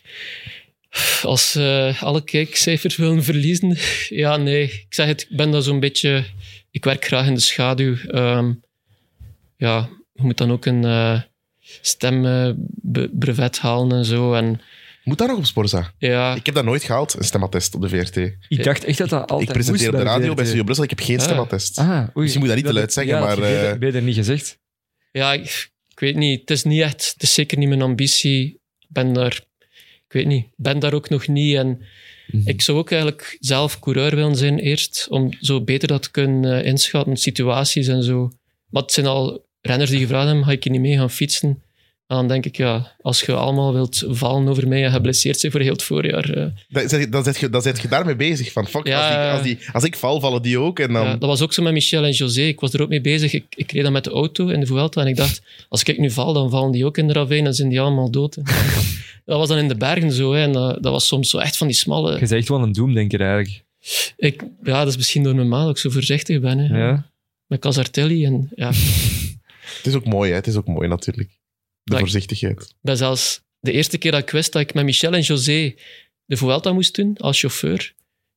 Als 1.23 1.55
eh, 1.55 2.03
alle 2.03 2.23
kijkcijfers 2.23 2.95
willen 2.95 3.23
verliezen, 3.23 3.77
ja, 4.09 4.37
nee. 4.37 4.63
Ik 4.63 4.85
zeg 4.89 5.05
het, 5.07 5.21
ik 5.29 5.37
ben 5.37 5.51
daar 5.51 5.61
zo'n 5.61 5.79
beetje... 5.79 6.25
Ik 6.71 6.83
werk 6.85 7.05
graag 7.05 7.27
in 7.27 7.33
de 7.33 7.39
schaduw. 7.39 7.95
Ehm, 7.95 8.53
ja, 9.57 9.89
je 10.13 10.23
moet 10.23 10.37
dan 10.37 10.51
ook 10.51 10.65
een 10.65 10.83
eh 10.85 11.21
stembrevet 11.81 13.59
halen 13.59 13.97
en 13.97 14.05
zo. 14.05 14.33
En 14.33 14.61
Moet 15.03 15.17
dat 15.17 15.27
nog 15.27 15.37
op 15.37 15.45
Sporza? 15.45 15.93
ja, 15.97 16.35
Ik 16.35 16.45
heb 16.45 16.55
dat 16.55 16.63
nooit 16.63 16.83
gehaald, 16.83 17.13
een 17.17 17.23
stemattest 17.23 17.75
op 17.75 17.81
de 17.81 17.89
VRT. 17.89 18.15
Ik 18.47 18.63
dacht 18.63 18.83
echt 18.83 18.97
dat 18.97 19.09
dat 19.09 19.19
altijd 19.31 19.49
ik 19.49 19.53
presenteer 19.55 19.91
de 19.91 19.97
radio 20.03 20.33
bij. 20.33 20.45
Studio 20.45 20.63
Brussel, 20.63 20.83
ik 20.83 20.89
heb 20.89 20.99
geen 20.99 21.17
Ah. 21.17 21.23
stemattest. 21.23 21.77
Ah, 21.79 21.87
oei. 21.87 22.07
Misschien 22.13 22.39
moet 22.39 22.47
dat 22.49 22.57
niet 22.57 22.65
te 22.67 22.73
luid 22.73 22.93
zeggen, 22.93 23.13
ja, 23.13 23.19
dat 23.19 23.27
maar, 23.37 23.37
heb 23.37 23.53
je 23.55 23.55
eh, 23.59 23.63
beter- 23.63 23.79
beter 23.79 24.01
niet 24.01 24.15
gezegd. 24.15 24.59
ja 25.11 25.33
ik, 25.33 25.69
ik 25.87 25.99
weet 25.99 26.15
niet. 26.15 26.39
Het 26.39 26.49
is 26.49 26.63
niet 26.63 26.81
echt... 26.81 27.11
Het 27.13 27.23
is 27.23 27.33
zeker 27.33 27.57
niet 27.57 27.67
mijn 27.67 27.81
ambitie. 27.81 28.45
Ik 28.79 28.87
ben 28.89 29.13
daar... 29.13 29.39
Ik 30.11 30.17
weet 30.17 30.27
niet. 30.27 30.43
Ik 30.45 30.51
ben 30.55 30.79
daar 30.79 30.93
ook 30.93 31.09
nog 31.09 31.27
niet. 31.27 31.55
En 31.55 31.81
Mhm. 32.27 32.47
ik 32.49 32.61
zou 32.61 32.77
ook 32.77 32.91
eigenlijk 32.91 33.37
zelf 33.39 33.79
coureur 33.79 34.15
willen 34.15 34.35
zijn 34.35 34.59
eerst, 34.59 35.07
om 35.09 35.29
zo 35.39 35.61
beter 35.63 35.87
dat 35.87 36.03
te 36.03 36.11
kunnen 36.11 36.59
eh, 36.61 36.65
inschatten, 36.67 37.17
situaties 37.17 37.87
en 37.87 38.03
zo. 38.03 38.31
Maar 38.69 38.81
het 38.81 38.91
zijn 38.91 39.05
al 39.05 39.45
renners 39.61 39.89
die 39.89 39.99
gevraagd 39.99 40.25
hebben, 40.27 40.45
ga 40.45 40.51
ik 40.51 40.63
hier 40.63 40.71
niet 40.73 40.81
mee 40.81 40.97
gaan 40.97 41.09
fietsen? 41.09 41.61
En 42.11 42.17
dan 42.17 42.27
denk 42.27 42.45
ik, 42.45 42.57
ja, 42.57 42.95
als 43.01 43.21
je 43.21 43.33
allemaal 43.33 43.73
wilt 43.73 44.03
vallen 44.07 44.47
over 44.47 44.67
mij 44.67 44.85
en 44.85 44.91
geblesseerd 44.91 45.39
zijn 45.39 45.51
voor 45.51 45.61
heel 45.61 45.71
het 45.71 45.83
voorjaar. 45.83 46.29
eh, 46.29 46.45
Dan 46.69 46.89
zet, 46.89 47.11
dan, 47.11 47.23
zet 47.23 47.37
je, 47.37 47.49
dan 47.49 47.61
zet 47.61 47.81
je 47.81 47.87
daarmee 47.87 48.15
bezig. 48.15 48.51
Van, 48.51 48.67
fuck, 48.67 48.87
Ja, 48.87 49.31
als, 49.31 49.43
die, 49.43 49.53
als, 49.53 49.63
die, 49.63 49.73
als 49.73 49.83
ik 49.83 49.95
val, 49.95 50.19
vallen 50.19 50.41
die 50.41 50.59
ook. 50.59 50.79
En 50.79 50.93
dan... 50.93 51.03
ja, 51.05 51.11
dat 51.15 51.29
was 51.29 51.41
ook 51.41 51.53
zo 51.53 51.63
met 51.63 51.73
Michel 51.73 52.03
en 52.03 52.11
José. 52.11 52.41
Ik 52.41 52.59
was 52.59 52.73
er 52.73 52.81
ook 52.81 52.89
mee 52.89 53.01
bezig. 53.01 53.33
Ik, 53.33 53.45
ik 53.55 53.71
reed 53.71 53.83
dan 53.83 53.91
met 53.91 54.03
de 54.03 54.09
auto 54.09 54.47
in 54.47 54.59
de 54.59 54.65
Vuelta 54.65 55.01
en 55.01 55.07
ik 55.07 55.15
dacht, 55.15 55.41
als 55.69 55.83
ik 55.83 55.97
nu 55.97 56.11
val, 56.11 56.33
dan 56.33 56.49
vallen 56.49 56.71
die 56.71 56.85
ook 56.85 56.97
in 56.97 57.07
de 57.07 57.13
ravijn 57.13 57.45
en 57.45 57.53
zijn 57.53 57.69
die 57.69 57.81
allemaal 57.81 58.11
dood. 58.11 58.35
hè. 58.35 58.41
dat 59.25 59.37
was 59.37 59.47
dan 59.47 59.57
in 59.57 59.67
de 59.67 59.75
bergen 59.75 60.11
zo. 60.11 60.33
Hè, 60.33 60.41
en 60.41 60.51
dat, 60.51 60.83
dat 60.83 60.91
was 60.91 61.07
soms 61.07 61.29
zo 61.29 61.37
echt 61.37 61.57
van 61.57 61.67
die 61.67 61.75
smalle... 61.75 62.11
Je 62.13 62.19
bent 62.19 62.31
echt 62.31 62.49
wel 62.49 62.61
een 62.61 62.71
doemdenker 62.71 63.21
eigenlijk. 63.21 63.63
Ik, 64.17 64.43
ja, 64.63 64.77
dat 64.79 64.87
is 64.87 64.97
misschien 64.97 65.23
door 65.23 65.35
normaal 65.35 65.65
dat 65.65 65.75
ik 65.75 65.81
zo 65.81 65.89
voorzichtig 65.89 66.39
ben. 66.39 66.57
Hè. 66.57 66.77
Ja. 66.77 67.09
Met 67.47 67.59
Casartelli 67.59 68.25
en 68.25 68.49
ja... 68.55 68.71
Het 69.77 69.85
is 69.85 69.95
ook 69.95 70.05
mooi, 70.05 70.29
hè? 70.29 70.35
Het 70.35 70.47
is 70.47 70.55
ook 70.55 70.67
mooi, 70.67 70.87
natuurlijk. 70.87 71.29
De 71.83 71.97
voorzichtigheid. 71.97 72.61
Ik 72.61 72.75
ben 72.81 72.97
zelfs 72.97 73.41
de 73.59 73.71
eerste 73.71 73.97
keer 73.97 74.11
dat 74.11 74.21
ik 74.21 74.29
wist 74.29 74.51
dat 74.51 74.61
ik 74.61 74.73
met 74.73 74.85
Michel 74.85 75.13
en 75.13 75.21
José 75.21 75.75
de 76.25 76.37
Vuelta 76.37 76.73
moest 76.73 76.95
doen 76.95 77.17
als 77.17 77.39
chauffeur, 77.39 77.93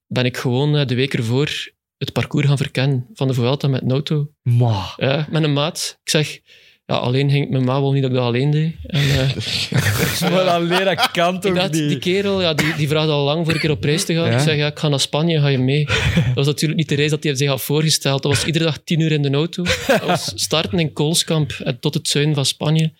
ben 0.06 0.24
ik 0.24 0.36
gewoon 0.36 0.76
eh, 0.76 0.86
de 0.86 0.94
week 0.94 1.14
ervoor 1.14 1.72
het 1.98 2.12
parcours 2.12 2.46
gaan 2.46 2.56
verkennen 2.56 3.06
van 3.14 3.28
de 3.28 3.34
Vuelta 3.34 3.68
met 3.68 3.82
een 3.82 3.90
auto. 3.90 4.32
Ma. 4.42 4.94
Ja, 4.96 5.26
met 5.30 5.42
een 5.42 5.52
maat. 5.52 5.98
Ik 6.02 6.10
zeg, 6.10 6.40
ja, 6.86 6.94
alleen 6.94 7.30
ging 7.30 7.50
mijn 7.50 7.64
ma 7.64 7.80
wel 7.80 7.92
niet 7.92 8.02
dat 8.02 8.10
ik 8.10 8.16
dat 8.16 8.26
alleen 8.26 8.50
deed. 8.50 8.74
En, 8.82 9.00
eh, 9.00 10.30
Maar 10.30 10.48
alleen 10.48 10.84
dat 10.84 11.10
kan 11.10 11.40
toch 11.40 11.54
dacht, 11.54 11.72
die 11.72 11.98
kerel, 11.98 12.40
ja, 12.40 12.54
die, 12.54 12.74
die 12.76 12.88
vraagt 12.88 13.08
al 13.08 13.24
lang 13.24 13.44
voor 13.44 13.54
een 13.54 13.60
keer 13.60 13.70
op 13.70 13.84
reis 13.84 14.04
te 14.04 14.14
gaan. 14.14 14.26
Ja? 14.26 14.32
Ik 14.32 14.40
zeg, 14.40 14.56
ja, 14.56 14.66
ik 14.66 14.78
ga 14.78 14.88
naar 14.88 15.00
Spanje, 15.00 15.40
ga 15.40 15.48
je 15.48 15.58
mee? 15.58 15.84
Dat 16.14 16.34
was 16.34 16.46
natuurlijk 16.46 16.78
niet 16.78 16.88
de 16.88 16.94
reis 16.94 17.10
dat 17.10 17.24
hij 17.24 17.34
zich 17.34 17.48
had 17.48 17.62
voorgesteld. 17.62 18.22
Dat 18.22 18.32
was 18.32 18.44
iedere 18.44 18.64
dag 18.64 18.78
tien 18.84 19.00
uur 19.00 19.12
in 19.12 19.22
de 19.22 19.30
auto. 19.30 19.62
Dat 19.86 20.04
was 20.04 20.32
starten 20.34 20.78
in 20.78 20.92
Koolskamp 20.92 21.50
en 21.50 21.80
tot 21.80 21.94
het 21.94 22.08
zuiden 22.08 22.34
van 22.34 22.44
Spanje. 22.44 22.92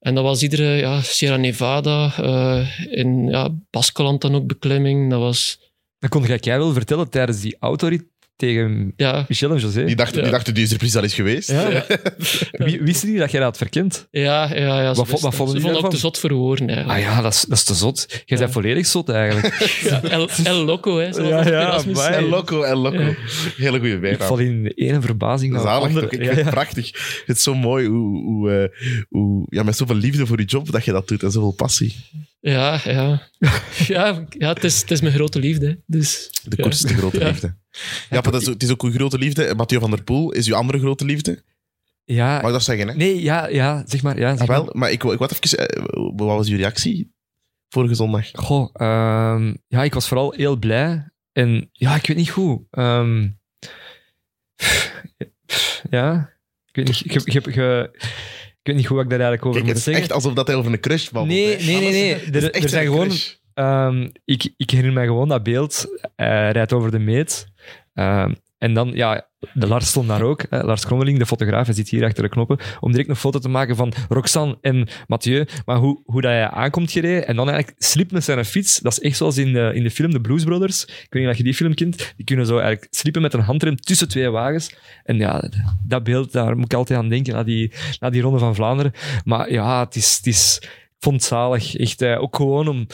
En 0.00 0.14
dat 0.14 0.24
was 0.24 0.42
iedere 0.42 0.76
ja, 0.76 1.00
Sierra 1.02 1.36
Nevada, 1.36 2.12
eh, 2.16 2.68
in 2.90 3.28
ja, 3.28 3.48
Baskeland 3.70 4.20
dan 4.20 4.34
ook 4.34 4.46
beklimming. 4.46 5.10
Dat 5.10 5.20
was, 5.20 5.60
Dat 5.98 6.10
kon 6.10 6.22
jij 6.22 6.38
jij 6.40 6.58
wel 6.58 6.72
vertellen 6.72 7.10
tijdens 7.10 7.40
die 7.40 7.56
autorit 7.60 8.11
tegen 8.46 8.92
ja, 8.96 9.24
Michel 9.28 9.50
en 9.50 9.58
José. 9.58 9.84
Die 9.84 9.96
dachten, 9.96 10.16
Ja. 10.16 10.22
die 10.22 10.30
dachten, 10.32 10.54
die 10.54 10.62
is 10.64 10.70
er 10.70 10.76
precies 10.76 10.96
al 10.96 11.02
eens 11.02 11.14
geweest. 11.14 11.50
Ja. 11.50 11.84
Wie- 12.66 12.80
Wisten 12.82 13.08
die 13.08 13.18
dat 13.18 13.30
jij 13.30 13.40
dat 13.40 13.48
had 13.48 13.56
verkend? 13.56 14.06
ja, 14.10 14.54
ja, 14.54 14.82
ja. 14.82 14.94
ze 14.94 15.00
Wat 15.04 15.20
wat 15.20 15.34
vonden 15.34 15.56
Ze 15.56 15.62
vonden 15.62 15.84
ook 15.84 15.90
te 15.90 15.96
zot 15.96 16.18
voor 16.18 16.32
woorden. 16.32 16.68
eigenlijk. 16.68 16.98
Ah 16.98 17.04
ja, 17.14 17.20
dat 17.22 17.32
is, 17.32 17.40
dat 17.48 17.56
is 17.58 17.64
te 17.64 17.74
zot. 17.74 18.22
Jij 18.24 18.38
bent 18.38 18.52
volledig 18.52 18.86
zot 18.86 19.08
eigenlijk. 19.08 19.50
Ja, 19.90 20.02
El, 20.02 20.28
El 20.44 20.64
Loco, 20.64 20.98
hè. 20.98 21.12
zoals 21.12 21.28
Ja, 21.46 21.82
ja. 21.86 22.10
El 22.12 22.28
Loco, 22.28 22.62
El 22.62 22.76
Loco. 22.76 23.14
Hele 23.56 23.78
goede 23.78 23.94
Ik 23.94 24.00
bijnaam. 24.00 24.26
val 24.28 24.38
in 24.38 24.62
de 24.62 24.70
ene 24.70 25.00
verbazing 25.00 25.52
naar 25.52 25.62
Zalig 25.62 25.92
toch? 25.92 26.10
Ik 26.10 26.24
vind 26.24 26.36
het 26.36 26.50
prachtig. 26.50 26.90
Het 27.26 27.36
is 27.36 27.42
zo 27.42 27.54
mooi 27.54 27.86
hoe, 27.86 28.22
hoe, 28.24 28.50
eh, 28.50 28.68
hoe, 29.08 29.46
ja, 29.48 29.62
met 29.62 29.76
zoveel 29.76 29.96
liefde 29.96 30.26
voor 30.26 30.38
je 30.38 30.44
job 30.44 30.72
dat 30.72 30.84
je 30.84 30.92
dat 30.92 31.08
doet 31.08 31.22
en 31.22 31.30
zoveel 31.30 31.50
passie. 31.52 31.94
Ja, 32.44 32.80
ja. 32.84 33.28
ja, 33.86 34.24
ja 34.28 34.48
het, 34.52 34.64
is, 34.64 34.80
het 34.80 34.90
is 34.90 35.00
mijn 35.00 35.14
grote 35.14 35.38
liefde. 35.38 35.82
Dus, 35.86 36.30
De 36.44 36.56
ja. 36.56 36.62
kortste 36.62 36.94
grote 36.94 37.18
Ja. 37.24 37.26
liefde. 37.28 37.46
Ja, 38.10 38.20
maar 38.20 38.32
dat 38.32 38.40
is, 38.42 38.46
ook- 38.46 38.52
het 38.54 38.62
is 38.62 38.70
ook 38.70 38.82
uw 38.82 38.92
grote 38.92 39.18
liefde. 39.18 39.54
Mathieu 39.54 39.80
van 39.80 39.90
der 39.90 40.02
Poel 40.04 40.32
is 40.32 40.48
uw 40.48 40.54
andere 40.54 40.78
grote 40.78 41.04
liefde. 41.04 41.42
Ja, 42.04 42.34
Mag 42.36 42.46
ik 42.46 42.52
dat 42.52 42.62
zeggen, 42.62 42.88
hè? 42.88 42.94
nee, 42.94 43.22
ja, 43.22 43.46
ja, 43.46 43.82
zeg 43.86 44.02
maar. 44.02 44.18
Ja, 44.18 44.30
zeg 44.36 44.40
Ah, 44.40 44.48
wel, 44.48 44.64
maar. 44.64 44.76
maar 44.78 44.90
ik, 44.90 45.02
ik 45.04 45.18
wou 45.18 45.30
even... 45.40 45.58
eh, 45.68 45.82
Wat 46.16 46.26
was 46.36 46.48
uw 46.48 46.56
reactie 46.56 47.12
vorige 47.68 47.94
zondag? 47.94 48.28
Goh, 48.32 48.70
ehm, 48.72 49.54
ja, 49.66 49.84
ik 49.84 49.94
was 49.94 50.08
vooral 50.08 50.32
heel 50.32 50.56
blij. 50.56 51.10
En 51.32 51.68
ja, 51.72 51.94
ik 51.96 52.06
weet 52.06 52.16
niet 52.16 52.28
hoe. 52.28 52.66
Ehm, 52.70 53.28
ja, 55.90 56.32
ik 56.66 56.76
weet 56.76 56.86
niet, 56.86 57.26
ik, 57.26 57.46
ik 58.62 58.68
weet 58.68 58.76
niet 58.76 58.86
hoe 58.86 59.00
ik 59.00 59.10
daar 59.10 59.20
eigenlijk 59.20 59.46
over 59.46 59.60
Kijk, 59.62 59.74
het 59.76 59.76
moet 59.76 59.76
is 59.76 59.84
zeggen. 59.84 60.02
echt 60.02 60.12
alsof 60.12 60.32
dat 60.32 60.46
hij 60.46 60.56
over 60.56 60.72
een 60.72 60.80
crush 60.80 61.08
babbelt. 61.10 61.38
Nee, 61.38 61.56
hè. 61.56 61.64
nee, 61.64 61.80
nee, 61.80 61.90
nee. 61.90 62.14
Het 62.14 62.36
is 62.36 62.42
Er- 62.42 62.50
echt 62.52 62.64
er 62.64 62.70
zijn 62.70 62.86
een 62.86 62.92
gewoon- 62.92 63.06
crush. 63.08 63.32
Ehm, 63.54 64.08
ik, 64.24 64.52
ik 64.56 64.70
herinner 64.70 64.94
mij 64.94 65.06
gewoon 65.06 65.28
dat 65.28 65.42
beeld. 65.42 65.86
Hij 66.16 66.50
rijdt 66.52 66.72
over 66.72 66.90
de 66.90 66.98
meet. 66.98 67.46
Ehm, 67.94 68.32
en 68.62 68.74
dan, 68.74 68.90
ja, 68.94 69.26
de 69.52 69.66
Lars 69.66 69.88
stond 69.88 70.08
daar 70.08 70.22
ook. 70.22 70.44
Lars 70.50 70.84
Krommeling, 70.84 71.18
de 71.18 71.26
fotograaf, 71.26 71.66
hij 71.66 71.74
zit 71.74 71.88
hier 71.88 72.04
achter 72.04 72.22
de 72.22 72.28
knoppen. 72.28 72.58
Om 72.80 72.90
direct 72.90 73.08
een 73.08 73.16
foto 73.16 73.38
te 73.38 73.48
maken 73.48 73.76
van 73.76 73.92
Roxanne 74.08 74.58
en 74.60 74.88
Mathieu. 75.06 75.46
Maar 75.64 75.76
hoe, 75.76 76.02
hoe 76.04 76.20
dat 76.20 76.30
hij 76.30 76.50
aankomt 76.50 76.90
gereden 76.90 77.26
en 77.26 77.36
dan 77.36 77.48
eigenlijk 77.48 77.82
slipt 77.82 78.12
met 78.12 78.24
zijn 78.24 78.44
fiets. 78.44 78.78
Dat 78.78 78.92
is 78.92 79.00
echt 79.00 79.16
zoals 79.16 79.38
in 79.38 79.52
de, 79.52 79.70
in 79.74 79.82
de 79.82 79.90
film 79.90 80.10
The 80.10 80.20
Blues 80.20 80.44
Brothers. 80.44 80.84
Ik 80.84 81.06
weet 81.10 81.22
niet 81.22 81.30
of 81.30 81.36
je 81.36 81.42
die 81.42 81.54
film 81.54 81.74
kent. 81.74 82.12
Die 82.16 82.26
kunnen 82.26 82.46
zo 82.46 82.58
eigenlijk 82.58 82.94
slippen 82.94 83.22
met 83.22 83.34
een 83.34 83.40
handrem 83.40 83.76
tussen 83.76 84.08
twee 84.08 84.30
wagens. 84.30 84.76
En 85.04 85.16
ja, 85.16 85.50
dat 85.86 86.02
beeld, 86.02 86.32
daar 86.32 86.56
moet 86.56 86.72
ik 86.72 86.74
altijd 86.74 86.98
aan 86.98 87.08
denken, 87.08 87.34
naar 87.34 87.44
die, 87.44 87.72
naar 88.00 88.10
die 88.10 88.22
Ronde 88.22 88.38
van 88.38 88.54
Vlaanderen. 88.54 88.92
Maar 89.24 89.52
ja, 89.52 89.84
het 89.84 89.96
is... 89.96 90.16
Het 90.16 90.26
is 90.26 90.60
vond 91.02 91.22
zalig. 91.22 91.76
Echt, 91.76 92.02
eh, 92.02 92.22
ook 92.22 92.36
gewoon 92.36 92.68
om... 92.68 92.86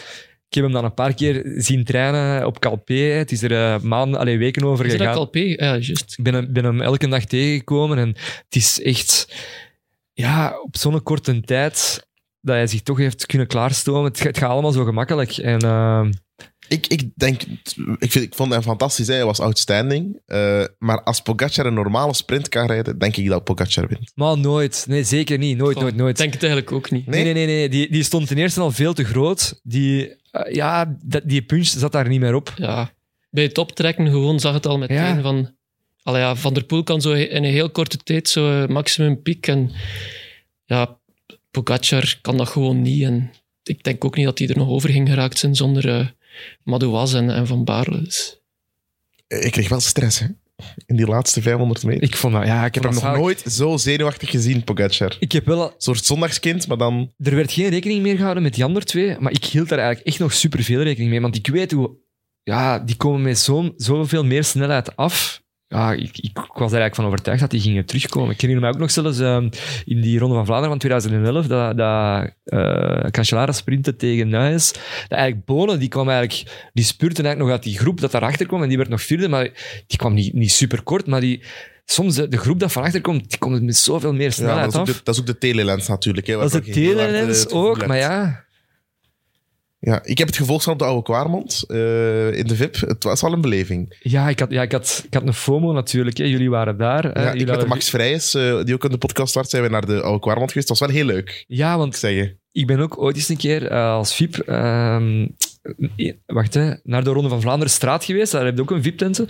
Ik 0.49 0.55
heb 0.55 0.65
hem 0.65 0.73
dan 0.73 0.85
een 0.85 0.95
paar 0.95 1.15
keer 1.15 1.43
zien 1.57 1.85
trainen 1.85 2.47
op 2.47 2.59
Calpe. 2.59 2.93
Het 2.95 3.33
is 3.33 3.43
er 3.43 3.53
eh, 3.53 3.81
maanden, 3.81 4.21
allee, 4.21 4.39
weken 4.39 4.65
over 4.65 4.85
is 4.85 4.91
dat 4.91 5.01
gegaan. 5.01 5.15
Calpe? 5.15 5.49
Ja, 5.49 5.57
juist. 5.77 6.15
Ik 6.17 6.25
ben 6.25 6.35
hem, 6.35 6.53
ben 6.53 6.65
hem 6.65 6.81
elke 6.81 7.09
dag 7.09 7.25
tegengekomen 7.25 7.99
en 7.99 8.09
het 8.45 8.57
is 8.57 8.83
echt... 8.83 9.35
Ja, 10.13 10.59
op 10.63 10.77
zo'n 10.77 11.03
korte 11.03 11.41
tijd 11.41 12.07
dat 12.41 12.55
hij 12.55 12.67
zich 12.67 12.83
toch 12.83 12.99
heeft 12.99 13.27
kunnen 13.27 13.47
klaarstomen. 13.47 14.05
Het, 14.05 14.17
gaat- 14.17 14.27
het 14.27 14.39
gaat 14.39 14.51
allemaal 14.51 14.73
zo 14.73 14.85
gemakkelijk. 14.85 15.37
En 15.37 15.59
eh, 15.61 16.07
Ik, 16.69 16.87
ik 16.87 17.11
denk... 17.15 17.43
Ik, 17.99 18.11
vind, 18.13 18.25
ik 18.25 18.35
vond 18.35 18.53
hem 18.53 18.63
fantastisch. 18.63 19.07
hè. 19.07 19.15
Hij 19.15 19.25
was 19.25 19.41
outstanding. 19.41 20.21
Eh, 20.27 20.65
maar 20.79 21.03
als 21.03 21.21
Pogacar 21.21 21.67
een 21.67 21.75
normale 21.75 22.15
sprint 22.15 22.49
kan 22.49 22.67
rijden, 22.67 22.99
denk 22.99 23.17
ik 23.17 23.29
dat 23.29 23.45
Pogacar 23.45 23.89
wint. 23.89 24.13
maar 24.15 24.39
nooit. 24.39 24.85
Nee, 24.89 25.05
zeker 25.05 25.39
niet. 25.39 25.57
Nooit, 25.57 25.75
Goh, 25.75 25.83
nooit, 25.83 25.97
nooit. 25.97 26.11
Ik 26.11 26.17
denk 26.19 26.33
het 26.33 26.43
eigenlijk 26.43 26.73
ook 26.73 26.91
niet. 26.91 27.07
Nee, 27.07 27.25
nee, 27.25 27.33
nee. 27.33 27.47
nee. 27.47 27.69
Die, 27.69 27.91
die 27.91 28.03
stond 28.03 28.27
ten 28.29 28.39
eerste 28.39 28.61
al 28.61 28.71
veel 28.71 28.93
te 28.93 29.05
groot. 29.05 29.61
Die, 29.63 30.17
eh, 30.31 30.55
ja, 30.55 30.97
dat, 31.05 31.23
die 31.25 31.43
punch 31.43 31.67
zat 31.67 31.93
daar 31.93 32.09
niet 32.09 32.21
meer 32.21 32.35
op. 32.35 32.53
Ja. 32.57 32.93
Bij 33.31 33.43
het 33.43 33.59
optrekken 33.59 34.07
gewoon 34.07 34.41
zag 34.41 34.53
het 34.55 34.67
al 34.67 34.79
meteen 34.79 34.97
Ja. 34.97 35.21
van... 35.21 35.57
Allee, 36.03 36.21
ja, 36.21 36.37
van 36.37 36.55
der 36.55 36.65
Poel 36.65 36.83
kan 36.83 37.01
zo 37.01 37.13
in 37.13 37.45
een 37.45 37.51
heel 37.53 37.71
korte 37.71 37.97
tijd 37.97 38.29
zo 38.29 38.63
eh, 38.63 38.69
maximum 38.69 39.23
piek. 39.23 39.47
En 39.47 39.71
ja, 40.65 40.99
Pogacar 41.51 42.19
kan 42.21 42.37
dat 42.37 42.49
gewoon 42.49 42.83
niet. 42.83 43.03
En 43.03 43.31
ik 43.63 43.83
denk 43.85 44.05
ook 44.05 44.17
niet 44.17 44.25
dat 44.25 44.39
hij 44.39 44.49
er 44.49 44.57
nog 44.57 44.69
over 44.69 44.91
ging 44.91 45.09
geraakt 45.09 45.39
zijn 45.39 45.55
zonder 45.55 45.89
eh 45.89 46.07
Madouas 46.63 47.15
en, 47.15 47.31
en 47.31 47.47
Van 47.47 47.65
Baarle. 47.65 48.03
Dus, 48.03 48.41
Ik 49.29 49.53
kreeg 49.53 49.69
wel 49.69 49.81
stress, 49.81 50.19
hè. 50.19 50.27
In 50.87 50.97
die 50.97 51.07
laatste 51.07 51.43
500 51.43 51.85
meter. 51.85 52.03
Ik 52.03 52.17
vond 52.17 52.33
dat, 52.35 52.45
ja, 52.47 52.65
ik 52.65 52.75
heb 52.75 52.85
hem 52.85 52.95
nog 52.95 53.17
nooit 53.17 53.41
zo 53.41 53.77
zenuwachtig 53.77 54.31
gezien, 54.31 54.65
Pogacar. 54.65 55.17
Ik 55.19 55.33
heb 55.33 55.47
wel 55.47 55.65
Een 55.65 55.73
soort 55.77 56.05
zondagskind, 56.05 56.67
maar 56.67 56.77
dan... 56.77 57.13
Er 57.19 57.35
werd 57.35 57.53
geen 57.53 57.69
rekening 57.69 58.03
meer 58.03 58.17
gehouden 58.17 58.43
met 58.43 58.55
die 58.55 58.65
andere 58.65 58.85
twee, 58.85 59.17
maar 59.19 59.33
ik 59.33 59.45
hield 59.45 59.69
daar 59.69 59.79
eigenlijk 59.79 60.09
echt 60.09 60.19
nog 60.19 60.33
superveel 60.33 60.83
rekening 60.83 61.11
mee. 61.11 61.21
Want 61.21 61.37
ik 61.37 61.47
weet 61.47 61.73
hoe... 61.73 61.97
Ja, 62.43 62.79
die 62.79 62.97
komen 62.97 63.23
met 63.23 63.39
zo, 63.39 63.73
zoveel 63.77 64.25
meer 64.25 64.45
snelheid 64.45 64.97
af. 64.97 65.43
Ja, 65.69 65.93
ik, 65.93 66.19
ik, 66.19 66.33
was 66.35 66.47
er 66.47 66.59
eigenlijk 66.59 66.95
van 66.95 67.05
overtuigd 67.05 67.41
dat 67.41 67.51
die 67.51 67.61
gingen 67.61 67.85
terugkomen. 67.85 68.31
Ik 68.31 68.41
herinner 68.41 68.65
me 68.65 68.73
ook 68.73 68.81
nog 68.81 68.91
zelfs 68.91 69.19
ehm, 69.19 69.49
in 69.85 70.01
die 70.01 70.19
Ronde 70.19 70.35
van 70.35 70.47
Vlaanderen 70.47 70.71
van 70.71 70.79
2011, 70.79 71.47
dat, 71.47 71.77
dat 71.77 72.31
eh 72.45 73.11
Cancellara 73.11 73.53
sprintte 73.53 73.97
tegen 73.97 74.29
Nuis. 74.29 74.73
Dat 74.73 75.19
eigenlijk 75.19 75.45
Bonen, 75.45 75.79
die 75.79 75.89
kwam 75.89 76.09
eigenlijk... 76.09 76.69
Die 76.73 76.85
spurte 76.85 77.23
eigenlijk 77.23 77.39
nog 77.39 77.51
uit 77.51 77.63
die 77.63 77.79
groep 77.79 78.01
dat 78.01 78.11
daarachter 78.11 78.47
kwam 78.47 78.63
en 78.63 78.69
die 78.69 78.77
werd 78.77 78.89
nog 78.89 79.03
vierde, 79.03 79.29
maar 79.29 79.51
die 79.87 79.99
kwam 79.99 80.15
niet, 80.15 80.33
niet 80.33 80.53
super 80.53 80.83
kort, 80.83 81.07
maar 81.07 81.21
die... 81.21 81.43
Soms 81.85 82.15
de, 82.15 82.29
de 82.29 82.37
groep 82.37 82.59
dat 82.61 82.73
van 82.73 82.83
achter 82.83 83.01
komt, 83.01 83.31
die 83.31 83.39
komt 83.39 83.63
met 83.63 83.77
zoveel 83.77 84.13
meer 84.13 84.25
Ja, 84.25 84.31
snelheid 84.31 84.73
dat, 84.73 84.75
is 84.75 84.79
af. 84.81 84.87
de, 84.97 85.03
dat 85.05 85.15
is 85.15 85.21
ook 85.21 85.27
de 85.27 85.39
telelens 85.39 85.89
natuurlijk. 85.89 86.27
Hè, 86.27 86.35
dat 86.35 86.45
is 86.45 86.53
de 86.53 86.59
eh, 86.59 86.73
telelens 86.73 87.43
gevoel 87.43 87.69
ook, 87.69 87.87
maar 87.87 87.97
ja... 87.97 88.47
Ja, 89.81 90.05
ik 90.05 90.19
heb 90.19 90.27
het 90.27 90.37
gevolgd 90.37 90.65
van 90.65 90.73
op 90.73 90.79
de 90.79 90.85
Oude 90.85 91.03
Kwaremond 91.03 91.65
eh, 91.69 92.33
in 92.33 92.47
de 92.47 92.57
VIP. 92.57 92.75
Het 92.77 93.05
was 93.05 93.21
wel 93.21 93.33
een 93.33 93.41
beleving. 93.41 93.97
Ja, 94.01 94.29
ik 94.29 94.39
had, 94.39 94.51
ja 94.51 94.63
ik, 94.63 94.73
had, 94.73 95.03
ik 95.07 95.15
had 95.15 95.23
een 95.23 95.35
FOMO 95.35 95.73
natuurlijk. 95.73 96.17
Hè. 96.17 96.25
Jullie 96.25 96.51
waren 96.51 96.77
daar. 96.79 97.21
Ja, 97.21 97.33
ik 97.33 97.47
met 97.47 97.61
de 97.61 97.67
Max 97.67 97.91
Vrijs, 97.91 98.35
eh, 98.35 98.65
die 98.65 98.75
ook 98.75 98.85
in 98.85 98.91
de 98.91 98.99
podcast 98.99 99.35
was, 99.35 99.51
zijn 99.51 99.63
we 99.63 99.69
naar 99.69 99.87
de 99.87 100.01
Oude 100.03 100.21
Kwaremond 100.21 100.51
geweest. 100.51 100.69
Dat 100.69 100.79
was 100.79 100.89
wel 100.89 100.97
heel 100.97 101.07
leuk, 101.07 101.45
Ja, 101.47 101.73
ik 101.73 101.79
want 101.79 101.97
zeggen. 101.97 102.41
ik 102.53 102.67
ben 102.67 102.81
ook 102.81 103.03
ooit 103.03 103.17
eens 103.17 103.29
een 103.29 103.37
keer 103.37 103.67
eh, 103.67 103.91
als 103.93 104.15
VIP... 104.15 104.37
ehm, 104.37 105.27
eh, 105.97 106.13
wacht, 106.27 106.55
hè, 106.55 106.73
naar 106.83 107.05
de 107.05 107.11
Ronde 107.11 107.29
van 107.29 107.41
Vlaanderen 107.41 107.73
straat 107.73 108.05
geweest. 108.05 108.33
Daar 108.33 108.45
heb 108.45 108.57
je 108.57 108.63
ook 108.63 108.71
een 108.71 108.83
VIP-tenten. 108.83 109.29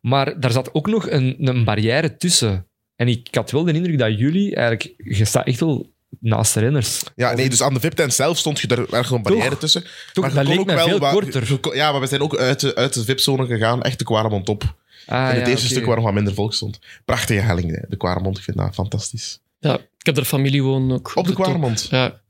Maar 0.00 0.40
daar 0.40 0.52
zat 0.52 0.74
ook 0.74 0.86
nog 0.86 1.10
een, 1.10 1.36
een 1.38 1.64
barrière 1.64 2.16
tussen. 2.16 2.66
En 2.96 3.08
ik, 3.08 3.28
ik 3.28 3.34
had 3.34 3.50
wel 3.50 3.64
de 3.64 3.72
indruk 3.72 3.98
dat 3.98 4.18
jullie 4.18 4.54
eigenlijk... 4.54 4.94
Je 4.96 5.24
staat 5.24 5.46
echt 5.46 5.60
wel 5.60 5.91
naast 6.20 6.54
de 6.54 6.60
renners. 6.60 7.02
Ja, 7.16 7.32
nee, 7.34 7.48
dus 7.48 7.62
aan 7.62 7.74
de 7.74 7.80
VIP-tent 7.80 8.14
zelf 8.14 8.38
stond 8.38 8.60
je 8.60 8.68
er 8.68 8.94
erg 8.94 9.10
een 9.10 9.22
barrière 9.22 9.48
Toch? 9.48 9.58
tussen. 9.58 9.84
Toch, 10.12 10.24
Maar 10.24 10.34
dat 10.34 10.46
leek 10.46 10.58
ook 10.60 10.66
mij 10.66 10.74
wel 10.74 10.88
veel 10.88 10.98
korter. 10.98 11.58
je 11.62 11.76
Ja, 11.76 11.92
maar 11.92 12.00
we 12.00 12.06
zijn 12.06 12.20
ook 12.20 12.36
uit 12.36 12.60
de, 12.60 12.74
uit 12.74 12.94
de 12.94 13.04
VIP-zone 13.04 13.46
gegaan. 13.46 13.82
Echt 13.82 13.98
de 13.98 14.04
Kwaremond 14.04 14.48
op. 14.48 14.74
Ah, 15.06 15.28
in 15.28 15.34
het 15.36 15.46
ja, 15.46 15.52
eerste 15.52 15.66
stuk 15.66 15.84
waar 15.84 15.96
nog 15.96 16.04
wat 16.04 16.14
minder 16.14 16.34
volk 16.34 16.54
stond. 16.54 16.78
Prachtige 17.04 17.40
helling, 17.40 17.70
hè, 17.70 17.80
de 17.88 17.96
Kwaremond. 17.96 18.38
Ik 18.38 18.44
vind 18.44 18.56
dat 18.56 18.74
fantastisch. 18.74 19.40
ja, 19.58 19.74
ik 19.74 20.06
heb 20.06 20.16
er 20.16 20.24
familie 20.24 20.62
wonen 20.62 20.96
ook. 20.96 21.12
Op 21.14 21.26
de. 21.26 21.32
Kwaremond. 21.32 21.86
Ja. 21.90 22.20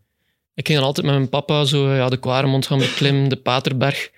Ik 0.55 0.67
ging 0.67 0.79
dan 0.79 0.87
altijd 0.87 1.07
met 1.07 1.15
mijn 1.15 1.29
papa 1.29 1.65
zo 1.65 1.95
ja, 1.95 2.09
de 2.09 2.17
Kwaremond 2.17 2.67
gaan 2.67 2.79
beklimmen, 2.79 3.29
de 3.29 3.37
Paterberg. 3.37 4.11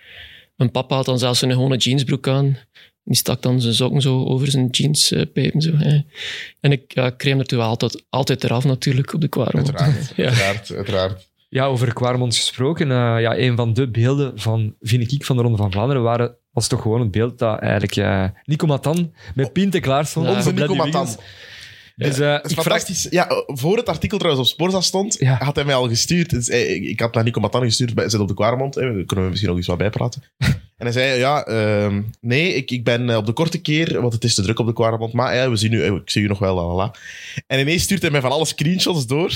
Mijn 0.57 0.71
papa 0.71 0.95
had 0.95 1.05
dan 1.05 1.19
zelfs 1.19 1.43
een 1.43 1.51
gewone 1.53 1.77
jeansbroek 1.77 2.29
aan. 2.29 2.59
Die 3.05 3.17
stak 3.17 3.43
dan 3.43 3.61
zijn 3.61 3.75
sokken 3.75 4.01
zo 4.03 4.25
over 4.25 4.51
zijn 4.51 4.69
jeanspijpen. 4.71 5.61
Zo, 5.63 5.71
hè. 5.77 6.01
En 6.61 6.73
ik 6.73 6.83
ja, 6.95 7.11
kreeg 7.11 7.39
er 7.39 7.45
toen 7.47 7.61
altijd, 7.61 8.05
altijd 8.11 8.45
eraf 8.45 8.65
natuurlijk 8.65 9.15
op 9.15 9.21
de 9.21 9.29
Quaremont. 9.29 9.75
Uiteraard, 9.75 10.13
Ja. 10.17 10.25
uiteraard, 10.25 10.73
uiteraard. 10.73 11.29
Ja, 11.49 11.65
over 11.67 11.93
Quaremont 11.93 12.37
gesproken. 12.37 12.91
eh, 12.91 12.97
ja, 13.21 13.37
een 13.39 13.57
van 13.57 13.73
de 13.75 13.89
beelden 13.91 14.41
van, 14.41 14.75
vind 14.81 15.13
ik, 15.13 15.25
van 15.25 15.37
de 15.37 15.43
Ronde 15.43 15.57
van 15.59 15.73
Vlaanderen 15.73 16.03
waren, 16.03 16.37
was 16.53 16.69
toch 16.69 16.83
gewoon 16.83 17.01
het 17.01 17.11
beeld 17.11 17.39
dat 17.39 17.59
eigenlijk 17.59 17.97
eh, 17.97 18.25
Nico 18.45 18.67
Matan 18.67 19.13
met 19.35 19.53
Pinte 19.53 19.81
klaar 19.81 20.07
stond. 20.07 20.27
Ja. 20.29 20.35
Onze 20.35 20.53
Nico 20.53 20.75
Matan. 20.75 21.09
Dus 21.97 22.19
eh, 22.19 22.33
Het 22.33 22.45
is 22.45 22.53
ik 22.53 22.61
vraag... 22.61 23.11
Ja, 23.11 23.29
eh, 23.29 23.37
voor 23.47 23.77
het 23.77 23.89
artikel 23.89 24.19
trouwens 24.19 24.49
op 24.49 24.55
Sporza 24.55 24.81
stond, 24.81 25.17
Ja. 25.19 25.37
had 25.45 25.55
hij 25.57 25.65
mij 25.65 25.75
al 25.75 25.89
gestuurd. 25.89 26.31
Dus, 26.31 26.49
eh, 26.49 26.75
ik, 26.89 27.01
had 27.01 27.15
naar 27.15 27.25
Nico 27.25 27.41
Matan 27.41 27.63
gestuurd, 27.63 27.95
bij, 27.95 28.09
zit 28.09 28.21
op 28.21 28.29
de 28.29 28.35
Quaremont. 28.35 28.77
eh, 28.77 28.83
Daar 28.83 29.05
kunnen 29.05 29.25
we 29.25 29.31
misschien 29.31 29.49
nog 29.49 29.59
eens 29.59 29.67
wat 29.67 29.79
bijpraten. 29.79 30.23
en 30.77 30.87
hij 30.87 30.93
zei, 30.93 31.19
ja, 31.19 31.45
ehm, 31.45 32.03
nee, 32.21 32.55
ik, 32.55 32.71
ik 32.71 32.85
ben 32.85 33.11
eh, 33.11 33.17
op 33.17 33.27
de 33.27 33.33
korte 33.33 33.61
keer, 33.61 34.01
want 34.01 34.13
het 34.13 34.25
is 34.25 34.35
te 34.35 34.43
druk 34.43 34.59
op 34.59 34.67
de 34.67 34.73
Quaremont. 34.73 35.13
Maar 35.13 35.35
ja, 35.35 35.51
we 35.51 35.57
zien 35.57 35.73
u, 35.73 35.85
ik 35.85 36.11
zie 36.11 36.23
u 36.23 36.27
nog 36.27 36.39
wel, 36.39 36.55
la, 36.55 36.67
la, 36.67 36.75
la. 36.75 36.95
En 37.47 37.61
ineens 37.61 37.83
stuurt 37.83 38.03
hij 38.03 38.11
mij 38.11 38.21
van 38.21 38.31
alle 38.31 38.47
screenshots 38.47 39.07
door 39.07 39.33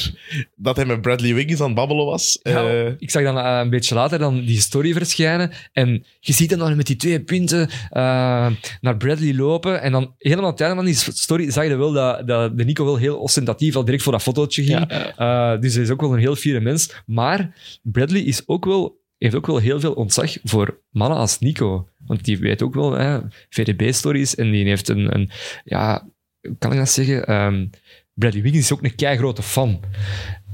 dat 0.56 0.76
hij 0.76 0.84
met 0.84 1.00
Bradley 1.00 1.34
Wiggins 1.34 1.60
aan 1.60 1.66
het 1.66 1.74
babbelen 1.74 2.04
was. 2.06 2.38
Ja, 2.42 2.68
Eh, 2.68 2.92
ik 2.98 3.10
zag 3.10 3.22
dan 3.22 3.38
eh, 3.38 3.58
een 3.62 3.70
beetje 3.70 3.94
later 3.94 4.18
dan 4.18 4.44
die 4.44 4.60
story 4.60 4.92
verschijnen. 4.92 5.50
En 5.72 6.04
je 6.20 6.32
ziet 6.32 6.50
hem 6.50 6.58
dan 6.58 6.76
met 6.76 6.86
die 6.86 6.96
twee 6.96 7.20
punten 7.20 7.68
eh, 7.90 8.46
naar 8.80 8.96
Bradley 8.98 9.34
lopen. 9.34 9.80
En 9.82 9.92
dan 9.92 10.14
helemaal 10.18 10.56
einde 10.56 10.74
van 10.74 10.84
die 10.84 10.94
story 10.94 11.50
zag 11.50 11.64
je 11.64 11.76
wel 11.76 11.92
dat, 11.92 12.26
dat 12.26 12.58
de 12.58 12.64
Nico 12.64 12.84
wel 12.84 12.96
heel 12.96 13.16
ostentatief 13.18 13.76
al 13.76 13.84
direct 13.84 14.02
voor 14.02 14.12
dat 14.12 14.22
fotootje 14.22 14.62
ging. 14.64 14.86
Ja. 14.88 15.54
Eh, 15.54 15.60
dus 15.60 15.74
hij 15.74 15.82
is 15.82 15.90
ook 15.90 16.00
wel 16.00 16.12
een 16.12 16.18
heel 16.18 16.36
fiere 16.36 16.60
mens. 16.60 16.94
Maar 17.06 17.54
Bradley 17.82 18.20
is 18.20 18.42
ook 18.46 18.64
wel, 18.64 19.00
heeft 19.18 19.34
ook 19.34 19.46
wel 19.46 19.58
heel 19.58 19.80
veel 19.80 19.92
ontzag 19.92 20.36
voor 20.44 20.80
mannen 20.90 21.18
als 21.18 21.38
Nico. 21.38 21.88
Want 22.06 22.24
die 22.24 22.38
weet 22.38 22.62
ook 22.62 22.74
wel 22.74 22.92
hè, 22.92 23.18
VDB-stories 23.48 24.34
en 24.34 24.50
die 24.50 24.64
heeft 24.64 24.88
een, 24.88 25.14
een 25.14 25.30
ja, 25.64 26.08
hoe 26.40 26.56
kan 26.58 26.72
ik 26.72 26.78
dat 26.78 26.90
zeggen? 26.90 27.26
Ehm, 27.26 27.66
Bradley 28.14 28.42
Wiggins 28.42 28.64
is 28.64 28.72
ook 28.72 28.84
een 28.84 28.94
keigrote 28.94 29.42
fan. 29.42 29.80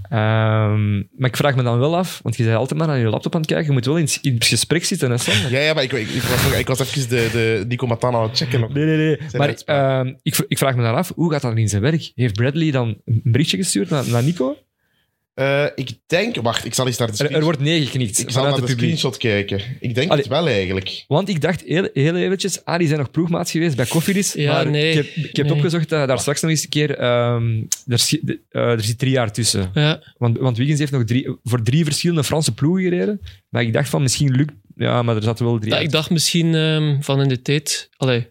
Ehm, 0.09 0.97
maar 0.97 1.29
ik 1.29 1.37
vraag 1.37 1.57
me 1.57 1.62
dan 1.62 1.79
wel 1.79 1.97
af, 1.97 2.21
want 2.23 2.37
je 2.37 2.45
bent 2.45 2.57
altijd 2.57 2.79
maar 2.79 2.89
naar 2.89 2.99
je 2.99 3.09
laptop 3.09 3.35
aan 3.35 3.41
het 3.41 3.51
kijken, 3.51 3.67
je 3.67 3.73
moet 3.73 3.85
wel 3.85 3.97
in, 3.97 4.09
in 4.21 4.35
het 4.35 4.45
gesprek 4.45 4.85
zitten, 4.85 5.11
hè, 5.11 5.49
ja, 5.49 5.59
ja, 5.59 5.75
maar 5.75 5.83
ik, 5.83 5.93
ik, 5.93 6.09
ik 6.09 6.23
was, 6.23 6.43
nog, 6.43 6.55
ik 6.55 6.67
was 6.67 6.81
even 6.81 7.09
de, 7.09 7.29
de 7.33 7.65
Nico 7.69 7.87
Matan 7.87 8.15
aan 8.15 8.23
het 8.23 8.37
checken. 8.37 8.61
Nog. 8.61 8.73
Nee, 8.73 8.85
nee, 8.85 8.97
nee. 8.97 9.19
Maar 9.33 9.55
ehm, 9.65 10.15
ik, 10.23 10.45
ik 10.49 10.59
vraag 10.59 10.77
me 10.77 10.83
dan 10.83 10.95
af, 10.95 11.12
hoe 11.15 11.33
gaat 11.33 11.43
dat 11.43 11.57
in 11.57 11.69
zijn 11.69 11.83
werk? 11.83 12.12
Heeft 12.15 12.35
Bradley 12.35 12.71
dan 12.71 13.01
een 13.05 13.21
berichtje 13.25 13.57
gestuurd 13.57 13.91
naar, 13.91 14.09
naar 14.09 14.23
Nico? 14.23 14.57
Eh, 15.35 15.66
ik 15.74 15.91
denk, 16.07 16.37
wacht, 16.37 16.64
ik 16.64 16.74
zal 16.74 16.87
eens 16.87 16.97
naar 16.99 17.07
de 17.07 17.12
Er, 17.12 17.18
screenshot, 17.18 17.39
er 17.41 17.45
wordt 17.57 17.61
nee 17.70 17.85
geknikt 17.87 18.18
ik 18.18 18.30
zal 18.30 18.43
naar 18.43 18.53
de 18.55 18.59
publiek. 18.61 18.78
screenshot 18.78 19.16
kijken. 19.16 19.61
Ik 19.80 19.95
denk 19.95 20.11
Allee. 20.11 20.22
het 20.22 20.30
wel 20.32 20.47
eigenlijk. 20.47 21.05
Want 21.09 21.28
ik 21.28 21.41
dacht 21.41 21.61
heel, 21.66 21.89
heel 21.93 22.16
eventjes, 22.16 22.64
ah, 22.64 22.78
die 22.78 22.87
zijn 22.87 22.99
nog 22.99 23.11
ploegmaats 23.11 23.51
geweest 23.51 23.76
bij 23.76 23.87
Koffiedis. 23.87 24.32
Ja, 24.32 24.53
maar 24.53 24.70
nee. 24.70 24.89
ik 24.91 24.95
heb, 24.97 25.07
ik 25.24 25.37
heb 25.37 25.47
Nee. 25.47 25.55
opgezocht 25.55 25.89
dat 25.89 26.09
daar 26.09 26.18
straks 26.18 26.41
nog 26.41 26.51
eens 26.51 26.62
een 26.62 26.68
keer... 26.68 26.97
ehm, 26.99 27.62
er, 27.87 27.99
zit- 27.99 28.39
eh, 28.51 28.62
er 28.62 28.80
zit 28.82 28.99
drie 28.99 29.11
jaar 29.12 29.32
tussen. 29.32 29.70
Ja, 29.74 30.03
Want, 30.18 30.39
want 30.39 30.57
Wiggins 30.57 30.78
heeft 30.78 30.93
nog 30.93 31.05
drie, 31.05 31.37
voor 31.43 31.62
drie 31.62 31.85
verschillende 31.85 32.24
Franse 32.24 32.55
ploegen 32.55 32.82
gereden. 32.82 33.20
Maar 33.49 33.62
ik 33.62 33.72
dacht 33.72 33.89
van, 33.89 34.03
misschien 34.03 34.30
lukt... 34.37 34.53
Ja, 34.76 35.03
maar 35.03 35.16
er 35.16 35.22
zaten 35.22 35.45
wel 35.45 35.59
drie 35.59 35.68
Ja, 35.70 35.74
jaar 35.76 35.85
ik 35.85 35.91
dacht 35.91 36.11
misschien 36.11 36.55
ehm, 36.55 37.01
van 37.01 37.22
in 37.22 37.28
de 37.28 37.43
tijd... 37.43 37.89
Allee, 37.97 38.30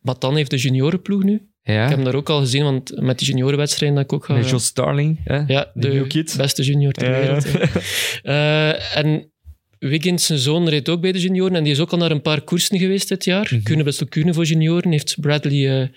Matan 0.00 0.36
heeft 0.36 0.50
de 0.50 0.56
juniorenploeg 0.56 1.22
nu. 1.22 1.42
Ja, 1.64 1.72
Ik 1.82 1.88
heb 1.88 1.96
hem 1.96 2.04
daar 2.04 2.14
ook 2.14 2.28
al 2.30 2.38
gezien, 2.40 2.62
want 2.62 3.00
met 3.00 3.18
die 3.18 3.28
juniorenwedstrijden 3.28 3.96
dat 3.96 4.04
ik 4.04 4.12
ook 4.12 4.24
ga... 4.24 4.34
met 4.34 4.48
Jos 4.48 4.64
Starling. 4.64 5.20
Hè? 5.24 5.36
ja, 5.36 5.44
de 5.46 5.70
de 5.74 5.88
new 5.88 6.08
kid. 6.08 6.34
beste 6.36 6.62
junior 6.62 6.92
ter 6.92 7.10
wereld. 7.10 7.46
Eh, 8.22 8.96
en 8.96 9.30
Wiggins, 9.78 10.26
zijn 10.26 10.38
zoon, 10.38 10.68
reed 10.68 10.88
ook 10.88 11.00
bij 11.00 11.12
de 11.12 11.20
junioren 11.20 11.56
en 11.56 11.62
die 11.62 11.72
is 11.72 11.80
ook 11.80 11.90
al 11.92 11.98
naar 11.98 12.10
een 12.10 12.22
paar 12.22 12.40
koersen 12.40 12.78
geweest 12.78 13.08
dit 13.08 13.24
jaar. 13.24 13.48
Mhm. 13.50 13.62
Kunnen 13.62 13.84
best 13.84 13.98
wel 13.98 14.08
kunnen 14.08 14.34
voor 14.34 14.44
junioren. 14.44 14.90
Heeft 14.90 15.20
Bradley 15.20 15.68
eh, 15.68 15.82
eh, 15.82 15.88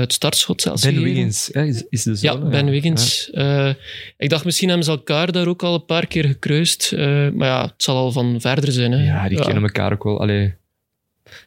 het 0.00 0.12
startschot 0.12 0.62
zelfs 0.62 0.82
Ben 0.82 0.90
gegeven. 0.92 1.12
Wiggins 1.14 1.48
hè, 1.52 1.64
is, 1.64 1.84
is 1.88 2.02
de 2.02 2.14
zoon. 2.14 2.42
Ja, 2.42 2.48
Ben 2.48 2.70
Wiggins. 2.70 3.30
Eh, 3.30 3.70
ik 4.16 4.28
dacht, 4.30 4.44
misschien 4.44 4.68
hebben 4.68 4.86
ze 4.86 4.90
elkaar 4.92 5.32
daar 5.32 5.46
ook 5.46 5.62
al 5.62 5.74
een 5.74 5.84
paar 5.84 6.06
keer 6.06 6.24
gekruist. 6.24 6.92
Eh, 6.92 7.28
maar 7.30 7.48
ja, 7.48 7.62
het 7.62 7.82
zal 7.82 7.96
al 7.96 8.12
van 8.12 8.40
verder 8.40 8.72
zijn. 8.72 8.92
Hè. 8.92 9.04
Ja, 9.04 9.28
die 9.28 9.40
kennen 9.40 9.62
elkaar 9.62 9.92
ook 9.92 10.04
wel. 10.04 10.20
Allee. 10.20 10.54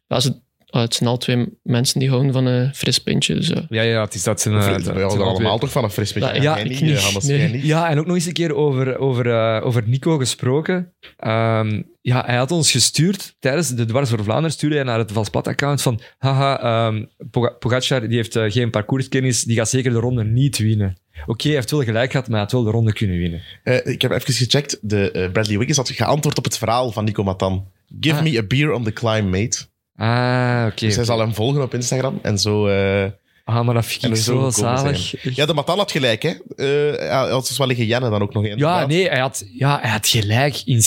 Ja, 0.08 0.20
ze- 0.20 0.42
ah, 0.70 0.82
het 0.82 0.94
zijn 0.96 1.10
al 1.10 1.18
twee 1.18 1.46
mensen 1.64 2.00
die 2.00 2.10
houden 2.10 2.34
van 2.34 2.46
een 2.46 2.76
fris 2.76 3.00
pintje. 3.00 3.36
Dus, 3.36 3.48
ja. 3.48 3.66
Ja, 3.70 3.82
ja, 3.82 4.02
het 4.02 4.14
is 4.14 4.24
dat 4.24 4.42
zijn... 4.42 4.54
We 4.54 4.60
eh, 4.60 4.66
zijn 4.66 4.84
dat 4.84 5.12
zijn 5.12 5.24
allemaal 5.24 5.60
toch 5.60 5.72
van 5.72 5.84
een 5.84 5.90
fris 5.90 6.14
beetje. 6.14 6.34
Ja, 6.34 6.42
ja, 6.42 6.58
ik 6.58 6.70
niet, 6.70 6.82
niet. 6.82 6.98
eh, 6.98 7.22
Nee. 7.38 7.50
niet. 7.50 7.64
Ja, 7.64 7.90
en 7.90 8.00
ook 8.00 8.06
nog 8.06 8.16
eens 8.16 8.26
een 8.26 8.34
keer 8.34 8.56
over, 8.56 8.98
over, 8.98 9.30
eh, 9.32 9.66
over 9.66 9.84
Nico 9.88 10.18
gesproken. 10.18 10.94
Ehm, 11.18 11.82
ja, 12.02 12.24
hij 12.26 12.36
had 12.36 12.52
ons 12.52 12.72
gestuurd, 12.72 13.36
tijdens 13.40 13.70
de 13.70 13.86
Dwars 13.86 14.10
voor 14.10 14.24
Vlaanderen, 14.24 14.52
stuurde 14.52 14.76
hij 14.76 14.84
naar 14.84 14.98
het 15.00 15.12
Valsplat-account 15.12 15.82
van 15.82 16.00
haha, 16.18 16.60
ehm, 16.62 17.04
Poga- 17.32 17.50
Pogacar 17.60 18.08
die 18.08 18.16
heeft 18.18 18.36
eh, 18.36 18.52
geen 18.52 18.70
parcourskennis, 18.70 19.44
die 19.44 19.56
gaat 19.56 19.70
zeker 19.70 19.92
de 19.92 20.00
ronde 20.00 20.24
niet 20.24 20.58
winnen. 20.58 20.98
Oké, 21.26 21.48
hij 21.48 21.56
heeft 21.56 21.72
wel 21.72 21.84
gelijk 21.84 22.12
gehad, 22.12 22.26
maar 22.28 22.36
hij 22.36 22.44
had 22.44 22.52
wel 22.52 22.64
de 22.64 22.72
ronde 22.72 22.94
kunnen 22.94 23.18
winnen. 23.18 23.42
Eh, 23.64 23.86
ik 23.86 24.02
heb 24.02 24.12
even 24.12 24.34
gecheckt. 24.34 24.78
De, 24.82 25.12
eh, 25.12 25.32
Bradley 25.32 25.58
Wiggins 25.58 25.78
had 25.78 25.90
geantwoord 25.90 26.38
op 26.38 26.44
het 26.44 26.58
verhaal 26.58 26.92
van 26.92 27.04
Nico 27.06 27.24
Matan. 27.24 27.68
Give 28.00 28.16
Ah. 28.16 28.24
me 28.24 28.38
a 28.38 28.44
beer 28.44 28.72
on 28.72 28.84
the 28.84 28.94
climb, 28.94 29.30
mate. 29.32 29.58
Ah, 29.98 30.66
oké. 30.72 30.86
Dus 30.86 30.96
hij 30.96 31.06
zal 31.06 31.20
hem 31.20 31.34
volgen 31.34 31.62
op 31.62 31.74
Instagram. 31.74 32.20
En 32.22 32.38
zo... 32.40 32.68
eh, 32.68 33.06
Ah, 33.44 33.66
maar 33.66 33.74
dat 33.74 33.86
vind 33.86 34.04
en 34.04 34.10
ik 34.10 34.16
zo 34.16 34.34
komen 34.38 34.52
zalig. 34.54 35.36
Ja, 35.36 35.46
de 35.46 35.54
Matan 35.54 35.78
had 35.78 35.92
gelijk, 35.92 36.22
hè. 36.24 36.34
Eh 36.56 37.08
ja, 37.08 37.30
had 37.30 37.48
dus 37.48 37.58
wel 37.58 37.68
liggen 37.68 37.86
Jenne 37.86 38.10
dan 38.10 38.22
ook 38.22 38.34
nog 38.34 38.46
in. 38.46 38.58
Ja, 38.58 38.86
nee, 38.86 39.10
hij 39.10 39.20
had, 39.20 39.46
ja, 39.54 39.80
hij 39.82 39.90
had 39.90 40.08
gelijk. 40.08 40.62
In, 40.66 40.84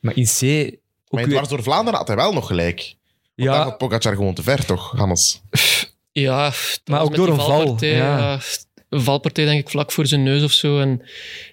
maar 0.00 0.16
in 0.16 0.24
C... 0.24 0.42
Ook 0.42 0.70
Maar 1.10 1.22
in 1.22 1.28
weer- 1.28 1.36
Dwars 1.36 1.48
door 1.48 1.62
Vlaanderen 1.62 1.98
had 1.98 2.06
hij 2.08 2.16
wel 2.16 2.32
nog 2.32 2.46
gelijk. 2.46 2.94
Want 3.34 3.48
daar 3.48 3.58
ja, 3.58 3.64
gaat 3.64 3.78
Pogacar 3.78 4.14
gewoon 4.14 4.34
te 4.34 4.42
ver, 4.42 4.64
toch, 4.64 4.90
Hannes? 4.96 5.40
Ja, 6.12 6.44
dat 6.44 6.80
Maar 6.84 6.98
was 6.98 7.00
ook 7.02 7.08
met 7.08 7.16
door 7.18 7.26
die 7.26 7.34
een 7.34 7.40
val, 7.40 7.56
valpartij, 7.58 7.88
ja. 7.96 8.18
ja, 8.18 8.38
Een 8.88 9.00
valpartij, 9.02 9.44
denk 9.44 9.60
ik, 9.60 9.68
vlak 9.68 9.92
voor 9.92 10.06
zijn 10.06 10.22
neus 10.22 10.42
of 10.42 10.52
zo. 10.52 10.80
En 10.80 11.02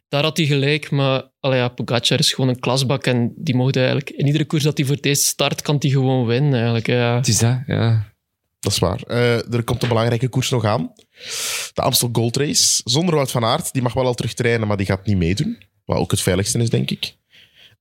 daar 0.08 0.24
had 0.24 0.38
hij 0.38 0.46
gelijk. 0.46 0.92
Maar 0.92 1.32
allee, 1.40 1.58
ja, 1.60 1.68
Pogacar 1.68 2.20
is 2.20 2.34
gewoon 2.34 2.50
een 2.50 2.60
klasbak. 2.60 3.06
En 3.06 3.34
die 3.36 3.56
mocht 3.56 3.76
eigenlijk... 3.76 4.10
In 4.10 4.26
iedere 4.26 4.46
koers 4.46 4.64
dat 4.64 4.78
hij 4.78 4.86
voor 4.86 4.96
het 4.96 5.06
eerst 5.06 5.24
start, 5.24 5.62
kan 5.62 5.76
hij 5.80 5.90
gewoon 5.90 6.26
winnen, 6.26 6.54
eigenlijk. 6.54 6.88
Ja. 6.88 7.16
het 7.16 7.28
is 7.28 7.38
dat, 7.38 7.60
ja. 7.68 8.16
Dat 8.60 8.72
is 8.72 8.80
waar. 8.80 9.02
Eh, 9.08 9.54
er 9.54 9.64
komt 9.64 9.82
een 9.82 9.88
belangrijke 9.90 10.28
koers 10.28 10.50
nog 10.50 10.66
aan. 10.66 10.92
De 11.74 11.82
Amstel 11.82 12.10
Gold 12.12 12.38
Race. 12.38 12.82
Zonder 12.84 13.16
Wout 13.16 13.32
van 13.32 13.46
Aert. 13.46 13.74
Die 13.74 13.82
mag 13.82 13.94
wel 13.94 14.06
al 14.06 14.14
terug 14.14 14.34
trainen, 14.34 14.68
maar 14.68 14.78
die 14.78 14.86
gaat 14.86 15.06
niet 15.06 15.18
meedoen. 15.18 15.58
Wat 15.86 15.98
ook 15.98 16.12
het 16.12 16.22
veiligste 16.22 16.60
is, 16.60 16.70
denk 16.70 16.92
ik. 16.92 17.16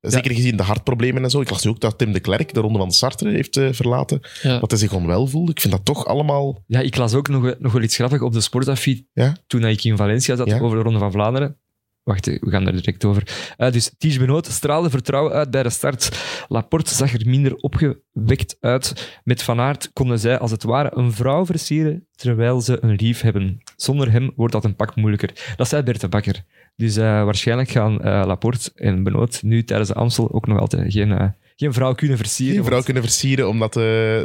Zeker 0.01 0.35
gezien 0.35 0.57
de 0.57 0.63
hartproblemen 0.63 1.23
en 1.25 1.31
zo. 1.31 1.41
Ik 1.41 1.51
las 1.51 1.65
nu 1.65 1.71
ook 1.71 1.81
dat 1.81 1.99
Tim 1.99 2.13
de 2.13 2.21
Klerk 2.21 2.55
de 2.55 2.61
ronde 2.61 2.79
van 2.79 2.89
de 2.89 2.95
Sartre 2.95 3.31
heeft 3.31 3.57
eh, 3.57 3.69
verlaten. 3.73 4.21
Ja. 4.43 4.59
Dat 4.59 4.71
hij 4.71 4.81
zich 4.81 4.93
onwel 4.93 5.27
voelde. 5.27 5.51
Ik 5.51 5.61
vind 5.61 5.73
dat 5.73 5.85
toch 5.85 6.07
allemaal... 6.07 6.63
Ja, 6.67 6.81
ik 6.81 6.97
las 6.97 7.15
ook 7.15 7.29
nog, 7.29 7.55
nog 7.59 7.73
wel 7.73 7.83
iets 7.83 7.95
grappig 7.95 8.21
op 8.21 8.33
de 8.33 8.41
Sportaffiet 8.41 9.07
Ja? 9.13 9.37
toen 9.47 9.65
ik 9.65 9.85
in 9.85 9.97
Valencia 9.97 10.37
zat 10.37 10.47
Ja? 10.49 10.59
over 10.59 10.77
de 10.77 10.83
Ronde 10.83 10.99
van 10.99 11.13
Vlaanderen. 11.13 11.59
Wacht, 12.07 12.27
we 12.27 12.51
gaan 12.51 12.65
daar 12.65 12.73
direct 12.73 13.05
over. 13.05 13.53
Eh, 13.57 13.73
dus 13.73 13.95
Tige 13.99 14.19
Benoot 14.19 14.47
straalde 14.47 14.91
vertrouwen 14.91 15.33
uit 15.33 15.51
bij 15.51 15.63
de 15.63 15.71
start. 15.71 16.19
Laporte 16.49 16.95
zag 16.95 17.13
er 17.15 17.29
minder 17.29 17.55
opgewekt 17.55 18.57
uit. 18.61 19.19
Met 19.25 19.43
Van 19.43 19.61
Aert 19.61 19.91
konden 19.93 20.19
zij 20.19 20.39
als 20.39 20.51
het 20.51 20.63
ware 20.63 20.91
een 20.97 21.13
vrouw 21.13 21.47
versieren 21.47 22.07
terwijl 22.15 22.61
ze 22.61 22.79
een 22.81 22.95
lief 22.95 23.21
hebben. 23.21 23.63
Zonder 23.77 24.13
hem 24.13 24.31
wordt 24.37 24.53
dat 24.53 24.65
een 24.65 24.77
pak 24.77 24.97
moeilijker. 24.97 25.55
Dat 25.57 25.69
zei 25.69 25.83
Bert 25.83 26.01
de 26.01 26.09
Bakker. 26.09 26.45
Dus 26.77 26.97
eh, 26.97 27.03
waarschijnlijk 27.25 27.69
gaan 27.71 28.01
eh, 28.03 28.23
Laporte 28.27 28.71
en 28.75 29.03
Benoot 29.03 29.43
nu 29.43 29.65
tijdens 29.65 29.89
de 29.89 29.95
Amstel 29.95 30.33
ook 30.33 30.47
nog 30.47 30.59
altijd 30.59 30.93
geen, 30.93 31.35
geen 31.57 31.73
vrouw 31.73 31.95
kunnen 31.95 32.17
versieren. 32.17 32.55
Geen 32.55 32.63
vrouw 32.65 32.73
want- 32.75 32.85
kunnen 32.85 33.03
versieren 33.03 33.49
omdat 33.49 33.77
eh, 33.77 33.83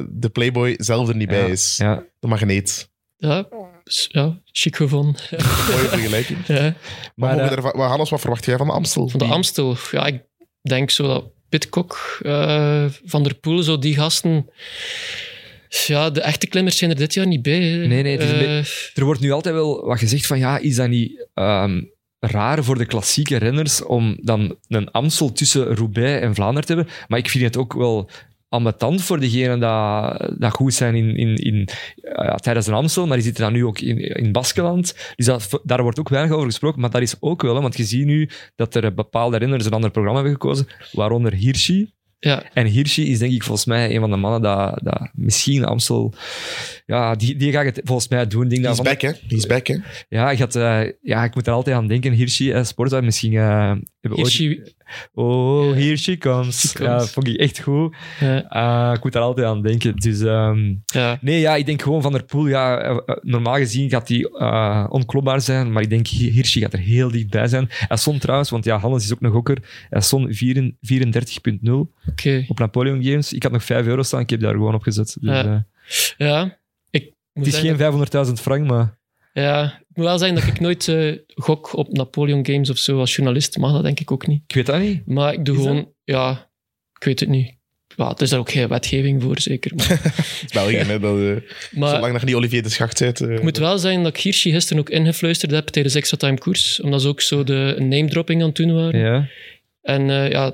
de 0.09 0.29
Playboy 0.31 0.73
zelf 0.77 1.09
er 1.09 1.15
niet 1.15 1.27
bij 1.27 1.39
Ja, 1.45 1.47
is. 1.47 1.77
Ja, 1.77 2.03
De 2.19 2.27
magneet. 2.27 2.89
Ja, 3.17 3.47
ja 3.83 4.39
chic 4.51 4.75
gevonden. 4.75 5.15
Mooie 5.71 5.87
vergelijking. 5.87 6.39
Ja. 6.47 6.61
Maar, 7.15 7.35
Maar, 7.35 7.51
ervan- 7.51 7.77
maar 7.77 7.87
Hannes, 7.87 8.09
wat 8.09 8.19
verwacht 8.19 8.45
jij 8.45 8.57
van 8.57 8.67
de 8.67 8.73
Amstel? 8.73 9.09
Van 9.09 9.19
de 9.19 9.25
Amstel, 9.25 9.77
ja, 9.91 10.05
ik 10.05 10.21
denk 10.61 10.89
zo 10.89 11.07
dat 11.07 11.23
Pitcock, 11.49 12.19
eh, 12.21 12.85
Van 13.05 13.23
der 13.23 13.35
Poel, 13.35 13.63
zo 13.63 13.79
die 13.79 13.95
gasten... 13.95 14.49
Ja, 15.87 16.09
de 16.09 16.21
echte 16.21 16.47
klimmers 16.47 16.77
zijn 16.77 16.89
er 16.91 16.95
dit 16.97 17.13
jaar 17.13 17.27
niet 17.27 17.41
bij. 17.41 17.61
hè. 17.63 17.85
Nee, 17.87 18.03
nee, 18.03 18.11
het 18.17 18.21
is 18.23 18.31
een 18.31 18.39
Eh, 18.45 18.65
Er 18.93 19.03
wordt 19.05 19.19
nu 19.19 19.31
altijd 19.31 19.55
wel 19.55 19.85
wat 19.85 19.99
gezegd 19.99 20.25
van 20.25 20.39
ja, 20.39 20.57
is 20.57 20.75
dat 20.75 20.89
niet 20.89 21.27
ehm, 21.33 21.81
raar 22.19 22.63
voor 22.63 22.77
de 22.77 22.85
klassieke 22.85 23.37
renners 23.37 23.83
om 23.83 24.17
dan 24.21 24.55
een 24.67 24.91
Amstel 24.91 25.31
tussen 25.31 25.75
Roubaix 25.75 26.21
en 26.21 26.35
Vlaanderen 26.35 26.67
te 26.67 26.73
hebben? 26.73 26.93
Maar 27.07 27.19
ik 27.19 27.29
vind 27.29 27.43
het 27.43 27.57
ook 27.57 27.73
wel 27.73 28.09
ambetant 28.51 29.01
voor 29.01 29.19
degenen 29.19 29.59
dat, 29.59 30.31
dat 30.39 30.51
goed 30.53 30.73
zijn 30.73 30.95
in, 30.95 31.15
in, 31.15 31.35
in, 31.35 31.67
ja, 31.95 32.35
tijdens 32.35 32.67
een 32.67 32.73
Amstel, 32.73 33.07
maar 33.07 33.15
die 33.15 33.25
zitten 33.25 33.43
dan 33.43 33.53
nu 33.53 33.65
ook 33.65 33.79
in, 33.79 33.97
in 34.15 34.31
Baskeland. 34.31 34.95
Dus 35.15 35.25
dat, 35.25 35.61
daar 35.63 35.81
wordt 35.81 35.99
ook 35.99 36.09
weinig 36.09 36.33
over 36.33 36.45
gesproken, 36.45 36.81
maar 36.81 36.89
dat 36.89 37.01
is 37.01 37.15
ook 37.19 37.41
wel, 37.41 37.55
hè, 37.55 37.61
want 37.61 37.77
je 37.77 37.83
ziet 37.83 38.05
nu 38.05 38.29
dat 38.55 38.75
er 38.75 38.93
bepaalde 38.93 39.37
renners 39.37 39.65
een 39.65 39.71
ander 39.71 39.91
programma 39.91 40.19
hebben 40.21 40.39
gekozen, 40.41 40.67
waaronder 40.91 41.33
Hirschi. 41.33 41.91
ja, 42.19 42.43
En 42.53 42.65
Hirschi 42.65 43.11
is 43.11 43.19
denk 43.19 43.31
ik 43.33 43.43
volgens 43.43 43.65
mij 43.65 43.93
een 43.95 43.99
van 43.99 44.09
de 44.09 44.15
mannen 44.17 44.41
dat, 44.41 44.79
dat 44.83 45.09
misschien 45.13 45.65
Amstel... 45.65 46.13
Ja, 46.85 47.15
die, 47.15 47.35
die 47.35 47.51
gaat 47.51 47.65
het 47.65 47.81
volgens 47.83 48.07
mij 48.07 48.27
doen. 48.27 48.43
Ik 48.43 48.49
Denk 48.49 48.61
Die 48.61 48.61
dat 48.61 48.71
is 48.71 48.77
van- 48.77 48.85
back, 48.85 49.01
hè? 49.01 49.27
Die 49.27 49.37
is 49.37 49.45
back, 49.47 49.67
hè? 49.67 49.75
ja, 50.09 50.31
ik, 50.31 50.39
had, 50.39 50.55
eh, 50.55 50.81
ja, 51.01 51.23
ik 51.23 51.35
moet 51.35 51.47
er 51.47 51.53
altijd 51.53 51.75
aan 51.75 51.87
denken. 51.87 52.11
Hirschi, 52.13 52.53
uh, 52.53 52.63
Sportwijk, 52.63 53.03
misschien... 53.03 53.33
eh 53.33 53.39
hebben 53.39 53.81
we 54.01 54.15
ooit- 54.15 54.75
Oh, 55.13 55.73
here 55.73 55.95
she 55.97 56.17
comes. 56.17 56.69
She 56.71 56.83
Ja, 56.83 56.99
vond 57.05 57.27
ik 57.27 57.35
echt 57.37 57.59
goed. 57.59 57.95
Ja, 58.19 58.37
Ah, 58.47 58.93
ik 58.95 59.03
moet 59.03 59.13
daar 59.13 59.21
altijd 59.23 59.47
aan 59.47 59.61
denken. 59.61 59.95
Dus 59.95 60.21
ehm, 60.21 60.73
ja. 60.85 61.17
nee, 61.21 61.39
ja, 61.39 61.55
ik 61.55 61.65
denk 61.65 61.81
gewoon 61.81 62.01
Van 62.01 62.11
der 62.11 62.23
Poel, 62.23 62.47
ja, 62.47 62.77
eh, 62.79 62.89
eh, 63.05 63.15
normaal 63.21 63.55
gezien 63.55 63.89
gaat 63.89 64.07
hij 64.07 64.19
eh, 64.21 64.85
onklopbaar 64.89 65.41
zijn, 65.41 65.71
maar 65.71 65.81
ik 65.83 65.89
denk 65.89 66.07
Hirschi 66.07 66.59
gaat 66.61 66.73
er 66.73 66.79
heel 66.79 67.11
dichtbij 67.11 67.47
zijn. 67.47 67.69
Stond 67.89 68.21
trouwens, 68.21 68.49
want 68.49 68.63
ja, 68.65 68.77
Hannes 68.77 69.03
is 69.03 69.13
ook 69.13 69.21
nog 69.21 69.33
gokker, 69.33 69.57
4 69.89 70.73
34.0 70.81 71.91
Oké. 72.09 72.45
op 72.47 72.59
Napoleon 72.59 73.03
Games. 73.03 73.33
Ik 73.33 73.43
had 73.43 73.51
nog 73.51 73.63
5 73.63 73.85
euro 73.85 74.03
staan, 74.03 74.19
ik 74.19 74.29
heb 74.29 74.39
daar 74.39 74.53
gewoon 74.53 74.73
op 74.75 74.81
gezet. 74.83 75.17
Dus, 75.19 75.29
Ja. 75.29 75.43
eh, 75.43 75.59
Ja, 76.27 76.57
ik 76.89 77.13
het 77.33 77.47
is 77.47 77.57
geen 77.59 77.77
500.000 78.27 78.33
frank, 78.41 78.67
maar 78.67 78.97
Ja, 79.33 79.80
moet 79.93 80.05
wel 80.05 80.17
zeggen 80.17 80.37
dat 80.37 80.47
ik 80.47 80.59
nooit 80.59 80.87
eh, 80.87 81.15
gok 81.35 81.73
op 81.75 81.91
Napoleon 81.93 82.45
Games 82.45 82.69
of 82.69 82.77
zo 82.77 82.99
als 82.99 83.15
journalist. 83.15 83.57
Mag 83.57 83.71
dat 83.73 83.83
denk 83.83 83.99
ik 83.99 84.11
ook 84.11 84.27
niet. 84.27 84.43
ik 84.47 84.55
weet 84.55 84.65
dat 84.65 84.79
niet. 84.79 85.05
Maar 85.07 85.33
ik 85.33 85.45
doe 85.45 85.55
Is 85.57 85.61
gewoon... 85.61 85.93
Ja, 86.03 86.49
ik 86.99 87.03
weet 87.03 87.19
het 87.19 87.29
niet. 87.29 87.59
Ja, 87.95 88.09
er 88.15 88.21
is 88.21 88.29
daar 88.29 88.39
ook 88.39 88.51
geen 88.51 88.67
wetgeving 88.67 89.21
voor, 89.21 89.39
zeker. 89.39 89.75
Maar, 89.75 89.87
Het 90.03 90.43
is 90.45 90.51
België, 90.53 90.75
hè. 90.75 90.99
Dat, 90.99 91.17
eh, 91.19 91.51
maar 91.71 91.89
zolang 91.89 92.19
je 92.19 92.25
niet 92.25 92.35
Olivier 92.35 92.63
de 92.63 92.69
Schacht 92.69 92.99
bent. 92.99 93.21
eh, 93.21 93.31
ik 93.33 93.41
moet 93.41 93.57
wel 93.57 93.77
zeggen 93.77 94.03
dat 94.03 94.15
ik 94.15 94.21
Hirschi 94.21 94.51
gisteren 94.51 94.81
ook 94.81 94.89
ingefluisterd 94.89 95.51
heb 95.51 95.67
tijdens 95.67 95.95
extra 95.95 96.17
time 96.17 96.37
koers. 96.37 96.81
Omdat 96.81 97.01
ze 97.01 97.07
ook 97.07 97.21
zo 97.21 97.43
de 97.43 97.75
name-dropping 97.79 98.41
aan 98.41 98.47
het 98.47 98.55
doen 98.55 98.73
waren. 98.73 98.99
Ja. 98.99 99.27
En 99.81 100.09
eh, 100.09 100.29
ja, 100.31 100.47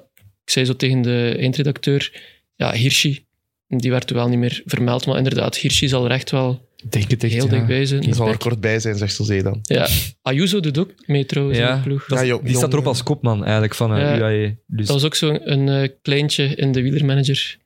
ik 0.44 0.50
zei 0.50 0.66
zo 0.66 0.76
tegen 0.76 1.02
de 1.02 1.36
eindredacteur... 1.40 2.12
Ja, 2.56 2.72
Hirschi, 2.72 3.26
die 3.68 3.92
werd 3.92 4.12
wel 4.12 4.28
niet 4.28 4.40
meer 4.40 4.62
vermeld. 4.66 5.06
Maar 5.06 5.18
inderdaad, 5.18 5.58
Hirschi 5.58 5.88
zal 5.88 6.06
er 6.06 6.12
echt 6.12 6.32
wel 6.32 6.67
denk 6.90 7.12
het 7.12 7.24
echt, 7.24 7.34
heel 7.34 7.44
ja. 7.46 7.50
dichtbij 7.50 7.86
zijn. 7.86 8.04
Er 8.08 8.16
zal 8.16 8.28
er 8.28 8.38
kort 8.38 8.60
bij 8.62 8.80
zijn, 8.80 8.96
zegt 8.98 9.18
José 9.18 9.42
dan. 9.42 9.60
Ja, 9.62 9.88
Ayuso 10.22 10.60
doet 10.60 10.78
ook 10.78 10.94
mee 11.06 11.26
trouwens 11.26 11.58
in 11.60 11.66
de 11.66 11.80
ploeg. 11.84 12.06
dat 12.08 12.20
Ja, 12.20 12.26
jong- 12.26 12.44
die 12.44 12.56
staat 12.56 12.74
erop 12.74 12.88
als 12.88 13.04
kopman 13.04 13.44
eigenlijk 13.44 13.76
van 13.76 13.96
eh, 13.96 14.02
Ja. 14.02 14.18
UAE. 14.18 14.56
Dus. 14.68 14.86
Dat 14.86 14.96
was 14.96 15.06
ook 15.06 15.16
zo'n 15.16 15.52
een, 15.52 15.70
eh, 15.70 15.90
kleintje 16.02 16.44
in 16.56 16.72
de 16.72 16.82
wielermanager. 16.82 17.58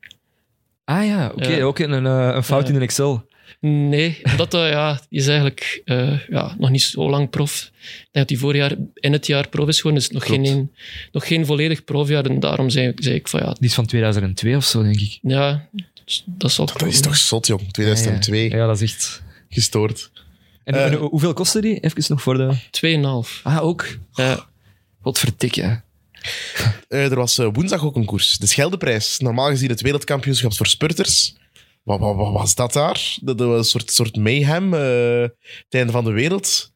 Ah 0.83 1.05
ja, 1.05 1.31
oké, 1.35 1.49
Ja. 1.55 1.63
ook 1.63 1.79
een, 1.79 2.05
eh, 2.05 2.31
een 2.35 2.43
fout 2.43 2.63
Ja. 2.63 2.69
in 2.69 2.75
een 2.75 2.81
Excel. 2.81 3.29
Nee, 3.59 4.21
dat, 4.37 4.51
ja, 4.51 4.99
die 5.09 5.19
is 5.19 5.27
eigenlijk 5.27 5.81
eh, 5.85 6.19
ja, 6.29 6.55
nog 6.57 6.69
niet 6.69 6.81
zo 6.81 7.09
lang 7.09 7.29
prof. 7.29 7.61
Ik 7.63 8.09
denk 8.11 8.27
dat 8.27 8.29
hij 8.29 8.37
vorig 8.37 8.57
jaar 8.57 8.75
in 8.93 9.11
het 9.13 9.27
jaar 9.27 9.49
prof 9.49 9.67
is 9.67 9.75
geworden, 9.77 9.99
dus 10.01 10.11
nog, 10.11 10.23
Klopt. 10.23 10.47
geen, 10.47 10.71
nog 11.11 11.27
geen 11.27 11.45
volledig 11.45 11.83
profjaar. 11.83 12.25
En 12.25 12.39
daarom 12.39 12.69
zei, 12.69 12.91
zei 12.95 13.15
ik 13.15 13.27
van 13.27 13.39
ja, 13.39 13.53
Die 13.59 13.67
is 13.69 13.73
van 13.73 13.85
2002 13.85 14.55
of 14.55 14.65
zo, 14.65 14.83
denk 14.83 14.99
ik. 14.99 15.19
ja 15.21 15.69
dat 16.25 16.51
zal 16.51 16.65
Dat 16.65 16.81
is 16.81 17.01
toch 17.01 17.15
zot, 17.17 17.47
jong. 17.47 17.73
2002. 17.73 18.49
Ja, 18.49 18.67
dat 18.67 18.81
is 18.81 18.93
echt... 18.93 19.21
Gestoord. 19.49 20.11
En, 20.63 20.73
Eh. 20.73 20.85
en 20.85 20.93
hoeveel 20.93 21.33
kostte 21.33 21.61
die? 21.61 21.79
Even 21.79 22.03
nog 22.07 22.21
voor 22.21 22.37
de... 22.37 23.23
2,5. 23.25 23.41
Ah, 23.43 23.63
ook. 23.63 23.97
Ja, 24.13 24.45
Wat 25.01 25.19
verdikke. 25.19 25.81
Eh, 26.87 27.03
er 27.11 27.15
was 27.15 27.37
eh, 27.37 27.47
woensdag 27.53 27.83
ook 27.85 27.95
een 27.95 28.05
koers. 28.05 28.37
De 28.37 28.47
Scheldeprijs. 28.47 29.19
Normaal 29.19 29.47
gezien 29.49 29.69
het 29.69 29.81
wereldkampioenschap 29.81 30.53
voor 30.53 30.67
spurters. 30.67 31.35
Wat, 31.83 31.99
wat, 31.99 32.15
wat 32.15 32.31
was 32.33 32.55
dat 32.55 32.73
daar? 32.73 33.15
Dat 33.21 33.39
was 33.39 33.57
een 33.57 33.63
soort, 33.63 33.91
soort 33.91 34.15
mayhem. 34.15 34.73
eh 34.73 35.21
het 35.21 35.65
einde 35.69 35.91
van 35.91 36.03
de 36.03 36.11
wereld. 36.11 36.71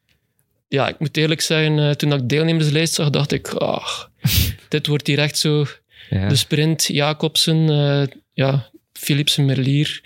ja, 0.68 0.88
ik 0.88 0.98
moet 0.98 1.16
eerlijk 1.16 1.40
zeggen, 1.40 1.78
eh, 1.78 1.90
toen 1.90 2.12
ik 2.12 2.18
de 2.18 2.26
deelnemerslijst 2.26 2.94
zag, 2.94 3.10
dacht 3.10 3.32
ik, 3.32 3.48
ah, 3.48 3.86
dit 4.68 4.86
wordt 4.86 5.06
hier 5.06 5.18
echt 5.18 5.38
zo 5.38 5.66
Ja. 6.10 6.28
de 6.28 6.36
sprint, 6.36 6.84
Jacobsen, 6.86 7.68
eh 7.70 8.16
ja, 8.32 8.70
Philipsen, 8.98 9.44
Merlier. 9.44 10.00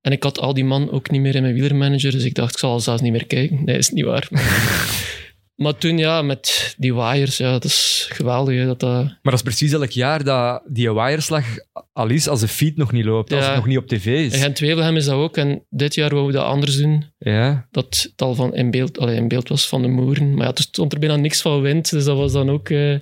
En 0.00 0.12
ik 0.12 0.22
had 0.22 0.38
al 0.38 0.54
die 0.54 0.64
man 0.64 0.90
ook 0.90 1.10
niet 1.10 1.20
meer 1.20 1.34
in 1.34 1.42
mijn 1.42 1.54
wielermanager, 1.54 2.10
dus 2.10 2.24
ik 2.24 2.34
dacht, 2.34 2.52
ik 2.52 2.58
zal 2.58 2.80
zelfs 2.80 3.02
niet 3.02 3.12
meer 3.12 3.26
kijken. 3.26 3.64
Nee, 3.64 3.78
is 3.78 3.90
niet 3.90 4.04
waar. 4.04 4.28
maar 5.62 5.78
toen, 5.78 5.98
ja, 5.98 6.22
met 6.22 6.74
die 6.78 6.94
wires, 6.94 7.36
ja, 7.36 7.52
dat 7.52 7.64
is 7.64 8.08
geweldig. 8.12 8.56
Hè, 8.56 8.66
dat 8.66 8.80
dat, 8.80 9.04
Maar 9.04 9.18
dat 9.22 9.32
is 9.32 9.42
precies 9.42 9.72
elk 9.72 9.90
jaar 9.90 10.24
dat 10.24 10.62
die 10.66 10.92
wireslag 10.92 11.44
al 11.92 12.08
is 12.08 12.28
als 12.28 12.40
de 12.40 12.48
feed 12.48 12.76
nog 12.76 12.92
niet 12.92 13.04
loopt, 13.04 13.32
als 13.32 13.46
het 13.46 13.54
nog 13.54 13.66
niet 13.66 13.78
op 13.78 13.86
tv 13.86 14.06
is. 14.06 14.36
Gent-Wevelgem 14.36 14.96
is 14.96 15.04
dat 15.04 15.14
ook. 15.14 15.36
En 15.36 15.64
dit 15.70 15.94
jaar 15.94 16.10
wouden 16.10 16.32
we 16.32 16.38
dat 16.38 16.48
anders 16.48 16.76
doen. 16.76 17.04
Ja. 17.18 17.66
Dat 17.70 18.08
het 18.12 18.22
al 18.22 18.34
van 18.34 18.54
in 18.54 18.70
beeld, 18.70 18.98
allee, 18.98 19.16
in 19.16 19.28
beeld 19.28 19.48
was 19.48 19.68
van 19.68 19.82
de 19.82 19.88
moeren. 19.88 20.34
Maar 20.34 20.46
ja, 20.46 20.54
er 20.54 20.62
stond 20.62 20.92
er 20.92 20.98
bijna 20.98 21.16
niks 21.16 21.40
van 21.40 21.60
wind, 21.60 21.90
dus 21.90 22.04
dat 22.04 22.16
was 22.16 22.32
dan 22.32 22.50
ook 22.50 22.68
eh, 22.68 22.94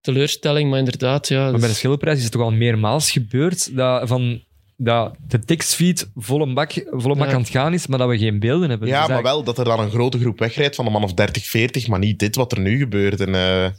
teleurstelling. 0.00 0.70
Maar 0.70 0.78
inderdaad, 0.78 1.28
ja. 1.28 1.42
Maar 1.42 1.52
dus- 1.52 1.60
bij 1.60 1.68
de 1.68 1.74
Schilderprijs 1.74 2.16
is 2.16 2.22
het 2.22 2.32
toch 2.32 2.42
al 2.42 2.52
meermaals 2.52 3.10
gebeurd 3.10 3.76
dat, 3.76 4.08
van, 4.08 4.42
dat 4.80 5.16
de 5.28 5.38
tekstfeed 5.38 6.10
volle 6.14 6.52
bak, 6.52 6.72
volle 6.90 7.16
bak 7.16 7.28
Ja. 7.28 7.34
aan 7.34 7.40
het 7.40 7.50
gaan 7.50 7.74
is, 7.74 7.86
maar 7.86 7.98
dat 7.98 8.08
we 8.08 8.18
geen 8.18 8.38
beelden 8.38 8.68
hebben. 8.70 8.88
Ja, 8.88 8.98
Dus 8.98 9.08
maar 9.08 9.16
eigenlijk- 9.16 9.44
wel 9.44 9.54
dat 9.54 9.58
er 9.58 9.76
dan 9.76 9.80
een 9.84 9.90
grote 9.90 10.18
groep 10.18 10.38
wegrijdt 10.38 10.74
van 10.74 10.86
een 10.86 10.92
man 10.92 11.02
of 11.04 11.14
30, 11.14 11.44
40. 11.46 11.86
Maar 11.86 11.98
niet 11.98 12.18
dit 12.18 12.36
wat 12.36 12.52
er 12.52 12.60
nu 12.60 12.78
gebeurt. 12.78 13.20
En, 13.20 13.34
eh, 13.34 13.70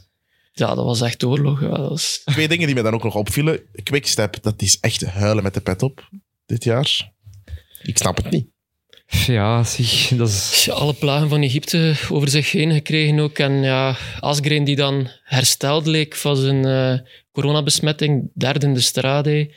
ja, 0.52 0.74
dat 0.74 0.84
was 0.84 1.00
echt 1.00 1.24
oorlog. 1.24 1.60
Ja, 1.60 1.68
dat 1.68 1.88
was... 1.88 2.22
twee 2.24 2.48
dingen 2.48 2.66
die 2.66 2.74
me 2.74 2.82
dan 2.82 2.94
ook 2.94 3.02
nog 3.04 3.14
opvielen. 3.14 3.60
Quickstep, 3.82 4.36
dat 4.42 4.62
is 4.62 4.78
echt 4.80 5.04
huilen 5.06 5.42
met 5.42 5.54
de 5.54 5.60
pet 5.60 5.82
op 5.82 6.08
dit 6.46 6.64
jaar. 6.64 7.10
Ik 7.82 7.98
snap 7.98 8.16
het 8.16 8.30
niet. 8.30 8.46
Ja, 9.26 9.64
zeg, 9.64 10.08
dat 10.18 10.28
is... 10.28 10.64
Ja, 10.64 10.72
alle 10.72 10.92
plagen 10.94 11.28
van 11.28 11.42
Egypte 11.42 11.94
over 12.10 12.28
zich 12.28 12.52
heen 12.52 12.72
gekregen 12.72 13.18
ook. 13.18 13.38
En 13.38 13.52
ja, 13.62 13.96
Asgreen 14.20 14.64
die 14.64 14.76
dan 14.76 15.08
hersteld 15.24 15.86
leek 15.86 16.14
van 16.16 16.36
zijn 16.36 16.64
eh, 16.64 16.98
coronabesmetting, 17.32 18.30
derde 18.34 18.66
in 18.66 18.74
de 18.74 18.80
strade. 18.80 19.54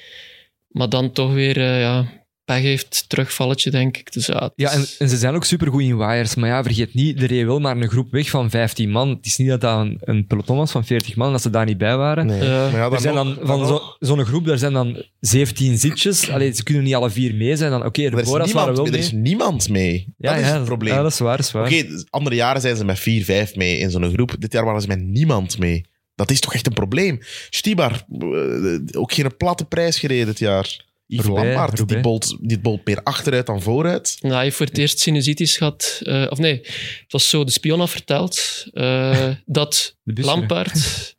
Maar 0.73 0.89
dan 0.89 1.11
toch 1.11 1.33
weer 1.33 1.57
eh, 1.57 1.79
ja, 1.81 2.05
pech 2.45 2.61
heeft, 2.61 3.05
terugvalletje 3.07 3.71
denk 3.71 3.97
ik. 3.97 4.13
Dus 4.13 4.25
ja, 4.25 4.51
Ja, 4.55 4.71
en, 4.71 5.09
ze 5.09 5.17
zijn 5.17 5.35
ook 5.35 5.43
supergoed 5.45 5.81
in 5.81 5.97
wires. 5.97 6.35
Maar 6.35 6.49
ja, 6.49 6.63
vergeet 6.63 6.93
niet, 6.93 7.21
er 7.21 7.27
reed 7.27 7.45
wel 7.45 7.59
maar 7.59 7.77
een 7.77 7.89
groep 7.89 8.11
weg 8.11 8.29
van 8.29 8.49
15 8.49 8.89
man. 8.89 9.09
Het 9.09 9.25
is 9.25 9.37
niet 9.37 9.47
dat 9.49 9.61
dat 9.61 9.79
een, 9.79 9.97
een 10.01 10.27
peloton 10.27 10.57
was 10.57 10.71
van 10.71 10.85
40 10.85 11.15
man 11.15 11.31
dat 11.31 11.41
ze 11.41 11.49
daar 11.49 11.65
niet 11.65 11.77
bij 11.77 11.97
waren. 11.97 12.25
Nee. 12.25 12.43
Ja. 12.43 12.69
Maar 12.69 12.79
ja, 12.79 12.91
Er 12.91 12.99
zijn 12.99 13.13
dan 13.15 13.37
van 13.41 13.67
zo- 13.67 13.81
zo'n 13.99 14.25
groep, 14.25 14.45
daar 14.45 14.57
zijn 14.57 14.73
dan 14.73 15.03
17 15.19 15.77
zitjes. 15.77 16.29
Allee, 16.29 16.51
ze 16.53 16.63
kunnen 16.63 16.83
niet 16.83 16.95
alle 16.95 17.09
vier 17.09 17.35
mee 17.35 17.55
zijn. 17.55 17.71
Dan, 17.71 17.85
Oké, 17.85 18.03
er, 18.03 18.11
de 18.11 18.21
is 18.21 18.27
Boras 18.29 18.51
waren 18.51 18.67
niemand, 18.73 18.89
wel 18.89 18.99
er 18.99 19.05
is 19.05 19.11
mee. 19.11 19.21
niemand 19.21 19.69
mee. 19.69 20.13
dat 20.17 20.37
is 20.37 20.47
het 20.47 20.63
probleem. 20.63 20.93
Ja, 20.93 21.01
dat 21.01 21.11
is 21.11 21.19
waar, 21.19 21.37
dat 21.37 21.45
is 21.45 21.51
waar. 21.51 21.65
Oké, 21.65 21.85
andere 22.09 22.35
jaren 22.35 22.61
zijn 22.61 22.75
ze 22.75 22.85
met 22.85 22.99
vier, 22.99 23.23
vijf 23.23 23.55
mee 23.55 23.77
in 23.77 23.91
zo'n 23.91 24.13
groep. 24.13 24.35
Dit 24.39 24.53
jaar 24.53 24.65
waren 24.65 24.81
ze 24.81 24.87
met 24.87 25.01
niemand 25.03 25.57
mee. 25.57 25.85
Dat 26.15 26.31
is 26.31 26.39
toch 26.39 26.53
echt 26.53 26.67
een 26.67 26.73
probleem. 26.73 27.19
Stibar, 27.49 28.05
eh, 28.19 28.79
ook 28.91 29.13
geen 29.13 29.37
platte 29.37 29.65
prijs 29.65 29.99
gereden 29.99 30.25
dit 30.25 30.39
jaar. 30.39 30.91
Yves 31.07 31.25
Roubaix, 31.25 31.55
Lampaard, 31.55 31.87
die 31.87 31.99
bolt, 31.99 32.37
die 32.41 32.59
bolt 32.59 32.85
meer 32.85 33.03
achteruit 33.03 33.45
dan 33.45 33.61
vooruit. 33.61 34.17
Nou, 34.19 34.33
hij 34.33 34.43
heeft 34.43 34.55
voor 34.55 34.65
het 34.65 34.77
eerst 34.77 34.99
sinusitis 34.99 35.57
gehad. 35.57 35.99
eh, 36.03 36.25
of 36.29 36.37
nee, 36.37 36.59
het 37.01 37.11
was 37.11 37.29
zo, 37.29 37.43
de 37.43 37.51
spion 37.51 37.79
had 37.79 37.89
verteld 37.89 38.65
eh, 38.73 39.29
dat. 39.45 39.95
Lampaard... 40.03 41.15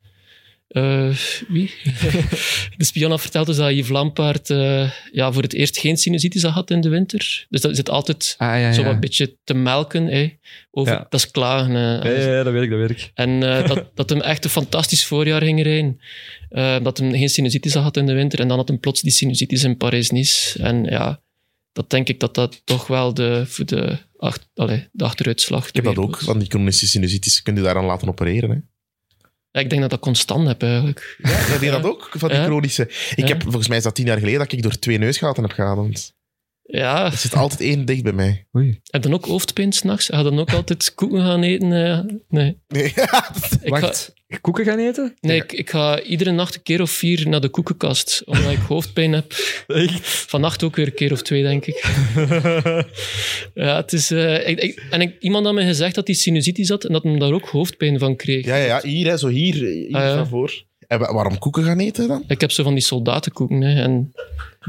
eh, 0.75 1.09
wie? 1.49 1.71
de 2.77 2.85
spion 2.85 3.11
had 3.11 3.21
verteld 3.21 3.47
dus 3.47 3.57
dat 3.57 3.71
Yves 3.71 3.89
Lampaard 3.89 4.51
eh, 4.51 4.91
ja, 5.13 5.33
voor 5.33 5.43
het 5.43 5.53
eerst 5.53 5.79
geen 5.79 5.97
sinusitis 5.97 6.43
had 6.43 6.51
gehad 6.53 6.71
in 6.71 6.81
de 6.81 6.89
winter. 6.89 7.47
Dus 7.51 7.61
dat 7.61 7.77
zit 7.77 7.91
altijd 7.91 8.35
Ah, 8.39 8.49
ja, 8.49 8.57
ja. 8.57 8.73
zo 8.73 8.83
wat 8.83 8.93
een 8.95 9.01
beetje 9.01 9.37
te 9.45 9.55
melken. 9.55 10.07
hè, 10.07 10.29
over, 10.71 10.93
Ja. 10.93 11.07
Dat 11.09 11.21
is 11.21 11.31
klagen. 11.31 12.03
eh. 12.03 12.25
Ja, 12.25 12.31
ja, 12.37 12.43
dat 12.43 12.53
weet 12.53 12.63
ik, 12.63 12.71
dat 12.71 12.79
weet 12.79 12.91
ik. 12.91 13.11
En 13.15 13.43
eh, 13.43 13.67
dat, 13.71 13.91
dat 13.95 14.11
hem 14.11 14.21
echt 14.21 14.45
een 14.45 14.51
fantastisch 14.51 15.05
voorjaar 15.05 15.43
ging 15.43 15.63
rijden. 15.63 16.01
Eh, 16.49 16.77
dat 16.83 16.99
hem 16.99 17.11
geen 17.13 17.29
sinusitis 17.29 17.73
had 17.73 17.81
gehad 17.81 17.97
in 17.97 18.07
de 18.07 18.13
winter. 18.15 18.41
En 18.41 18.49
dan 18.49 18.59
had 18.59 18.69
hem 18.69 18.81
plots 18.81 19.03
die 19.03 19.13
sinusitis 19.13 19.65
in 19.65 19.77
Parijs-Nice. 19.77 20.63
En 20.63 20.85
ja, 20.85 21.21
dat 21.73 21.91
denk 21.91 22.09
ik 22.09 22.21
dat 22.21 22.35
dat 22.35 22.61
toch 22.65 22.87
wel 22.87 23.15
de, 23.15 23.43
voor 23.47 23.65
de, 23.67 23.99
allee, 24.55 24.89
de 24.93 25.05
achteruitslag 25.05 25.69
Ik 25.69 25.75
heb 25.75 25.85
dat 25.85 25.97
ook, 25.97 26.19
van 26.19 26.39
die 26.39 26.49
chronische 26.49 26.87
sinusitis. 26.87 27.43
Kun 27.43 27.55
je 27.55 27.63
daar 27.63 27.77
aan 27.77 27.85
laten 27.85 28.09
opereren. 28.09 28.51
Hè? 28.51 28.57
Ja, 29.55 29.61
ik 29.61 29.71
denk 29.71 29.81
dat 29.81 29.91
dat 29.91 30.01
constant 30.01 30.47
heb 30.47 30.63
eigenlijk. 30.63 31.17
Ja, 31.23 31.29
heb 31.31 31.61
je 31.61 31.71
dat 31.71 31.85
ook? 31.85 32.11
Van 32.17 32.29
die 32.29 32.43
chronische... 32.43 32.91
Ik 33.15 33.29
heb, 33.29 33.43
volgens 33.43 33.69
mij 33.69 33.77
is 33.77 33.83
dat 33.83 33.95
tien 33.95 34.07
jaar 34.07 34.19
geleden 34.19 34.39
dat 34.39 34.53
ik 34.53 34.63
door 34.63 34.79
twee 34.79 34.99
neusgaten 34.99 35.43
heb 35.43 35.53
geademd. 35.53 36.15
Ja, 36.67 37.05
Er 37.05 37.13
zit 37.17 37.35
altijd 37.35 37.61
één 37.61 37.85
dicht 37.85 38.03
bij 38.03 38.13
mij. 38.13 38.47
Oei. 38.57 38.67
heb 38.91 39.03
je 39.03 39.09
dan 39.09 39.15
ook 39.19 39.25
hoofdpijn 39.27 39.73
s'nachts? 39.73 40.07
Ga 40.07 40.19
je 40.19 40.25
dan 40.25 40.39
ook 40.39 40.53
altijd 40.53 40.95
koeken 40.95 41.21
gaan 41.21 41.43
eten? 41.43 41.73
Eh, 41.73 41.99
nee. 42.29 42.59
Nee, 42.69 42.85
Ik 42.93 42.93
ga, 42.95 43.31
Wacht, 43.65 44.13
koeken 44.41 44.65
gaan 44.65 44.79
eten? 44.79 45.15
nee 45.21 45.37
ik, 45.37 45.53
ik 45.53 45.71
ga 45.71 46.01
iedere 46.03 46.31
nacht 46.31 46.55
een 46.55 46.63
keer 46.63 46.81
of 46.81 46.91
vier 46.91 47.29
naar 47.29 47.41
de 47.41 47.49
koekenkast, 47.49 48.23
omdat 48.25 48.51
ik 48.53 48.59
hoofdpijn 48.59 49.13
heb. 49.13 49.33
Echt? 49.67 50.01
Vannacht 50.09 50.63
ook 50.63 50.77
weer 50.77 50.87
een 50.87 50.95
keer 50.95 51.13
of 51.13 51.23
twee, 51.23 51.43
denk 51.43 51.67
ik. 51.67 51.85
ja, 53.55 53.77
het 53.77 53.93
is... 53.93 54.11
eh, 54.11 54.49
ik, 54.49 54.61
ik- 54.61 54.83
en 54.91 55.01
ik, 55.01 55.17
iemand 55.21 55.45
had 55.45 55.55
me 55.55 55.65
gezegd 55.65 55.95
dat 55.95 56.07
hij 56.07 56.17
sinusitis 56.17 56.69
had 56.69 56.85
en 56.85 56.93
dat 56.93 57.03
hij 57.03 57.19
daar 57.19 57.33
ook 57.33 57.49
hoofdpijn 57.49 57.99
van 57.99 58.17
kreeg. 58.17 58.45
ja, 58.45 58.57
ja, 58.57 58.65
ja, 58.65 58.81
hier, 58.83 59.07
hè, 59.11 59.17
zo 59.17 59.29
hier, 59.29 59.55
hier 59.55 59.87
Ah, 59.97 60.03
ja. 60.03 60.15
van 60.17 60.27
voor. 60.29 60.65
En 60.87 60.99
wa- 60.99 61.13
waarom 61.13 61.39
koeken 61.39 61.65
gaan 61.65 61.79
eten 61.79 62.09
dan? 62.09 62.25
Ik 62.29 62.41
heb 62.41 62.51
zo 62.51 62.63
van 62.63 62.75
die 62.75 62.83
soldatenkoeken 62.83 63.61
hè, 63.61 63.83
en 63.83 64.13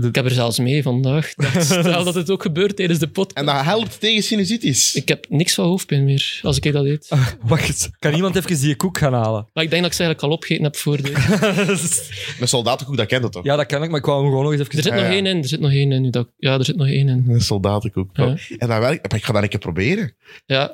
ik 0.02 0.16
heb 0.16 0.26
er 0.26 0.32
zelfs 0.32 0.60
mee 0.60 0.84
vandaag. 0.84 1.34
Dat, 1.54 1.64
stel 1.64 2.04
dat 2.04 2.16
het 2.16 2.30
ook 2.30 2.42
gebeurt 2.42 2.76
tijdens 2.76 3.00
de 3.00 3.08
podcast. 3.08 3.38
En 3.38 3.46
dat 3.56 3.64
helpt 3.66 4.00
tegen 4.00 4.24
sinusitis. 4.24 4.96
Ik 4.96 5.08
heb 5.08 5.26
niks 5.30 5.54
van 5.54 5.66
hoofdpijn 5.66 6.04
meer 6.06 6.40
als 6.44 6.58
ik 6.60 6.74
dat 6.74 6.86
eet. 6.86 7.10
Wacht, 7.42 7.90
kan 8.00 8.14
iemand 8.14 8.36
even 8.36 8.60
die 8.60 8.76
koek 8.76 8.98
gaan 8.98 9.14
halen? 9.14 9.48
Maar 9.54 9.64
ik 9.64 9.70
denk 9.70 9.82
dat 9.82 9.92
ik 9.92 9.98
ze 9.98 10.04
eigenlijk 10.04 10.22
al 10.22 10.38
opgegeten 10.38 10.64
heb 10.64 10.76
voor 10.76 11.02
de... 11.02 11.14
Een 12.40 12.48
soldatenkoek, 12.48 12.98
dat 12.98 13.06
kent 13.08 13.24
het 13.24 13.32
toch? 13.32 13.44
ja, 13.44 13.56
dat 13.56 13.66
kan 13.66 13.84
ik, 13.84 13.90
maar 13.90 14.00
ik 14.00 14.06
wou 14.06 14.20
hem 14.20 14.28
gewoon 14.30 14.44
nog 14.44 14.52
eens 14.54 14.62
even... 14.62 14.78
Er 14.78 14.84
zit 14.84 14.92
Ah, 14.92 14.98
nog 14.98 15.08
ja. 15.08 15.14
één 15.14 15.26
in, 15.26 15.38
er 15.38 15.48
zit 15.48 15.60
nog 15.60 15.72
één 15.72 15.92
in. 15.92 16.02
nu 16.02 16.10
dat- 16.10 16.30
Ja, 16.38 16.54
er 16.58 16.66
zit 16.66 16.76
nog 16.76 16.88
één 16.88 17.10
in. 17.10 17.26
Een 17.28 17.42
soldatenkoek. 17.42 18.10
Ja. 18.14 18.36
En 18.58 18.68
dat 18.68 18.80
werkt. 18.80 19.14
Ik 19.14 19.24
ga 19.26 19.34
dat 19.34 19.44
een 19.44 19.50
keer 19.50 19.60
proberen. 19.60 20.16
Ja, 20.46 20.68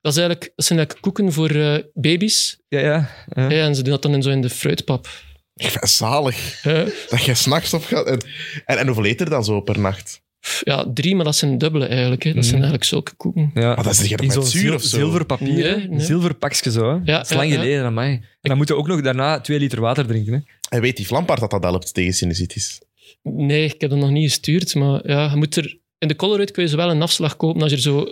Dat, 0.00 0.12
is 0.12 0.18
eigenlijk, 0.18 0.52
dat 0.56 0.64
zijn 0.66 0.78
eigenlijk 0.78 1.00
koeken 1.06 1.32
voor 1.32 1.50
eh, 1.50 1.74
baby's. 1.94 2.58
Ja, 2.68 2.78
ja. 2.80 3.10
ja. 3.34 3.50
Ja, 3.50 3.64
en 3.66 3.74
ze 3.74 3.82
doen 3.82 3.92
dat 3.92 4.02
dan 4.02 4.14
in, 4.14 4.22
zo 4.22 4.30
in 4.30 4.40
de 4.40 4.50
fruitpap. 4.50 5.08
Ik 5.54 5.66
vind 5.68 5.80
het 5.80 5.90
zalig 5.90 6.60
dat 7.08 7.24
je 7.24 7.34
s'nachts 7.34 7.74
op 7.74 7.84
gaat. 7.84 8.06
En, 8.06 8.20
en, 8.64 8.78
en 8.78 8.86
hoeveel 8.86 9.06
eet 9.06 9.20
er 9.20 9.30
dan 9.30 9.44
zo 9.44 9.60
per 9.60 9.78
nacht? 9.80 10.22
ja, 10.62 10.86
drie, 10.94 11.14
maar 11.16 11.24
dat 11.24 11.36
zijn 11.36 11.58
dubbele 11.58 11.86
eigenlijk. 11.86 12.22
Hè. 12.22 12.32
Dat 12.34 12.44
zijn 12.44 12.60
Mhm. 12.60 12.62
eigenlijk 12.70 12.84
zulke 12.84 13.14
koeken. 13.14 13.50
ja. 13.54 13.74
Maar 13.74 13.84
dat 13.84 13.92
is 13.92 14.10
In 14.10 14.30
zo'n 14.30 14.42
met 14.42 14.46
zuur 14.50 14.74
of 14.74 14.82
zo? 14.82 15.18
Nee, 15.38 15.54
nee. 15.54 15.88
Een 15.90 16.00
zilverpakje 16.00 16.70
zo. 16.70 16.80
Hè? 16.88 16.94
Ja, 17.04 17.16
dat 17.18 17.30
is 17.30 17.36
lang 17.36 17.48
ja, 17.50 17.54
geleden, 17.54 17.84
aan 17.84 17.94
mij. 17.94 18.10
En 18.12 18.22
dan 18.40 18.56
moeten 18.56 18.74
we 18.74 18.80
ook 18.80 18.88
nog 18.88 19.00
daarna 19.00 19.40
twee 19.40 19.58
liter 19.58 19.80
water 19.80 20.06
drinken. 20.06 20.32
Hè? 20.32 20.38
En 20.68 20.80
weet 20.80 20.96
die 20.96 21.06
Lampaard 21.08 21.40
dat 21.40 21.50
dat 21.50 21.62
helpt 21.62 21.94
tegen 21.94 22.12
sinusitis? 22.12 22.80
Nee, 23.22 23.64
ik 23.64 23.80
heb 23.80 23.90
dat 23.90 23.98
nog 23.98 24.10
niet 24.10 24.28
gestuurd. 24.28 24.74
Maar 24.74 25.08
ja, 25.10 25.30
je 25.30 25.36
moet 25.36 25.56
er... 25.56 25.78
In 25.98 26.08
de 26.08 26.16
Colorado 26.16 26.52
kun 26.52 26.62
je 26.62 26.68
zo 26.68 26.76
wel 26.76 26.90
een 26.90 27.02
afslag 27.02 27.36
kopen 27.36 27.62
als 27.62 27.70
je 27.70 27.76
er 27.76 27.82
zo 27.82 28.06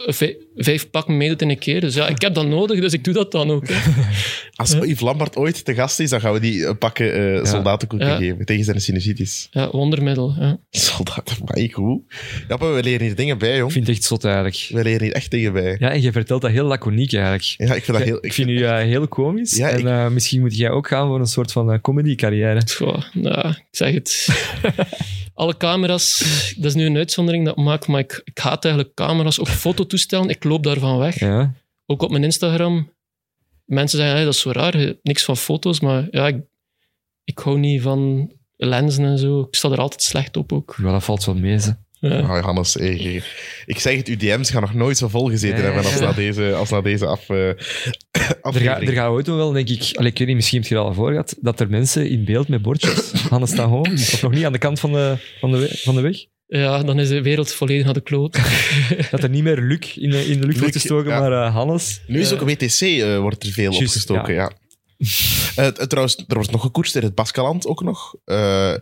vijf, 0.56 0.90
pakken 0.90 1.16
meedoet 1.16 1.42
in 1.42 1.50
een 1.50 1.58
keer. 1.58 1.80
Dus 1.80 1.94
ja, 1.94 2.08
ik 2.08 2.20
heb 2.20 2.34
dat 2.34 2.46
nodig, 2.46 2.80
dus 2.80 2.92
ik 2.92 3.04
doe 3.04 3.14
dat 3.14 3.32
dan 3.32 3.50
ook. 3.50 3.68
Hè. 3.68 3.74
Als 4.54 4.72
Yves 4.72 5.00
Lampaard 5.00 5.36
ooit 5.36 5.64
te 5.64 5.74
gast 5.74 6.00
is, 6.00 6.10
dan 6.10 6.20
gaan 6.20 6.32
we 6.32 6.40
die 6.40 6.66
een 6.66 6.78
pakken 6.78 7.36
eh 7.38 7.44
soldatenkoeken 7.44 8.08
Ja. 8.08 8.16
geven 8.16 8.44
tegen 8.44 8.64
zijn 8.64 8.80
sinusitis. 8.80 9.48
Ja, 9.50 9.70
wondermiddel. 9.70 10.34
Ja. 10.38 10.58
Soldaten, 10.70 11.36
maar 11.44 11.58
ik 11.58 11.72
goed. 11.74 12.00
Ja, 12.48 12.56
maar 12.56 12.74
we 12.74 12.82
leren 12.82 13.06
hier 13.06 13.14
dingen 13.16 13.38
bij, 13.38 13.56
jong. 13.56 13.66
Ik 13.66 13.72
vind 13.72 13.86
het 13.86 13.96
echt 13.96 14.04
zot 14.04 14.24
eigenlijk. 14.24 14.66
We 14.68 14.82
leren 14.82 15.02
hier 15.02 15.12
echt 15.12 15.30
dingen 15.30 15.52
bij. 15.52 15.76
Ja, 15.78 15.90
en 15.90 16.02
je 16.02 16.12
vertelt 16.12 16.42
dat 16.42 16.50
heel 16.50 16.64
laconiek 16.66 17.12
eigenlijk. 17.12 17.44
Ja, 17.56 17.74
ik 17.74 17.84
vind 17.84 17.96
dat 17.98 18.06
heel... 18.06 18.18
ik 18.20 18.32
vind 18.32 18.48
u 18.48 18.62
eh, 18.64 18.76
heel 18.76 19.08
komisch. 19.08 19.56
Ja, 19.56 19.68
en 19.68 19.78
ik- 19.78 19.84
eh, 19.86 20.08
misschien 20.08 20.40
moet 20.40 20.56
jij 20.56 20.70
ook 20.70 20.88
gaan 20.88 21.06
voor 21.06 21.20
een 21.20 21.26
soort 21.26 21.52
van 21.52 21.72
eh, 21.72 21.80
comedy-carrière. 21.80 22.62
Goh, 22.76 23.02
nou, 23.12 23.48
ik 23.48 23.64
zeg 23.70 23.92
het. 23.94 24.28
Alle 25.34 25.56
camera's, 25.56 26.18
dat 26.56 26.64
is 26.64 26.74
nu 26.74 26.86
een 26.86 26.96
uitzondering 26.96 27.44
dat 27.44 27.58
ik 27.58 27.64
maak, 27.64 27.86
maar 27.86 28.00
ik, 28.00 28.20
ik 28.24 28.38
haat 28.38 28.64
eigenlijk 28.64 28.94
camera's, 28.94 29.40
ook 29.40 29.48
fototoestellen. 29.48 30.28
Ik 30.28 30.44
loop 30.44 30.62
daarvan 30.62 30.98
weg. 30.98 31.18
Ja. 31.18 31.54
Ook 31.86 32.02
op 32.02 32.10
mijn 32.10 32.24
Instagram. 32.24 32.92
Mensen 33.64 33.98
zeggen, 33.98 34.16
hey, 34.16 34.24
dat 34.24 34.34
is 34.34 34.40
zo 34.40 34.50
raar, 34.50 34.94
niks 35.02 35.24
van 35.24 35.36
foto's, 35.36 35.80
maar 35.80 36.08
ja, 36.10 36.26
ik, 36.26 36.40
ik 37.24 37.38
hou 37.38 37.58
niet 37.58 37.82
van 37.82 38.32
lenzen 38.56 39.04
en 39.04 39.18
zo. 39.18 39.40
Ik 39.40 39.54
sta 39.54 39.70
er 39.70 39.80
altijd 39.80 40.02
slecht 40.02 40.36
op 40.36 40.52
ook. 40.52 40.74
ja, 40.82 40.92
dat 40.92 41.04
valt 41.04 41.24
wel 41.24 41.34
mee. 41.34 41.60
ze. 41.60 41.76
Ja. 42.10 42.18
Oh, 42.20 42.26
Johannes, 42.26 42.76
eh, 42.76 43.14
ik 43.66 43.78
zeg 43.78 43.96
het, 43.96 44.08
uw 44.08 44.16
DM's 44.16 44.50
gaan 44.50 44.60
nog 44.62 44.74
nooit 44.74 44.96
zo 44.96 45.08
vol 45.08 45.28
gezeten 45.28 45.62
hebben 45.64 45.84
als 45.84 46.00
na 46.00 46.12
deze, 46.24 46.52
als 46.54 46.70
na 46.70 46.80
deze 46.80 47.06
af, 47.06 47.28
eh, 47.28 47.48
Er, 47.48 47.56
gaat, 48.10 48.42
aflevering. 48.42 48.88
er 48.88 48.94
gaat 48.94 49.08
ooit 49.10 49.26
wel, 49.26 49.52
denk 49.52 49.68
ik, 49.68 49.90
allee, 49.96 50.10
ik 50.10 50.18
weet 50.18 50.26
niet, 50.26 50.36
misschien 50.36 50.60
heb 50.60 50.68
je 50.68 50.74
er 50.74 50.80
al 50.80 50.94
voor 50.94 51.10
gehad, 51.10 51.36
dat 51.40 51.60
er 51.60 51.68
mensen 51.70 52.08
in 52.10 52.24
beeld 52.24 52.48
met 52.48 52.62
bordjes, 52.62 53.12
Hannes 53.30 53.50
staan 53.50 53.68
gewoon, 53.68 53.92
of 53.92 54.22
nog 54.22 54.32
niet 54.32 54.44
aan 54.44 54.52
de 54.52 54.58
kant 54.58 54.80
van 54.80 54.92
de, 54.92 55.16
van 55.40 55.50
de, 55.52 55.58
we- 55.58 55.78
van 55.82 55.94
de 55.94 56.00
weg, 56.00 56.16
ja, 56.46 56.82
dan 56.82 57.00
is 57.00 57.08
de 57.08 57.22
wereld 57.22 57.52
volledig 57.52 57.84
naar 57.84 57.94
de 57.94 58.00
kloot. 58.00 58.38
dat 59.10 59.22
er 59.22 59.28
niet 59.28 59.42
meer 59.42 59.60
Luc 59.60 59.96
in 59.96 60.10
de, 60.10 60.26
in 60.26 60.40
de 60.40 60.46
lucht 60.46 60.58
wordt 60.58 60.74
gestoken, 60.74 61.10
ja. 61.10 61.18
maar 61.20 61.32
eh, 61.46 61.54
Hannes. 61.54 62.00
Nu 62.06 62.20
is 62.20 62.32
ook 62.32 62.40
WTC 62.40 62.80
eh, 62.80 63.18
wordt 63.18 63.44
er 63.44 63.52
veel 63.52 63.72
opgestoken, 63.72 64.34
ja. 64.34 64.52
t- 65.72 65.88
trouwens, 65.88 66.16
er 66.16 66.34
wordt 66.34 66.50
nog 66.50 66.60
gekoerst 66.60 66.96
in 66.96 67.02
het 67.02 67.14
Baskeland 67.14 67.66
ook 67.66 67.82
nog. 67.82 68.14
Eh, 68.24 68.74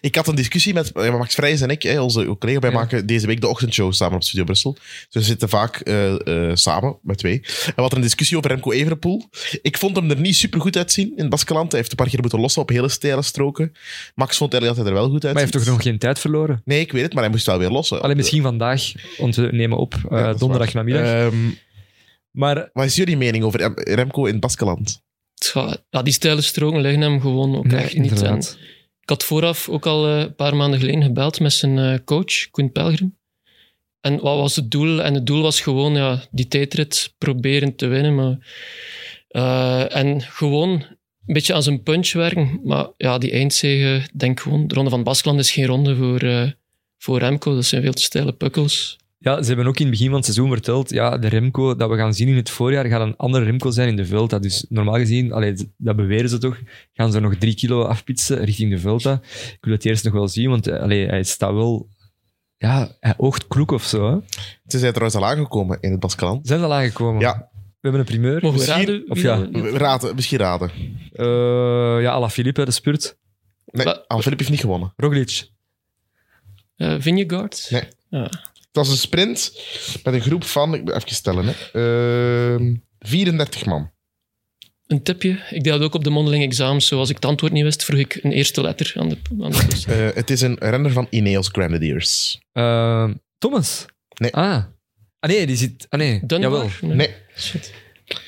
ik 0.00 0.14
had 0.14 0.26
een 0.28 0.34
discussie 0.34 0.74
met 0.74 0.94
Max 0.94 1.34
Vrijs 1.34 1.60
en 1.60 1.68
ik, 1.70 1.82
hè, 1.82 2.00
onze 2.00 2.36
collega. 2.38 2.58
Wij 2.60 2.70
Ja. 2.70 2.76
maken 2.76 3.06
deze 3.06 3.26
week 3.26 3.40
de 3.40 3.48
ochtendshow 3.48 3.92
samen 3.92 4.14
op 4.16 4.22
Studio 4.22 4.44
Brussel. 4.44 4.72
Dus 4.72 5.06
we 5.10 5.22
zitten 5.22 5.48
vaak 5.48 5.76
eh, 5.76 6.50
samen, 6.54 6.98
met 7.02 7.18
twee. 7.18 7.40
En 7.40 7.72
we 7.74 7.80
hadden 7.80 7.98
een 7.98 8.04
discussie 8.04 8.36
over 8.36 8.50
Remco 8.50 8.72
Evenepoel. 8.72 9.22
Ik 9.62 9.78
vond 9.78 9.96
hem 9.96 10.10
er 10.10 10.20
niet 10.20 10.36
super 10.36 10.60
goed 10.60 10.76
uitzien 10.76 11.08
in 11.10 11.20
het 11.20 11.28
Baskeland. 11.30 11.70
Hij 11.70 11.80
heeft 11.80 11.90
een 11.92 11.96
paar 11.96 12.08
keer 12.08 12.20
moeten 12.20 12.40
lossen 12.40 12.62
op 12.62 12.68
hele 12.68 12.88
steile 12.88 13.22
stroken. 13.22 13.72
Max 14.14 14.36
vond 14.36 14.52
eigenlijk 14.52 14.66
dat 14.66 14.76
hij 14.76 14.86
er 14.96 15.00
wel 15.08 15.10
goed 15.12 15.22
Maar 15.22 15.34
uitziet. 15.34 15.52
hij 15.52 15.60
heeft 15.60 15.66
toch 15.66 15.74
nog 15.74 15.82
geen 15.92 15.98
tijd 15.98 16.18
verloren? 16.18 16.62
Nee, 16.64 16.80
ik 16.80 16.92
weet 16.92 17.02
het, 17.02 17.12
maar 17.12 17.22
hij 17.22 17.32
moest 17.32 17.46
wel 17.46 17.58
weer 17.58 17.70
lossen. 17.70 18.02
Alleen 18.02 18.16
misschien 18.16 18.42
vandaag, 18.42 18.92
want 19.18 19.34
we 19.36 19.48
nemen 19.52 19.78
op 19.78 19.94
Ja, 20.10 20.32
donderdag 20.34 20.72
namiddag. 20.72 21.04
Ehm, 21.06 21.36
maar 22.30 22.70
wat 22.72 22.84
is 22.84 22.94
jullie 22.96 23.16
mening 23.16 23.44
over 23.44 23.60
Rem- 23.60 23.74
Remco 23.76 24.24
in 24.24 24.32
het 24.32 24.40
Baskeland? 24.40 25.02
Ja, 25.90 26.02
die 26.02 26.12
steile 26.12 26.40
stroken 26.40 26.80
liggen 26.80 27.00
hem 27.00 27.20
gewoon 27.20 27.56
ook 27.56 27.66
nee, 27.66 27.80
echt 27.80 27.96
niet. 27.96 28.10
En 28.10 28.16
inderdaad. 28.16 28.58
ik 29.00 29.08
had 29.08 29.24
vooraf 29.24 29.68
ook 29.68 29.86
al 29.86 30.06
eh, 30.06 30.18
een 30.18 30.34
paar 30.34 30.56
maanden 30.56 30.80
geleden 30.80 31.02
gebeld 31.02 31.40
met 31.40 31.52
zijn 31.52 31.78
eh, 31.78 31.98
coach, 32.04 32.50
Koen 32.50 32.72
Pelgrim. 32.72 33.18
En 34.00 34.20
wat 34.20 34.38
was 34.38 34.56
het 34.56 34.70
doel? 34.70 35.02
En 35.02 35.14
het 35.14 35.26
doel 35.26 35.42
was 35.42 35.60
gewoon 35.60 35.94
ja, 35.94 36.24
die 36.30 36.48
tijdrit 36.48 37.14
proberen 37.18 37.76
te 37.76 37.86
winnen. 37.86 38.14
Maar, 38.14 38.38
eh, 39.28 39.96
en 39.96 40.20
gewoon 40.22 40.70
een 41.26 41.34
beetje 41.34 41.54
aan 41.54 41.62
zijn 41.62 41.82
punch 41.82 42.12
werken. 42.12 42.60
Maar 42.64 42.86
ja, 42.96 43.18
die 43.18 43.30
eindzege, 43.30 44.08
denk 44.12 44.40
gewoon, 44.40 44.66
de 44.66 44.74
Ronde 44.74 44.90
van 44.90 45.02
Baskeland 45.02 45.38
is 45.38 45.50
geen 45.50 45.66
ronde 45.66 45.96
voor, 45.96 46.54
voor 46.98 47.18
Remco. 47.18 47.54
Dat 47.54 47.64
zijn 47.64 47.82
veel 47.82 47.92
te 47.92 48.02
steile 48.02 48.32
pukkels. 48.32 49.00
Ja, 49.22 49.42
ze 49.42 49.46
hebben 49.48 49.66
ook 49.66 49.76
in 49.78 49.82
het 49.82 49.90
begin 49.90 50.06
van 50.06 50.16
het 50.16 50.24
seizoen 50.24 50.48
verteld, 50.50 50.90
ja, 50.90 51.18
de 51.18 51.28
Remco 51.28 51.76
dat 51.76 51.90
we 51.90 51.96
gaan 51.96 52.14
zien 52.14 52.28
in 52.28 52.36
het 52.36 52.50
voorjaar 52.50 52.84
gaat 52.86 53.00
een 53.00 53.16
andere 53.16 53.44
Remco 53.44 53.70
zijn 53.70 53.88
in 53.88 53.96
de 53.96 54.04
Vuelta. 54.06 54.38
Dus 54.38 54.66
normaal 54.68 54.94
gezien, 54.94 55.32
allee, 55.32 55.72
dat 55.76 55.96
beweren 55.96 56.28
ze 56.28 56.38
toch, 56.38 56.58
gaan 56.92 57.12
ze 57.12 57.20
nog 57.20 57.34
drie 57.36 57.54
kilo 57.54 57.82
afpitsen 57.84 58.44
richting 58.44 58.70
de 58.70 58.78
Vuelta. 58.78 59.20
Ik 59.52 59.58
wil 59.60 59.72
het 59.74 59.84
eerst 59.84 60.04
nog 60.04 60.12
wel 60.12 60.28
zien, 60.28 60.48
want 60.50 60.66
eh, 60.66 60.80
allee, 60.80 61.06
hij 61.06 61.22
staat 61.22 61.52
wel... 61.52 61.88
Ja, 62.56 62.96
hij 63.00 63.14
oogt 63.16 63.46
kloek 63.46 63.70
of 63.70 63.84
zo. 63.84 64.10
Hè. 64.10 64.18
Ze 64.66 64.78
zijn 64.78 64.92
trouwens 64.92 65.20
al 65.22 65.26
aangekomen 65.28 65.78
in 65.80 65.90
het 65.90 66.00
Baskeland. 66.00 66.46
Zijn 66.46 66.58
ze 66.58 66.64
al 66.64 66.72
aangekomen? 66.74 67.20
Ja, 67.20 67.48
We 67.54 67.78
hebben 67.80 68.00
een 68.00 68.06
primeur. 68.06 68.32
Mogen 68.42 68.48
we 68.50 68.56
Misschien- 68.56 68.78
raden? 68.86 69.10
of 69.10 69.22
ja. 69.22 69.36
dat- 69.36 69.74
raden, 69.74 70.14
misschien 70.14 70.38
raden. 70.38 70.70
Eh, 71.12 71.26
ja, 72.02 72.10
Ala 72.10 72.28
Philippe, 72.30 72.64
de 72.64 72.70
spurt. 72.70 73.16
Nee, 73.64 73.84
Maar- 73.84 73.96
Philippe 74.08 74.36
heeft 74.36 74.50
niet 74.50 74.60
gewonnen. 74.60 74.92
Roglic. 74.96 75.48
Eh, 76.76 76.94
Vingegaard? 76.98 77.68
Nee. 77.70 77.82
Ja. 78.08 78.30
Het 78.72 78.86
was 78.86 78.88
een 78.90 78.96
sprint 79.00 79.52
met 80.04 80.14
een 80.14 80.20
groep 80.20 80.44
van, 80.44 80.74
ik 80.74 80.80
moet 80.84 80.94
even 80.94 81.10
stellen, 81.14 81.46
hè, 81.46 81.52
Ehm, 82.54 82.74
34 82.98 83.64
man. 83.66 83.90
Een 84.86 85.02
tipje. 85.02 85.30
Ik 85.30 85.62
deed 85.64 85.72
dat 85.72 85.80
ook 85.82 85.94
op 85.94 86.04
de 86.04 86.10
mondeling 86.10 86.44
examens. 86.44 86.86
Zoals 86.86 87.08
ik 87.08 87.14
het 87.14 87.24
antwoord 87.24 87.52
niet 87.52 87.62
wist, 87.62 87.84
vroeg 87.84 87.98
ik 87.98 88.18
een 88.22 88.32
eerste 88.32 88.60
letter 88.60 88.92
aan 88.96 89.08
de, 89.08 89.18
aan 89.40 89.50
de. 89.50 89.82
Eh, 89.86 90.14
het 90.16 90.30
is 90.30 90.40
een 90.40 90.56
renner 90.58 90.92
van 90.92 91.06
Ineos 91.10 91.48
Grenadiers. 91.48 92.40
Eh, 92.52 93.10
Thomas. 93.38 93.84
Nee. 94.14 94.32
Ah. 94.34 94.64
Ah 95.18 95.30
nee, 95.30 95.46
die 95.46 95.56
zit... 95.56 95.86
Ah 95.88 95.98
nee, 95.98 96.20
Dunbar? 96.26 96.40
jawel. 96.80 96.94
Nee, 96.96 97.14
Shit. 97.36 97.72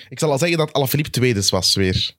ik 0.08 0.18
zal 0.18 0.30
al 0.30 0.38
zeggen 0.38 0.58
dat 0.58 0.72
Alaphilippe 0.72 1.10
tweede 1.10 1.42
was 1.48 1.74
weer. 1.74 1.94
Hij 1.94 2.14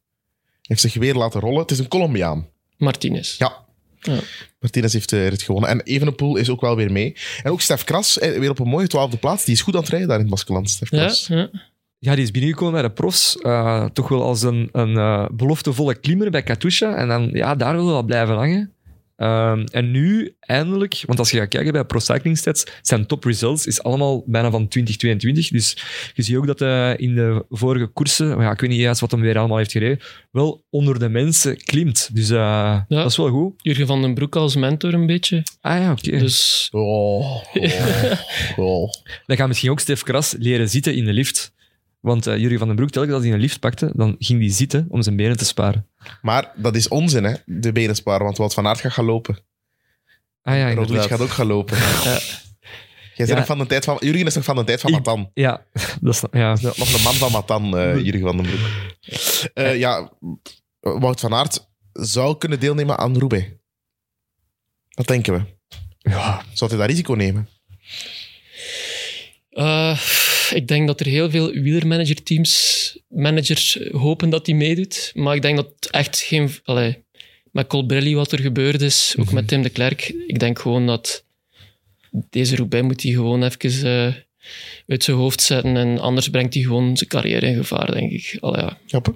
heeft 0.62 0.82
zich 0.82 0.94
weer 0.94 1.16
laten 1.16 1.40
rollen. 1.40 1.60
Het 1.62 1.72
is 1.72 1.80
een 1.80 1.88
Colombiaan. 1.88 2.48
Martinez. 2.78 3.38
Ja. 3.38 3.65
Ja. 4.06 4.20
Martinez 4.60 4.94
heeft 4.94 5.12
eh, 5.12 5.24
het 5.24 5.42
gewonnen. 5.44 5.70
En 5.70 5.82
Evenepoel 5.82 6.36
is 6.36 6.50
ook 6.50 6.62
wel 6.62 6.76
weer 6.76 6.92
mee. 6.92 7.16
En 7.44 7.52
ook 7.52 7.62
Stef 7.62 7.84
Kras, 7.84 8.20
eh, 8.20 8.40
weer 8.40 8.50
op 8.50 8.60
een 8.60 8.68
mooie 8.68 8.88
twaalfde 8.88 9.18
plaats. 9.18 9.46
Die 9.46 9.54
is 9.54 9.62
goed 9.62 9.74
aan 9.76 9.80
het 9.82 9.90
rijden 9.90 10.08
daar 10.08 10.18
in 10.18 10.24
het 10.24 10.34
Baskeland, 10.34 10.70
Stef 10.70 10.92
Ja, 10.92 10.98
Kras. 10.98 11.28
ja. 11.28 11.50
Ja, 12.00 12.16
die 12.16 12.24
is 12.24 12.32
binnengekomen 12.32 12.74
bij 12.74 12.82
de 12.82 12.92
profs. 12.92 13.38
eh, 13.38 13.86
toch 13.86 14.08
wel 14.08 14.24
als 14.24 14.42
een, 14.42 14.70
een 14.72 14.98
eh, 14.98 15.26
beloftevolle 15.34 15.96
klimmer 15.96 16.32
bij 16.32 16.44
Katusha. 16.44 16.96
En 16.96 17.08
dan, 17.08 17.30
ja, 17.34 17.56
daar 17.56 17.74
wil 17.76 17.86
we 17.86 17.92
wel 17.92 18.04
blijven 18.04 18.36
hangen. 18.36 18.74
Ehm, 19.16 19.66
en 19.72 19.92
nu, 19.92 20.36
eindelijk, 20.40 21.04
want 21.06 21.20
als 21.20 21.32
je 21.32 21.38
gaat 21.38 21.48
kijken 21.48 21.74
bij 21.74 21.84
Pro 21.84 22.00
Cycling 22.00 22.38
Stats, 22.38 22.66
zijn 22.82 23.06
top 23.06 23.24
results 23.24 23.66
is 23.66 23.84
allemaal 23.84 24.24
bijna 24.26 24.52
van 24.52 24.68
2022. 24.68 25.50
Dus 25.50 25.78
je 26.14 26.22
ziet 26.24 26.36
ook 26.36 26.48
dat 26.48 26.60
hij 26.60 26.96
in 26.96 27.16
de 27.16 27.46
vorige 27.50 27.88
koersen, 27.88 28.28
maar 28.28 28.46
ja, 28.46 28.52
ik 28.52 28.60
weet 28.60 28.70
niet 28.70 28.80
juist 28.80 29.02
wat 29.02 29.12
hem 29.12 29.22
weer 29.22 29.38
allemaal 29.38 29.58
heeft 29.58 29.72
gereden, 29.72 30.00
wel 30.32 30.64
onder 30.70 31.00
de 31.00 31.10
mensen 31.10 31.58
klimt. 31.58 32.10
Dus 32.14 32.30
eh, 32.30 32.80
dat 32.88 33.12
is 33.12 33.18
wel 33.18 33.30
goed. 33.30 33.54
Jurgen 33.58 33.88
van 33.88 34.02
den 34.02 34.14
Broek 34.14 34.36
als 34.36 34.56
mentor 34.56 34.94
een 34.94 35.06
beetje. 35.06 35.44
Ah 35.62 35.80
ja, 35.80 35.92
oké. 35.92 36.18
Dus 36.18 36.68
Oh, 36.72 37.44
oh, 37.54 38.12
oh. 38.56 38.92
Dan 39.26 39.38
gaat 39.38 39.48
misschien 39.48 39.70
ook 39.72 39.80
Stef 39.80 40.04
Kras 40.04 40.36
leren 40.40 40.70
zitten 40.70 40.96
in 40.96 41.06
de 41.06 41.14
lift. 41.14 41.54
Want 42.06 42.28
eh 42.28 42.38
Jurgen 42.38 42.58
van 42.58 42.68
den 42.68 42.76
Broek, 42.76 42.90
telkens 42.90 43.14
als 43.16 43.24
hij 43.24 43.34
een 43.34 43.40
lift 43.40 43.60
pakte, 43.60 43.92
dan 43.96 44.16
ging 44.20 44.40
hij 44.40 44.50
zitten 44.52 44.86
om 44.90 45.02
zijn 45.02 45.16
benen 45.16 45.38
te 45.38 45.46
sparen. 45.46 45.88
Maar 46.22 46.52
dat 46.56 46.76
is 46.76 46.88
onzin, 46.88 47.24
hè? 47.24 47.34
De 47.46 47.72
benen 47.72 47.96
sparen, 47.96 48.24
want 48.26 48.38
Wout 48.38 48.54
van 48.54 48.68
Aert 48.68 48.80
gaat 48.80 48.92
gaan 48.92 49.06
lopen. 49.06 49.38
Ah 50.42 50.58
ja, 50.58 50.74
Roglic 50.74 51.02
gaat 51.02 51.22
ook 51.22 51.30
gaan 51.30 51.48
lopen. 51.48 51.78
Ja. 53.18 53.26
Jij 53.26 53.46
van 53.46 53.58
de 53.58 53.66
tijd 53.66 53.86
van... 53.86 53.98
Jurgen 54.00 54.26
is 54.26 54.36
nog 54.36 54.44
van 54.44 54.56
de 54.56 54.64
tijd 54.64 54.82
van 54.82 54.90
Ik- 54.90 54.96
Matan. 54.96 55.32
Ja, 55.34 55.66
dat 56.02 56.14
is... 56.14 56.24
Ja. 56.32 56.58
Nog 56.62 56.94
een 56.94 57.02
man 57.02 57.14
van 57.14 57.32
Matan, 57.32 57.78
eh 57.78 58.00
Jurgen 58.06 58.22
van 58.22 58.38
den 58.38 58.46
Broek. 58.46 58.60
Eh, 59.54 59.78
ja, 59.78 60.12
Wout 60.80 61.20
van 61.20 61.34
Aert 61.34 61.68
zou 61.94 62.38
kunnen 62.38 62.60
deelnemen 62.60 62.98
aan 62.98 63.18
Roubaix. 63.18 63.48
Wat 64.90 65.08
denken 65.08 65.34
we? 65.34 65.44
ja. 66.10 66.44
Zou 66.54 66.70
hij 66.72 66.80
dat 66.80 66.90
risico 66.90 67.14
nemen? 67.14 67.50
eh, 69.50 69.98
ik 70.54 70.68
denk 70.68 70.88
dat 70.88 71.00
er 71.00 71.06
heel 71.06 71.30
veel 71.30 71.52
wielermanagerteams, 71.52 72.98
managers 73.08 73.80
hopen 73.92 74.30
dat 74.30 74.46
hij 74.46 74.56
meedoet. 74.56 75.12
Maar 75.14 75.36
ik 75.36 75.42
denk 75.42 75.56
dat 75.56 75.70
echt 75.92 76.20
geen... 76.20 76.50
Allee, 76.64 77.04
met 77.52 77.68
Colbrelli 77.68 78.16
wat 78.16 78.32
er 78.32 78.40
gebeurd 78.40 78.82
is, 78.82 79.16
ook 79.20 79.26
Mhm. 79.26 79.34
met 79.36 79.48
Tim 79.48 79.62
de 79.62 79.70
Klerk. 79.70 80.14
Ik 80.28 80.40
denk 80.40 80.60
gewoon 80.60 80.86
dat 80.88 81.26
deze 82.30 82.56
Roubaix 82.56 82.86
moet 82.88 83.04
hij 83.04 83.12
gewoon 83.12 83.44
even 83.44 83.84
eh, 84.08 84.14
uit 84.88 85.04
zijn 85.04 85.18
hoofd 85.18 85.42
zetten. 85.42 85.78
En 85.78 86.00
anders 86.00 86.30
brengt 86.30 86.54
hij 86.54 86.64
gewoon 86.64 86.98
zijn 86.98 87.10
carrière 87.10 87.46
in 87.46 87.56
gevaar, 87.56 87.92
denk 87.92 88.12
ik. 88.12 88.38
Allee, 88.40 88.62
ja. 88.62 88.78
Jappe? 88.86 89.14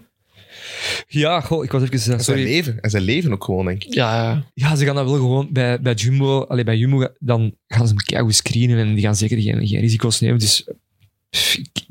ja, 1.07 1.41
goh, 1.41 1.63
ik 1.63 1.71
was 1.71 1.81
even... 1.81 1.93
eh, 1.95 2.01
En 2.01 2.01
zijn 2.09 2.21
sorry. 2.21 2.43
leven. 2.43 2.79
En 2.81 2.89
zijn 2.89 3.03
leven 3.03 3.31
ook 3.33 3.43
gewoon, 3.43 3.65
denk 3.65 3.83
ik. 3.83 3.93
Ja, 3.93 4.23
ja. 4.23 4.45
Ja, 4.53 4.75
ze 4.75 4.85
gaan 4.85 4.95
dat 4.95 5.05
wel 5.05 5.13
gewoon 5.13 5.47
bij, 5.51 5.81
bij 5.81 5.93
Jumbo... 5.93 6.41
Allee, 6.43 6.63
bij 6.63 6.77
Jumbo, 6.77 7.07
dan 7.19 7.55
gaan 7.67 7.87
ze 7.87 7.93
hem 7.93 8.03
keigoed 8.03 8.35
screenen 8.35 8.77
en 8.77 8.93
die 8.93 9.03
gaan 9.03 9.15
zeker 9.15 9.41
geen, 9.41 9.67
geen 9.67 9.79
risico's 9.79 10.19
nemen. 10.19 10.39
Dus 10.39 10.67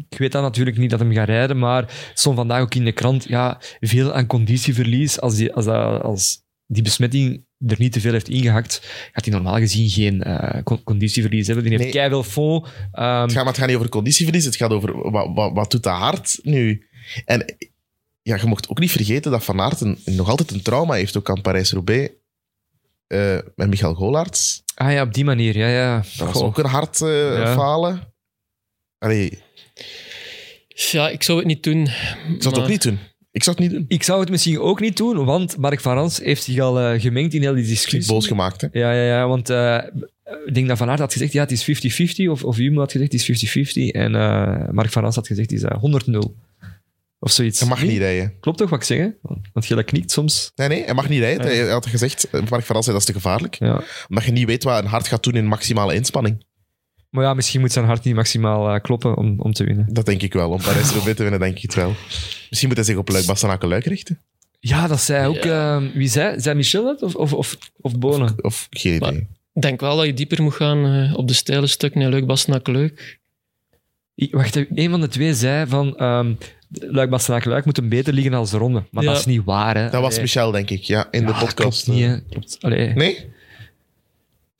ik, 0.08 0.18
weet 0.18 0.32
dat 0.32 0.42
natuurlijk 0.42 0.76
niet 0.78 0.90
dat 0.90 0.98
hem 1.00 1.12
gaat 1.12 1.28
rijden, 1.28 1.58
maar 1.58 2.10
stond 2.14 2.36
vandaag 2.36 2.60
ook 2.60 2.74
in 2.74 2.84
de 2.84 2.92
krant, 2.92 3.24
ja, 3.24 3.60
veel 3.80 4.12
aan 4.12 4.26
conditieverlies. 4.26 5.20
Als 5.20 5.34
die, 5.36 5.52
als 5.52 5.64
dat, 5.64 6.02
als 6.02 6.42
die 6.66 6.82
besmetting 6.82 7.46
er 7.66 7.76
niet 7.78 7.92
te 7.92 8.00
veel 8.00 8.12
heeft 8.12 8.28
ingehakt, 8.28 8.80
gaat 9.12 9.24
hij 9.24 9.34
normaal 9.34 9.56
gezien 9.58 9.88
geen 9.88 10.22
eh, 10.22 10.62
con- 10.62 10.82
conditieverlies 10.82 11.46
hebben. 11.46 11.64
Die 11.64 11.72
heeft 11.72 11.84
Nee. 11.84 11.92
keiveel 11.92 12.22
fond. 12.22 12.66
Ehm, 12.92 13.20
Het 13.20 13.32
gaat, 13.32 13.34
maar 13.34 13.46
het 13.46 13.56
gaat 13.58 13.66
niet 13.66 13.76
over 13.76 13.88
conditieverlies, 13.88 14.44
het 14.44 14.56
gaat 14.56 14.70
over 14.70 15.10
wat, 15.10 15.28
wat, 15.34 15.52
wat 15.52 15.70
doet 15.70 15.82
dat 15.82 15.96
hart 15.96 16.38
nu? 16.42 16.86
En 17.24 17.56
ja, 18.22 18.36
je 18.36 18.46
mocht 18.46 18.68
ook 18.68 18.78
niet 18.78 18.90
vergeten 18.90 19.30
dat 19.30 19.44
Van 19.44 19.60
Aert 19.60 19.80
een, 19.80 19.98
nog 20.04 20.28
altijd 20.28 20.50
een 20.50 20.62
trauma 20.62 20.94
heeft, 20.94 21.16
ook 21.16 21.30
aan 21.30 21.40
Parijs-Roubaix. 21.40 22.12
eh, 23.06 23.38
met 23.54 23.68
Michael 23.68 23.94
Golaerts. 23.94 24.62
ah 24.74 24.92
ja, 24.92 25.02
op 25.02 25.14
die 25.14 25.24
manier, 25.24 25.56
ja, 25.56 25.68
ja. 25.68 25.96
Dat 25.96 26.26
was 26.26 26.32
Goh. 26.36 26.44
ook 26.44 26.58
een 26.58 26.64
hard 26.66 26.98
Ja. 26.98 27.54
falen. 27.54 28.12
Allee, 28.98 29.38
Ja, 30.68 31.08
ik 31.08 31.22
zou 31.22 31.38
het 31.38 31.46
niet 31.46 31.62
doen. 31.62 31.80
ik 31.86 32.42
zou 32.42 32.54
het 32.54 32.58
ook 32.62 32.68
niet 32.68 32.82
doen. 32.82 32.98
Ik 33.30 33.42
zou 33.42 33.56
het 33.56 33.64
niet 33.68 33.74
doen. 33.74 33.84
Ik 33.88 34.02
zou 34.02 34.20
het 34.20 34.30
misschien 34.30 34.60
ook 34.60 34.80
niet 34.80 34.96
doen, 34.96 35.24
want 35.24 35.56
Mark 35.56 35.80
van 35.80 35.94
Rans 35.94 36.18
heeft 36.18 36.42
zich 36.42 36.58
al 36.58 36.80
eh, 36.80 37.00
gemengd 37.00 37.34
in 37.34 37.40
heel 37.42 37.54
die 37.54 37.64
discussie. 37.66 38.12
Boos 38.12 38.26
gemaakt, 38.26 38.60
hè? 38.60 38.68
Ja, 38.72 38.92
ja, 38.92 39.04
ja, 39.04 39.28
want 39.28 39.50
eh, 39.50 39.78
ik 40.46 40.54
denk 40.54 40.68
dat 40.68 40.78
Van 40.78 40.88
Aert 40.90 40.98
had 40.98 41.12
gezegd, 41.12 41.32
ja, 41.32 41.40
het 41.46 41.50
is 41.50 41.62
50-50, 42.24 42.30
of, 42.30 42.44
of 42.44 42.56
Humo 42.56 42.78
had 42.80 42.92
gezegd, 42.92 43.12
het 43.12 43.28
is 43.28 43.48
50-50, 43.48 43.90
en 43.90 44.14
eh, 44.14 44.68
Mark 44.70 44.90
van 44.90 45.02
Rans 45.02 45.14
had 45.14 45.26
gezegd, 45.26 45.50
het 45.50 45.60
is 45.60 45.66
eh, 45.66 46.24
100-0. 46.24 46.32
Of 47.20 47.30
zoiets. 47.30 47.60
Hij 47.60 47.68
mag 47.68 47.80
Nee? 47.80 47.88
niet 47.90 47.98
rijden. 47.98 48.34
Klopt 48.40 48.58
toch 48.58 48.70
wat 48.70 48.78
ik 48.78 48.84
zeg? 48.84 48.98
hè? 48.98 49.08
Want 49.52 49.66
je 49.66 49.74
dat 49.74 49.84
knikt 49.84 50.10
soms. 50.10 50.52
Nee, 50.54 50.68
nee, 50.68 50.84
hij 50.84 50.94
mag 50.94 51.08
niet 51.08 51.20
rijden. 51.20 51.46
Ja. 51.54 51.62
Hij 51.62 51.68
had 51.72 51.86
gezegd, 51.86 52.28
Mark 52.32 52.64
van 52.64 52.74
Rans 52.74 52.84
zei, 52.84 52.96
dat 52.96 52.96
is 52.96 53.04
te 53.04 53.12
gevaarlijk. 53.12 53.54
Ja. 53.58 53.82
Omdat 54.08 54.24
je 54.24 54.32
niet 54.32 54.46
weet 54.46 54.62
wat 54.64 54.82
een 54.82 54.88
hart 54.88 55.08
gaat 55.08 55.22
doen 55.22 55.34
in 55.34 55.46
maximale 55.46 55.94
inspanning. 55.94 56.44
Maar 57.10 57.24
ja, 57.24 57.34
misschien 57.34 57.60
moet 57.60 57.72
zijn 57.72 57.84
hart 57.84 58.04
niet 58.04 58.14
maximaal 58.14 58.74
eh, 58.74 58.80
kloppen 58.80 59.16
om, 59.16 59.40
om 59.40 59.52
te 59.52 59.64
winnen. 59.64 59.86
Dat 59.90 60.06
denk 60.06 60.22
ik 60.22 60.32
wel. 60.32 60.50
Om 60.50 60.62
Parijs-Roubaix 60.62 61.16
te 61.16 61.22
winnen, 61.22 61.40
denk 61.40 61.56
ik 61.56 61.62
het 61.62 61.74
wel. 61.74 61.94
Misschien 62.48 62.68
moet 62.68 62.76
hij 62.76 62.86
zich 62.86 62.96
op 62.96 63.08
Luik 63.08 63.26
Bastenaken 63.26 63.68
Luik 63.68 63.84
richten. 63.84 64.18
Ja, 64.60 64.86
dat 64.86 65.00
zei 65.00 65.26
ook... 65.26 65.44
Ja. 65.44 65.76
eh, 65.76 65.86
wie 65.94 66.08
zei? 66.08 66.40
Zei 66.40 66.56
Michel 66.56 66.86
het? 66.86 67.02
Of, 67.02 67.14
of, 67.14 67.32
of, 67.32 67.56
of 67.80 67.98
Bonen? 67.98 68.34
Of 68.44 68.66
geen 68.70 68.94
idee. 68.94 69.12
Maar- 69.12 69.20
Ik 69.52 69.62
denk 69.62 69.80
wel 69.80 69.96
dat 69.96 70.06
je 70.06 70.14
dieper 70.14 70.42
moet 70.42 70.54
gaan 70.54 70.86
eh, 70.86 71.16
op 71.16 71.28
de 71.28 71.34
steile 71.34 71.66
stukken 71.66 72.00
in 72.00 72.08
Leuk 72.08 72.26
Bastenaken 72.26 72.72
Leuk. 72.72 73.18
Ik- 74.14 74.34
Wacht, 74.34 74.56
een 74.74 74.90
van 74.90 75.00
de 75.00 75.08
twee 75.08 75.34
zei 75.34 75.66
van... 75.66 75.96
ehm 75.96 76.32
Luik 76.70 77.10
Bastenaken 77.10 77.50
Luik 77.50 77.64
moet 77.64 77.76
hem 77.76 77.88
beter 77.88 78.12
liggen 78.12 78.34
als 78.34 78.50
de 78.50 78.56
ronde. 78.58 78.82
Maar 78.90 79.02
Ja. 79.02 79.08
dat 79.10 79.18
is 79.18 79.26
niet 79.26 79.44
waar, 79.44 79.76
hè. 79.76 79.90
Dat 79.90 80.00
was. 80.02 80.20
Michel, 80.20 80.50
denk 80.50 80.70
ik, 80.70 80.82
ja, 80.82 81.08
in 81.10 81.26
de 81.26 81.32
podcast. 81.32 81.54
Klopt 81.84 81.86
niet, 81.86 82.06
hè. 82.06 82.20
Klopt. 82.20 82.56
Allee. 82.60 82.88
Nee? 82.94 83.30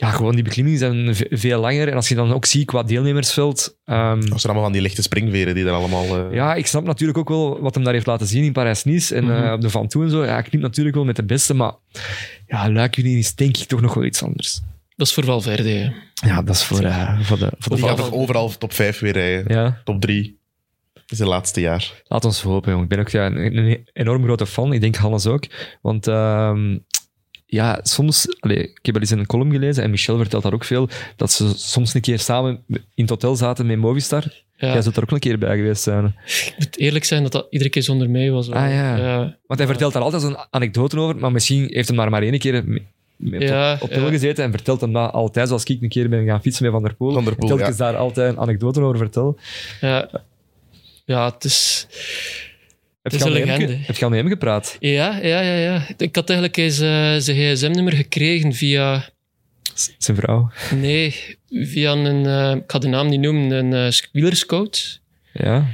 Ja, 0.00 0.10
gewoon 0.10 0.34
die 0.34 0.44
beklimmingen 0.44 0.78
zijn 0.78 1.14
ve- 1.14 1.26
veel 1.30 1.60
langer. 1.60 1.88
En 1.88 1.94
als 1.94 2.08
je 2.08 2.14
dan 2.14 2.32
ook 2.32 2.44
ziet 2.44 2.66
qua 2.66 2.82
deelnemersveld... 2.82 3.76
ehm, 3.84 4.14
Dat 4.20 4.26
zijn 4.28 4.42
allemaal 4.42 4.62
van 4.62 4.72
die 4.72 4.80
lichte 4.82 5.02
springveren 5.02 5.54
die 5.54 5.64
er 5.64 5.72
allemaal... 5.72 6.04
eh, 6.28 6.34
ja, 6.34 6.54
ik 6.54 6.66
snap 6.66 6.84
natuurlijk 6.84 7.18
ook 7.18 7.28
wel 7.28 7.60
wat 7.60 7.74
hem 7.74 7.84
daar 7.84 7.92
heeft 7.92 8.06
laten 8.06 8.26
zien 8.26 8.44
in 8.44 8.52
Parijs-Nice 8.52 9.14
en 9.14 9.30
eh, 9.30 9.42
Mhm. 9.42 9.52
op 9.52 9.60
de 9.60 9.70
Van 9.70 9.88
Toe 9.88 10.04
en 10.04 10.10
zo. 10.10 10.24
Ja, 10.24 10.38
ik 10.38 10.44
knip 10.44 10.60
natuurlijk 10.60 10.96
wel 10.96 11.04
met 11.04 11.16
de 11.16 11.24
beste, 11.24 11.54
maar 11.54 11.72
ja, 12.46 12.70
Luik 12.70 12.96
Unie 12.96 13.18
is 13.18 13.34
denk 13.34 13.56
ik 13.56 13.66
toch 13.68 13.80
nog 13.80 13.94
wel 13.94 14.04
iets 14.04 14.22
anders. 14.22 14.60
Dat 14.96 15.06
is 15.06 15.12
voor 15.14 15.24
Valverde. 15.24 15.68
hè. 15.70 15.90
Ja, 16.28 16.42
dat 16.42 16.54
is 16.54 16.62
voor, 16.64 16.80
eh, 16.82 17.20
voor 17.20 17.38
de, 17.38 17.52
voor 17.58 17.76
de 17.76 17.82
gaat 17.82 17.96
toch 17.96 18.12
overal 18.12 18.48
top 18.58 18.72
5 18.72 18.98
weer 18.98 19.12
rijden. 19.12 19.54
Ja, 19.56 19.80
Top 19.84 20.00
3. 20.00 20.36
Dat 20.94 21.02
is 21.12 21.18
het 21.18 21.28
laatste 21.28 21.60
jaar. 21.60 21.92
laat 22.04 22.24
ons 22.24 22.42
hopen. 22.42 22.70
Jong. 22.72 22.82
Ik 22.82 22.88
ben 22.88 22.98
ook 22.98 23.08
ja, 23.08 23.26
een, 23.26 23.56
een 23.56 23.86
enorm 23.92 24.22
grote 24.24 24.46
fan. 24.46 24.72
Ik 24.72 24.80
denk 24.80 24.96
Hannes 24.96 25.26
ook. 25.26 25.44
Want 25.82 26.06
ehm, 26.06 26.78
ja, 27.50 27.80
soms... 27.82 28.36
Allee, 28.40 28.58
ik 28.58 28.78
heb 28.82 28.92
wel 28.94 29.02
eens 29.02 29.10
in 29.12 29.18
een 29.18 29.26
column 29.26 29.52
gelezen, 29.52 29.82
en 29.82 29.90
Michel 29.90 30.16
vertelt 30.16 30.42
daar 30.42 30.52
ook 30.52 30.64
veel, 30.64 30.88
dat 31.16 31.32
ze 31.32 31.52
soms 31.58 31.94
een 31.94 32.00
keer 32.00 32.18
samen 32.18 32.62
in 32.68 32.80
het 32.94 33.10
hotel 33.10 33.36
zaten 33.36 33.66
met 33.66 33.78
Movistar. 33.78 34.24
Ja, 34.56 34.72
Jij 34.72 34.82
zult 34.82 34.96
er 34.96 35.02
ook 35.02 35.10
een 35.10 35.18
keer 35.18 35.38
bij 35.38 35.56
geweest 35.56 35.82
zijn. 35.82 36.04
Ik 36.26 36.54
moet 36.58 36.78
eerlijk 36.78 37.04
zijn 37.04 37.22
dat 37.22 37.32
dat 37.32 37.46
iedere 37.50 37.70
keer 37.70 37.82
zonder 37.82 38.10
mij 38.10 38.30
was. 38.30 38.50
Ah, 38.50 38.70
ja. 38.70 39.36
Want 39.46 39.60
hij 39.60 39.68
vertelt 39.68 39.92
daar 39.92 40.02
altijd 40.02 40.22
zo'n 40.22 40.36
anekdote 40.50 40.98
over, 41.00 41.16
maar 41.16 41.32
misschien 41.32 41.66
heeft 41.70 41.88
hij 41.88 41.96
maar 41.96 42.10
maar 42.10 42.22
één 42.22 42.38
keer 42.38 42.62
me- 42.66 42.82
met 43.16 43.42
Ja, 43.42 43.72
op, 43.74 43.82
op 43.82 43.90
tel 43.90 44.04
ja. 44.04 44.10
gezeten 44.10 44.44
en 44.44 44.50
vertelt 44.50 44.80
hem 44.80 44.92
dat 44.92 45.12
altijd, 45.12 45.48
zoals 45.48 45.64
ik 45.64 45.82
een 45.82 45.88
keer 45.88 46.08
ben 46.08 46.24
gaan 46.26 46.40
fietsen 46.42 46.64
met 46.64 46.72
Van 46.72 46.82
der 46.82 46.94
Poel. 46.94 47.12
Van 47.12 47.24
der 47.24 47.34
Poel, 47.36 47.50
en 47.50 47.56
telkens 47.56 47.76
daar 47.78 47.96
altijd 47.96 48.32
een 48.32 48.40
anekdote 48.40 48.80
over 48.80 48.96
vertel. 48.98 49.38
ja. 49.80 50.10
ja, 51.04 51.30
het 51.32 51.44
is... 51.44 51.86
Heb 53.12 53.20
is 53.20 53.26
je 53.26 53.32
al 53.32 53.36
een 53.36 53.40
met 53.40 53.48
hem 53.48 53.58
ge- 53.60 53.66
legende. 53.66 53.86
Heb 53.86 53.96
je 53.96 54.04
al 54.04 54.10
met 54.10 54.18
hem 54.20 54.28
gepraat? 54.28 54.76
Ja, 54.80 55.18
ja, 55.22 55.40
ja, 55.40 55.54
ja. 55.56 55.86
Ik 55.96 56.14
had 56.14 56.28
eigenlijk 56.30 56.58
eens 56.58 56.78
eh, 56.80 57.14
zijn 57.18 57.36
gsm-nummer 57.56 57.92
gekregen 57.92 58.52
via... 58.52 59.08
Zijn 59.98 60.16
vrouw. 60.16 60.50
Nee, 60.74 61.14
via 61.50 61.92
een... 61.92 62.26
eh, 62.26 62.54
ik 62.56 62.62
ga 62.66 62.78
de 62.78 62.88
naam 62.88 63.08
niet 63.08 63.20
noemen, 63.20 63.50
een 63.50 63.86
eh, 63.86 63.92
wielerscout. 64.12 65.00
Ja. 65.32 65.66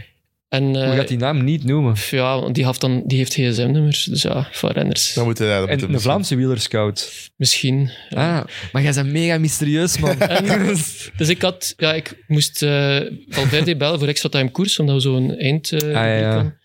En, 0.48 0.62
Hoe 0.64 0.82
eh, 0.82 0.94
gaat 0.96 1.08
die 1.08 1.18
naam 1.18 1.44
niet 1.44 1.64
noemen? 1.64 1.94
Ja, 2.10 2.40
want 2.40 2.54
die, 2.54 2.66
heeft 2.66 2.80
dan, 2.80 3.02
die 3.06 3.18
heeft 3.18 3.32
gsm-nummers, 3.34 4.04
dus 4.04 4.22
ja, 4.22 4.48
van 4.52 4.70
renners. 4.70 5.14
Dan 5.14 5.34
ja, 5.38 5.54
En 5.60 5.68
moeten 5.68 5.88
we 5.88 5.94
een 5.94 6.00
Vlaamse 6.00 6.36
wielerscout. 6.36 7.30
Misschien. 7.36 7.90
Ah, 8.10 8.40
maar 8.72 8.82
jij 8.82 8.92
bent 8.92 9.12
mega 9.12 9.38
mysterieus, 9.38 9.98
man. 9.98 10.20
En- 10.20 10.76
dus 11.16 11.28
ik 11.28 11.42
had... 11.42 11.74
Ja, 11.76 11.94
ik 11.94 12.24
moest 12.26 12.62
eh 12.62 13.00
Valverde 13.28 13.76
bellen 13.82 13.98
voor 13.98 14.08
extra 14.08 14.28
time 14.28 14.50
koers, 14.50 14.78
omdat 14.78 14.94
we 14.94 15.00
zo'n 15.00 15.36
eind... 15.38 15.72
eh, 15.72 15.90
ja, 15.92 16.16
ja. 16.16 16.56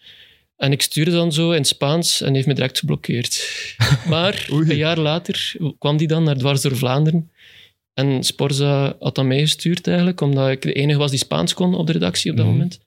En 0.60 0.72
ik 0.72 0.81
stuurde 0.81 1.11
dan 1.11 1.34
zo 1.34 1.52
in 1.52 1.57
het 1.57 1.68
Spaans 1.68 2.22
en 2.22 2.34
heeft 2.34 2.48
me 2.48 2.53
direct 2.53 2.80
geblokkeerd. 2.80 3.48
Maar 4.10 4.48
een 4.49 4.76
jaar 4.76 4.98
later 4.99 5.56
kwam 5.80 5.98
die 5.98 6.07
dan 6.07 6.23
naar 6.23 6.38
Dwars 6.38 6.61
door 6.61 6.76
Vlaanderen. 6.77 7.31
En 7.94 8.23
Sporza 8.23 8.95
had 8.99 9.15
dat 9.15 9.26
meegestuurd 9.26 9.88
eigenlijk, 9.88 10.22
omdat 10.22 10.49
ik 10.49 10.61
de 10.61 10.73
enige 10.73 10.99
was 10.99 11.10
die 11.10 11.19
Spaans 11.19 11.53
kon 11.53 11.76
op 11.76 11.86
de 11.88 11.91
redactie 11.94 12.31
op 12.31 12.38
dat 12.38 12.45
Mhm. 12.45 12.56
moment. 12.56 12.80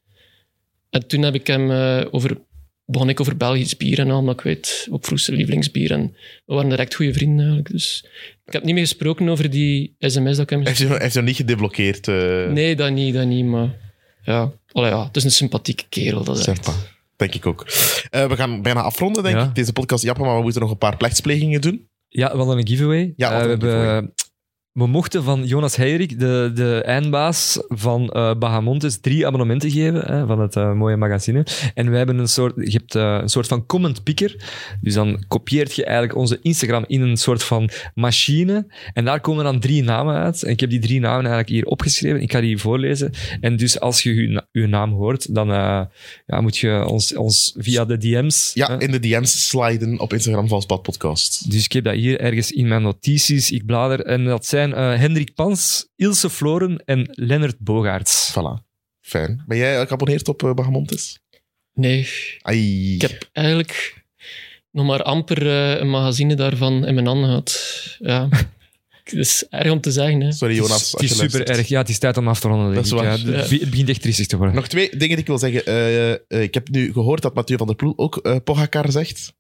En 0.91 1.07
toen 1.07 1.23
heb 1.23 1.35
ik 1.35 1.47
hem 1.47 1.71
eh, 1.71 2.05
over, 2.11 2.37
begon 2.85 3.09
ik 3.09 3.21
over 3.21 3.37
Belgisch 3.37 3.77
bier 3.77 3.99
en 3.99 4.11
al, 4.11 4.19
omdat 4.19 4.35
ik 4.35 4.41
weet, 4.41 4.87
ook 4.91 5.05
vroeg 5.05 5.21
zijn 5.21 5.37
lievelingsbier. 5.37 5.91
En 5.93 6.17
we 6.47 6.55
waren 6.55 6.71
direct 6.71 6.95
goede 6.95 7.13
vrienden 7.13 7.39
eigenlijk. 7.39 7.71
Dus 7.71 8.05
ik 8.47 8.53
heb 8.53 8.63
niet 8.65 8.75
meer 8.75 8.87
gesproken 8.87 9.29
over 9.29 9.51
die 9.51 9.95
sms 9.99 10.37
dat 10.37 10.39
ik 10.39 10.51
hem 10.51 10.67
Heeft 10.67 10.79
hij 10.79 10.99
heeft 10.99 11.15
nog 11.15 11.25
niet 11.25 11.37
gedeblokkeerd? 11.37 12.09
eh 12.09 12.47
Nee, 12.49 12.77
dat 12.77 12.91
niet, 12.91 13.15
dat 13.15 13.27
niet, 13.27 13.45
maar 13.45 13.77
ja. 14.25 14.53
Allee, 14.73 14.91
ja, 14.91 15.05
het 15.07 15.17
is 15.17 15.25
een 15.25 15.31
sympathieke 15.31 15.85
kerel, 15.89 16.25
dat 16.25 16.39
is 16.39 16.47
echt. 16.47 16.71
Denk 17.23 17.35
ik 17.35 17.47
ook. 17.47 17.67
Eh, 18.11 18.27
we 18.27 18.37
gaan 18.37 18.63
bijna 18.63 18.83
afronden, 18.83 19.23
denk 19.23 19.37
Ja. 19.37 19.45
ik. 19.45 19.55
Deze 19.55 19.73
podcast 19.73 20.03
jappen, 20.05 20.25
maar 20.25 20.37
we 20.37 20.43
moeten 20.43 20.61
nog 20.61 20.71
een 20.71 20.79
paar 20.79 20.97
plechtsplegingen 20.97 21.61
doen. 21.61 21.89
Ja, 22.09 22.31
we 22.31 22.37
hadden 22.37 22.59
een 22.59 22.67
giveaway. 22.69 23.13
Ja, 23.17 23.29
we 23.29 23.35
Eh, 23.37 23.43
we, 23.43 23.49
hebben, 23.67 24.13
we 24.73 24.87
mochten 24.87 25.23
van 25.23 25.45
Jonas 25.45 25.77
Heirik, 25.77 26.19
de, 26.19 26.51
de 26.55 26.83
eindbaas 26.85 27.59
van 27.69 28.11
eh 28.11 28.35
Bahamontes, 28.39 29.01
drie 29.01 29.27
abonnementen 29.27 29.71
geven 29.71 30.01
hè, 30.01 30.27
van 30.27 30.41
het 30.41 30.57
eh, 30.57 30.73
mooie 30.73 30.97
magazine. 30.97 31.47
En 31.75 31.89
wij 31.89 31.97
hebben 31.99 32.19
een 32.19 32.29
soort, 32.29 32.55
je 32.57 32.71
hebt 32.71 32.95
eh, 32.95 33.19
een 33.21 33.29
soort 33.29 33.47
van 33.47 33.67
comment 33.67 34.03
picker. 34.03 34.37
Dus 34.81 34.95
dan 34.95 35.25
kopieert 35.29 35.75
je 35.75 35.85
eigenlijk 35.85 36.17
onze 36.17 36.39
Instagram 36.43 36.85
in 36.87 37.01
een 37.01 37.17
soort 37.17 37.43
van 37.43 37.71
machine. 37.95 38.67
En 38.93 39.05
daar 39.05 39.21
komen 39.21 39.45
dan 39.45 39.61
drie 39.61 39.83
namen 39.83 40.15
uit. 40.15 40.43
En 40.43 40.51
ik 40.51 40.61
heb 40.61 40.71
die 40.71 40.81
drie 40.81 41.01
namen 41.01 41.21
eigenlijk 41.21 41.49
hier 41.49 41.65
opgeschreven. 41.65 42.23
Ik 42.23 42.33
ga 42.33 42.41
die 42.41 42.59
voorlezen. 42.59 43.11
En 43.41 43.57
dus 43.57 43.81
als 43.81 44.03
je 44.03 44.11
uw, 44.11 44.31
na- 44.31 44.47
uw 44.53 44.67
naam 44.67 44.93
hoort, 44.93 45.35
dan 45.35 45.49
ja, 45.49 46.41
moet 46.41 46.57
je 46.57 46.85
ons, 46.87 47.17
ons 47.17 47.55
via 47.59 47.85
de 47.85 47.99
DM's... 47.99 48.51
Ja, 48.55 48.67
hè, 48.69 48.81
in 48.81 48.91
de 48.91 49.01
DM's 49.01 49.49
sliden 49.49 50.01
op 50.01 50.13
Instagram 50.13 50.49
Valspad 50.49 50.83
Podcast. 50.83 51.51
dus 51.51 51.65
ik 51.65 51.73
heb 51.73 51.85
dat 51.85 51.95
hier 51.95 52.21
ergens 52.21 52.53
in 52.53 52.69
mijn 52.69 52.83
notities. 52.83 53.51
Ik 53.51 53.67
blader. 53.67 54.01
En 54.01 54.25
dat 54.25 54.47
zijn 54.47 54.62
eh, 54.71 54.99
Hendrik 54.99 55.35
Pans, 55.35 55.89
Ilse 55.97 56.31
Floren 56.31 56.83
en 56.85 57.09
Lennart 57.13 57.59
Bogaerts. 57.59 58.31
Voilà. 58.33 58.63
Fijn. 59.01 59.45
Ben 59.47 59.59
jij 59.59 59.87
geabonneerd 59.87 60.29
op 60.29 60.43
uh, 60.43 60.55
Bahamontes? 60.55 61.21
Nee, 61.75 62.09
Ai. 62.43 62.95
ik 62.95 63.01
heb 63.01 63.29
eigenlijk 63.33 64.03
nog 64.71 64.87
maar 64.87 65.03
amper 65.03 65.47
eh, 65.47 65.81
een 65.81 65.91
magazine 65.91 66.35
daarvan 66.35 66.87
in 66.87 66.95
mijn 66.95 67.07
handen 67.07 67.27
gehad. 67.29 67.61
Ja. 67.99 68.29
Het 69.05 69.13
is 69.13 69.47
erg 69.51 69.71
om 69.71 69.81
te 69.81 69.91
zeggen, 69.91 70.21
hè. 70.21 70.33
Sorry, 70.33 70.55
Jonas. 70.55 70.93
het 70.93 70.93
als 70.93 71.03
is 71.03 71.09
super 71.11 71.23
luistert. 71.33 71.49
erg. 71.59 71.69
Ja, 71.69 71.79
het 71.79 71.89
is 71.89 71.99
tijd 71.99 72.17
om 72.17 72.29
af 72.29 72.41
te 72.41 72.49
ronden. 72.49 72.73
Denk 72.73 72.77
Dat 72.77 72.85
is 72.85 72.91
ik. 72.93 72.99
waar. 72.99 73.19
Ja, 73.19 73.39
het, 73.41 73.51
het 73.61 73.71
begint 73.71 73.89
echt 73.89 74.03
triestig 74.03 74.27
te 74.27 74.37
worden. 74.37 74.55
Nog 74.55 74.69
twee 74.69 74.89
dingen 74.91 75.09
die 75.09 75.17
ik 75.19 75.27
wil 75.27 75.39
zeggen. 75.39 75.67
Eh, 75.67 76.13
eh, 76.13 76.19
ik 76.29 76.55
heb 76.55 76.69
nu 76.69 76.93
gehoord 76.93 77.23
dat 77.23 77.35
Mathieu 77.35 77.59
van 77.59 77.67
der 77.67 77.77
Poel 77.77 77.93
ook 77.97 78.17
eh 78.17 78.37
Pogacar 78.45 78.91
zegt. 78.93 79.33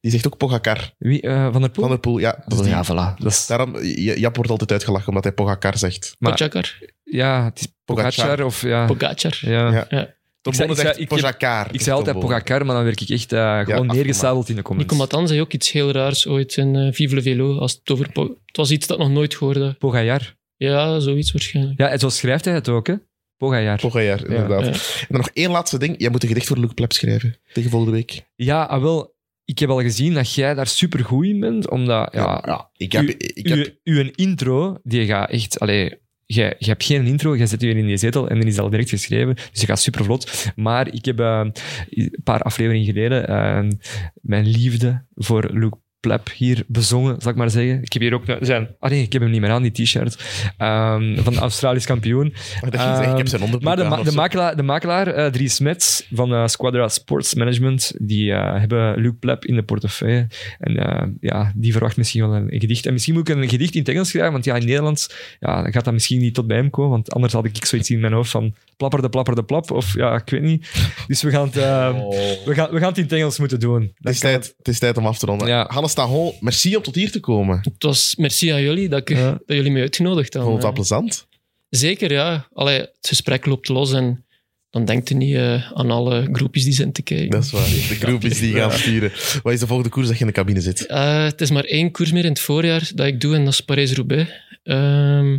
Die 0.00 0.10
zegt 0.10 0.26
ook 0.26 0.36
Pogacar. 0.36 0.94
Wie, 0.98 1.20
eh, 1.20 1.52
van 1.52 1.60
der 1.60 1.70
Poel? 1.70 1.82
Van 1.82 1.92
der 1.92 2.00
Poel, 2.00 2.18
ja. 2.18 2.42
Dus 2.46 2.58
Oh, 2.58 2.64
die- 2.64 2.72
ja, 2.72 2.84
voilà. 2.84 3.18
Dat 3.22 3.32
is, 3.32 3.46
Daarom, 3.46 3.78
Jap 3.94 4.36
wordt 4.36 4.50
altijd 4.50 4.72
uitgelachen 4.72 5.08
omdat 5.08 5.24
hij 5.24 5.32
Pogacar 5.32 5.78
zegt. 5.78 6.14
maar, 6.18 6.32
Pogacar. 6.32 6.78
ja, 7.04 7.44
het 7.44 7.60
is 7.60 7.66
Pogacar. 7.84 8.12
Pogacar 8.14 8.44
of... 8.44 8.62
Ja, 8.62 8.86
Pogacar. 8.86 9.38
ja. 9.40 9.70
Ja. 9.72 9.86
Ja. 9.88 10.14
Tom 10.40 10.52
Ik 10.52 10.76
zei- 10.76 10.94
ik 10.96 11.08
Pogacar. 11.08 11.68
Ik 11.74 11.80
zei 11.80 11.96
altijd. 11.96 12.18
Pogacar, 12.18 12.66
maar 12.66 12.74
dan 12.74 12.84
werk 12.84 13.00
ik 13.00 13.08
echt 13.08 13.32
eh, 13.32 13.38
gewoon 13.40 13.60
afgemaakt. 13.66 13.92
neergezadeld 13.92 14.48
in 14.48 14.54
de 14.56 14.62
comments. 14.62 14.92
Nico 14.92 15.04
Matan 15.04 15.28
zei 15.28 15.40
ook 15.40 15.52
iets 15.52 15.70
heel 15.72 15.90
raars 15.90 16.26
ooit 16.26 16.56
in 16.56 16.76
eh 16.76 16.92
Vive 16.92 17.14
le 17.14 17.22
Velo. 17.22 17.58
Als 17.58 17.72
het, 17.72 17.90
over 17.90 18.12
Po- 18.12 18.36
het 18.46 18.56
was 18.56 18.70
iets 18.70 18.86
dat 18.86 18.98
ik 18.98 19.02
nog 19.04 19.12
nooit 19.12 19.34
hoorde. 19.34 19.72
Pogacar. 19.78 20.36
Ja, 20.56 21.00
zoiets 21.00 21.32
waarschijnlijk. 21.32 21.78
Ja, 21.78 21.88
en 21.88 21.98
zo 21.98 22.08
schrijft 22.08 22.44
hij 22.44 22.54
het 22.54 22.68
ook, 22.68 22.86
hè? 22.86 22.94
Pogacar. 23.36 23.78
Pogacar, 23.80 24.24
inderdaad. 24.26 24.64
Ja. 24.64 24.70
En 25.00 25.06
dan 25.08 25.16
nog 25.20 25.30
één 25.32 25.50
laatste 25.50 25.78
ding. 25.78 25.94
Jij 25.98 26.10
moet 26.10 26.22
een 26.22 26.28
gedicht 26.28 26.46
voor 26.46 26.58
Luc 26.58 26.70
Plep 26.74 26.92
schrijven. 26.92 27.36
Tegen 27.52 27.70
volgende 27.70 27.94
week. 27.96 28.22
Ja, 28.36 28.62
ah, 28.62 28.82
wel, 28.82 29.14
ik 29.50 29.58
heb 29.58 29.68
al 29.68 29.80
gezien 29.80 30.14
dat 30.14 30.34
jij 30.34 30.54
daar 30.54 30.66
super 30.66 31.04
goed 31.04 31.24
in 31.24 31.40
bent, 31.40 31.70
omdat 31.70 32.08
ja, 32.12 32.42
ja. 32.46 32.70
Ik 32.76 32.92
heb... 32.92 33.04
u, 33.04 33.14
Ik 33.16 33.48
heb 33.48 33.76
uw, 33.84 33.96
uw 33.96 34.10
intro, 34.14 34.78
die 34.82 35.06
gaat 35.06 35.30
echt... 35.30 35.60
Allee, 35.60 35.98
je, 36.26 36.54
je 36.58 36.66
hebt 36.66 36.84
geen 36.84 37.06
intro, 37.06 37.36
je 37.36 37.46
zit 37.46 37.62
weer 37.62 37.76
in 37.76 37.86
die 37.86 37.96
zetel 37.96 38.28
en 38.28 38.38
dan 38.38 38.46
is 38.46 38.54
het 38.54 38.64
al 38.64 38.70
direct 38.70 38.88
geschreven. 38.88 39.34
Dus 39.34 39.60
je 39.60 39.66
gaat 39.66 39.80
super 39.80 40.04
vlot. 40.04 40.52
Maar 40.56 40.94
ik 40.94 41.04
heb 41.04 41.20
uh, 41.20 41.46
een 41.88 42.20
paar 42.24 42.42
afleveringen 42.42 42.86
geleden 42.86 43.30
uh, 43.30 43.70
mijn 44.14 44.46
liefde 44.46 45.04
voor 45.14 45.50
Luke 45.52 45.78
pleb 46.00 46.30
hier 46.34 46.64
bezongen, 46.66 47.20
zal 47.20 47.30
ik 47.30 47.36
maar 47.36 47.50
zeggen. 47.50 47.82
Ik 47.82 47.92
heb 47.92 48.02
hier 48.02 48.14
ook 48.14 48.24
zijn. 48.40 48.68
Ah 48.78 48.90
nee, 48.90 49.02
ik 49.02 49.12
heb 49.12 49.22
hem 49.22 49.30
niet 49.30 49.40
meer 49.40 49.50
aan, 49.50 49.62
die 49.62 49.72
t-shirt. 49.72 50.14
Um, 50.58 51.16
van 51.16 51.32
de 51.32 51.38
Australisch 51.38 51.86
kampioen. 51.86 52.34
Maar, 52.60 52.70
dat 52.70 52.80
um, 52.80 53.10
ik 53.10 53.16
heb 53.16 53.28
zijn 53.28 53.40
maar 53.60 53.76
de, 53.76 53.84
ma 53.84 54.02
de, 54.02 54.12
makelaar, 54.12 54.56
de 54.56 54.62
makelaar 54.62 55.18
uh, 55.18 55.26
Dries 55.26 55.54
Smets 55.54 56.06
van 56.12 56.32
uh, 56.32 56.46
Squadra 56.46 56.88
Sports 56.88 57.34
Management, 57.34 57.92
die 57.98 58.30
uh, 58.30 58.58
hebben 58.58 59.00
Luc 59.00 59.12
Pleb 59.20 59.44
in 59.44 59.54
de 59.54 59.62
portefeuille. 59.62 60.26
En 60.58 61.16
ja, 61.20 61.52
die 61.54 61.72
verwacht 61.72 61.96
misschien 61.96 62.20
wel 62.20 62.34
een, 62.34 62.54
een, 62.54 62.60
gedicht. 62.60 62.86
En 62.86 62.92
misschien 62.92 63.14
moet 63.14 63.28
ik 63.28 63.36
een 63.36 63.48
gedicht 63.48 63.74
in 63.74 63.80
het 63.80 63.88
Engels 63.88 64.08
schrijven, 64.08 64.32
want 64.32 64.44
ja, 64.44 64.54
in 64.54 64.66
Nederlands 64.66 65.36
ja, 65.40 65.70
gaat 65.70 65.84
dat 65.84 65.92
misschien 65.92 66.20
niet 66.20 66.34
tot 66.34 66.46
bij 66.46 66.56
hem 66.56 66.70
komen, 66.70 66.90
want 66.90 67.12
anders 67.12 67.32
had 67.32 67.44
ik 67.44 67.64
zoiets 67.64 67.90
in 67.90 68.00
mijn 68.00 68.12
hoofd 68.12 68.30
van 68.30 68.54
plapper 68.80 69.02
de 69.02 69.08
plapper 69.08 69.34
de 69.34 69.44
plap, 69.44 69.70
of 69.70 69.94
ja, 69.94 70.14
ik 70.14 70.30
weet 70.30 70.42
niet. 70.42 70.70
Dus 71.06 71.22
we 71.22 71.30
gaan 71.30 71.50
het, 71.52 71.56
oh. 71.56 72.08
we 72.44 72.54
gaan, 72.54 72.70
we 72.70 72.78
gaan 72.78 72.88
het 72.88 72.96
in 72.96 73.02
het 73.02 73.12
Engels 73.12 73.38
moeten 73.38 73.60
doen. 73.60 73.92
Het 73.94 74.14
is, 74.14 74.20
tijd, 74.20 74.54
het 74.56 74.68
is 74.68 74.78
tijd 74.78 74.96
om 74.96 75.06
af 75.06 75.18
te 75.18 75.26
ronden. 75.26 75.48
Ja. 75.48 75.66
Hannes 75.68 75.94
Tahon, 75.94 76.34
merci 76.40 76.76
om 76.76 76.82
tot 76.82 76.94
hier 76.94 77.10
te 77.10 77.20
komen. 77.20 77.58
Het 77.62 77.82
was 77.82 78.14
merci 78.16 78.48
aan 78.48 78.62
jullie 78.62 78.88
dat, 78.88 79.10
ik, 79.10 79.16
dat 79.16 79.40
jullie 79.46 79.70
mij 79.70 79.80
uitgenodigd 79.80 80.32
hebben. 80.32 80.50
Vond 80.50 80.62
het 80.62 80.74
wel 80.74 80.84
plezant? 80.84 81.26
Zeker, 81.70 82.12
ja. 82.12 82.48
Allee, 82.52 82.78
het 82.78 83.06
gesprek 83.08 83.46
loopt 83.46 83.68
los 83.68 83.92
en 83.92 84.24
dan 84.70 84.84
denkt 84.84 85.08
je 85.08 85.14
niet 85.14 85.34
uh, 85.34 85.72
aan 85.72 85.90
alle 85.90 86.28
groepjes 86.32 86.64
die 86.64 86.72
zijn 86.72 86.92
te 86.92 87.02
kijken. 87.02 87.30
Dat 87.30 87.44
is 87.44 87.50
waar, 87.50 87.64
de 87.64 87.96
groepjes 88.06 88.38
die 88.38 88.54
gaan 88.54 88.72
sturen. 88.72 89.12
Wat 89.42 89.52
is 89.52 89.60
de 89.60 89.66
volgende 89.66 89.90
koers 89.90 90.06
dat 90.06 90.14
je 90.14 90.20
in 90.20 90.26
de 90.26 90.32
cabine 90.32 90.60
zit? 90.60 90.84
Uh, 90.88 91.24
het 91.24 91.40
is 91.40 91.50
maar 91.50 91.64
één 91.64 91.90
koers 91.90 92.12
meer 92.12 92.24
in 92.24 92.30
het 92.30 92.40
voorjaar 92.40 92.90
dat 92.94 93.06
ik 93.06 93.20
doe 93.20 93.34
en 93.34 93.44
dat 93.44 93.52
is 93.52 93.60
Parijs-Roubaix. 93.60 94.30
Uh, 94.64 95.38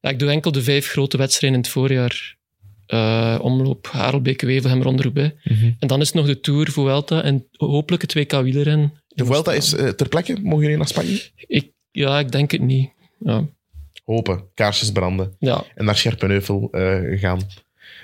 ja, 0.00 0.10
ik 0.10 0.18
doe 0.18 0.30
enkel 0.30 0.52
de 0.52 0.62
vijf 0.62 0.88
grote 0.88 1.16
wedstrijden 1.16 1.58
in 1.58 1.64
het 1.64 1.72
voorjaar. 1.72 2.36
Uh, 2.88 3.38
omloop 3.42 3.86
Harelbeke, 3.86 4.46
Wevelgem, 4.46 4.82
Ronde-Roubaix. 4.82 5.34
Mm 5.44 5.56
-hmm. 5.56 5.76
En 5.78 5.88
dan 5.88 6.00
is 6.00 6.12
nog 6.12 6.26
de 6.26 6.40
Tour, 6.40 6.70
Vuelta 6.70 7.22
en 7.22 7.48
hopelijk 7.52 8.02
het 8.02 8.14
WK 8.14 8.32
wielrennen. 8.32 8.92
De 9.08 9.24
Vuelta 9.24 9.52
is 9.52 9.74
uh, 9.74 9.88
ter 9.88 10.08
plekke? 10.08 10.38
Mogen 10.42 10.62
jullie 10.62 10.76
naar 10.76 10.88
Spanje? 10.88 11.30
Ik, 11.46 11.72
ja, 11.90 12.18
ik 12.18 12.32
denk 12.32 12.50
het 12.50 12.60
niet. 12.60 12.90
Ja. 13.18 13.48
Hopen, 14.04 14.44
kaarsjes 14.54 14.92
branden 14.92 15.36
ja. 15.38 15.64
en 15.74 15.84
naar 15.84 15.96
Scherpenheuvel 15.96 16.68
uh, 16.72 17.20
gaan. 17.20 17.40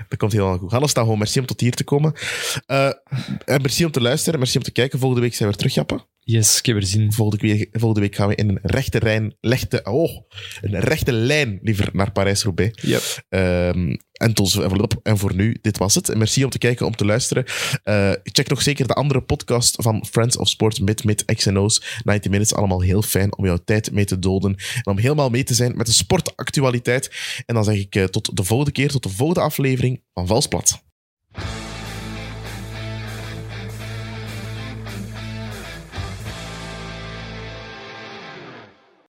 Dat 0.08 0.18
komt 0.18 0.32
helemaal 0.32 0.58
goed. 0.58 0.70
Hannes, 0.70 0.94
dan 0.94 1.02
gewoon 1.02 1.18
merci 1.18 1.40
om 1.40 1.46
tot 1.46 1.60
hier 1.60 1.74
te 1.74 1.84
komen. 1.84 2.12
en 3.44 3.62
merci 3.62 3.84
om 3.84 3.90
te 3.90 4.00
luisteren, 4.00 4.38
merci 4.38 4.58
om 4.58 4.64
te 4.64 4.72
kijken. 4.72 4.98
Volgende 4.98 5.22
week 5.24 5.34
zijn 5.34 5.50
we 5.50 5.56
terug, 5.56 5.74
Jappen. 5.74 6.04
Yes, 6.24 6.58
ik 6.58 6.66
heb 6.66 6.76
er 6.76 6.86
zin. 6.86 7.12
Volgende 7.12 7.46
week, 7.46 7.68
volgende 7.72 8.00
week 8.00 8.14
gaan 8.14 8.28
we 8.28 8.34
in 8.34 8.48
een 8.48 8.58
rechte, 8.62 9.00
lijn, 9.02 9.34
rechte, 9.40 9.80
oh, 9.84 10.20
een 10.60 10.80
rechte 10.80 11.12
lijn 11.12 11.58
liever 11.62 11.88
naar 11.92 12.12
Parijs-Roubaix. 12.12 12.82
Yep. 12.82 13.24
Um, 13.28 13.96
en, 14.12 14.34
tot, 14.34 14.58
en 15.02 15.18
voor 15.18 15.34
nu, 15.34 15.56
dit 15.60 15.78
was 15.78 15.94
het. 15.94 16.14
Merci 16.14 16.44
om 16.44 16.50
te 16.50 16.58
kijken, 16.58 16.86
om 16.86 16.96
te 16.96 17.04
luisteren. 17.04 17.44
Uh, 17.84 18.12
check 18.22 18.48
nog 18.48 18.62
zeker 18.62 18.86
de 18.86 18.94
andere 18.94 19.20
podcast 19.20 19.76
van 19.78 20.06
Friends 20.10 20.36
of 20.36 20.48
Sport 20.48 20.80
met, 20.80 21.04
met 21.04 21.24
XNO's. 21.24 22.00
90 22.04 22.30
Minutes, 22.30 22.54
allemaal 22.54 22.80
heel 22.80 23.02
fijn 23.02 23.36
om 23.36 23.44
jouw 23.44 23.58
tijd 23.64 23.92
mee 23.92 24.04
te 24.04 24.18
doden. 24.18 24.56
En 24.82 24.92
om 24.92 24.98
helemaal 24.98 25.30
mee 25.30 25.44
te 25.44 25.54
zijn 25.54 25.76
met 25.76 25.86
de 25.86 25.92
sportactualiteit. 25.92 27.10
En 27.46 27.54
dan 27.54 27.64
zeg 27.64 27.76
ik 27.76 27.94
uh, 27.94 28.04
tot 28.04 28.36
de 28.36 28.44
volgende 28.44 28.72
keer, 28.72 28.90
tot 28.90 29.02
de 29.02 29.08
volgende 29.08 29.40
aflevering 29.40 30.02
van 30.14 30.26
Valsplat. 30.26 30.82